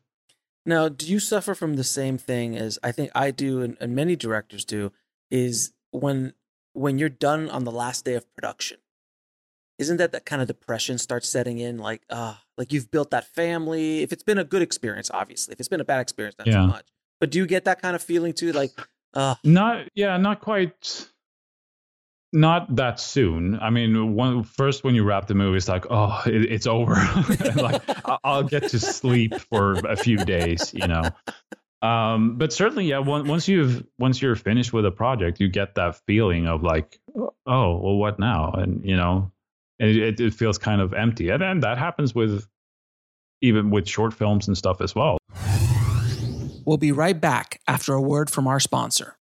Now, 0.64 0.88
do 0.88 1.06
you 1.06 1.18
suffer 1.18 1.54
from 1.54 1.74
the 1.74 1.84
same 1.84 2.18
thing 2.18 2.56
as 2.56 2.78
I 2.82 2.92
think 2.92 3.10
I 3.14 3.30
do 3.30 3.62
and, 3.62 3.76
and 3.80 3.94
many 3.94 4.16
directors 4.16 4.64
do 4.64 4.92
is 5.30 5.72
when 5.90 6.34
when 6.74 6.98
you're 6.98 7.08
done 7.08 7.48
on 7.50 7.64
the 7.64 7.72
last 7.72 8.04
day 8.04 8.14
of 8.14 8.32
production, 8.34 8.78
isn't 9.78 9.96
that 9.96 10.12
that 10.12 10.26
kind 10.26 10.42
of 10.42 10.48
depression 10.48 10.98
starts 10.98 11.28
setting 11.28 11.58
in 11.58 11.78
like 11.78 12.02
uh 12.10 12.34
like 12.56 12.72
you've 12.72 12.90
built 12.90 13.10
that 13.10 13.26
family 13.34 14.02
if 14.02 14.12
it's 14.12 14.22
been 14.22 14.38
a 14.38 14.44
good 14.44 14.62
experience 14.62 15.10
obviously 15.12 15.52
if 15.52 15.60
it's 15.60 15.68
been 15.68 15.80
a 15.80 15.84
bad 15.84 16.00
experience 16.00 16.36
not 16.38 16.46
yeah. 16.46 16.54
so 16.54 16.66
much 16.66 16.88
but 17.20 17.30
do 17.30 17.38
you 17.38 17.46
get 17.46 17.64
that 17.64 17.80
kind 17.80 17.94
of 17.94 18.02
feeling 18.02 18.32
too 18.32 18.52
like 18.52 18.72
uh, 19.18 19.34
not 19.44 19.88
yeah, 19.94 20.16
not 20.16 20.40
quite. 20.40 21.08
not 22.32 22.76
that 22.76 23.00
soon. 23.00 23.58
I 23.58 23.70
mean, 23.70 24.14
when, 24.14 24.42
first 24.42 24.84
when 24.84 24.94
you 24.94 25.02
wrap 25.04 25.26
the 25.26 25.34
movie, 25.34 25.56
it's 25.56 25.68
like, 25.68 25.86
oh, 25.90 26.22
it, 26.26 26.52
it's 26.52 26.66
over. 26.66 26.94
like 27.56 27.82
I'll 28.24 28.42
get 28.42 28.68
to 28.68 28.78
sleep 28.78 29.34
for 29.50 29.74
a 29.74 29.96
few 29.96 30.18
days, 30.18 30.72
you 30.74 30.86
know. 30.86 31.02
Um, 31.80 32.36
but 32.36 32.52
certainly, 32.52 32.86
yeah. 32.86 32.98
Once 32.98 33.48
you've 33.48 33.84
once 33.98 34.20
you're 34.20 34.36
finished 34.36 34.72
with 34.72 34.84
a 34.84 34.90
project, 34.90 35.40
you 35.40 35.48
get 35.48 35.76
that 35.76 35.96
feeling 36.06 36.46
of 36.46 36.62
like, 36.62 36.98
oh, 37.16 37.32
well, 37.46 37.96
what 37.96 38.18
now? 38.18 38.52
And 38.52 38.84
you 38.84 38.96
know, 38.96 39.32
and 39.78 39.90
it, 39.90 40.20
it 40.20 40.34
feels 40.34 40.58
kind 40.58 40.80
of 40.80 40.92
empty. 40.92 41.30
And, 41.30 41.42
and 41.42 41.62
that 41.62 41.78
happens 41.78 42.14
with 42.14 42.46
even 43.40 43.70
with 43.70 43.88
short 43.88 44.12
films 44.12 44.48
and 44.48 44.58
stuff 44.58 44.80
as 44.80 44.94
well. 44.94 45.18
We'll 46.68 46.76
be 46.76 46.92
right 46.92 47.18
back 47.18 47.62
after 47.66 47.94
a 47.94 48.02
word 48.02 48.28
from 48.28 48.46
our 48.46 48.60
sponsor. 48.60 49.16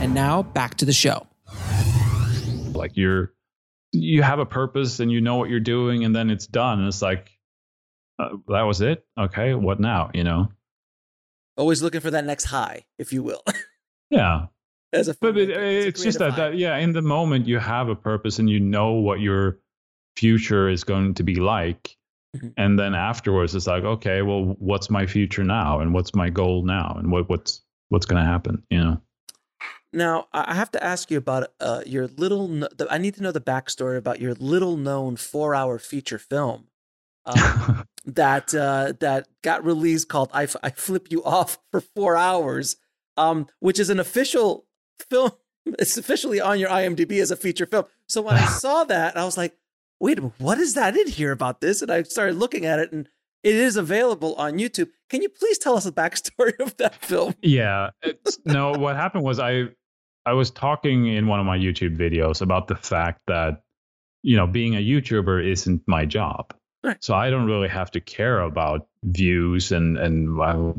And 0.00 0.14
now 0.14 0.42
back 0.42 0.76
to 0.76 0.86
the 0.86 0.94
show. 0.94 1.26
Like 2.72 2.96
you're, 2.96 3.34
you 3.92 4.22
have 4.22 4.38
a 4.38 4.46
purpose 4.46 4.98
and 5.00 5.12
you 5.12 5.20
know 5.20 5.36
what 5.36 5.50
you're 5.50 5.60
doing, 5.60 6.04
and 6.04 6.16
then 6.16 6.30
it's 6.30 6.46
done. 6.46 6.78
And 6.78 6.88
it's 6.88 7.02
like, 7.02 7.32
uh, 8.18 8.30
that 8.48 8.62
was 8.62 8.80
it. 8.80 9.04
Okay, 9.20 9.52
what 9.52 9.78
now? 9.78 10.10
You 10.14 10.24
know, 10.24 10.48
always 11.58 11.82
looking 11.82 12.00
for 12.00 12.12
that 12.12 12.24
next 12.24 12.44
high, 12.44 12.86
if 12.98 13.12
you 13.12 13.22
will. 13.22 13.42
yeah. 14.10 14.46
As 14.94 15.08
a 15.08 15.16
but 15.20 15.36
it, 15.36 15.50
it's, 15.50 16.02
just 16.02 16.18
that, 16.18 16.36
that, 16.36 16.56
yeah, 16.56 16.78
in 16.78 16.94
the 16.94 17.02
moment 17.02 17.46
you 17.46 17.58
have 17.58 17.90
a 17.90 17.94
purpose 17.94 18.38
and 18.38 18.48
you 18.48 18.58
know 18.58 18.92
what 18.92 19.20
your 19.20 19.58
future 20.16 20.70
is 20.70 20.82
going 20.82 21.12
to 21.12 21.22
be 21.22 21.34
like. 21.34 21.98
Mm-hmm. 22.36 22.48
And 22.56 22.78
then 22.78 22.94
afterwards, 22.94 23.54
it's 23.54 23.66
like, 23.66 23.84
okay, 23.84 24.22
well, 24.22 24.56
what's 24.58 24.88
my 24.88 25.06
future 25.06 25.44
now, 25.44 25.80
and 25.80 25.92
what's 25.92 26.14
my 26.14 26.30
goal 26.30 26.64
now, 26.64 26.94
and 26.98 27.10
what 27.12 27.28
what's 27.28 27.60
what's 27.88 28.06
going 28.06 28.22
to 28.24 28.28
happen, 28.28 28.62
you 28.70 28.78
know? 28.78 29.00
Now, 29.92 30.28
I 30.32 30.54
have 30.54 30.70
to 30.72 30.82
ask 30.82 31.10
you 31.10 31.18
about 31.18 31.52
uh, 31.60 31.82
your 31.84 32.06
little. 32.06 32.66
I 32.88 32.96
need 32.96 33.14
to 33.16 33.22
know 33.22 33.32
the 33.32 33.40
backstory 33.40 33.98
about 33.98 34.20
your 34.20 34.32
little 34.34 34.78
known 34.78 35.16
four 35.16 35.54
hour 35.54 35.78
feature 35.78 36.18
film 36.18 36.68
um, 37.26 37.86
that 38.06 38.54
uh, 38.54 38.94
that 39.00 39.28
got 39.42 39.64
released 39.64 40.08
called 40.08 40.30
I, 40.32 40.48
I 40.62 40.70
Flip 40.70 41.08
You 41.10 41.22
Off 41.24 41.58
for 41.70 41.80
Four 41.80 42.16
Hours, 42.16 42.76
um, 43.16 43.48
which 43.60 43.78
is 43.78 43.90
an 43.90 44.00
official 44.00 44.66
film. 45.10 45.32
It's 45.78 45.96
officially 45.96 46.40
on 46.40 46.58
your 46.58 46.70
IMDb 46.70 47.22
as 47.22 47.30
a 47.30 47.36
feature 47.36 47.66
film. 47.66 47.84
So 48.08 48.20
when 48.20 48.34
I 48.34 48.46
saw 48.58 48.82
that, 48.82 49.16
I 49.16 49.24
was 49.24 49.36
like, 49.36 49.56
wait 50.02 50.18
a 50.18 50.22
minute, 50.22 50.34
what 50.38 50.58
is 50.58 50.74
that 50.74 50.96
in 50.96 51.06
here 51.06 51.30
about 51.30 51.60
this? 51.60 51.80
And 51.80 51.90
I 51.90 52.02
started 52.02 52.34
looking 52.34 52.66
at 52.66 52.80
it 52.80 52.92
and 52.92 53.08
it 53.44 53.54
is 53.54 53.76
available 53.76 54.34
on 54.34 54.54
YouTube. 54.54 54.90
Can 55.08 55.22
you 55.22 55.28
please 55.28 55.58
tell 55.58 55.76
us 55.76 55.84
the 55.84 55.92
backstory 55.92 56.58
of 56.60 56.76
that 56.76 56.96
film? 56.96 57.34
Yeah. 57.40 57.90
no, 58.44 58.72
what 58.72 58.96
happened 58.96 59.24
was 59.24 59.38
I 59.38 59.68
I 60.26 60.34
was 60.34 60.50
talking 60.50 61.06
in 61.06 61.26
one 61.26 61.40
of 61.40 61.46
my 61.46 61.56
YouTube 61.56 61.96
videos 61.96 62.42
about 62.42 62.68
the 62.68 62.76
fact 62.76 63.22
that, 63.28 63.62
you 64.22 64.36
know, 64.36 64.46
being 64.46 64.74
a 64.76 64.78
YouTuber 64.78 65.44
isn't 65.50 65.82
my 65.86 66.04
job. 66.04 66.54
Right. 66.84 67.02
So 67.02 67.14
I 67.14 67.30
don't 67.30 67.46
really 67.46 67.68
have 67.68 67.90
to 67.92 68.00
care 68.00 68.40
about 68.40 68.88
views 69.04 69.70
and 69.70 69.96
and 69.96 70.40
uh, 70.40 70.72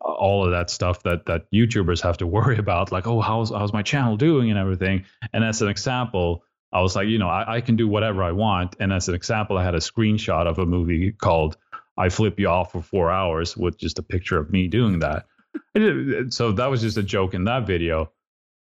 all 0.00 0.44
of 0.44 0.50
that 0.50 0.68
stuff 0.68 1.02
that 1.04 1.26
that 1.26 1.50
YouTubers 1.52 2.02
have 2.02 2.18
to 2.18 2.26
worry 2.26 2.58
about, 2.58 2.90
like, 2.90 3.06
oh, 3.06 3.20
how's 3.20 3.50
how's 3.50 3.72
my 3.72 3.82
channel 3.82 4.16
doing 4.16 4.50
and 4.50 4.58
everything. 4.58 5.04
And 5.32 5.44
as 5.44 5.62
an 5.62 5.68
example, 5.68 6.44
I 6.72 6.80
was 6.80 6.94
like, 6.94 7.08
you 7.08 7.18
know, 7.18 7.28
I, 7.28 7.56
I 7.56 7.60
can 7.60 7.76
do 7.76 7.88
whatever 7.88 8.22
I 8.22 8.32
want. 8.32 8.76
And 8.78 8.92
as 8.92 9.08
an 9.08 9.14
example, 9.14 9.56
I 9.56 9.64
had 9.64 9.74
a 9.74 9.78
screenshot 9.78 10.46
of 10.46 10.58
a 10.58 10.66
movie 10.66 11.12
called 11.12 11.56
"I 11.96 12.08
Flip 12.08 12.38
You 12.38 12.48
Off 12.48 12.72
for 12.72 12.82
Four 12.82 13.10
Hours" 13.10 13.56
with 13.56 13.78
just 13.78 13.98
a 13.98 14.02
picture 14.02 14.38
of 14.38 14.50
me 14.50 14.68
doing 14.68 15.00
that. 15.00 15.26
so 16.32 16.52
that 16.52 16.66
was 16.66 16.82
just 16.82 16.98
a 16.98 17.02
joke 17.02 17.34
in 17.34 17.44
that 17.44 17.66
video. 17.66 18.12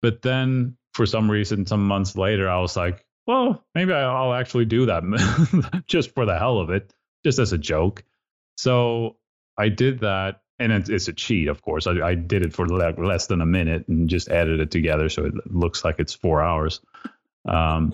But 0.02 0.22
then 0.22 0.78
for 0.94 1.06
some 1.06 1.32
reason, 1.32 1.66
some 1.66 1.88
months 1.88 2.16
later, 2.16 2.50
I 2.50 2.60
was 2.60 2.76
like, 2.76 3.06
well, 3.26 3.64
maybe 3.74 3.94
I'll 3.94 4.34
actually 4.34 4.66
do 4.66 4.88
that 4.88 5.84
just 5.88 6.14
for 6.14 6.26
the 6.26 6.38
hell 6.38 6.60
of 6.60 6.70
it, 6.70 6.94
just 7.24 7.40
as 7.40 7.54
a 7.54 7.58
joke. 7.58 8.04
So 8.58 9.18
I 9.58 9.70
did 9.70 10.02
that. 10.02 10.42
And 10.60 10.72
it's 10.72 11.08
a 11.08 11.14
cheat, 11.14 11.48
of 11.48 11.62
course. 11.62 11.88
I, 11.88 11.94
I 12.00 12.16
did 12.16 12.46
it 12.46 12.54
for 12.54 12.68
less 12.68 13.26
than 13.26 13.42
a 13.42 13.46
minute 13.46 13.88
and 13.88 14.08
just 14.08 14.30
added 14.30 14.60
it 14.60 14.72
together 14.72 15.10
so 15.10 15.26
it 15.26 15.34
looks 15.52 15.84
like 15.84 15.96
it's 16.00 16.14
four 16.14 16.42
hours. 16.42 16.80
Um, 17.48 17.94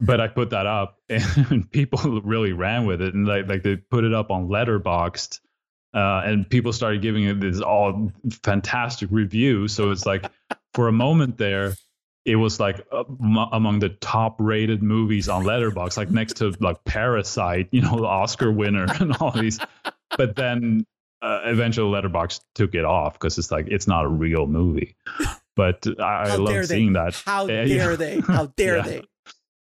but 0.00 0.20
I 0.20 0.28
put 0.28 0.50
that 0.50 0.66
up, 0.66 0.98
and 1.08 1.70
people 1.70 2.20
really 2.20 2.52
ran 2.52 2.86
with 2.86 3.00
it, 3.00 3.14
and 3.14 3.26
like 3.26 3.48
like 3.48 3.62
they 3.62 3.76
put 3.76 4.04
it 4.04 4.12
up 4.12 4.30
on 4.30 4.48
Letterboxd, 4.48 5.40
uh, 5.94 6.22
and 6.24 6.48
people 6.48 6.72
started 6.72 7.02
giving 7.02 7.24
it 7.24 7.40
this 7.40 7.60
all 7.60 8.12
fantastic 8.42 9.08
review. 9.10 9.68
So 9.68 9.90
it's 9.90 10.04
like 10.04 10.30
for 10.74 10.88
a 10.88 10.92
moment 10.92 11.38
there, 11.38 11.74
it 12.26 12.36
was 12.36 12.60
like 12.60 12.84
uh, 12.92 13.04
among 13.52 13.78
the 13.78 13.88
top 13.88 14.36
rated 14.38 14.82
movies 14.82 15.28
on 15.28 15.44
Letterboxd, 15.44 15.96
like 15.96 16.10
next 16.10 16.34
to 16.38 16.54
like 16.60 16.84
Parasite, 16.84 17.68
you 17.70 17.80
know, 17.80 17.96
the 17.96 18.04
Oscar 18.06 18.52
winner 18.52 18.86
and 19.00 19.16
all 19.16 19.30
these. 19.30 19.58
But 20.18 20.36
then 20.36 20.84
uh, 21.22 21.40
eventually 21.44 21.90
Letterboxd 21.90 22.40
took 22.54 22.74
it 22.74 22.84
off 22.84 23.14
because 23.14 23.38
it's 23.38 23.50
like 23.50 23.68
it's 23.68 23.86
not 23.86 24.04
a 24.04 24.08
real 24.08 24.46
movie. 24.46 24.96
But 25.56 25.86
I, 25.98 26.02
I 26.02 26.36
love 26.36 26.66
seeing 26.66 26.92
that. 26.92 27.20
How 27.24 27.44
eh, 27.44 27.64
dare 27.64 27.90
yeah. 27.90 27.96
they? 27.96 28.20
How 28.20 28.46
dare 28.56 28.76
yeah. 28.76 28.82
they? 28.82 29.02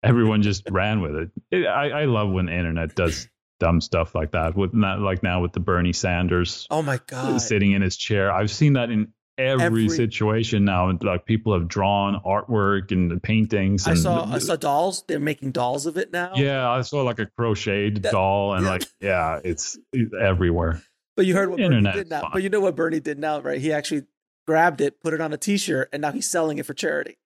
Everyone 0.04 0.42
just 0.42 0.70
ran 0.70 1.02
with 1.02 1.16
it. 1.16 1.32
it 1.52 1.68
I, 1.68 2.02
I 2.02 2.06
love 2.06 2.30
when 2.30 2.46
the 2.46 2.54
internet 2.54 2.96
does 2.96 3.28
dumb 3.60 3.82
stuff 3.82 4.16
like 4.16 4.32
that. 4.32 4.56
With 4.56 4.74
not 4.74 5.00
like 5.00 5.24
now 5.24 5.42
with 5.42 5.54
the 5.54 5.60
Bernie 5.60 5.94
Sanders. 5.94 6.68
Oh 6.70 6.82
my 6.82 7.00
god! 7.08 7.42
Sitting 7.42 7.72
in 7.72 7.82
his 7.82 7.98
chair. 7.98 8.32
I've 8.32 8.52
seen 8.52 8.74
that 8.74 8.90
in 8.90 9.14
every, 9.38 9.66
every, 9.66 9.90
situation 9.90 10.66
now. 10.66 10.92
Like 11.02 11.26
people 11.26 11.54
have 11.54 11.68
drawn 11.68 12.20
artwork 12.26 12.92
and 12.92 13.22
paintings. 13.22 13.88
And, 13.88 13.98
I 13.98 14.00
saw 14.00 14.26
I 14.26 14.40
saw 14.40 14.56
dolls. 14.56 15.04
They're 15.08 15.20
making 15.20 15.52
dolls 15.52 15.86
of 15.86 15.98
it 15.98 16.12
now. 16.12 16.34
Yeah, 16.36 16.70
I 16.70 16.82
saw 16.82 17.02
like 17.04 17.20
a 17.20 17.26
crocheted 17.26 18.04
that, 18.04 18.12
doll, 18.12 18.54
and 18.54 18.66
yeah. 18.66 18.72
like 18.72 18.84
yeah, 19.00 19.40
it's, 19.44 19.78
it's, 19.94 20.12
everywhere. 20.20 20.82
But 21.16 21.26
you 21.26 21.36
heard 21.36 21.50
what 21.50 21.60
Internet 21.60 21.94
Bernie 21.94 22.04
did 22.04 22.10
now. 22.10 22.22
Fun. 22.22 22.30
But 22.34 22.44
you 22.44 22.50
know 22.50 22.62
what 22.62 22.76
Bernie 22.76 23.00
did 23.00 23.20
now, 23.20 23.42
right? 23.42 23.60
He 23.60 23.74
actually 23.74 24.04
grabbed 24.46 24.82
it, 24.82 25.02
put 25.02 25.14
it 25.14 25.22
on 25.22 25.34
a 25.34 25.38
T-shirt, 25.38 25.89
and 25.94 26.02
now 26.02 26.12
he's 26.12 26.30
selling 26.30 26.58
it 26.58 26.66
for 26.66 26.74
charity. 26.74 27.18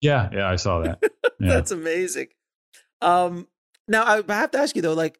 Yeah, 0.00 0.28
yeah, 0.32 0.48
I 0.48 0.56
saw 0.56 0.80
that. 0.80 1.02
Yeah. 1.40 1.54
That's 1.54 1.72
amazing. 1.72 2.28
Um, 3.02 3.48
now 3.88 4.04
I 4.04 4.22
have 4.32 4.52
to 4.52 4.58
ask 4.58 4.76
you 4.76 4.82
though, 4.82 4.94
like, 4.94 5.18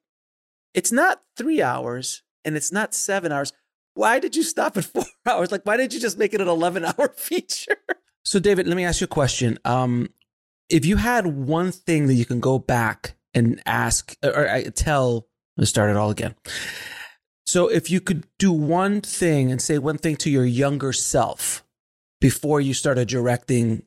it's 0.73 0.93
not 0.93 1.21
three 1.37 1.61
hours 1.61 2.23
and 2.45 2.57
it's 2.57 2.71
not 2.71 2.95
seven 2.95 3.33
hours 3.33 3.53
why 3.95 4.19
did 4.19 4.37
you 4.37 4.43
stop 4.43 4.77
at 4.77 4.85
four 4.93 5.05
hours? 5.27 5.51
Like, 5.51 5.65
why 5.65 5.77
didn't 5.77 5.95
you 5.95 6.01
just 6.01 6.19
make 6.19 6.35
it 6.35 6.41
an 6.41 6.49
11 6.49 6.85
hour 6.85 7.09
feature? 7.17 7.79
So, 8.25 8.39
David, 8.39 8.67
let 8.67 8.77
me 8.77 8.85
ask 8.85 9.01
you 9.01 9.07
a 9.07 9.09
question. 9.09 9.59
Um, 9.65 10.11
if 10.69 10.85
you 10.85 10.97
had 10.97 11.27
one 11.27 11.73
thing 11.73 12.07
that 12.07 12.15
you 12.15 12.25
can 12.25 12.41
go 12.41 12.59
back 12.59 13.17
and 13.35 13.61
ask 13.67 14.17
or, 14.23 14.49
or 14.49 14.63
tell, 14.71 15.27
let's 15.57 15.71
start 15.71 15.91
it 15.91 15.97
all 15.97 16.11
again. 16.11 16.35
So, 17.47 17.69
if 17.69 17.91
you 17.91 18.01
could 18.01 18.27
do 18.39 18.53
one 18.53 19.01
thing 19.01 19.51
and 19.51 19.61
say 19.61 19.79
one 19.79 19.99
thing 19.99 20.17
to 20.17 20.31
your 20.31 20.45
younger 20.45 20.93
self 20.93 21.65
before 22.21 22.61
you 22.61 22.75
started 22.75 23.09
directing 23.09 23.83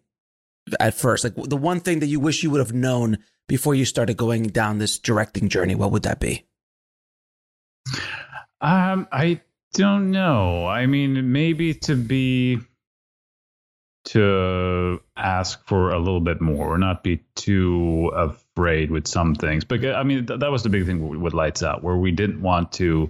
at 0.79 0.93
first, 0.93 1.23
like 1.23 1.35
the 1.35 1.57
one 1.57 1.79
thing 1.79 1.99
that 1.99 2.07
you 2.07 2.19
wish 2.19 2.43
you 2.43 2.51
would 2.51 2.59
have 2.59 2.73
known 2.73 3.17
before 3.47 3.73
you 3.73 3.85
started 3.85 4.17
going 4.17 4.43
down 4.43 4.77
this 4.77 4.99
directing 4.99 5.49
journey, 5.49 5.75
what 5.75 5.91
would 5.91 6.03
that 6.03 6.19
be? 6.19 6.45
Um, 8.61 9.07
I 9.11 9.41
don't 9.73 10.11
know. 10.11 10.65
I 10.67 10.85
mean, 10.85 11.31
maybe 11.31 11.73
to 11.73 11.95
be 11.95 12.59
to 14.05 15.01
ask 15.17 15.65
for 15.67 15.91
a 15.91 15.99
little 15.99 16.21
bit 16.21 16.39
more 16.39 16.73
or 16.73 16.77
not 16.77 17.03
be 17.03 17.21
too 17.35 18.09
afraid 18.15 18.89
with 18.89 19.05
some 19.05 19.35
things. 19.35 19.65
But 19.65 19.85
I 19.85 20.03
mean, 20.03 20.25
th- 20.25 20.39
that 20.39 20.51
was 20.51 20.63
the 20.63 20.69
big 20.69 20.85
thing 20.85 21.21
with 21.21 21.33
Lights 21.33 21.61
Out, 21.61 21.83
where 21.83 21.97
we 21.97 22.11
didn't 22.11 22.41
want 22.41 22.71
to 22.73 23.09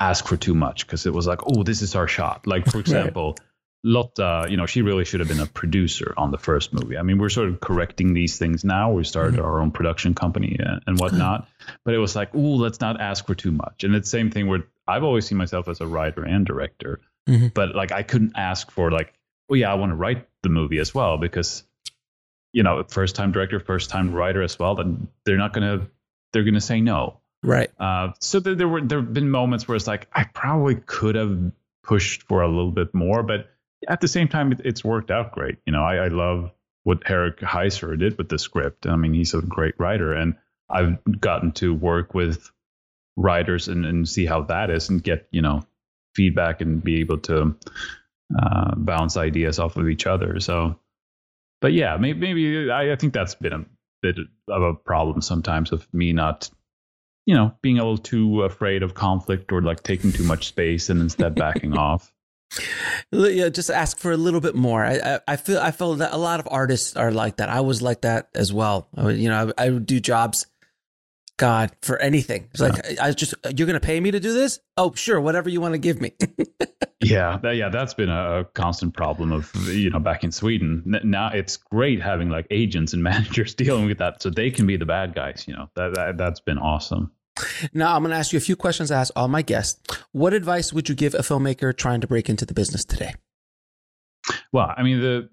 ask 0.00 0.26
for 0.26 0.36
too 0.36 0.54
much 0.54 0.86
because 0.86 1.06
it 1.06 1.12
was 1.12 1.26
like, 1.26 1.40
oh, 1.46 1.62
this 1.62 1.82
is 1.82 1.94
our 1.94 2.08
shot. 2.08 2.46
Like, 2.46 2.66
for 2.66 2.78
example, 2.80 3.36
right. 3.38 3.46
Lotta, 3.84 4.46
you 4.50 4.56
know, 4.56 4.66
she 4.66 4.82
really 4.82 5.04
should 5.04 5.20
have 5.20 5.28
been 5.28 5.40
a 5.40 5.46
producer 5.46 6.12
on 6.16 6.30
the 6.30 6.38
first 6.38 6.72
movie. 6.72 6.96
I 6.96 7.02
mean, 7.02 7.18
we're 7.18 7.28
sort 7.28 7.48
of 7.48 7.60
correcting 7.60 8.12
these 8.12 8.36
things 8.36 8.64
now. 8.64 8.92
We 8.92 9.04
started 9.04 9.36
mm-hmm. 9.36 9.44
our 9.44 9.60
own 9.60 9.70
production 9.70 10.14
company 10.14 10.56
and, 10.58 10.82
and 10.86 10.98
whatnot. 10.98 11.48
but 11.84 11.94
it 11.94 11.98
was 11.98 12.16
like, 12.16 12.30
oh, 12.34 12.56
let's 12.56 12.80
not 12.80 13.00
ask 13.00 13.26
for 13.26 13.34
too 13.34 13.52
much. 13.52 13.84
And 13.84 13.94
it's 13.94 14.10
the 14.10 14.18
same 14.18 14.30
thing 14.30 14.48
where 14.48 14.64
I've 14.86 15.04
always 15.04 15.26
seen 15.26 15.38
myself 15.38 15.68
as 15.68 15.80
a 15.80 15.86
writer 15.86 16.24
and 16.24 16.44
director, 16.44 17.00
mm-hmm. 17.28 17.48
but 17.54 17.74
like 17.74 17.92
I 17.92 18.02
couldn't 18.02 18.32
ask 18.36 18.70
for 18.70 18.90
like, 18.90 19.14
oh 19.50 19.54
yeah, 19.54 19.70
I 19.70 19.74
want 19.74 19.90
to 19.90 19.96
write 19.96 20.28
the 20.42 20.48
movie 20.48 20.78
as 20.78 20.94
well 20.94 21.16
because, 21.18 21.62
you 22.52 22.62
know, 22.64 22.82
first 22.88 23.14
time 23.14 23.30
director, 23.30 23.60
first 23.60 23.90
time 23.90 24.12
writer 24.12 24.42
as 24.42 24.58
well. 24.58 24.74
Then 24.74 25.08
they're 25.24 25.36
not 25.36 25.52
gonna 25.52 25.88
they're 26.32 26.44
gonna 26.44 26.60
say 26.60 26.80
no. 26.80 27.20
Right. 27.42 27.70
Uh, 27.78 28.12
so 28.20 28.40
there, 28.40 28.54
there 28.54 28.68
were 28.68 28.80
there 28.80 29.00
have 29.00 29.12
been 29.12 29.30
moments 29.30 29.68
where 29.68 29.76
it's 29.76 29.86
like 29.86 30.08
I 30.12 30.24
probably 30.24 30.74
could 30.74 31.14
have 31.14 31.52
pushed 31.84 32.22
for 32.24 32.42
a 32.42 32.48
little 32.48 32.72
bit 32.72 32.94
more, 32.94 33.22
but 33.22 33.48
at 33.86 34.00
the 34.00 34.08
same 34.08 34.28
time, 34.28 34.52
it, 34.52 34.60
it's 34.64 34.84
worked 34.84 35.10
out 35.10 35.32
great. 35.32 35.58
You 35.66 35.72
know, 35.72 35.82
I, 35.82 35.96
I 35.96 36.08
love 36.08 36.50
what 36.82 37.02
Eric 37.08 37.38
Heisserer 37.40 37.98
did 37.98 38.18
with 38.18 38.28
the 38.28 38.38
script. 38.38 38.86
I 38.86 38.96
mean, 38.96 39.14
he's 39.14 39.34
a 39.34 39.40
great 39.40 39.74
writer, 39.78 40.12
and 40.12 40.34
I've 40.68 40.98
gotten 41.20 41.52
to 41.52 41.74
work 41.74 42.14
with 42.14 42.50
writers 43.16 43.68
and, 43.68 43.84
and 43.84 44.08
see 44.08 44.26
how 44.26 44.42
that 44.42 44.70
is 44.70 44.88
and 44.88 45.02
get 45.02 45.28
you 45.30 45.42
know 45.42 45.62
feedback 46.14 46.60
and 46.60 46.82
be 46.82 47.00
able 47.00 47.18
to 47.18 47.56
uh, 48.36 48.74
bounce 48.76 49.16
ideas 49.16 49.58
off 49.58 49.76
of 49.76 49.88
each 49.88 50.06
other. 50.06 50.40
So, 50.40 50.78
but 51.60 51.72
yeah, 51.72 51.96
maybe, 51.96 52.20
maybe 52.20 52.70
I, 52.70 52.92
I 52.92 52.96
think 52.96 53.12
that's 53.14 53.34
been 53.34 53.52
a 53.52 53.64
bit 54.02 54.16
of 54.48 54.62
a 54.62 54.74
problem 54.74 55.20
sometimes 55.22 55.72
of 55.72 55.86
me 55.94 56.12
not, 56.12 56.50
you 57.28 57.34
know, 57.34 57.54
being 57.60 57.78
a 57.78 57.82
little 57.82 57.98
too 57.98 58.42
afraid 58.42 58.82
of 58.82 58.94
conflict 58.94 59.52
or 59.52 59.60
like 59.60 59.82
taking 59.82 60.10
too 60.10 60.22
much 60.22 60.48
space 60.48 60.88
and 60.88 60.98
instead 61.02 61.34
backing 61.34 61.76
off. 61.78 62.10
Yeah, 63.12 63.50
just 63.50 63.70
ask 63.70 63.98
for 63.98 64.12
a 64.12 64.16
little 64.16 64.40
bit 64.40 64.54
more. 64.54 64.82
I, 64.82 64.94
I, 64.94 65.20
I 65.28 65.36
feel 65.36 65.58
I 65.58 65.70
feel 65.70 65.96
that 65.96 66.14
a 66.14 66.16
lot 66.16 66.40
of 66.40 66.48
artists 66.50 66.96
are 66.96 67.12
like 67.12 67.36
that. 67.36 67.50
I 67.50 67.60
was 67.60 67.82
like 67.82 68.00
that 68.00 68.30
as 68.34 68.50
well. 68.50 68.88
I, 68.96 69.10
you 69.10 69.28
know, 69.28 69.52
I, 69.58 69.66
I 69.66 69.68
would 69.68 69.84
do 69.84 70.00
jobs 70.00 70.46
God, 71.38 71.70
for 71.82 71.96
anything. 71.98 72.48
It's 72.50 72.60
like 72.60 73.00
I 73.00 73.12
just 73.12 73.32
you're 73.56 73.66
gonna 73.66 73.78
pay 73.78 74.00
me 74.00 74.10
to 74.10 74.18
do 74.18 74.32
this? 74.32 74.58
Oh, 74.76 74.92
sure, 74.94 75.20
whatever 75.20 75.48
you 75.48 75.60
want 75.60 75.74
to 75.74 75.78
give 75.78 76.00
me. 76.00 76.12
yeah, 77.00 77.38
that, 77.42 77.54
yeah, 77.54 77.68
that's 77.68 77.94
been 77.94 78.08
a, 78.08 78.44
constant 78.54 78.92
problem 78.94 79.32
of 79.32 79.54
you 79.68 79.88
know 79.88 80.00
back 80.00 80.24
in 80.24 80.32
Sweden. 80.32 80.82
Now 81.04 81.30
it's 81.32 81.56
great 81.56 82.02
having 82.02 82.28
like 82.28 82.48
agents 82.50 82.92
and 82.92 83.02
managers 83.04 83.54
dealing 83.54 83.86
with 83.86 83.98
that, 83.98 84.20
so 84.20 84.30
they 84.30 84.50
can 84.50 84.66
be 84.66 84.76
the 84.76 84.84
bad 84.84 85.14
guys. 85.14 85.44
You 85.46 85.54
know 85.54 85.70
that, 85.76 85.94
that 85.94 86.18
that's 86.18 86.40
been 86.40 86.58
awesome. 86.58 87.12
Now 87.72 87.94
I'm 87.94 88.02
going 88.02 88.10
to 88.10 88.16
ask 88.16 88.32
you 88.32 88.36
a 88.36 88.40
few 88.40 88.56
questions. 88.56 88.90
I 88.90 89.00
ask 89.00 89.12
all 89.16 89.28
my 89.28 89.42
guests. 89.42 89.80
What 90.12 90.32
advice 90.32 90.72
would 90.72 90.88
you 90.88 90.94
give 90.94 91.14
a 91.14 91.18
filmmaker 91.18 91.76
trying 91.76 92.00
to 92.00 92.06
break 92.06 92.28
into 92.28 92.46
the 92.46 92.54
business 92.54 92.84
today? 92.84 93.14
Well, 94.52 94.72
I 94.76 94.82
mean 94.82 95.00
the 95.00 95.30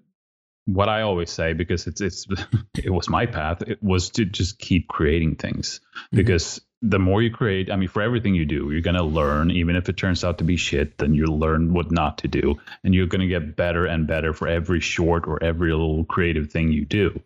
what 0.66 0.88
I 0.88 1.02
always 1.02 1.30
say 1.30 1.52
because 1.52 1.86
it's 1.86 2.00
it's 2.00 2.26
it 2.74 2.90
was 2.90 3.08
my 3.08 3.26
path. 3.26 3.62
It 3.62 3.82
was 3.82 4.10
to 4.10 4.24
just 4.24 4.58
keep 4.58 4.88
creating 4.88 5.36
things 5.36 5.80
mm-hmm. 5.96 6.16
because 6.16 6.60
the 6.82 6.98
more 6.98 7.22
you 7.22 7.30
create, 7.30 7.70
I 7.70 7.76
mean, 7.76 7.88
for 7.88 8.02
everything 8.02 8.34
you 8.34 8.44
do, 8.44 8.70
you're 8.70 8.82
gonna 8.82 9.02
learn. 9.02 9.50
Even 9.50 9.76
if 9.76 9.88
it 9.88 9.96
turns 9.96 10.24
out 10.24 10.38
to 10.38 10.44
be 10.44 10.56
shit, 10.56 10.98
then 10.98 11.14
you 11.14 11.26
learn 11.26 11.72
what 11.72 11.90
not 11.90 12.18
to 12.18 12.28
do, 12.28 12.56
and 12.84 12.94
you're 12.94 13.06
gonna 13.06 13.26
get 13.26 13.56
better 13.56 13.86
and 13.86 14.06
better 14.06 14.32
for 14.32 14.46
every 14.46 14.80
short 14.80 15.26
or 15.26 15.42
every 15.42 15.70
little 15.70 16.04
creative 16.04 16.50
thing 16.50 16.72
you 16.72 16.84
do. 16.84 17.20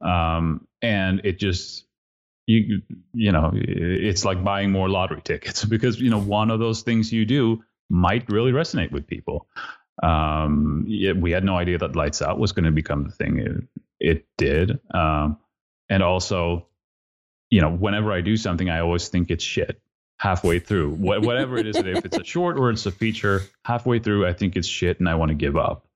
Um, 0.00 0.66
and 0.82 1.20
it 1.24 1.38
just 1.38 1.84
you 2.48 2.82
you 3.12 3.30
know 3.30 3.52
it's 3.54 4.24
like 4.24 4.42
buying 4.42 4.72
more 4.72 4.88
lottery 4.88 5.20
tickets 5.22 5.64
because 5.76 6.00
you 6.00 6.10
know 6.10 6.20
one 6.20 6.50
of 6.50 6.58
those 6.58 6.82
things 6.82 7.12
you 7.12 7.24
do 7.24 7.62
might 7.90 8.28
really 8.30 8.52
resonate 8.52 8.90
with 8.90 9.06
people 9.06 9.46
um, 10.02 10.86
it, 10.88 11.16
we 11.16 11.32
had 11.32 11.44
no 11.44 11.56
idea 11.56 11.78
that 11.78 11.96
lights 11.96 12.22
out 12.22 12.38
was 12.38 12.52
going 12.52 12.64
to 12.64 12.70
become 12.70 13.04
the 13.04 13.10
thing 13.10 13.38
it, 13.38 13.64
it 13.98 14.26
did. 14.36 14.78
Um, 14.92 15.38
and 15.88 16.02
also, 16.02 16.66
you 17.50 17.60
know, 17.60 17.70
whenever 17.70 18.12
I 18.12 18.20
do 18.20 18.36
something, 18.36 18.70
I 18.70 18.80
always 18.80 19.08
think 19.08 19.30
it's 19.30 19.44
shit 19.44 19.80
halfway 20.18 20.58
through. 20.58 20.90
whatever 20.90 21.58
it 21.58 21.66
is, 21.66 21.76
if 21.76 22.04
it's 22.04 22.18
a 22.18 22.24
short 22.24 22.58
or 22.58 22.70
it's 22.70 22.86
a 22.86 22.90
feature, 22.90 23.42
halfway 23.64 23.98
through, 23.98 24.26
I 24.26 24.32
think 24.32 24.56
it's 24.56 24.68
shit 24.68 25.00
and 25.00 25.08
I 25.08 25.14
want 25.16 25.30
to 25.30 25.34
give 25.34 25.56
up. 25.56 25.86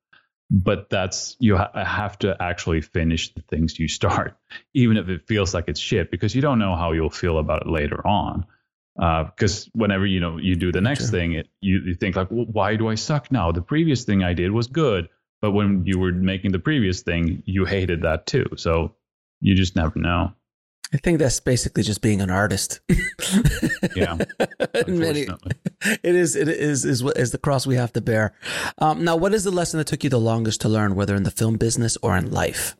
But 0.55 0.91
that's 0.91 1.35
you 1.41 1.57
ha- 1.57 1.71
have 1.75 2.19
to 2.19 2.37
actually 2.39 2.83
finish 2.83 3.33
the 3.33 3.41
things 3.41 3.79
you 3.79 3.89
start, 3.89 4.37
even 4.75 4.99
if 4.99 5.09
it 5.09 5.27
feels 5.27 5.55
like 5.55 5.65
it's 5.69 5.81
shit, 5.81 6.11
because 6.11 6.35
you 6.35 6.43
don't 6.43 6.59
know 6.59 6.77
how 6.77 6.93
you'll 6.93 7.11
feel 7.11 7.39
about 7.39 7.63
it 7.63 7.69
later 7.69 8.07
on 8.07 8.45
because 8.95 9.67
uh, 9.67 9.71
whenever 9.73 10.05
you 10.05 10.21
know 10.21 10.39
you 10.39 10.55
do 10.55 10.71
the 10.71 10.81
next 10.81 11.11
thing, 11.11 11.33
it, 11.33 11.49
you, 11.61 11.81
you 11.87 11.95
think 11.95 12.17
like, 12.17 12.31
well, 12.31 12.47
why 12.47 12.77
do 12.77 12.89
I 12.89 12.95
suck 12.95 13.33
now? 13.33 13.53
The 13.53 13.63
previous 13.63 14.05
thing 14.05 14.23
I 14.23 14.35
did 14.35 14.51
was 14.51 14.67
good, 14.67 15.09
but 15.41 15.53
when 15.53 15.85
you 15.87 15.99
were 15.99 16.13
making 16.13 16.53
the 16.53 16.59
previous 16.59 17.03
thing, 17.03 17.43
you 17.47 17.65
hated 17.65 18.03
that 18.03 18.27
too. 18.27 18.47
So 18.57 18.95
you 19.41 19.55
just 19.55 19.77
never 19.77 19.99
know. 19.99 20.33
I 20.95 20.99
think 20.99 21.21
that's 21.21 21.41
basically 21.41 21.85
just 21.85 22.03
being 22.03 22.21
an 22.21 22.29
artist. 22.29 22.81
yeah, 23.97 24.19
Many, 24.87 25.27
it 25.85 26.15
is. 26.15 26.37
It 26.37 26.49
is 26.49 26.85
is 26.85 27.03
is 27.03 27.31
the 27.31 27.39
cross 27.39 27.67
we 27.67 27.77
have 27.77 27.93
to 27.95 28.01
bear. 28.01 28.35
Um, 28.79 29.05
now, 29.05 29.17
what 29.17 29.35
is 29.35 29.45
the 29.45 29.51
lesson 29.51 29.79
that 29.79 29.87
took 29.87 30.05
you 30.05 30.11
the 30.11 30.21
longest 30.21 30.61
to 30.63 30.69
learn, 30.69 30.95
whether 30.95 31.15
in 31.15 31.23
the 31.23 31.31
film 31.31 31.57
business 31.57 31.97
or 32.03 32.17
in 32.17 32.31
life? 32.31 32.77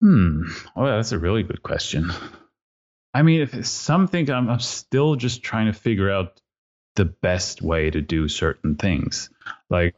Hmm. 0.00 0.42
Oh, 0.74 0.86
that's 0.86 1.12
a 1.12 1.18
really 1.18 1.42
good 1.42 1.62
question. 1.62 2.10
I 3.14 3.22
mean, 3.22 3.40
if 3.40 3.66
something, 3.66 4.30
I'm, 4.30 4.50
I'm 4.50 4.60
still 4.60 5.16
just 5.16 5.42
trying 5.42 5.66
to 5.66 5.72
figure 5.72 6.10
out 6.10 6.40
the 6.96 7.06
best 7.06 7.62
way 7.62 7.90
to 7.90 8.02
do 8.02 8.28
certain 8.28 8.76
things. 8.76 9.30
Like, 9.70 9.94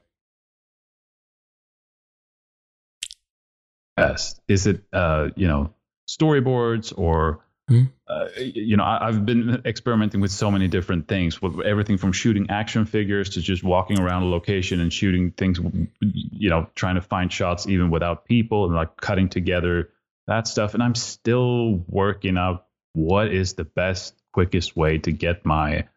best 3.97 4.41
is 4.47 4.69
it, 4.69 4.85
uh, 4.93 5.31
you 5.35 5.49
know, 5.49 5.75
storyboards 6.09 6.97
or 6.97 7.45
Mm-hmm. 7.69 7.85
Uh, 8.09 8.29
you 8.39 8.77
know, 8.77 8.85
I, 8.85 9.07
have 9.07 9.27
been 9.27 9.63
experimenting 9.67 10.21
with 10.21 10.31
so 10.31 10.51
many 10.51 10.69
different 10.69 11.07
things, 11.07 11.43
with 11.43 11.61
everything 11.61 11.99
from 11.99 12.13
shooting 12.13 12.49
action 12.49 12.87
figures 12.87 13.31
to 13.31 13.43
just 13.43 13.63
walking 13.63 13.99
around 13.99 14.23
a 14.23 14.27
location 14.27 14.81
and 14.81 14.93
shooting 14.93 15.33
things. 15.33 15.61
You 16.01 16.51
know, 16.51 16.69
trying 16.75 16.95
to 16.95 17.03
find 17.03 17.31
shots 17.31 17.67
even 17.67 17.91
without 17.91 18.25
people 18.25 18.65
and 18.65 18.75
like 18.75 18.97
cutting 18.97 19.29
together 19.29 19.91
that 20.27 20.47
stuff. 20.47 20.75
And 20.75 20.83
I'm 20.83 20.95
still 20.95 21.85
working 21.89 22.39
out 22.39 22.67
what 22.93 23.33
is 23.33 23.55
the 23.55 23.65
best, 23.65 24.15
quickest 24.33 24.77
way 24.77 24.99
to 24.99 25.13
get 25.13 25.45
my 25.45 25.89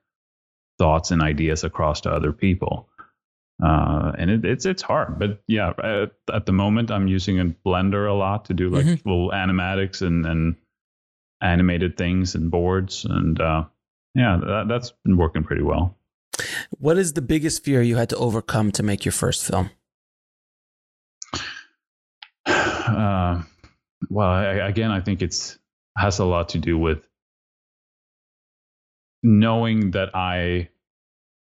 thoughts 0.77 1.11
and 1.11 1.21
ideas 1.21 1.63
across 1.63 2.01
to 2.01 2.11
other 2.11 2.33
people. 2.33 2.89
Uh, 3.63 4.11
and 4.17 4.31
it, 4.31 4.43
it's 4.43 4.65
it's 4.65 4.81
hard, 4.81 5.19
but 5.19 5.43
yeah, 5.45 5.71
at, 5.83 6.13
at, 6.33 6.47
the 6.47 6.51
moment 6.51 6.89
I'm 6.89 7.07
using 7.07 7.39
a 7.39 7.45
Blender 7.45 8.09
a 8.09 8.13
lot 8.13 8.45
to 8.45 8.55
do 8.55 8.69
like 8.69 8.85
mm-hmm. 8.85 9.07
little 9.07 9.29
animatics 9.29 10.01
and 10.01 10.25
and 10.25 10.55
animated 11.41 11.97
things 11.97 12.35
and 12.35 12.51
boards, 12.51 13.05
and 13.05 13.39
uh, 13.39 13.65
yeah, 14.15 14.39
that, 14.41 14.65
that's 14.67 14.93
been 15.03 15.17
working 15.17 15.43
pretty 15.43 15.63
well. 15.63 15.97
What 16.79 16.97
is 16.97 17.13
the 17.13 17.21
biggest 17.21 17.63
fear 17.63 17.81
you 17.81 17.95
had 17.95 18.09
to 18.09 18.17
overcome 18.17 18.71
to 18.73 18.83
make 18.83 19.05
your 19.05 19.11
first 19.11 19.45
film? 19.45 19.69
Uh, 22.81 23.43
well, 24.09 24.27
I, 24.27 24.43
again, 24.67 24.91
I 24.91 24.99
think 24.99 25.21
it's 25.21 25.57
has 25.97 26.19
a 26.19 26.25
lot 26.25 26.49
to 26.49 26.57
do 26.57 26.77
with 26.77 27.07
knowing 29.23 29.91
that 29.91 30.15
I, 30.15 30.69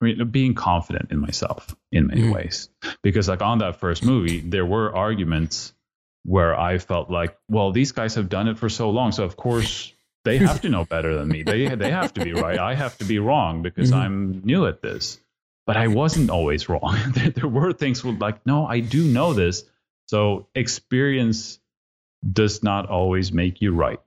I 0.01 0.05
mean, 0.05 0.29
being 0.31 0.55
confident 0.55 1.11
in 1.11 1.19
myself 1.19 1.75
in 1.91 2.07
many 2.07 2.23
mm. 2.23 2.33
ways. 2.33 2.69
Because, 3.03 3.29
like, 3.29 3.41
on 3.41 3.59
that 3.59 3.79
first 3.79 4.03
movie, 4.03 4.39
there 4.39 4.65
were 4.65 4.95
arguments 4.95 5.73
where 6.23 6.57
I 6.59 6.77
felt 6.77 7.09
like, 7.09 7.37
well, 7.49 7.71
these 7.71 7.91
guys 7.91 8.15
have 8.15 8.29
done 8.29 8.47
it 8.47 8.57
for 8.57 8.69
so 8.69 8.89
long. 8.89 9.11
So, 9.11 9.23
of 9.23 9.35
course, 9.37 9.93
they 10.25 10.37
have 10.37 10.61
to 10.61 10.69
know 10.69 10.85
better 10.85 11.15
than 11.15 11.27
me. 11.27 11.43
They, 11.43 11.73
they 11.75 11.91
have 11.91 12.13
to 12.15 12.23
be 12.23 12.33
right. 12.33 12.59
I 12.59 12.75
have 12.75 12.97
to 12.97 13.05
be 13.05 13.19
wrong 13.19 13.61
because 13.61 13.91
mm-hmm. 13.91 13.99
I'm 13.99 14.41
new 14.43 14.65
at 14.65 14.81
this. 14.81 15.19
But 15.65 15.77
I 15.77 15.87
wasn't 15.87 16.29
always 16.29 16.67
wrong. 16.67 16.97
there, 17.13 17.29
there 17.29 17.47
were 17.47 17.73
things 17.73 18.03
where, 18.03 18.13
like, 18.13 18.45
no, 18.45 18.65
I 18.65 18.79
do 18.79 19.03
know 19.03 19.33
this. 19.33 19.63
So, 20.07 20.47
experience 20.55 21.59
does 22.31 22.63
not 22.63 22.89
always 22.89 23.31
make 23.31 23.61
you 23.61 23.73
right. 23.73 23.99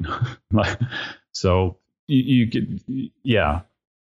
so 1.33 1.79
you, 2.09 2.23
you 2.23 2.51
could, 2.51 2.81
yeah, 3.23 3.61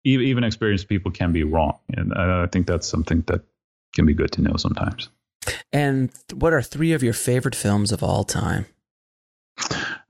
even 0.04 0.44
experienced 0.44 0.88
people 0.88 1.12
can 1.12 1.32
be 1.32 1.44
wrong, 1.44 1.80
and 1.90 2.14
I 2.14 2.46
think 2.48 2.68
that's 2.68 2.88
something 2.88 3.24
that 3.28 3.42
can 3.94 4.06
be 4.06 4.14
good 4.14 4.32
to 4.34 4.42
know 4.42 4.56
sometimes. 4.58 5.10
And 5.72 6.12
what 6.34 6.54
are 6.54 6.62
three 6.62 6.94
of 6.94 7.04
your 7.04 7.14
favorite 7.14 7.56
films 7.56 7.92
of 7.92 8.04
all 8.04 8.24
time? 8.24 8.66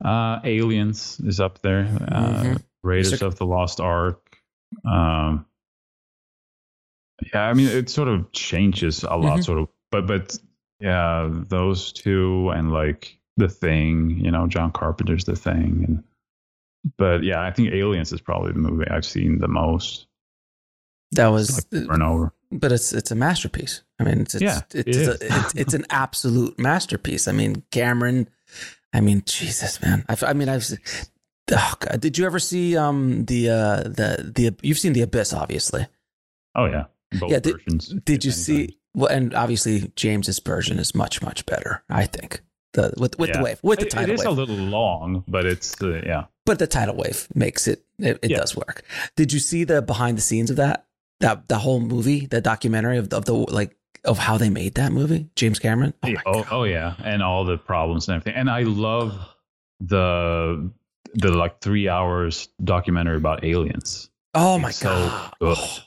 Uh, 0.04 0.40
Aliens 0.44 1.20
is 1.26 1.40
up 1.40 1.62
there. 1.62 1.88
Uh, 2.12 2.44
mm-hmm. 2.44 2.56
Raiders 2.84 3.22
of 3.22 3.38
the 3.38 3.46
Lost 3.46 3.80
Ark. 3.80 4.38
Um, 4.86 5.46
yeah, 7.34 7.44
I 7.44 7.54
mean 7.54 7.68
it 7.68 7.90
sort 7.90 8.08
of 8.08 8.32
changes 8.32 9.04
a 9.04 9.16
lot, 9.16 9.34
mm-hmm. 9.34 9.42
sort 9.42 9.60
of, 9.60 9.70
but 9.92 10.06
but 10.06 10.38
yeah, 10.80 11.30
those 11.32 11.94
two 11.94 12.50
and 12.50 12.72
like 12.72 13.18
the 13.38 13.50
Thing, 13.50 14.20
you 14.24 14.32
know, 14.32 14.48
John 14.48 14.72
Carpenter's 14.72 15.26
The 15.26 15.36
Thing, 15.36 15.86
and 15.88 16.04
but 16.98 17.24
yeah, 17.24 17.42
I 17.42 17.52
think 17.52 17.74
Aliens 17.74 18.12
is 18.12 18.22
probably 18.22 18.52
the 18.52 18.60
movie 18.60 18.86
I've 18.90 19.06
seen 19.06 19.40
the 19.40 19.48
most. 19.48 20.08
That 21.14 21.28
was 21.28 21.66
like 21.72 21.84
over 21.84 21.94
and 21.94 22.04
over. 22.04 22.34
But 22.52 22.72
it's 22.72 22.94
it's 22.94 23.12
a 23.12 23.16
masterpiece. 23.16 23.84
I 24.00 24.04
mean, 24.04 24.22
it's 24.22 24.36
it's 24.36 24.44
yeah, 24.44 24.62
it's, 24.74 24.98
it 24.98 25.08
a, 25.08 25.18
it's, 25.22 25.56
it's 25.56 25.74
an 25.74 25.86
absolute 25.90 26.58
masterpiece. 26.60 27.28
I 27.28 27.32
mean, 27.32 27.64
Cameron. 27.72 28.30
I 28.94 29.02
mean, 29.02 29.24
Jesus, 29.26 29.82
man. 29.82 30.06
I, 30.08 30.18
I 30.26 30.34
mean, 30.34 30.50
I've. 30.50 30.66
Oh 31.52 31.74
God. 31.80 32.02
Did 32.02 32.18
you 32.18 32.26
ever 32.26 32.40
see 32.40 32.76
um 32.76 33.26
the 33.26 33.50
uh 33.50 33.84
the 33.84 34.32
the 34.36 34.56
you've 34.62 34.80
seen 34.80 34.94
the 34.94 35.02
Abyss 35.02 35.34
obviously? 35.34 35.86
Oh 36.56 36.66
yeah, 36.66 36.86
both 37.20 37.32
yeah. 37.32 37.40
Did, 37.40 37.54
versions. 37.54 37.90
Did 38.06 38.26
you 38.26 38.32
see? 38.32 38.68
Times. 38.68 38.80
Well, 38.96 39.12
and 39.12 39.34
obviously 39.36 39.92
James's 39.96 40.40
version 40.40 40.80
is 40.80 40.96
much 40.96 41.22
much 41.22 41.46
better. 41.46 41.84
I 41.90 42.06
think 42.06 42.42
the 42.76 42.94
with 42.98 43.18
with 43.18 43.30
yeah. 43.30 43.38
the 43.38 43.44
wave 43.44 43.60
with 43.64 43.80
the 43.80 43.86
tidal 43.86 44.10
wave. 44.10 44.10
It 44.10 44.14
is 44.14 44.26
wave. 44.26 44.38
a 44.38 44.42
little 44.42 44.56
long, 44.56 45.24
but 45.28 45.46
it's 45.46 45.82
uh, 45.82 46.02
yeah. 46.06 46.26
But 46.46 46.60
the 46.60 46.68
tidal 46.68 46.96
wave 46.96 47.28
makes 47.34 47.68
it 47.68 47.84
it, 48.00 48.20
it 48.22 48.32
yeah. 48.32 48.38
does 48.38 48.56
work. 48.56 48.84
Did 49.16 49.34
you 49.34 49.40
see 49.40 49.64
the 49.64 49.82
behind 49.82 50.18
the 50.18 50.22
scenes 50.22 50.50
of 50.50 50.58
that 50.58 50.86
that 51.20 51.48
the 51.48 51.58
whole 51.58 51.80
movie, 51.80 52.26
the 52.26 52.42
documentary 52.42 52.98
of 52.98 53.10
the, 53.10 53.18
of 53.18 53.26
the 53.26 53.34
like 53.34 53.76
of 54.04 54.20
how 54.20 54.38
they 54.38 54.50
made 54.50 54.76
that 54.76 54.92
movie, 54.92 55.30
James 55.36 55.60
Cameron? 55.60 55.94
Oh, 56.04 56.08
yeah. 56.08 56.22
oh, 56.26 56.48
oh 56.52 56.64
yeah, 56.64 56.96
and 57.04 57.24
all 57.24 57.46
the 57.46 57.58
problems 57.58 58.08
and 58.08 58.16
everything. 58.16 58.40
And 58.40 58.50
I 58.50 58.62
love 58.62 59.14
the 59.80 60.72
the 61.14 61.30
like 61.30 61.62
three 61.62 61.88
hours 61.90 62.50
documentary 62.64 63.18
about 63.18 63.44
aliens. 63.44 64.10
Oh 64.34 64.60
my 64.60 64.70
it's 64.70 64.84
god, 64.84 65.32
so 65.40 65.46
good. 65.46 65.58
Oh, 65.58 65.78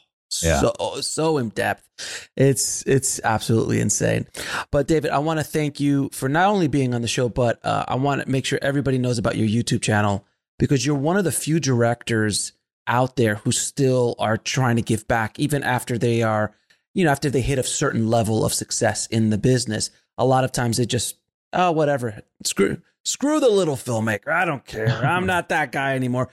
yeah. 0.43 0.61
so 0.61 1.01
so 1.01 1.39
in 1.39 1.51
depth. 1.51 1.89
It's 2.37 2.83
it's 2.87 3.21
absolutely 3.23 3.81
insane. 3.81 4.27
But 4.71 4.87
David, 4.87 5.11
I 5.11 5.19
want 5.19 5.41
to 5.41 5.45
thank 5.45 5.81
you 5.81 6.11
for 6.13 6.29
not 6.29 6.49
only 6.49 6.69
being 6.69 6.95
on 6.95 7.03
the 7.03 7.09
show, 7.09 7.29
but 7.29 7.65
uh, 7.65 7.85
I 7.89 7.97
want 7.97 8.23
to 8.23 8.31
make 8.31 8.45
sure 8.45 8.59
everybody 8.63 8.99
knows 8.99 9.19
about 9.19 9.37
your 9.37 9.49
YouTube 9.49 9.83
channel 9.83 10.27
because 10.59 10.85
you're 10.85 10.97
one 10.97 11.17
of 11.17 11.25
the 11.25 11.33
few 11.33 11.61
directors 11.61 12.53
out 12.89 13.17
there 13.17 13.37
who 13.37 13.53
still 13.53 14.17
are 14.19 14.37
trying 14.37 14.77
to 14.77 14.83
give 14.83 15.07
back, 15.07 15.39
even 15.39 15.63
after 15.63 15.99
they 15.99 16.23
are, 16.23 16.53
you 16.95 17.05
know, 17.05 17.11
after 17.11 17.31
they 17.31 17.43
hit 17.43 17.59
a 17.59 17.63
certain 17.63 18.09
level 18.09 18.45
of 18.45 18.53
success 18.53 19.07
in 19.07 19.31
the 19.31 19.39
business. 19.39 19.91
A 20.17 20.25
lot 20.25 20.43
of 20.43 20.51
times 20.51 20.79
they 20.79 20.87
just, 20.87 21.17
oh, 21.53 21.71
whatever, 21.71 22.23
screw 22.45 22.83
screw 23.05 23.41
the 23.41 23.49
little 23.49 23.77
filmmaker. 23.77 24.29
I 24.29 24.45
don't 24.45 24.65
care. 24.65 24.89
I'm 24.89 25.27
not 25.27 25.49
that 25.51 25.73
guy 25.73 25.95
anymore. 25.95 26.29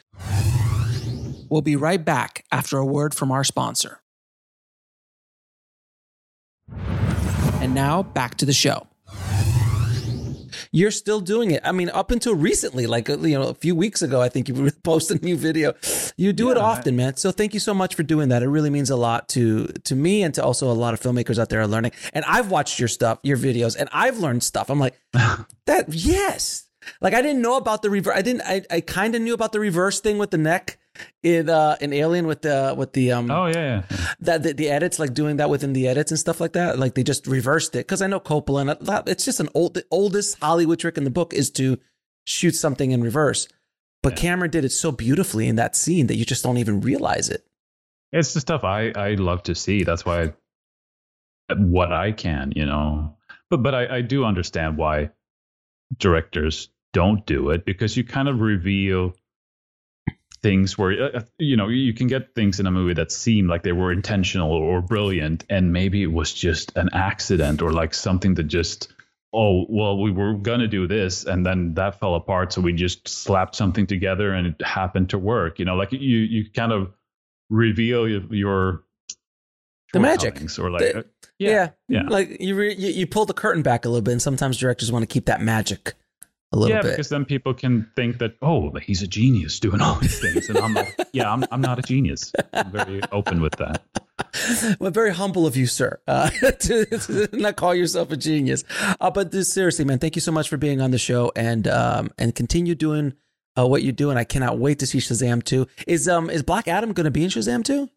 We'll 1.50 1.62
be 1.62 1.76
right 1.76 2.04
back 2.04 2.44
after 2.52 2.78
a 2.78 2.86
word 2.86 3.14
from 3.14 3.32
our 3.32 3.44
sponsor. 3.44 4.02
And 7.62 7.74
now 7.74 8.04
back 8.04 8.36
to 8.36 8.46
the 8.46 8.54
show. 8.54 8.88
You're 10.76 10.92
still 10.92 11.22
doing 11.22 11.52
it. 11.52 11.62
I 11.64 11.72
mean, 11.72 11.90
up 11.90 12.12
until 12.12 12.36
recently, 12.36 12.86
like 12.86 13.10
uh, 13.10 13.18
you 13.20 13.40
know, 13.40 13.48
a 13.48 13.54
few 13.54 13.74
weeks 13.74 14.02
ago, 14.02 14.22
I 14.22 14.28
think 14.28 14.50
you 14.50 14.70
posted 14.84 15.22
a 15.22 15.26
new 15.26 15.38
video. 15.38 15.74
You 16.18 16.34
do 16.34 16.48
yeah, 16.48 16.52
it 16.52 16.58
often, 16.58 16.98
man. 16.98 17.16
So 17.16 17.32
thank 17.32 17.54
you 17.54 17.62
so 17.62 17.74
much 17.74 17.96
for 17.96 18.04
doing 18.04 18.28
that. 18.28 18.44
It 18.44 18.50
really 18.50 18.70
means 18.70 18.90
a 18.90 18.98
lot 18.98 19.30
to 19.30 19.68
to 19.68 19.96
me 19.96 20.22
and 20.22 20.34
to 20.34 20.44
also 20.44 20.70
a 20.70 20.74
lot 20.74 20.94
of 20.94 21.00
filmmakers 21.00 21.40
out 21.40 21.48
there 21.48 21.62
are 21.62 21.68
learning. 21.68 21.94
And 22.12 22.26
I've 22.26 22.52
watched 22.52 22.78
your 22.78 22.90
stuff, 22.90 23.20
your 23.24 23.38
videos, 23.38 23.78
and 23.80 23.88
I've 23.94 24.20
learned 24.20 24.44
stuff. 24.44 24.70
I'm 24.70 24.78
like, 24.78 25.00
that 25.14 25.86
yes. 25.88 26.68
Like 27.00 27.14
I 27.14 27.22
didn't 27.22 27.42
know 27.42 27.56
about 27.56 27.82
the 27.82 27.90
reverse. 27.90 28.18
I 28.18 28.22
didn't. 28.22 28.42
I, 28.42 28.64
I 28.70 28.82
kind 28.82 29.16
of 29.16 29.22
knew 29.22 29.34
about 29.34 29.54
the 29.54 29.62
reverse 29.62 30.02
thing 30.02 30.18
with 30.18 30.32
the 30.32 30.38
neck 30.38 30.78
in 31.24 31.50
uh 31.50 31.76
in 31.82 31.94
Alien 31.94 32.28
with 32.28 32.42
the 32.42 32.74
with 32.78 32.94
the 32.94 33.12
um 33.12 33.32
oh 33.32 33.48
yeah, 33.48 33.84
yeah. 33.90 33.98
that 34.20 34.44
the, 34.44 34.54
the, 34.54 34.70
edits 34.70 35.00
like 35.00 35.14
doing 35.14 35.38
that 35.38 35.50
within 35.50 35.74
the 35.74 35.88
edits 35.88 36.12
and 36.12 36.20
stuff 36.20 36.40
like 36.40 36.54
that 36.54 36.80
like 36.80 36.96
they 36.96 37.04
just 37.04 37.28
reversed 37.28 37.76
it. 37.76 37.80
Because 37.80 38.02
I 38.02 38.08
know 38.08 38.20
Coppola 38.20 38.62
and 38.62 38.88
that, 38.88 39.08
it's 39.08 39.26
just 39.26 39.40
an 39.40 39.50
old 39.54 39.74
the 39.74 39.86
oldest 39.92 40.40
Hollywood 40.40 40.80
trick 40.80 40.98
in 40.98 41.04
the 41.04 41.10
book 41.10 41.34
is 41.34 41.50
to 41.52 41.78
shoot 42.26 42.56
something 42.56 42.92
in 42.92 43.04
reverse. 43.04 43.48
But 44.02 44.14
yeah. 44.14 44.22
Cameron 44.22 44.52
did 44.52 44.66
it 44.66 44.72
so 44.72 44.92
beautifully 44.92 45.48
in 45.48 45.56
that 45.56 45.76
scene 45.76 46.08
that 46.08 46.16
you 46.16 46.26
just 46.26 46.44
don't 46.44 46.58
even 46.58 46.82
realize 46.82 47.30
it. 47.30 47.46
It's 48.12 48.34
the 48.34 48.40
stuff 48.40 48.64
I 48.64 48.92
I 48.96 49.16
love 49.16 49.44
to 49.44 49.56
see. 49.56 49.84
That's 49.84 50.06
why 50.06 50.34
I, 51.50 51.54
what 51.54 51.92
I 51.92 52.12
can 52.12 52.54
you 52.56 52.66
know? 52.66 53.18
But 53.50 53.64
but 53.64 53.76
I 53.76 53.98
I 53.98 54.02
do 54.02 54.26
understand 54.26 54.78
why 54.78 55.12
directors 55.98 56.70
don't 56.94 57.26
do 57.26 57.50
it 57.50 57.66
because 57.66 57.98
you 57.98 58.04
kind 58.04 58.30
of 58.30 58.40
reveal 58.40 59.14
things 60.46 60.78
where 60.78 60.92
uh, 60.92 61.18
uh, 61.18 61.22
you 61.40 61.58
know 61.58 61.70
you 61.70 61.92
can 61.92 62.06
get 62.06 62.36
things 62.36 62.60
in 62.60 62.68
a 62.68 62.72
movie 62.72 62.94
that 62.94 63.12
seem 63.12 63.48
like 63.48 63.64
they 63.64 63.72
were 63.72 63.92
intentional 63.92 64.52
or 64.52 64.80
brilliant 64.80 65.44
and 65.50 65.74
maybe 65.74 66.04
it 66.04 66.12
was 66.12 66.32
just 66.32 66.72
an 66.78 66.88
accident 66.94 67.64
or 67.64 67.72
like 67.72 67.96
something 67.96 68.36
that 68.36 68.44
just 68.44 68.94
oh 69.34 69.66
well 69.70 70.00
we 70.00 70.12
were 70.12 70.36
going 70.36 70.60
to 70.60 70.68
do 70.68 70.86
this 70.86 71.26
and 71.26 71.44
then 71.44 71.74
that 71.74 72.00
fell 72.00 72.14
apart 72.14 72.54
so 72.54 72.62
we 72.62 72.74
just 72.74 73.08
slapped 73.08 73.56
something 73.56 73.88
together 73.88 74.36
and 74.36 74.46
it 74.46 74.62
happened 74.64 75.10
to 75.10 75.18
work 75.18 75.58
you 75.58 75.66
know? 75.66 75.76
Like 75.76 75.92
you 75.92 76.20
you 76.20 76.48
kind 76.52 76.72
of 76.72 76.94
reveal 77.50 78.08
your 78.08 78.84
the 79.94 80.00
magic. 80.00 80.40
or 80.60 80.70
like 80.70 80.82
the, 80.82 81.00
uh, 81.00 81.04
yeah, 81.40 81.50
yeah, 81.50 81.70
yeah. 81.90 82.04
Like 82.08 82.40
you, 82.40 82.54
re, 82.54 82.76
you 82.76 82.90
you 82.90 83.08
pull 83.08 83.26
the 83.26 83.34
curtain 83.34 83.64
back 83.64 83.86
a 83.86 83.90
little 83.90 84.04
bit 84.04 84.12
and 84.12 84.22
sometimes 84.22 84.58
directors 84.58 84.92
want 84.92 85.02
to 85.02 85.12
keep 85.12 85.26
that 85.26 85.42
magic 85.42 85.96
a 86.56 86.58
little 86.58 86.76
yeah, 86.76 86.82
bit. 86.82 86.92
because 86.92 87.10
then 87.10 87.26
people 87.26 87.54
can 87.54 87.90
think 87.96 88.20
that 88.20 88.36
oh, 88.42 88.72
he's 88.82 89.02
a 89.02 89.08
genius 89.08 89.60
doing 89.60 89.82
all 89.82 89.96
these 89.96 90.20
things, 90.20 90.50
and 90.50 90.58
I'm 90.58 90.74
like, 90.74 90.96
yeah, 91.14 91.32
I'm 91.32 91.44
I'm 91.52 91.62
not 91.62 91.78
a 91.80 91.82
genius. 91.82 92.32
I'm 92.54 92.72
very 92.72 93.02
open 93.12 93.42
with 93.42 93.56
that. 93.58 93.84
Well, 94.80 94.92
very 94.92 95.14
humble 95.14 95.46
of 95.46 95.58
you, 95.58 95.68
sir, 95.68 96.00
uh, 96.08 96.30
to, 96.60 96.86
to, 96.86 97.30
not 97.34 97.58
call 97.58 97.76
yourself 97.76 98.12
a 98.12 98.18
genius. 98.18 98.64
Uh, 99.00 99.12
but 99.12 99.32
this, 99.32 99.52
seriously, 99.52 99.84
man, 99.84 100.00
thank 100.00 100.16
you 100.16 100.22
so 100.22 100.32
much 100.32 100.48
for 100.48 100.58
being 100.58 100.82
on 100.82 100.92
the 100.92 100.98
show 100.98 101.32
and 101.36 101.68
um 101.68 102.10
and 102.18 102.34
continue 102.34 102.76
doing 102.76 103.14
uh, 103.58 103.68
what 103.68 103.84
you 103.84 103.92
do. 103.92 104.10
And 104.10 104.18
I 104.18 104.24
cannot 104.24 104.58
wait 104.58 104.80
to 104.80 104.88
see 104.88 105.00
Shazam 105.00 105.44
two. 105.44 105.68
Is 105.88 106.08
um 106.08 106.30
is 106.30 106.44
Black 106.44 106.68
Adam 106.68 106.94
going 106.94 107.06
to 107.06 107.12
be 107.12 107.24
in 107.24 107.30
Shazam 107.30 107.64
two? 107.64 107.90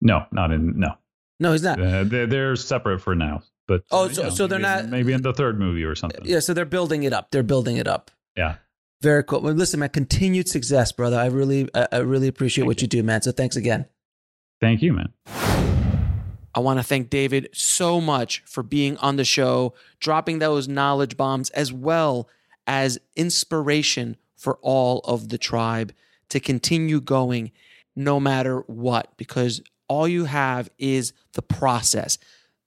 No, 0.00 0.26
not 0.30 0.52
in 0.52 0.78
no. 0.78 0.92
No, 1.38 1.52
he's 1.52 1.62
not. 1.62 1.80
Uh, 1.80 2.04
they're, 2.04 2.26
they're 2.26 2.56
separate 2.56 3.00
for 3.00 3.14
now. 3.14 3.42
But 3.66 3.84
oh, 3.90 4.06
uh, 4.06 4.08
so, 4.08 4.22
know, 4.24 4.30
so 4.30 4.46
they're 4.46 4.58
maybe, 4.58 4.82
not 4.82 4.88
maybe 4.88 5.12
in 5.12 5.22
the 5.22 5.32
third 5.32 5.58
movie 5.58 5.84
or 5.84 5.94
something. 5.94 6.20
Yeah, 6.24 6.40
so 6.40 6.54
they're 6.54 6.64
building 6.64 7.02
it 7.02 7.12
up. 7.12 7.30
They're 7.30 7.42
building 7.42 7.76
it 7.76 7.88
up. 7.88 8.10
Yeah. 8.36 8.56
Very 9.02 9.24
cool. 9.24 9.40
Well, 9.40 9.52
listen, 9.52 9.80
man, 9.80 9.90
continued 9.90 10.48
success, 10.48 10.92
brother. 10.92 11.18
I 11.18 11.26
really, 11.26 11.68
I, 11.74 11.88
I 11.92 11.96
really 11.98 12.28
appreciate 12.28 12.62
thank 12.62 12.68
what 12.68 12.80
you. 12.80 12.84
you 12.84 12.88
do, 12.88 13.02
man. 13.02 13.22
So 13.22 13.32
thanks 13.32 13.56
again. 13.56 13.86
Thank 14.60 14.82
you, 14.82 14.92
man. 14.92 15.12
I 16.54 16.60
want 16.60 16.78
to 16.78 16.82
thank 16.82 17.10
David 17.10 17.50
so 17.52 18.00
much 18.00 18.42
for 18.46 18.62
being 18.62 18.96
on 18.98 19.16
the 19.16 19.24
show, 19.24 19.74
dropping 20.00 20.38
those 20.38 20.66
knowledge 20.66 21.16
bombs, 21.16 21.50
as 21.50 21.70
well 21.70 22.30
as 22.66 22.98
inspiration 23.14 24.16
for 24.36 24.58
all 24.62 25.00
of 25.00 25.28
the 25.28 25.36
tribe 25.36 25.92
to 26.30 26.40
continue 26.40 27.00
going 27.00 27.52
no 27.94 28.18
matter 28.18 28.60
what, 28.60 29.14
because 29.18 29.60
all 29.88 30.08
you 30.08 30.24
have 30.24 30.70
is 30.78 31.12
the 31.34 31.42
process. 31.42 32.18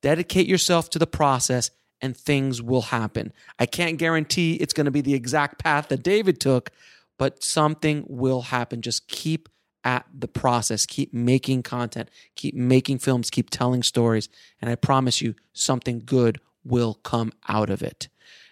Dedicate 0.01 0.47
yourself 0.47 0.89
to 0.91 0.99
the 0.99 1.07
process 1.07 1.71
and 2.01 2.15
things 2.15 2.61
will 2.61 2.83
happen. 2.83 3.33
I 3.57 3.65
can't 3.65 3.97
guarantee 3.97 4.55
it's 4.55 4.73
going 4.73 4.85
to 4.85 4.91
be 4.91 5.01
the 5.01 5.13
exact 5.13 5.59
path 5.59 5.89
that 5.89 6.03
David 6.03 6.39
took, 6.39 6.71
but 7.17 7.43
something 7.43 8.05
will 8.07 8.43
happen. 8.43 8.81
Just 8.81 9.07
keep 9.07 9.49
at 9.83 10.05
the 10.13 10.27
process, 10.27 10.85
keep 10.85 11.13
making 11.13 11.63
content, 11.63 12.09
keep 12.35 12.53
making 12.53 12.99
films, 12.99 13.29
keep 13.29 13.49
telling 13.49 13.83
stories, 13.83 14.29
and 14.61 14.69
I 14.69 14.75
promise 14.75 15.21
you 15.21 15.35
something 15.53 16.01
good 16.05 16.39
will 16.63 16.95
come 16.95 17.31
out 17.47 17.69
of 17.69 17.81
it. 17.81 18.09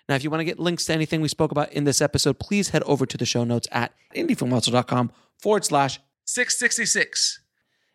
Now, 0.07 0.15
if 0.15 0.23
you 0.23 0.29
want 0.29 0.39
to 0.39 0.45
get 0.45 0.59
links 0.59 0.85
to 0.85 0.93
anything 0.93 1.19
we 1.21 1.27
spoke 1.27 1.51
about 1.51 1.71
in 1.73 1.83
this 1.83 2.01
episode, 2.01 2.39
please 2.39 2.69
head 2.69 2.83
over 2.83 3.05
to 3.05 3.17
the 3.17 3.25
show 3.25 3.43
notes 3.43 3.67
at 3.71 3.91
indiefilmhustle.com 4.15 5.11
forward 5.37 5.65
slash 5.65 5.99
666. 6.25 7.41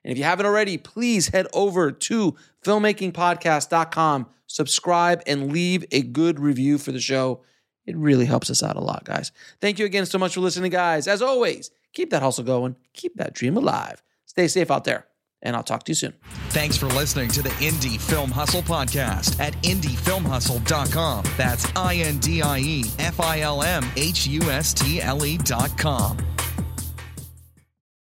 And 0.05 0.13
if 0.13 0.19
you 0.19 0.25
haven't 0.25 0.47
already, 0.47 0.79
please 0.79 1.29
head 1.29 1.47
over 1.53 1.93
to 1.93 2.37
filmmakingpodcast.com, 2.65 4.27
subscribe, 4.47 5.23
and 5.27 5.53
leave 5.53 5.85
a 5.93 6.03
good 6.03 6.41
review 6.41 6.79
for 6.79 6.93
the 6.93 7.01
show. 7.01 7.43
It 7.87 7.97
really 7.97 8.27
helps 8.27 8.51
us 8.51 8.63
out 8.63 8.77
a 8.77 8.81
lot, 8.81 9.05
guys. 9.05 9.33
Thank 9.61 9.79
you 9.79 9.87
again 9.87 10.07
so 10.07 10.19
much 10.19 10.35
for 10.35 10.41
listening, 10.41 10.71
guys. 10.71 11.09
As 11.09 11.23
always, 11.23 11.71
keep 11.93 12.11
that 12.11 12.23
hustle 12.23 12.45
going, 12.45 12.77
keep 12.95 13.17
that 13.17 13.35
dream 13.35 13.57
alive. 13.57 14.03
Stay 14.27 14.49
safe 14.49 14.71
out 14.71 14.85
there, 14.85 15.07
and 15.43 15.57
I'll 15.57 15.63
talk 15.65 15.83
to 15.85 15.91
you 15.91 15.97
soon. 15.97 16.15
Thanks 16.51 16.77
for 16.77 16.87
listening 16.87 17.29
to 17.31 17.43
the 17.43 17.51
Indie 17.51 18.01
Film 18.01 18.31
Hustle 18.31 18.63
podcast 18.63 19.39
at 19.41 19.53
indiefilmhustle.com. 19.63 21.25
That's 21.37 21.67
I 21.77 21.97
N 21.97 22.19
D 22.19 22.43
I 22.43 22.59
E 22.59 22.85
F 22.99 23.21
I 23.21 23.41
L 23.41 23.63
M 23.63 23.85
H 23.97 24.27
U 24.27 24.43
S 24.43 24.73
T 24.73 25.01
L 25.03 25.25
E.com. 25.25 26.19